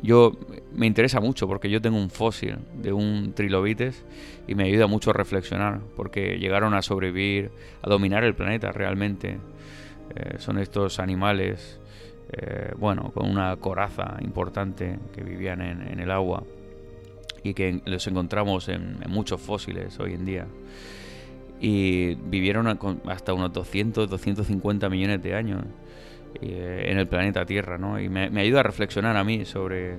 yo 0.02 0.32
me 0.72 0.86
interesa 0.86 1.20
mucho 1.20 1.46
porque 1.46 1.70
yo 1.70 1.80
tengo 1.80 1.98
un 1.98 2.10
fósil 2.10 2.58
de 2.74 2.92
un 2.92 3.32
trilobites 3.34 4.04
y 4.46 4.54
me 4.54 4.64
ayuda 4.64 4.86
mucho 4.86 5.10
a 5.10 5.12
reflexionar 5.12 5.80
porque 5.96 6.38
llegaron 6.38 6.74
a 6.74 6.82
sobrevivir, 6.82 7.50
a 7.82 7.88
dominar 7.88 8.24
el 8.24 8.34
planeta 8.34 8.72
realmente. 8.72 9.38
Eh, 10.14 10.36
son 10.38 10.58
estos 10.58 10.98
animales, 10.98 11.80
eh, 12.32 12.72
bueno, 12.76 13.12
con 13.12 13.28
una 13.30 13.56
coraza 13.56 14.16
importante 14.20 14.98
que 15.14 15.22
vivían 15.22 15.62
en, 15.62 16.00
el 16.00 16.10
agua 16.10 16.42
y 17.42 17.54
que 17.54 17.80
los 17.86 18.06
encontramos 18.06 18.68
en, 18.68 18.98
muchos 19.08 19.40
fósiles 19.40 19.98
hoy 20.00 20.14
en 20.14 20.24
día. 20.24 20.46
Y 21.60 22.16
vivieron 22.16 22.66
hasta 23.06 23.32
unos 23.32 23.52
200, 23.52 24.10
250 24.10 24.88
millones 24.90 25.22
de 25.22 25.34
años 25.34 25.62
eh, 26.40 26.86
en 26.88 26.98
el 26.98 27.06
planeta 27.06 27.46
Tierra, 27.46 27.78
¿no? 27.78 28.00
Y 28.00 28.08
me, 28.08 28.28
ayuda 28.40 28.60
a 28.60 28.62
reflexionar 28.64 29.16
a 29.16 29.22
mí 29.22 29.44
sobre 29.44 29.96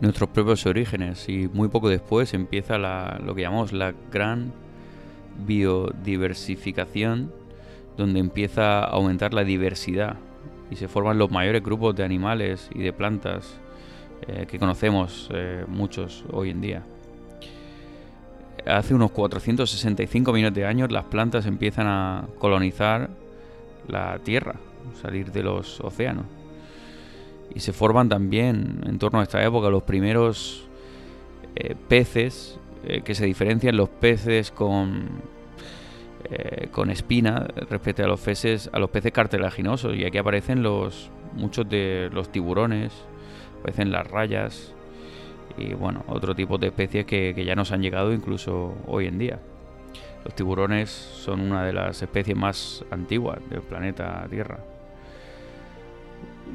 nuestros 0.00 0.28
propios 0.30 0.66
orígenes 0.66 1.28
y 1.28 1.48
muy 1.48 1.68
poco 1.68 1.88
después 1.88 2.34
empieza 2.34 2.76
lo 3.18 3.34
que 3.34 3.42
llamamos 3.42 3.72
la 3.72 3.94
gran 4.12 4.52
biodiversificación, 5.46 7.32
donde 7.96 8.20
empieza 8.20 8.80
a 8.80 8.84
aumentar 8.84 9.32
la 9.32 9.44
diversidad 9.44 10.16
y 10.70 10.76
se 10.76 10.88
forman 10.88 11.16
los 11.16 11.30
mayores 11.30 11.62
grupos 11.62 11.96
de 11.96 12.04
animales 12.04 12.68
y 12.74 12.80
de 12.80 12.92
plantas 12.92 13.58
eh, 14.26 14.46
que 14.46 14.58
conocemos 14.58 15.30
eh, 15.32 15.64
muchos 15.68 16.24
hoy 16.30 16.50
en 16.50 16.60
día. 16.60 16.82
Hace 18.66 18.94
unos 18.94 19.10
465 19.12 20.32
millones 20.32 20.54
de 20.54 20.66
años 20.66 20.92
las 20.92 21.04
plantas 21.04 21.46
empiezan 21.46 21.86
a 21.86 22.26
colonizar 22.38 23.08
la 23.86 24.18
Tierra 24.18 24.56
salir 24.94 25.32
de 25.32 25.42
los 25.42 25.80
océanos. 25.80 26.24
Y 27.54 27.60
se 27.60 27.72
forman 27.72 28.08
también 28.08 28.82
en 28.86 28.98
torno 28.98 29.20
a 29.20 29.22
esta 29.22 29.42
época 29.42 29.70
los 29.70 29.82
primeros 29.82 30.66
eh, 31.56 31.74
peces 31.88 32.58
eh, 32.84 33.02
que 33.02 33.14
se 33.14 33.26
diferencian 33.26 33.76
los 33.76 33.88
peces 33.88 34.50
con, 34.50 35.08
eh, 36.30 36.68
con 36.70 36.90
espina 36.90 37.46
respecto 37.68 38.04
a 38.04 38.06
los 38.06 38.20
peces, 38.20 38.70
a 38.72 38.78
los 38.78 38.90
peces 38.90 39.12
cartilaginosos. 39.12 39.96
Y 39.96 40.04
aquí 40.04 40.18
aparecen 40.18 40.62
los 40.62 41.10
muchos 41.34 41.68
de 41.68 42.10
los 42.12 42.30
tiburones, 42.30 42.92
aparecen 43.60 43.90
las 43.90 44.06
rayas 44.06 44.74
y 45.56 45.74
bueno, 45.74 46.04
otro 46.06 46.34
tipo 46.34 46.58
de 46.58 46.68
especies 46.68 47.04
que, 47.06 47.32
que 47.34 47.44
ya 47.44 47.54
nos 47.54 47.72
han 47.72 47.82
llegado 47.82 48.12
incluso 48.12 48.74
hoy 48.86 49.06
en 49.06 49.18
día. 49.18 49.40
Los 50.24 50.34
tiburones 50.34 50.90
son 50.90 51.40
una 51.40 51.64
de 51.64 51.72
las 51.72 52.02
especies 52.02 52.36
más 52.36 52.84
antiguas 52.90 53.38
del 53.50 53.62
planeta 53.62 54.26
Tierra. 54.30 54.58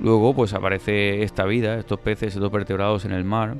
Luego 0.02 0.34
pues 0.34 0.54
aparece 0.54 1.24
esta 1.24 1.46
vida, 1.46 1.78
estos 1.78 2.00
peces, 2.00 2.36
estos 2.36 2.52
vertebrados 2.52 3.06
en 3.06 3.12
el 3.12 3.24
mar. 3.24 3.56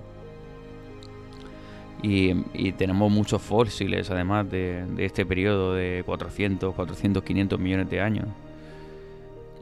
Y, 2.02 2.34
tenemos 2.74 3.10
muchos 3.10 3.42
fósiles 3.42 4.12
además 4.12 4.50
de, 4.52 4.84
este 4.98 5.26
periodo 5.26 5.74
de 5.74 6.04
400, 6.06 6.76
400, 6.76 7.24
500 7.24 7.60
millones 7.60 7.90
de 7.90 8.02
años. 8.02 8.28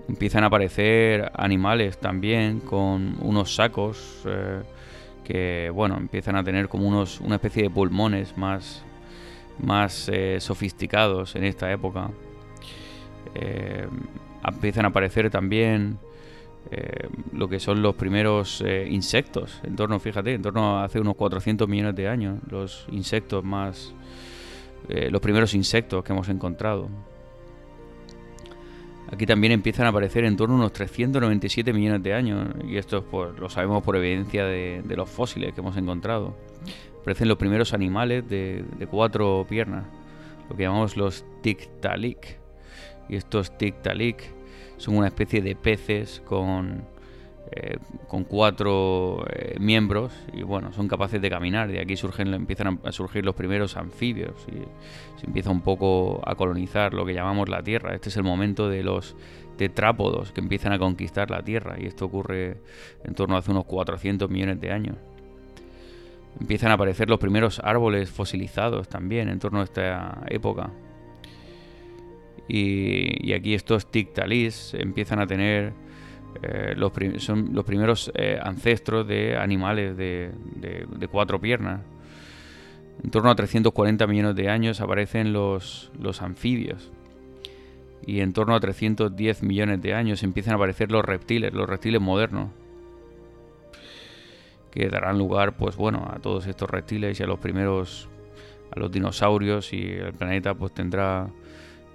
empiezan 0.07 0.43
a 0.43 0.47
aparecer 0.47 1.31
animales 1.35 1.99
también 1.99 2.59
con 2.59 3.15
unos 3.21 3.53
sacos 3.53 4.23
eh, 4.25 4.63
que, 5.23 5.69
bueno, 5.71 5.97
empiezan 5.97 6.35
a 6.35 6.43
tener 6.43 6.67
como 6.67 6.87
unos, 6.87 7.19
una 7.21 7.35
especie 7.35 7.63
de 7.63 7.69
pulmones 7.69 8.35
más, 8.35 8.83
más 9.59 10.09
eh, 10.11 10.37
sofisticados 10.39 11.35
en 11.35 11.43
esta 11.43 11.71
época. 11.71 12.09
Eh, 13.35 13.87
empiezan 14.43 14.85
a 14.85 14.87
aparecer 14.87 15.29
también 15.29 15.99
lo 17.33 17.49
que 17.49 17.59
son 17.59 17.81
los 17.81 17.95
primeros 17.95 18.63
insectos, 18.89 19.59
en 19.63 19.75
torno, 19.75 19.99
fíjate, 19.99 20.33
en 20.33 20.41
torno 20.41 20.79
a 20.79 20.85
hace 20.85 20.99
unos 20.99 21.15
400 21.15 21.67
millones 21.67 21.95
de 21.95 22.07
años, 22.07 22.39
los 22.49 22.87
insectos 22.91 23.43
más... 23.43 23.93
los 24.87 25.21
primeros 25.21 25.53
insectos 25.53 26.03
que 26.03 26.13
hemos 26.13 26.29
encontrado. 26.29 26.89
Aquí 29.11 29.25
también 29.25 29.51
empiezan 29.51 29.85
a 29.87 29.89
aparecer 29.89 30.23
en 30.23 30.37
torno 30.37 30.55
a 30.55 30.57
unos 30.57 30.71
397 30.71 31.73
millones 31.73 32.01
de 32.01 32.13
años, 32.13 32.47
y 32.65 32.77
esto 32.77 33.03
pues, 33.03 33.37
lo 33.37 33.49
sabemos 33.49 33.83
por 33.83 33.97
evidencia 33.97 34.45
de, 34.45 34.83
los 34.95 35.09
fósiles 35.09 35.53
que 35.53 35.59
hemos 35.59 35.75
encontrado. 35.75 36.33
Aparecen 37.01 37.27
los 37.27 37.37
primeros 37.37 37.73
animales 37.73 38.27
de, 38.29 38.63
cuatro 38.89 39.45
piernas, 39.49 39.85
lo 40.49 40.55
que 40.55 40.63
llamamos 40.63 40.95
los 40.95 41.25
Tiktaalik. 41.41 42.39
Y 43.09 43.17
estos 43.17 43.57
Tiktaalik 43.57 44.23
son 44.81 44.97
una 44.97 45.07
especie 45.07 45.41
de 45.41 45.55
peces 45.55 46.21
con 46.25 46.83
eh, 47.53 47.79
con 48.07 48.23
cuatro 48.23 49.25
eh, 49.29 49.57
miembros 49.59 50.13
y 50.31 50.41
bueno, 50.41 50.71
son 50.71 50.87
capaces 50.87 51.21
de 51.21 51.29
caminar. 51.29 51.67
De 51.67 51.81
aquí 51.81 51.97
surgen, 51.97 52.33
empiezan 52.33 52.79
a 52.85 52.91
surgir 52.93 53.25
los 53.25 53.35
primeros 53.35 53.75
anfibios 53.75 54.47
y 54.47 55.19
se 55.19 55.25
empieza 55.25 55.49
un 55.49 55.59
poco 55.59 56.21
a 56.25 56.35
colonizar 56.35 56.93
lo 56.93 57.05
que 57.05 57.13
llamamos 57.13 57.49
la 57.49 57.61
Tierra. 57.61 57.93
Este 57.93 58.07
es 58.07 58.15
el 58.15 58.23
momento 58.23 58.69
de 58.69 58.83
los 58.83 59.17
tetrápodos 59.57 60.31
que 60.31 60.39
empiezan 60.39 60.71
a 60.71 60.79
conquistar 60.79 61.29
la 61.29 61.43
Tierra 61.43 61.75
y 61.77 61.87
esto 61.87 62.05
ocurre 62.05 62.61
en 63.03 63.15
torno 63.15 63.35
a 63.35 63.39
hace 63.39 63.51
unos 63.51 63.65
400 63.65 64.29
millones 64.29 64.61
de 64.61 64.71
años. 64.71 64.95
Empiezan 66.39 66.71
a 66.71 66.75
aparecer 66.75 67.09
los 67.09 67.19
primeros 67.19 67.59
árboles 67.59 68.09
fosilizados 68.09 68.87
también 68.87 69.27
en 69.27 69.39
torno 69.39 69.59
a 69.59 69.65
esta 69.65 70.23
época. 70.27 70.71
Y, 72.47 73.33
aquí 73.33 73.53
estos 73.53 73.89
tictalis 73.89 74.73
empiezan 74.73 75.19
a 75.19 75.27
tener 75.27 75.73
eh, 76.41 76.73
los 76.75 76.91
son 77.17 77.53
los 77.53 77.65
primeros 77.65 78.11
eh, 78.15 78.39
ancestros 78.41 79.07
de 79.07 79.37
animales 79.37 79.95
de, 79.97 80.31
cuatro 81.11 81.39
piernas. 81.39 81.81
En 83.03 83.09
torno 83.09 83.31
a 83.31 83.35
340 83.35 84.05
millones 84.07 84.35
de 84.35 84.49
años 84.49 84.81
aparecen 84.81 85.33
los, 85.33 85.91
los 85.99 86.21
anfibios. 86.21 86.91
Y 88.05 88.21
en 88.21 88.33
torno 88.33 88.55
a 88.55 88.59
310 88.59 89.43
millones 89.43 89.81
de 89.81 89.93
años 89.93 90.23
empiezan 90.23 90.53
a 90.53 90.55
aparecer 90.55 90.91
los 90.91 91.05
reptiles, 91.05 91.53
los 91.53 91.69
reptiles 91.69 92.01
modernos. 92.01 92.49
Que 94.71 94.89
darán 94.89 95.17
lugar, 95.17 95.57
pues 95.57 95.75
bueno, 95.75 96.09
a 96.11 96.19
todos 96.19 96.47
estos 96.47 96.69
reptiles 96.69 97.19
y 97.19 97.23
a 97.23 97.27
los 97.27 97.39
primeros, 97.39 98.07
a 98.71 98.79
los 98.79 98.91
dinosaurios 98.91 99.73
y 99.73 99.81
el 99.81 100.13
planeta 100.13 100.53
pues 100.53 100.73
tendrá 100.73 101.29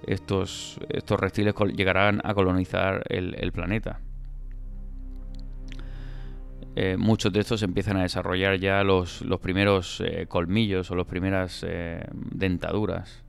estos, 0.07 0.79
estos 0.89 1.19
reptiles 1.19 1.53
llegarán 1.75 2.21
a 2.23 2.33
colonizar 2.33 3.03
el 3.09 3.51
planeta. 3.51 3.99
Eh, 6.79 6.95
muchos 6.95 7.33
de 7.33 7.39
estos 7.39 7.63
empiezan 7.63 7.97
a 7.97 8.03
desarrollar 8.03 8.59
ya 8.59 8.83
los, 8.83 9.25
primeros 9.41 9.99
eh, 10.05 10.27
colmillos 10.27 10.91
o 10.91 10.95
las 10.95 11.07
primeras 11.07 11.65
eh, 11.67 12.05
dentaduras. 12.13 13.23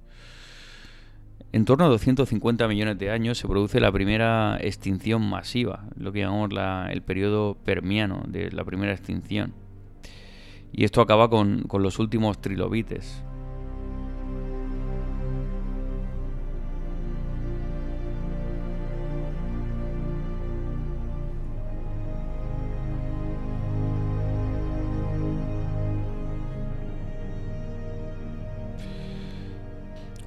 En 1.53 1.65
torno 1.65 1.87
a 1.87 1.89
250 1.89 2.69
millones 2.69 2.99
de 2.99 3.11
años 3.11 3.39
se 3.39 3.49
produce 3.49 3.81
la 3.81 3.91
primera 3.91 4.59
extinción 4.61 5.27
masiva, 5.27 5.87
lo 5.97 6.13
que 6.13 6.21
llamamos 6.21 6.51
el 6.91 7.01
periodo 7.01 7.55
permiano 7.65 8.23
de 8.29 8.53
la 8.53 8.65
primera 8.65 8.93
extinción. 8.93 9.55
Y 10.71 10.85
esto 10.85 11.01
acaba 11.01 11.31
con, 11.31 11.63
con 11.63 11.83
los 11.83 11.99
últimos 11.99 12.43
trilobites. 12.43 13.25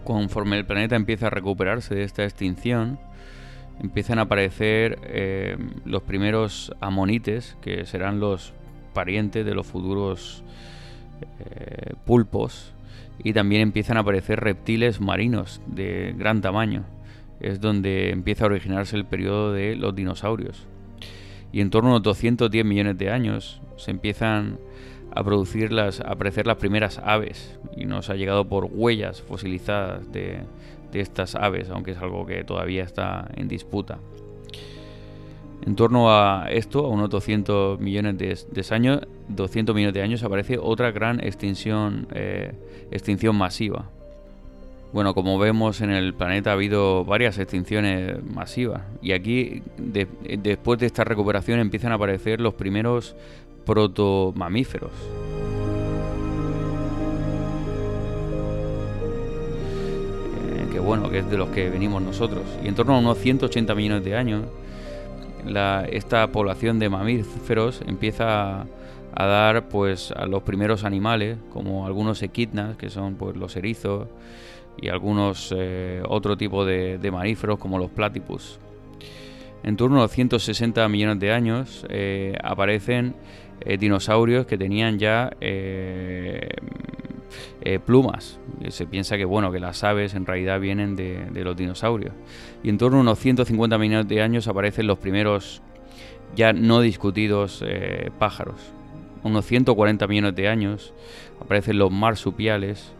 Conforme 0.03 0.57
el 0.57 0.65
planeta 0.65 0.95
empieza 0.95 1.27
a 1.27 1.29
recuperarse 1.29 1.95
de 1.95 2.03
esta 2.03 2.23
extinción, 2.23 2.99
empiezan 3.81 4.19
a 4.19 4.23
aparecer 4.23 4.99
eh, 5.03 5.57
los 5.85 6.03
primeros 6.03 6.73
amonites, 6.79 7.57
que 7.61 7.85
serán 7.85 8.19
los 8.19 8.53
parientes 8.93 9.45
de 9.45 9.55
los 9.55 9.65
futuros 9.67 10.43
eh, 11.39 11.93
pulpos, 12.05 12.73
y 13.23 13.33
también 13.33 13.61
empiezan 13.61 13.97
a 13.97 14.01
aparecer 14.01 14.39
reptiles 14.39 14.99
marinos 14.99 15.61
de 15.67 16.13
gran 16.17 16.41
tamaño. 16.41 16.85
Es 17.39 17.59
donde 17.59 18.09
empieza 18.09 18.45
a 18.45 18.47
originarse 18.47 18.95
el 18.95 19.05
periodo 19.05 19.53
de 19.53 19.75
los 19.75 19.95
dinosaurios. 19.95 20.67
Y 21.51 21.61
en 21.61 21.69
torno 21.69 21.89
a 21.89 21.93
unos 21.93 22.03
210 22.03 22.65
millones 22.65 22.97
de 22.97 23.11
años 23.11 23.61
se 23.77 23.91
empiezan 23.91 24.59
a 25.13 25.23
producir 25.23 25.71
las, 25.71 25.99
a 25.99 26.11
aparecer 26.11 26.47
las 26.47 26.57
primeras 26.57 26.99
aves 27.03 27.59
y 27.75 27.85
nos 27.85 28.09
ha 28.09 28.15
llegado 28.15 28.47
por 28.47 28.65
huellas 28.71 29.21
fosilizadas 29.21 30.11
de, 30.11 30.43
estas 30.93 31.35
aves, 31.35 31.69
aunque 31.69 31.91
es 31.91 31.97
algo 31.99 32.25
que 32.25 32.43
todavía 32.43 32.83
está 32.83 33.29
en 33.35 33.47
disputa. 33.47 33.99
En 35.65 35.75
torno 35.75 36.11
a 36.11 36.47
esto, 36.49 36.85
a 36.85 36.89
unos 36.89 37.09
200 37.09 37.79
millones 37.79 38.17
de, 38.17 38.75
años, 38.75 38.99
200 39.29 39.73
millones 39.73 39.93
de 39.93 40.01
años, 40.01 40.23
aparece 40.23 40.57
otra 40.57 40.91
gran 40.91 41.19
extinción, 41.21 42.07
eh, 42.13 42.51
extinción 42.91 43.37
masiva. 43.37 43.89
Bueno, 44.91 45.13
como 45.13 45.39
vemos 45.39 45.79
en 45.79 45.91
el 45.91 46.13
planeta 46.13 46.49
ha 46.49 46.53
habido 46.53 47.05
varias 47.05 47.37
extinciones 47.37 48.21
masivas 48.25 48.81
y 49.01 49.13
aquí 49.13 49.63
después 49.77 50.79
de 50.79 50.85
esta 50.85 51.05
recuperación 51.05 51.59
empiezan 51.59 51.93
a 51.93 51.95
aparecer 51.95 52.41
los 52.41 52.55
primeros 52.55 53.15
protomamíferos. 53.65 54.91
Eh, 60.35 60.67
que 60.71 60.79
bueno, 60.79 61.09
que 61.09 61.19
es 61.19 61.29
de 61.29 61.37
los 61.37 61.49
que 61.49 61.69
venimos 61.69 62.01
nosotros. 62.01 62.43
Y 62.63 62.67
en 62.67 62.75
torno 62.75 62.95
a 62.95 62.99
unos 62.99 63.17
180 63.17 63.75
millones 63.75 64.03
de 64.03 64.15
años, 64.15 64.45
esta 65.91 66.27
población 66.31 66.79
de 66.79 66.89
mamíferos 66.89 67.81
empieza 67.87 68.61
a, 69.13 69.25
dar 69.25 69.69
pues 69.69 70.11
a 70.11 70.25
los 70.25 70.43
primeros 70.43 70.83
animales, 70.83 71.37
como 71.51 71.85
algunos 71.85 72.21
equidnas, 72.21 72.77
que 72.77 72.89
son 72.89 73.15
pues 73.15 73.35
los 73.35 73.55
erizos, 73.55 74.07
y 74.77 74.89
algunos 74.89 75.53
eh, 75.55 76.01
otro 76.07 76.37
tipo 76.37 76.65
de, 76.65 76.97
de 76.97 77.11
mamíferos 77.11 77.59
como 77.59 77.77
los 77.77 77.91
platypus. 77.91 78.59
En 79.63 79.77
torno 79.77 80.01
a 80.01 80.07
160 80.07 80.87
millones 80.89 81.19
de 81.19 81.31
años 81.31 81.85
eh, 81.89 82.35
aparecen 82.43 83.13
eh, 83.61 83.77
dinosaurios 83.77 84.45
que 84.45 84.57
tenían 84.57 84.99
ya 84.99 85.31
eh, 85.39 86.49
plumas. 87.85 88.39
Se 88.69 88.85
piensa 88.85 89.17
que 89.17 89.25
bueno 89.25 89.51
que 89.51 89.59
las 89.59 89.83
aves 89.83 90.13
en 90.13 90.25
realidad 90.25 90.59
vienen 90.59 90.95
de, 90.95 91.43
los 91.43 91.55
dinosaurios. 91.55 92.13
Y 92.63 92.69
en 92.69 92.77
torno 92.77 92.97
a 92.97 93.01
unos 93.01 93.19
150 93.19 93.77
millones 93.77 94.07
de 94.07 94.21
años 94.21 94.47
aparecen 94.47 94.87
los 94.87 94.99
primeros 94.99 95.61
ya 96.35 96.53
no 96.53 96.81
discutidos 96.81 97.63
pájaros. 98.19 98.73
Unos 99.23 99.45
140 99.45 100.07
millones 100.07 100.35
de 100.35 100.47
años 100.47 100.93
aparecen 101.39 101.77
los 101.77 101.91
marsupiales. 101.91 102.93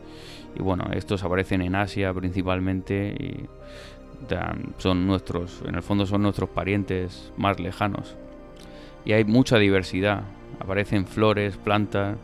Y 0.55 0.61
bueno, 0.61 0.85
estos 0.93 1.23
aparecen 1.23 1.61
en 1.61 1.75
Asia 1.75 2.13
principalmente 2.13 3.15
y 3.19 3.47
son 4.77 5.07
nuestros, 5.07 5.61
en 5.65 5.75
el 5.75 5.81
fondo 5.81 6.05
son 6.05 6.21
nuestros 6.21 6.49
parientes 6.49 7.31
más 7.37 7.59
lejanos. 7.59 8.15
Y 9.05 9.13
hay 9.13 9.23
mucha 9.23 9.57
diversidad. 9.57 10.23
Aparecen 10.61 11.05
flores, 11.05 11.57
plantas. 11.57 12.17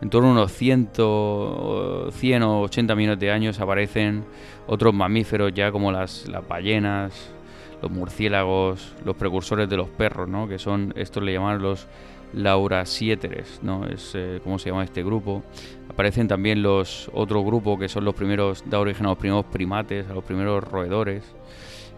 En 0.00 0.10
torno 0.10 0.28
a 0.30 0.32
unos 0.32 0.52
100, 0.52 0.90
100 0.94 2.42
o 2.42 2.60
80 2.62 2.94
millones 2.94 3.18
de 3.18 3.30
años 3.30 3.60
aparecen 3.60 4.24
otros 4.66 4.92
mamíferos 4.92 5.52
ya 5.54 5.72
como 5.72 5.90
las, 5.90 6.28
las 6.28 6.46
ballenas, 6.46 7.32
los 7.80 7.90
murciélagos, 7.90 8.94
los 9.04 9.16
precursores 9.16 9.68
de 9.68 9.76
los 9.76 9.88
perros, 9.88 10.28
¿no? 10.28 10.48
que 10.48 10.58
son, 10.58 10.92
estos 10.96 11.22
le 11.22 11.32
llaman 11.32 11.62
los 11.62 11.86
laurasiéteres, 12.32 13.60
¿no? 13.62 13.86
es 13.86 14.12
eh, 14.14 14.40
como 14.42 14.58
se 14.58 14.70
llama 14.70 14.84
este 14.84 15.02
grupo. 15.02 15.42
Aparecen 15.88 16.28
también 16.28 16.62
los 16.62 17.10
otro 17.14 17.42
grupo 17.42 17.78
que 17.78 17.88
son 17.88 18.04
los 18.04 18.14
primeros, 18.14 18.64
da 18.66 18.78
origen 18.78 19.06
a 19.06 19.10
los 19.10 19.18
primeros 19.18 19.46
primates, 19.46 20.08
a 20.10 20.14
los 20.14 20.24
primeros 20.24 20.64
roedores, 20.64 21.24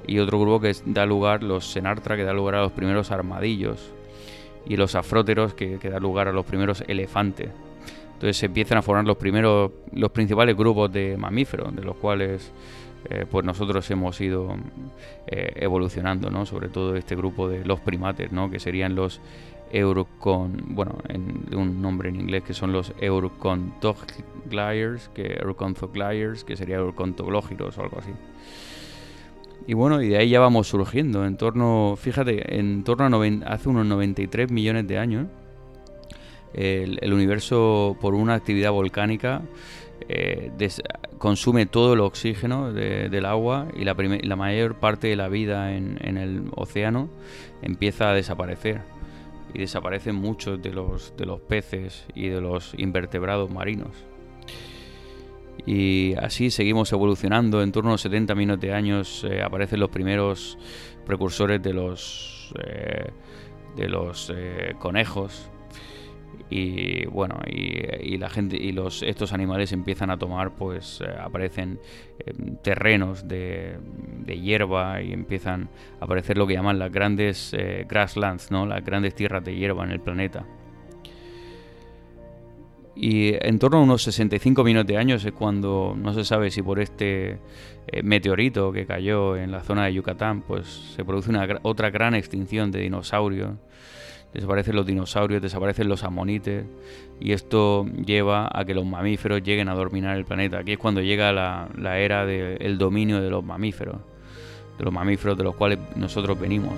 y 0.06 0.18
otro 0.20 0.38
grupo 0.38 0.60
que 0.60 0.72
da 0.86 1.04
lugar, 1.04 1.42
los 1.42 1.70
Senartra, 1.70 2.16
que 2.16 2.24
da 2.24 2.32
lugar 2.32 2.54
a 2.54 2.62
los 2.62 2.72
primeros 2.72 3.10
armadillos, 3.10 3.92
y 4.68 4.76
los 4.76 4.94
afróteros, 4.94 5.54
que, 5.54 5.78
que 5.78 5.90
da 5.90 5.98
lugar 5.98 6.28
a 6.28 6.32
los 6.32 6.44
primeros 6.44 6.84
elefantes. 6.86 7.50
Entonces 8.14 8.36
se 8.36 8.46
empiezan 8.46 8.78
a 8.78 8.82
formar 8.82 9.04
los 9.04 9.16
primeros, 9.16 9.70
los 9.92 10.10
principales 10.10 10.56
grupos 10.56 10.92
de 10.92 11.16
mamíferos, 11.16 11.74
de 11.74 11.82
los 11.82 11.96
cuales 11.96 12.52
eh, 13.10 13.26
pues 13.30 13.44
nosotros 13.44 13.88
hemos 13.90 14.20
ido 14.20 14.56
eh, 15.26 15.52
evolucionando, 15.56 16.30
¿no? 16.30 16.44
Sobre 16.44 16.68
todo 16.68 16.96
este 16.96 17.14
grupo 17.14 17.48
de 17.48 17.64
los 17.64 17.78
primates, 17.80 18.32
¿no? 18.32 18.50
Que 18.50 18.58
serían 18.58 18.96
los 18.96 19.20
Eurocon, 19.70 20.64
bueno, 20.70 20.98
en 21.08 21.54
un 21.54 21.80
nombre 21.80 22.08
en 22.08 22.16
inglés 22.16 22.42
que 22.42 22.54
son 22.54 22.72
los 22.72 22.92
Eurocontogliers, 23.00 25.10
que 25.10 25.34
Eurocontogliers, 25.34 26.42
que 26.42 26.56
sería 26.56 26.74
Eurocontoglógiros 26.76 27.78
o 27.78 27.82
algo 27.82 28.00
así. 28.00 28.10
Y 29.66 29.74
bueno, 29.74 30.00
y 30.00 30.08
de 30.08 30.18
ahí 30.18 30.30
ya 30.30 30.40
vamos 30.40 30.68
surgiendo, 30.68 31.26
en 31.26 31.36
torno, 31.36 31.94
fíjate, 31.98 32.58
en 32.58 32.84
torno 32.84 33.04
a 33.04 33.52
hace 33.52 33.68
unos 33.68 33.84
93 33.86 34.50
millones 34.50 34.86
de 34.86 34.98
años, 34.98 35.26
el, 36.54 37.12
universo 37.12 37.96
por 38.00 38.14
una 38.14 38.34
actividad 38.34 38.72
volcánica 38.72 39.42
eh, 40.08 40.50
consume 41.18 41.66
todo 41.66 41.92
el 41.92 42.00
oxígeno 42.00 42.72
del 42.72 43.26
agua 43.26 43.68
y 43.76 43.84
la, 43.84 43.94
mayor 44.36 44.76
parte 44.76 45.08
de 45.08 45.16
la 45.16 45.28
vida 45.28 45.74
en, 45.76 45.98
en 46.00 46.16
el 46.16 46.44
océano 46.54 47.10
empieza 47.60 48.10
a 48.10 48.14
desaparecer 48.14 48.80
y 49.52 49.58
desaparecen 49.58 50.14
muchos 50.14 50.62
de 50.62 50.72
los, 50.72 51.14
de 51.16 51.26
los 51.26 51.40
peces 51.40 52.06
y 52.14 52.28
de 52.28 52.40
los 52.40 52.74
invertebrados 52.76 53.50
marinos. 53.50 54.07
Y 55.66 56.14
así 56.14 56.50
seguimos 56.50 56.92
evolucionando. 56.92 57.62
En 57.62 57.72
torno 57.72 57.94
a 57.94 57.98
70 57.98 58.34
millones 58.34 58.60
de 58.60 58.72
años 58.72 59.24
eh, 59.28 59.42
aparecen 59.42 59.80
los 59.80 59.90
primeros 59.90 60.58
precursores 61.04 61.62
de 61.62 61.72
los, 61.72 62.54
eh, 62.64 63.10
de 63.76 63.88
los 63.88 64.32
eh, 64.34 64.74
conejos. 64.78 65.50
Y 66.50 67.04
bueno 67.06 67.40
y, 67.46 68.16
la 68.16 68.30
gente 68.30 68.56
y 68.56 68.72
los 68.72 69.02
estos 69.02 69.34
animales 69.34 69.72
empiezan 69.72 70.08
a 70.08 70.16
tomar 70.16 70.54
pues 70.54 71.02
aparecen 71.20 71.78
terrenos 72.62 73.28
de, 73.28 73.78
hierba 74.26 75.02
y 75.02 75.12
empiezan 75.12 75.68
a 76.00 76.06
aparecer 76.06 76.38
lo 76.38 76.46
que 76.46 76.54
llaman 76.54 76.78
las 76.78 76.90
grandes 76.90 77.54
grasslands 77.86 78.50
no 78.50 78.64
las 78.64 78.82
grandes 78.82 79.14
tierras 79.14 79.44
de 79.44 79.56
hierba 79.56 79.84
en 79.84 79.90
el 79.90 80.00
planeta 80.00 80.46
y 83.00 83.34
en 83.40 83.60
torno 83.60 83.78
a 83.78 83.82
unos 83.82 84.02
65 84.02 84.64
millones 84.64 84.86
de 84.88 84.96
años 84.96 85.24
es 85.24 85.32
cuando 85.32 85.94
no 85.96 86.12
se 86.12 86.24
sabe 86.24 86.50
si 86.50 86.62
por 86.62 86.80
este 86.80 87.38
eh, 87.86 88.02
meteorito 88.02 88.72
que 88.72 88.86
cayó 88.86 89.36
en 89.36 89.52
la 89.52 89.62
zona 89.62 89.84
de 89.84 89.94
Yucatán 89.94 90.42
pues 90.42 90.66
se 90.96 91.04
produce 91.04 91.30
una 91.30 91.46
otra 91.62 91.90
gran 91.90 92.16
extinción 92.16 92.72
de 92.72 92.80
dinosaurios 92.80 93.52
desaparecen 94.32 94.76
los 94.76 94.86
dinosaurios, 94.86 95.40
desaparecen 95.40 95.88
los 95.88 96.04
amonites 96.04 96.64
y 97.20 97.32
esto 97.32 97.86
lleva 97.86 98.48
a 98.52 98.64
que 98.64 98.74
los 98.74 98.84
mamíferos 98.84 99.42
lleguen 99.42 99.68
a 99.68 99.74
dominar 99.74 100.16
el 100.16 100.24
planeta. 100.24 100.58
Aquí 100.58 100.72
es 100.72 100.78
cuando 100.78 101.00
llega 101.00 101.32
la, 101.32 101.98
era 101.98 102.26
del 102.26 102.78
dominio 102.78 103.20
de 103.20 103.30
los 103.30 103.44
mamíferos, 103.44 103.96
de 104.76 104.84
los 104.84 104.92
mamíferos 104.92 105.36
de 105.36 105.44
los 105.44 105.54
cuales 105.54 105.78
nosotros 105.96 106.38
venimos. 106.38 106.74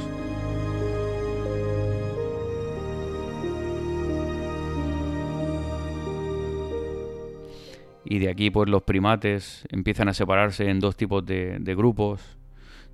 Y 8.11 8.19
de 8.19 8.29
aquí 8.29 8.51
pues 8.51 8.69
los 8.69 8.83
primates 8.83 9.65
empiezan 9.71 10.09
a 10.09 10.15
separarse 10.15 10.69
en 10.69 10.81
dos 10.81 10.97
tipos 10.97 11.25
de, 11.25 11.63
grupos 11.77 12.21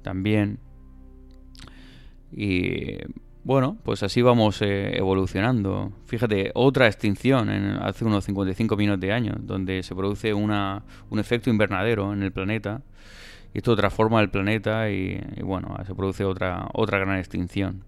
también. 0.02 0.58
Y 2.30 2.98
bueno, 3.42 3.78
pues 3.82 4.02
así 4.02 4.20
vamos 4.20 4.60
eh, 4.60 4.94
evolucionando. 4.94 5.90
Fíjate, 6.04 6.50
otra 6.52 6.86
extinción 6.86 7.48
hace 7.48 8.04
unos 8.04 8.26
55 8.26 8.76
millones 8.76 9.00
de 9.00 9.12
años, 9.14 9.38
donde 9.40 9.82
se 9.82 9.94
produce 9.94 10.34
una, 10.34 10.84
un 11.08 11.18
efecto 11.18 11.48
invernadero 11.48 12.12
en 12.12 12.22
el 12.22 12.30
planeta. 12.30 12.82
Y 13.54 13.58
esto 13.58 13.74
transforma 13.74 14.20
el 14.20 14.28
planeta 14.28 14.90
y, 14.90 15.18
bueno, 15.42 15.78
se 15.86 15.94
produce 15.94 16.26
otra, 16.26 16.68
otra 16.74 16.98
gran 16.98 17.16
extinción. 17.16 17.84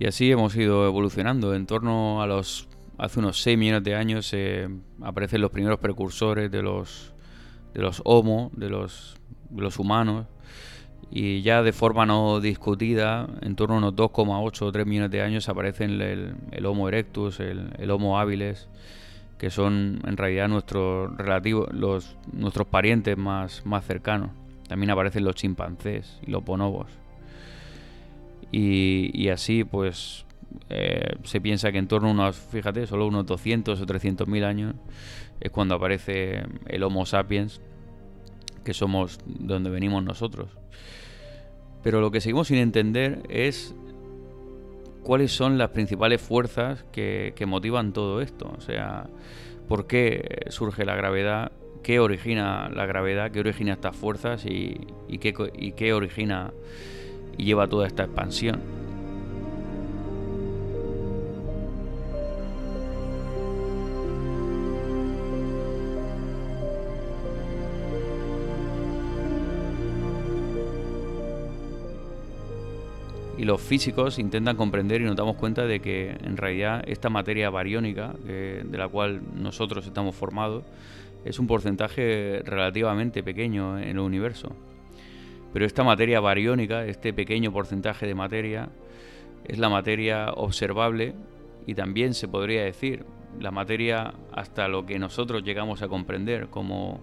Y 0.00 0.06
así 0.06 0.32
hemos 0.32 0.56
ido 0.56 0.84
evolucionando. 0.84 1.54
En 1.54 1.66
torno 1.66 2.20
a 2.20 2.26
los. 2.26 2.68
Hace 2.98 3.18
unos 3.18 3.40
6 3.42 3.58
millones 3.58 3.84
de 3.84 3.94
años 3.94 4.30
eh, 4.32 4.68
aparecen 5.02 5.40
los 5.40 5.50
primeros 5.50 5.78
precursores 5.78 6.50
de 6.50 6.62
los, 6.62 7.12
de 7.72 7.82
los 7.82 8.00
Homo, 8.04 8.50
de 8.54 8.70
los, 8.70 9.16
los 9.54 9.78
humanos 9.78 10.26
y 11.10 11.42
ya 11.42 11.62
de 11.62 11.72
forma 11.72 12.06
no 12.06 12.40
discutida, 12.40 13.28
en 13.42 13.54
torno 13.56 13.76
a 13.76 13.78
unos 13.78 13.94
2,8 13.94 14.62
o 14.62 14.72
3 14.72 14.84
millones 14.84 15.10
de 15.12 15.22
años 15.22 15.48
aparecen 15.48 16.00
el, 16.00 16.66
Homo 16.66 16.88
erectus, 16.88 17.40
el, 17.40 17.90
Homo 17.90 18.18
habilis, 18.18 18.68
que 19.38 19.50
son 19.50 20.00
en 20.04 20.16
realidad 20.16 20.48
nuestros 20.48 21.16
relativos, 21.16 21.72
los, 21.72 22.16
nuestros 22.32 22.66
parientes 22.66 23.16
más, 23.16 23.64
más 23.64 23.84
cercanos. 23.84 24.30
También 24.68 24.90
aparecen 24.90 25.24
los 25.24 25.36
chimpancés 25.36 26.18
y 26.26 26.32
los 26.32 26.44
bonobos. 26.44 26.88
Y, 28.50 29.28
así, 29.28 29.64
pues, 29.64 30.26
eh, 30.70 31.16
se 31.24 31.40
piensa 31.40 31.72
que 31.72 31.78
en 31.78 31.88
torno 31.88 32.08
a 32.08 32.12
unos, 32.12 32.36
fíjate, 32.36 32.86
solo 32.86 33.06
unos 33.06 33.26
200 33.26 33.80
o 33.80 33.86
300 33.86 34.26
mil 34.28 34.44
años 34.44 34.74
es 35.40 35.50
cuando 35.50 35.74
aparece 35.74 36.42
el 36.66 36.82
Homo 36.82 37.06
sapiens, 37.06 37.60
que 38.64 38.74
somos 38.74 39.18
donde 39.26 39.70
venimos 39.70 40.02
nosotros. 40.02 40.48
Pero 41.82 42.00
lo 42.00 42.10
que 42.10 42.20
seguimos 42.20 42.48
sin 42.48 42.56
entender 42.56 43.22
es 43.28 43.74
cuáles 45.02 45.32
son 45.32 45.58
las 45.58 45.70
principales 45.70 46.20
fuerzas 46.20 46.84
que, 46.90 47.34
motivan 47.46 47.92
todo 47.92 48.22
esto. 48.22 48.52
O 48.56 48.60
sea, 48.60 49.06
por 49.68 49.86
qué 49.86 50.46
surge 50.48 50.84
la 50.86 50.96
gravedad, 50.96 51.52
qué 51.82 52.00
origina 52.00 52.70
la 52.70 52.86
gravedad, 52.86 53.30
qué 53.30 53.40
origina 53.40 53.74
estas 53.74 53.94
fuerzas 53.94 54.46
y, 54.46 54.80
qué, 55.20 55.34
y 55.58 55.72
qué 55.72 55.92
origina 55.92 56.52
y 57.36 57.44
lleva 57.44 57.68
toda 57.68 57.86
esta 57.86 58.04
expansión. 58.04 58.60
Los 73.44 73.60
físicos 73.60 74.18
intentan 74.18 74.56
comprender 74.56 75.00
y 75.00 75.04
nos 75.04 75.16
damos 75.16 75.36
cuenta 75.36 75.66
de 75.66 75.80
que 75.80 76.10
en 76.10 76.36
realidad 76.36 76.82
esta 76.86 77.10
materia 77.10 77.50
bariónica 77.50 78.14
de 78.24 78.78
la 78.78 78.88
cual 78.88 79.22
nosotros 79.34 79.86
estamos 79.86 80.14
formados 80.14 80.64
es 81.24 81.38
un 81.38 81.46
porcentaje 81.46 82.42
relativamente 82.44 83.22
pequeño 83.22 83.78
en 83.78 83.88
el 83.88 83.98
universo. 83.98 84.54
Pero 85.52 85.64
esta 85.64 85.84
materia 85.84 86.20
bariónica, 86.20 86.84
este 86.84 87.12
pequeño 87.12 87.52
porcentaje 87.52 88.06
de 88.06 88.14
materia, 88.14 88.68
es 89.44 89.58
la 89.58 89.68
materia 89.68 90.32
observable 90.32 91.14
y 91.66 91.74
también 91.74 92.14
se 92.14 92.28
podría 92.28 92.64
decir 92.64 93.04
la 93.40 93.50
materia 93.50 94.14
hasta 94.32 94.68
lo 94.68 94.84
que 94.86 94.98
nosotros 94.98 95.42
llegamos 95.42 95.82
a 95.82 95.88
comprender 95.88 96.48
como 96.48 97.00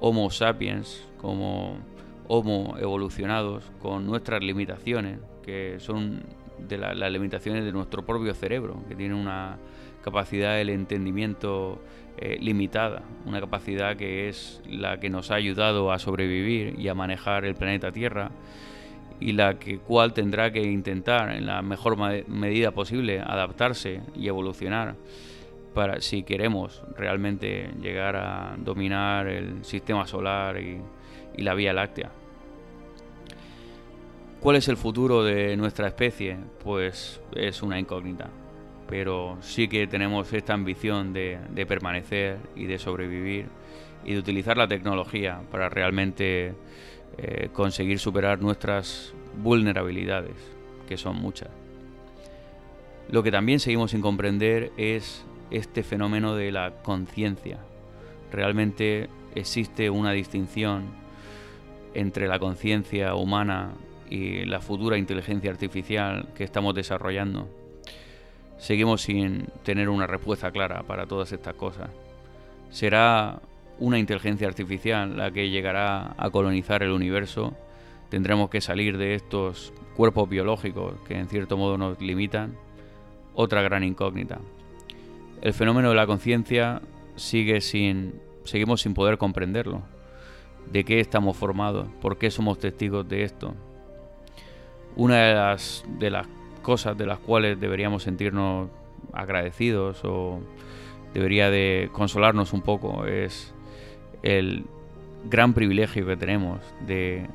Homo 0.00 0.30
sapiens, 0.30 1.06
como 1.18 1.78
Homo 2.28 2.76
evolucionados, 2.78 3.70
con 3.80 4.06
nuestras 4.06 4.42
limitaciones, 4.42 5.18
que 5.48 5.80
son 5.80 6.20
de 6.58 6.76
las 6.76 7.10
limitaciones 7.10 7.64
de 7.64 7.72
nuestro 7.72 8.04
propio 8.04 8.34
cerebro, 8.34 8.84
que 8.86 8.94
tiene 8.94 9.14
una 9.14 9.56
capacidad 10.02 10.56
del 10.56 10.68
entendimiento 10.68 11.80
eh, 12.18 12.36
limitada, 12.38 13.00
una 13.24 13.40
capacidad 13.40 13.96
que 13.96 14.28
es 14.28 14.60
la 14.68 15.00
que 15.00 15.08
nos 15.08 15.30
ha 15.30 15.36
ayudado 15.36 15.90
a 15.90 15.98
sobrevivir 15.98 16.78
y 16.78 16.88
a 16.88 16.94
manejar 16.94 17.46
el 17.46 17.54
planeta 17.54 17.92
Tierra 17.92 18.30
y 19.20 19.32
la 19.32 19.58
que 19.58 19.78
cual 19.78 20.12
tendrá 20.12 20.52
que 20.52 20.60
intentar 20.60 21.30
en 21.30 21.46
la 21.46 21.62
mejor 21.62 21.96
medida 22.28 22.70
posible 22.72 23.20
adaptarse 23.20 24.02
y 24.14 24.28
evolucionar 24.28 24.96
para 25.72 26.02
si 26.02 26.24
queremos 26.24 26.82
realmente 26.94 27.70
llegar 27.80 28.16
a 28.16 28.54
dominar 28.58 29.28
el 29.28 29.64
sistema 29.64 30.06
solar 30.06 30.60
y 30.60 30.82
la 31.42 31.54
Vía 31.54 31.72
Láctea. 31.72 32.10
¿Cuál 34.40 34.54
es 34.54 34.68
el 34.68 34.76
futuro 34.76 35.24
de 35.24 35.56
nuestra 35.56 35.88
especie? 35.88 36.36
Pues 36.62 37.20
es 37.34 37.60
una 37.60 37.80
incógnita. 37.80 38.30
Pero 38.88 39.36
sí 39.40 39.66
que 39.66 39.88
tenemos 39.88 40.32
esta 40.32 40.54
ambición 40.54 41.12
de, 41.12 41.40
permanecer 41.66 42.38
y 42.54 42.66
de 42.66 42.78
sobrevivir 42.78 43.46
y 44.04 44.12
de 44.12 44.20
utilizar 44.20 44.56
la 44.56 44.68
tecnología 44.68 45.40
para 45.50 45.68
realmente 45.68 46.54
eh, 47.18 47.48
conseguir 47.52 47.98
superar 47.98 48.40
nuestras 48.40 49.12
vulnerabilidades, 49.42 50.36
que 50.88 50.96
son 50.96 51.16
muchas. 51.16 51.50
Lo 53.10 53.24
que 53.24 53.32
también 53.32 53.58
seguimos 53.58 53.90
sin 53.90 54.02
comprender 54.02 54.70
es 54.76 55.24
este 55.50 55.82
fenómeno 55.82 56.36
de 56.36 56.52
la 56.52 56.74
conciencia. 56.84 57.58
Realmente 58.30 59.08
existe 59.34 59.90
una 59.90 60.12
distinción 60.12 60.84
entre 61.92 62.28
la 62.28 62.38
conciencia 62.38 63.16
humana 63.16 63.72
y 64.10 64.44
la 64.44 64.60
futura 64.60 64.98
inteligencia 64.98 65.50
artificial 65.50 66.28
que 66.34 66.44
estamos 66.44 66.74
desarrollando. 66.74 67.48
Seguimos 68.58 69.02
sin 69.02 69.46
tener 69.62 69.88
una 69.88 70.06
respuesta 70.06 70.50
clara 70.50 70.82
para 70.82 71.06
todas 71.06 71.32
estas 71.32 71.54
cosas. 71.54 71.90
¿Será 72.70 73.40
una 73.78 73.98
inteligencia 73.98 74.48
artificial 74.48 75.16
la 75.16 75.30
que 75.30 75.50
llegará 75.50 76.14
a 76.16 76.30
colonizar 76.30 76.82
el 76.82 76.90
universo, 76.90 77.54
tendremos 78.08 78.50
que 78.50 78.60
salir 78.60 78.98
de 78.98 79.14
estos 79.14 79.72
cuerpos 79.96 80.28
biológicos 80.28 80.94
que 81.06 81.18
en 81.18 81.28
cierto 81.28 81.56
modo 81.56 81.78
nos 81.78 82.00
limitan. 82.00 82.56
Otra 83.34 83.62
gran 83.62 83.84
incógnita. 83.84 84.40
El 85.40 85.54
fenómeno 85.54 85.90
de 85.90 85.94
la 85.94 86.06
conciencia 86.06 86.82
sigue 87.14 87.60
sin 87.60 88.20
seguimos 88.44 88.80
sin 88.80 88.94
poder 88.94 89.18
comprenderlo. 89.18 89.82
¿De 90.72 90.84
qué 90.84 91.00
estamos 91.00 91.36
formados? 91.36 91.88
¿Por 92.00 92.18
qué 92.18 92.30
somos 92.30 92.58
testigos 92.58 93.08
de 93.08 93.22
esto? 93.22 93.54
Una 94.98 95.16
de 95.16 95.34
las, 95.34 95.84
de 95.98 96.10
las 96.10 96.26
cosas 96.60 96.98
de 96.98 97.06
las 97.06 97.18
cuales 97.18 97.58
deberíamos 97.58 98.02
sentirnos 98.02 98.68
agradecidos 99.12 100.04
o 100.04 100.40
debería 101.14 101.50
de 101.50 101.88
consolarnos 101.92 102.52
un 102.52 102.60
poco 102.60 103.06
es 103.06 103.54
el 104.22 104.64
gran 105.24 105.54
privilegio 105.54 106.04
que 106.04 106.16
tenemos 106.16 106.60
de 106.86 107.26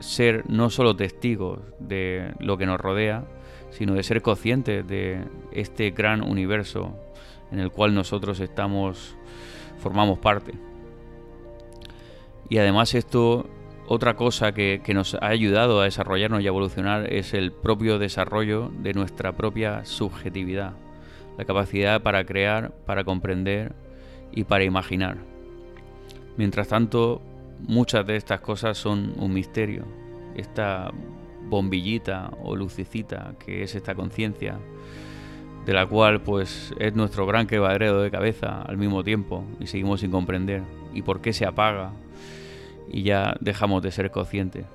ser 0.00 0.44
no 0.48 0.70
solo 0.70 0.96
testigos 0.96 1.60
de 1.78 2.32
lo 2.40 2.58
que 2.58 2.66
nos 2.66 2.80
rodea, 2.80 3.24
sino 3.70 3.94
de 3.94 4.02
ser 4.02 4.20
conscientes 4.22 4.86
de 4.86 5.22
este 5.52 5.90
gran 5.90 6.22
universo 6.22 6.96
en 7.52 7.60
el 7.60 7.70
cual 7.70 7.94
nosotros 7.94 8.40
estamos, 8.40 9.14
formamos 9.78 10.18
parte. 10.18 10.52
Y 12.48 12.58
además 12.58 12.94
esto, 12.94 13.46
otra 13.86 14.14
cosa 14.14 14.52
que, 14.52 14.80
nos 14.94 15.14
ha 15.14 15.26
ayudado 15.26 15.80
a 15.80 15.84
desarrollarnos 15.84 16.42
y 16.42 16.46
a 16.46 16.48
evolucionar 16.48 17.12
es 17.12 17.34
el 17.34 17.52
propio 17.52 17.98
desarrollo 17.98 18.70
de 18.78 18.94
nuestra 18.94 19.32
propia 19.32 19.84
subjetividad, 19.84 20.72
la 21.36 21.44
capacidad 21.44 22.02
para 22.02 22.24
crear, 22.24 22.72
para 22.86 23.04
comprender 23.04 23.72
y 24.32 24.44
para 24.44 24.64
imaginar. 24.64 25.18
Mientras 26.36 26.68
tanto, 26.68 27.20
muchas 27.60 28.06
de 28.06 28.16
estas 28.16 28.40
cosas 28.40 28.78
son 28.78 29.14
un 29.18 29.32
misterio. 29.34 29.84
Esta 30.36 30.90
bombillita 31.48 32.30
o 32.42 32.56
lucecita 32.56 33.34
que 33.44 33.62
es 33.62 33.74
esta 33.74 33.94
conciencia, 33.94 34.58
de 35.66 35.72
la 35.72 35.86
cual 35.86 36.22
pues 36.22 36.72
es 36.78 36.94
nuestro 36.94 37.26
gran 37.26 37.46
quebradero 37.46 38.00
de 38.00 38.10
cabeza 38.10 38.62
al 38.62 38.78
mismo 38.78 39.04
tiempo 39.04 39.44
y 39.60 39.66
seguimos 39.66 40.00
sin 40.00 40.10
comprender 40.10 40.62
y 40.94 41.02
por 41.02 41.20
qué 41.20 41.32
se 41.32 41.46
apaga 41.46 41.92
y 42.92 43.02
ya 43.02 43.34
dejamos 43.40 43.82
de 43.82 43.90
ser 43.90 44.10
conscientes. 44.10 44.66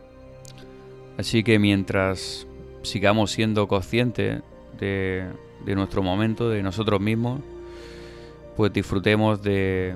Así 1.17 1.43
que 1.43 1.59
mientras 1.59 2.47
sigamos 2.81 3.31
siendo 3.31 3.67
conscientes 3.67 4.41
de, 4.79 5.27
nuestro 5.65 6.03
momento, 6.03 6.49
de 6.49 6.63
nosotros 6.63 6.99
mismos, 6.99 7.41
pues 8.57 8.73
disfrutemos 8.73 9.41
de 9.41 9.95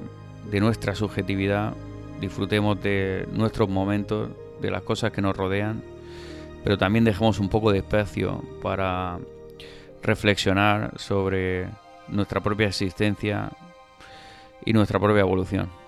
nuestra 0.51 0.95
subjetividad, 0.95 1.73
disfrutemos 2.21 2.81
de 2.81 3.27
nuestros 3.33 3.67
momentos, 3.67 4.29
de 4.61 4.71
las 4.71 4.83
cosas 4.83 5.11
que 5.11 5.21
nos 5.21 5.35
rodean, 5.35 5.83
pero 6.63 6.77
también 6.77 7.03
dejemos 7.03 7.39
un 7.39 7.49
poco 7.49 7.71
de 7.71 7.79
espacio 7.79 8.43
para 8.61 9.19
reflexionar 10.03 10.93
sobre 10.97 11.67
nuestra 12.07 12.39
propia 12.41 12.67
existencia 12.67 13.51
y 14.63 14.73
nuestra 14.73 14.99
propia 14.99 15.21
evolución. 15.21 15.80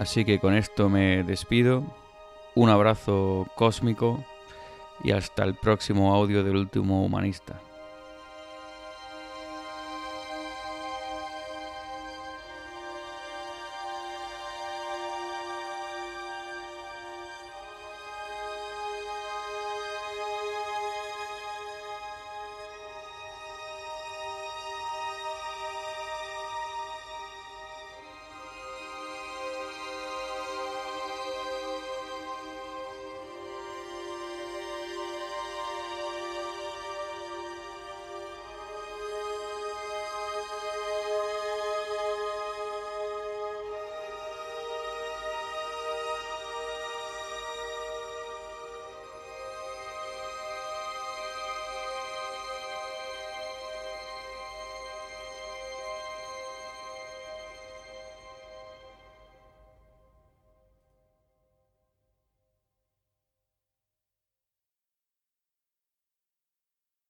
Así 0.00 0.24
que 0.24 0.40
con 0.40 0.54
esto 0.54 0.88
me 0.88 1.24
despido. 1.24 1.84
Un 2.54 2.70
abrazo 2.70 3.46
cósmico 3.54 4.24
y 5.04 5.10
hasta 5.10 5.44
el 5.44 5.54
próximo 5.56 6.14
audio 6.14 6.42
del 6.42 6.56
último 6.56 7.04
humanista. 7.04 7.60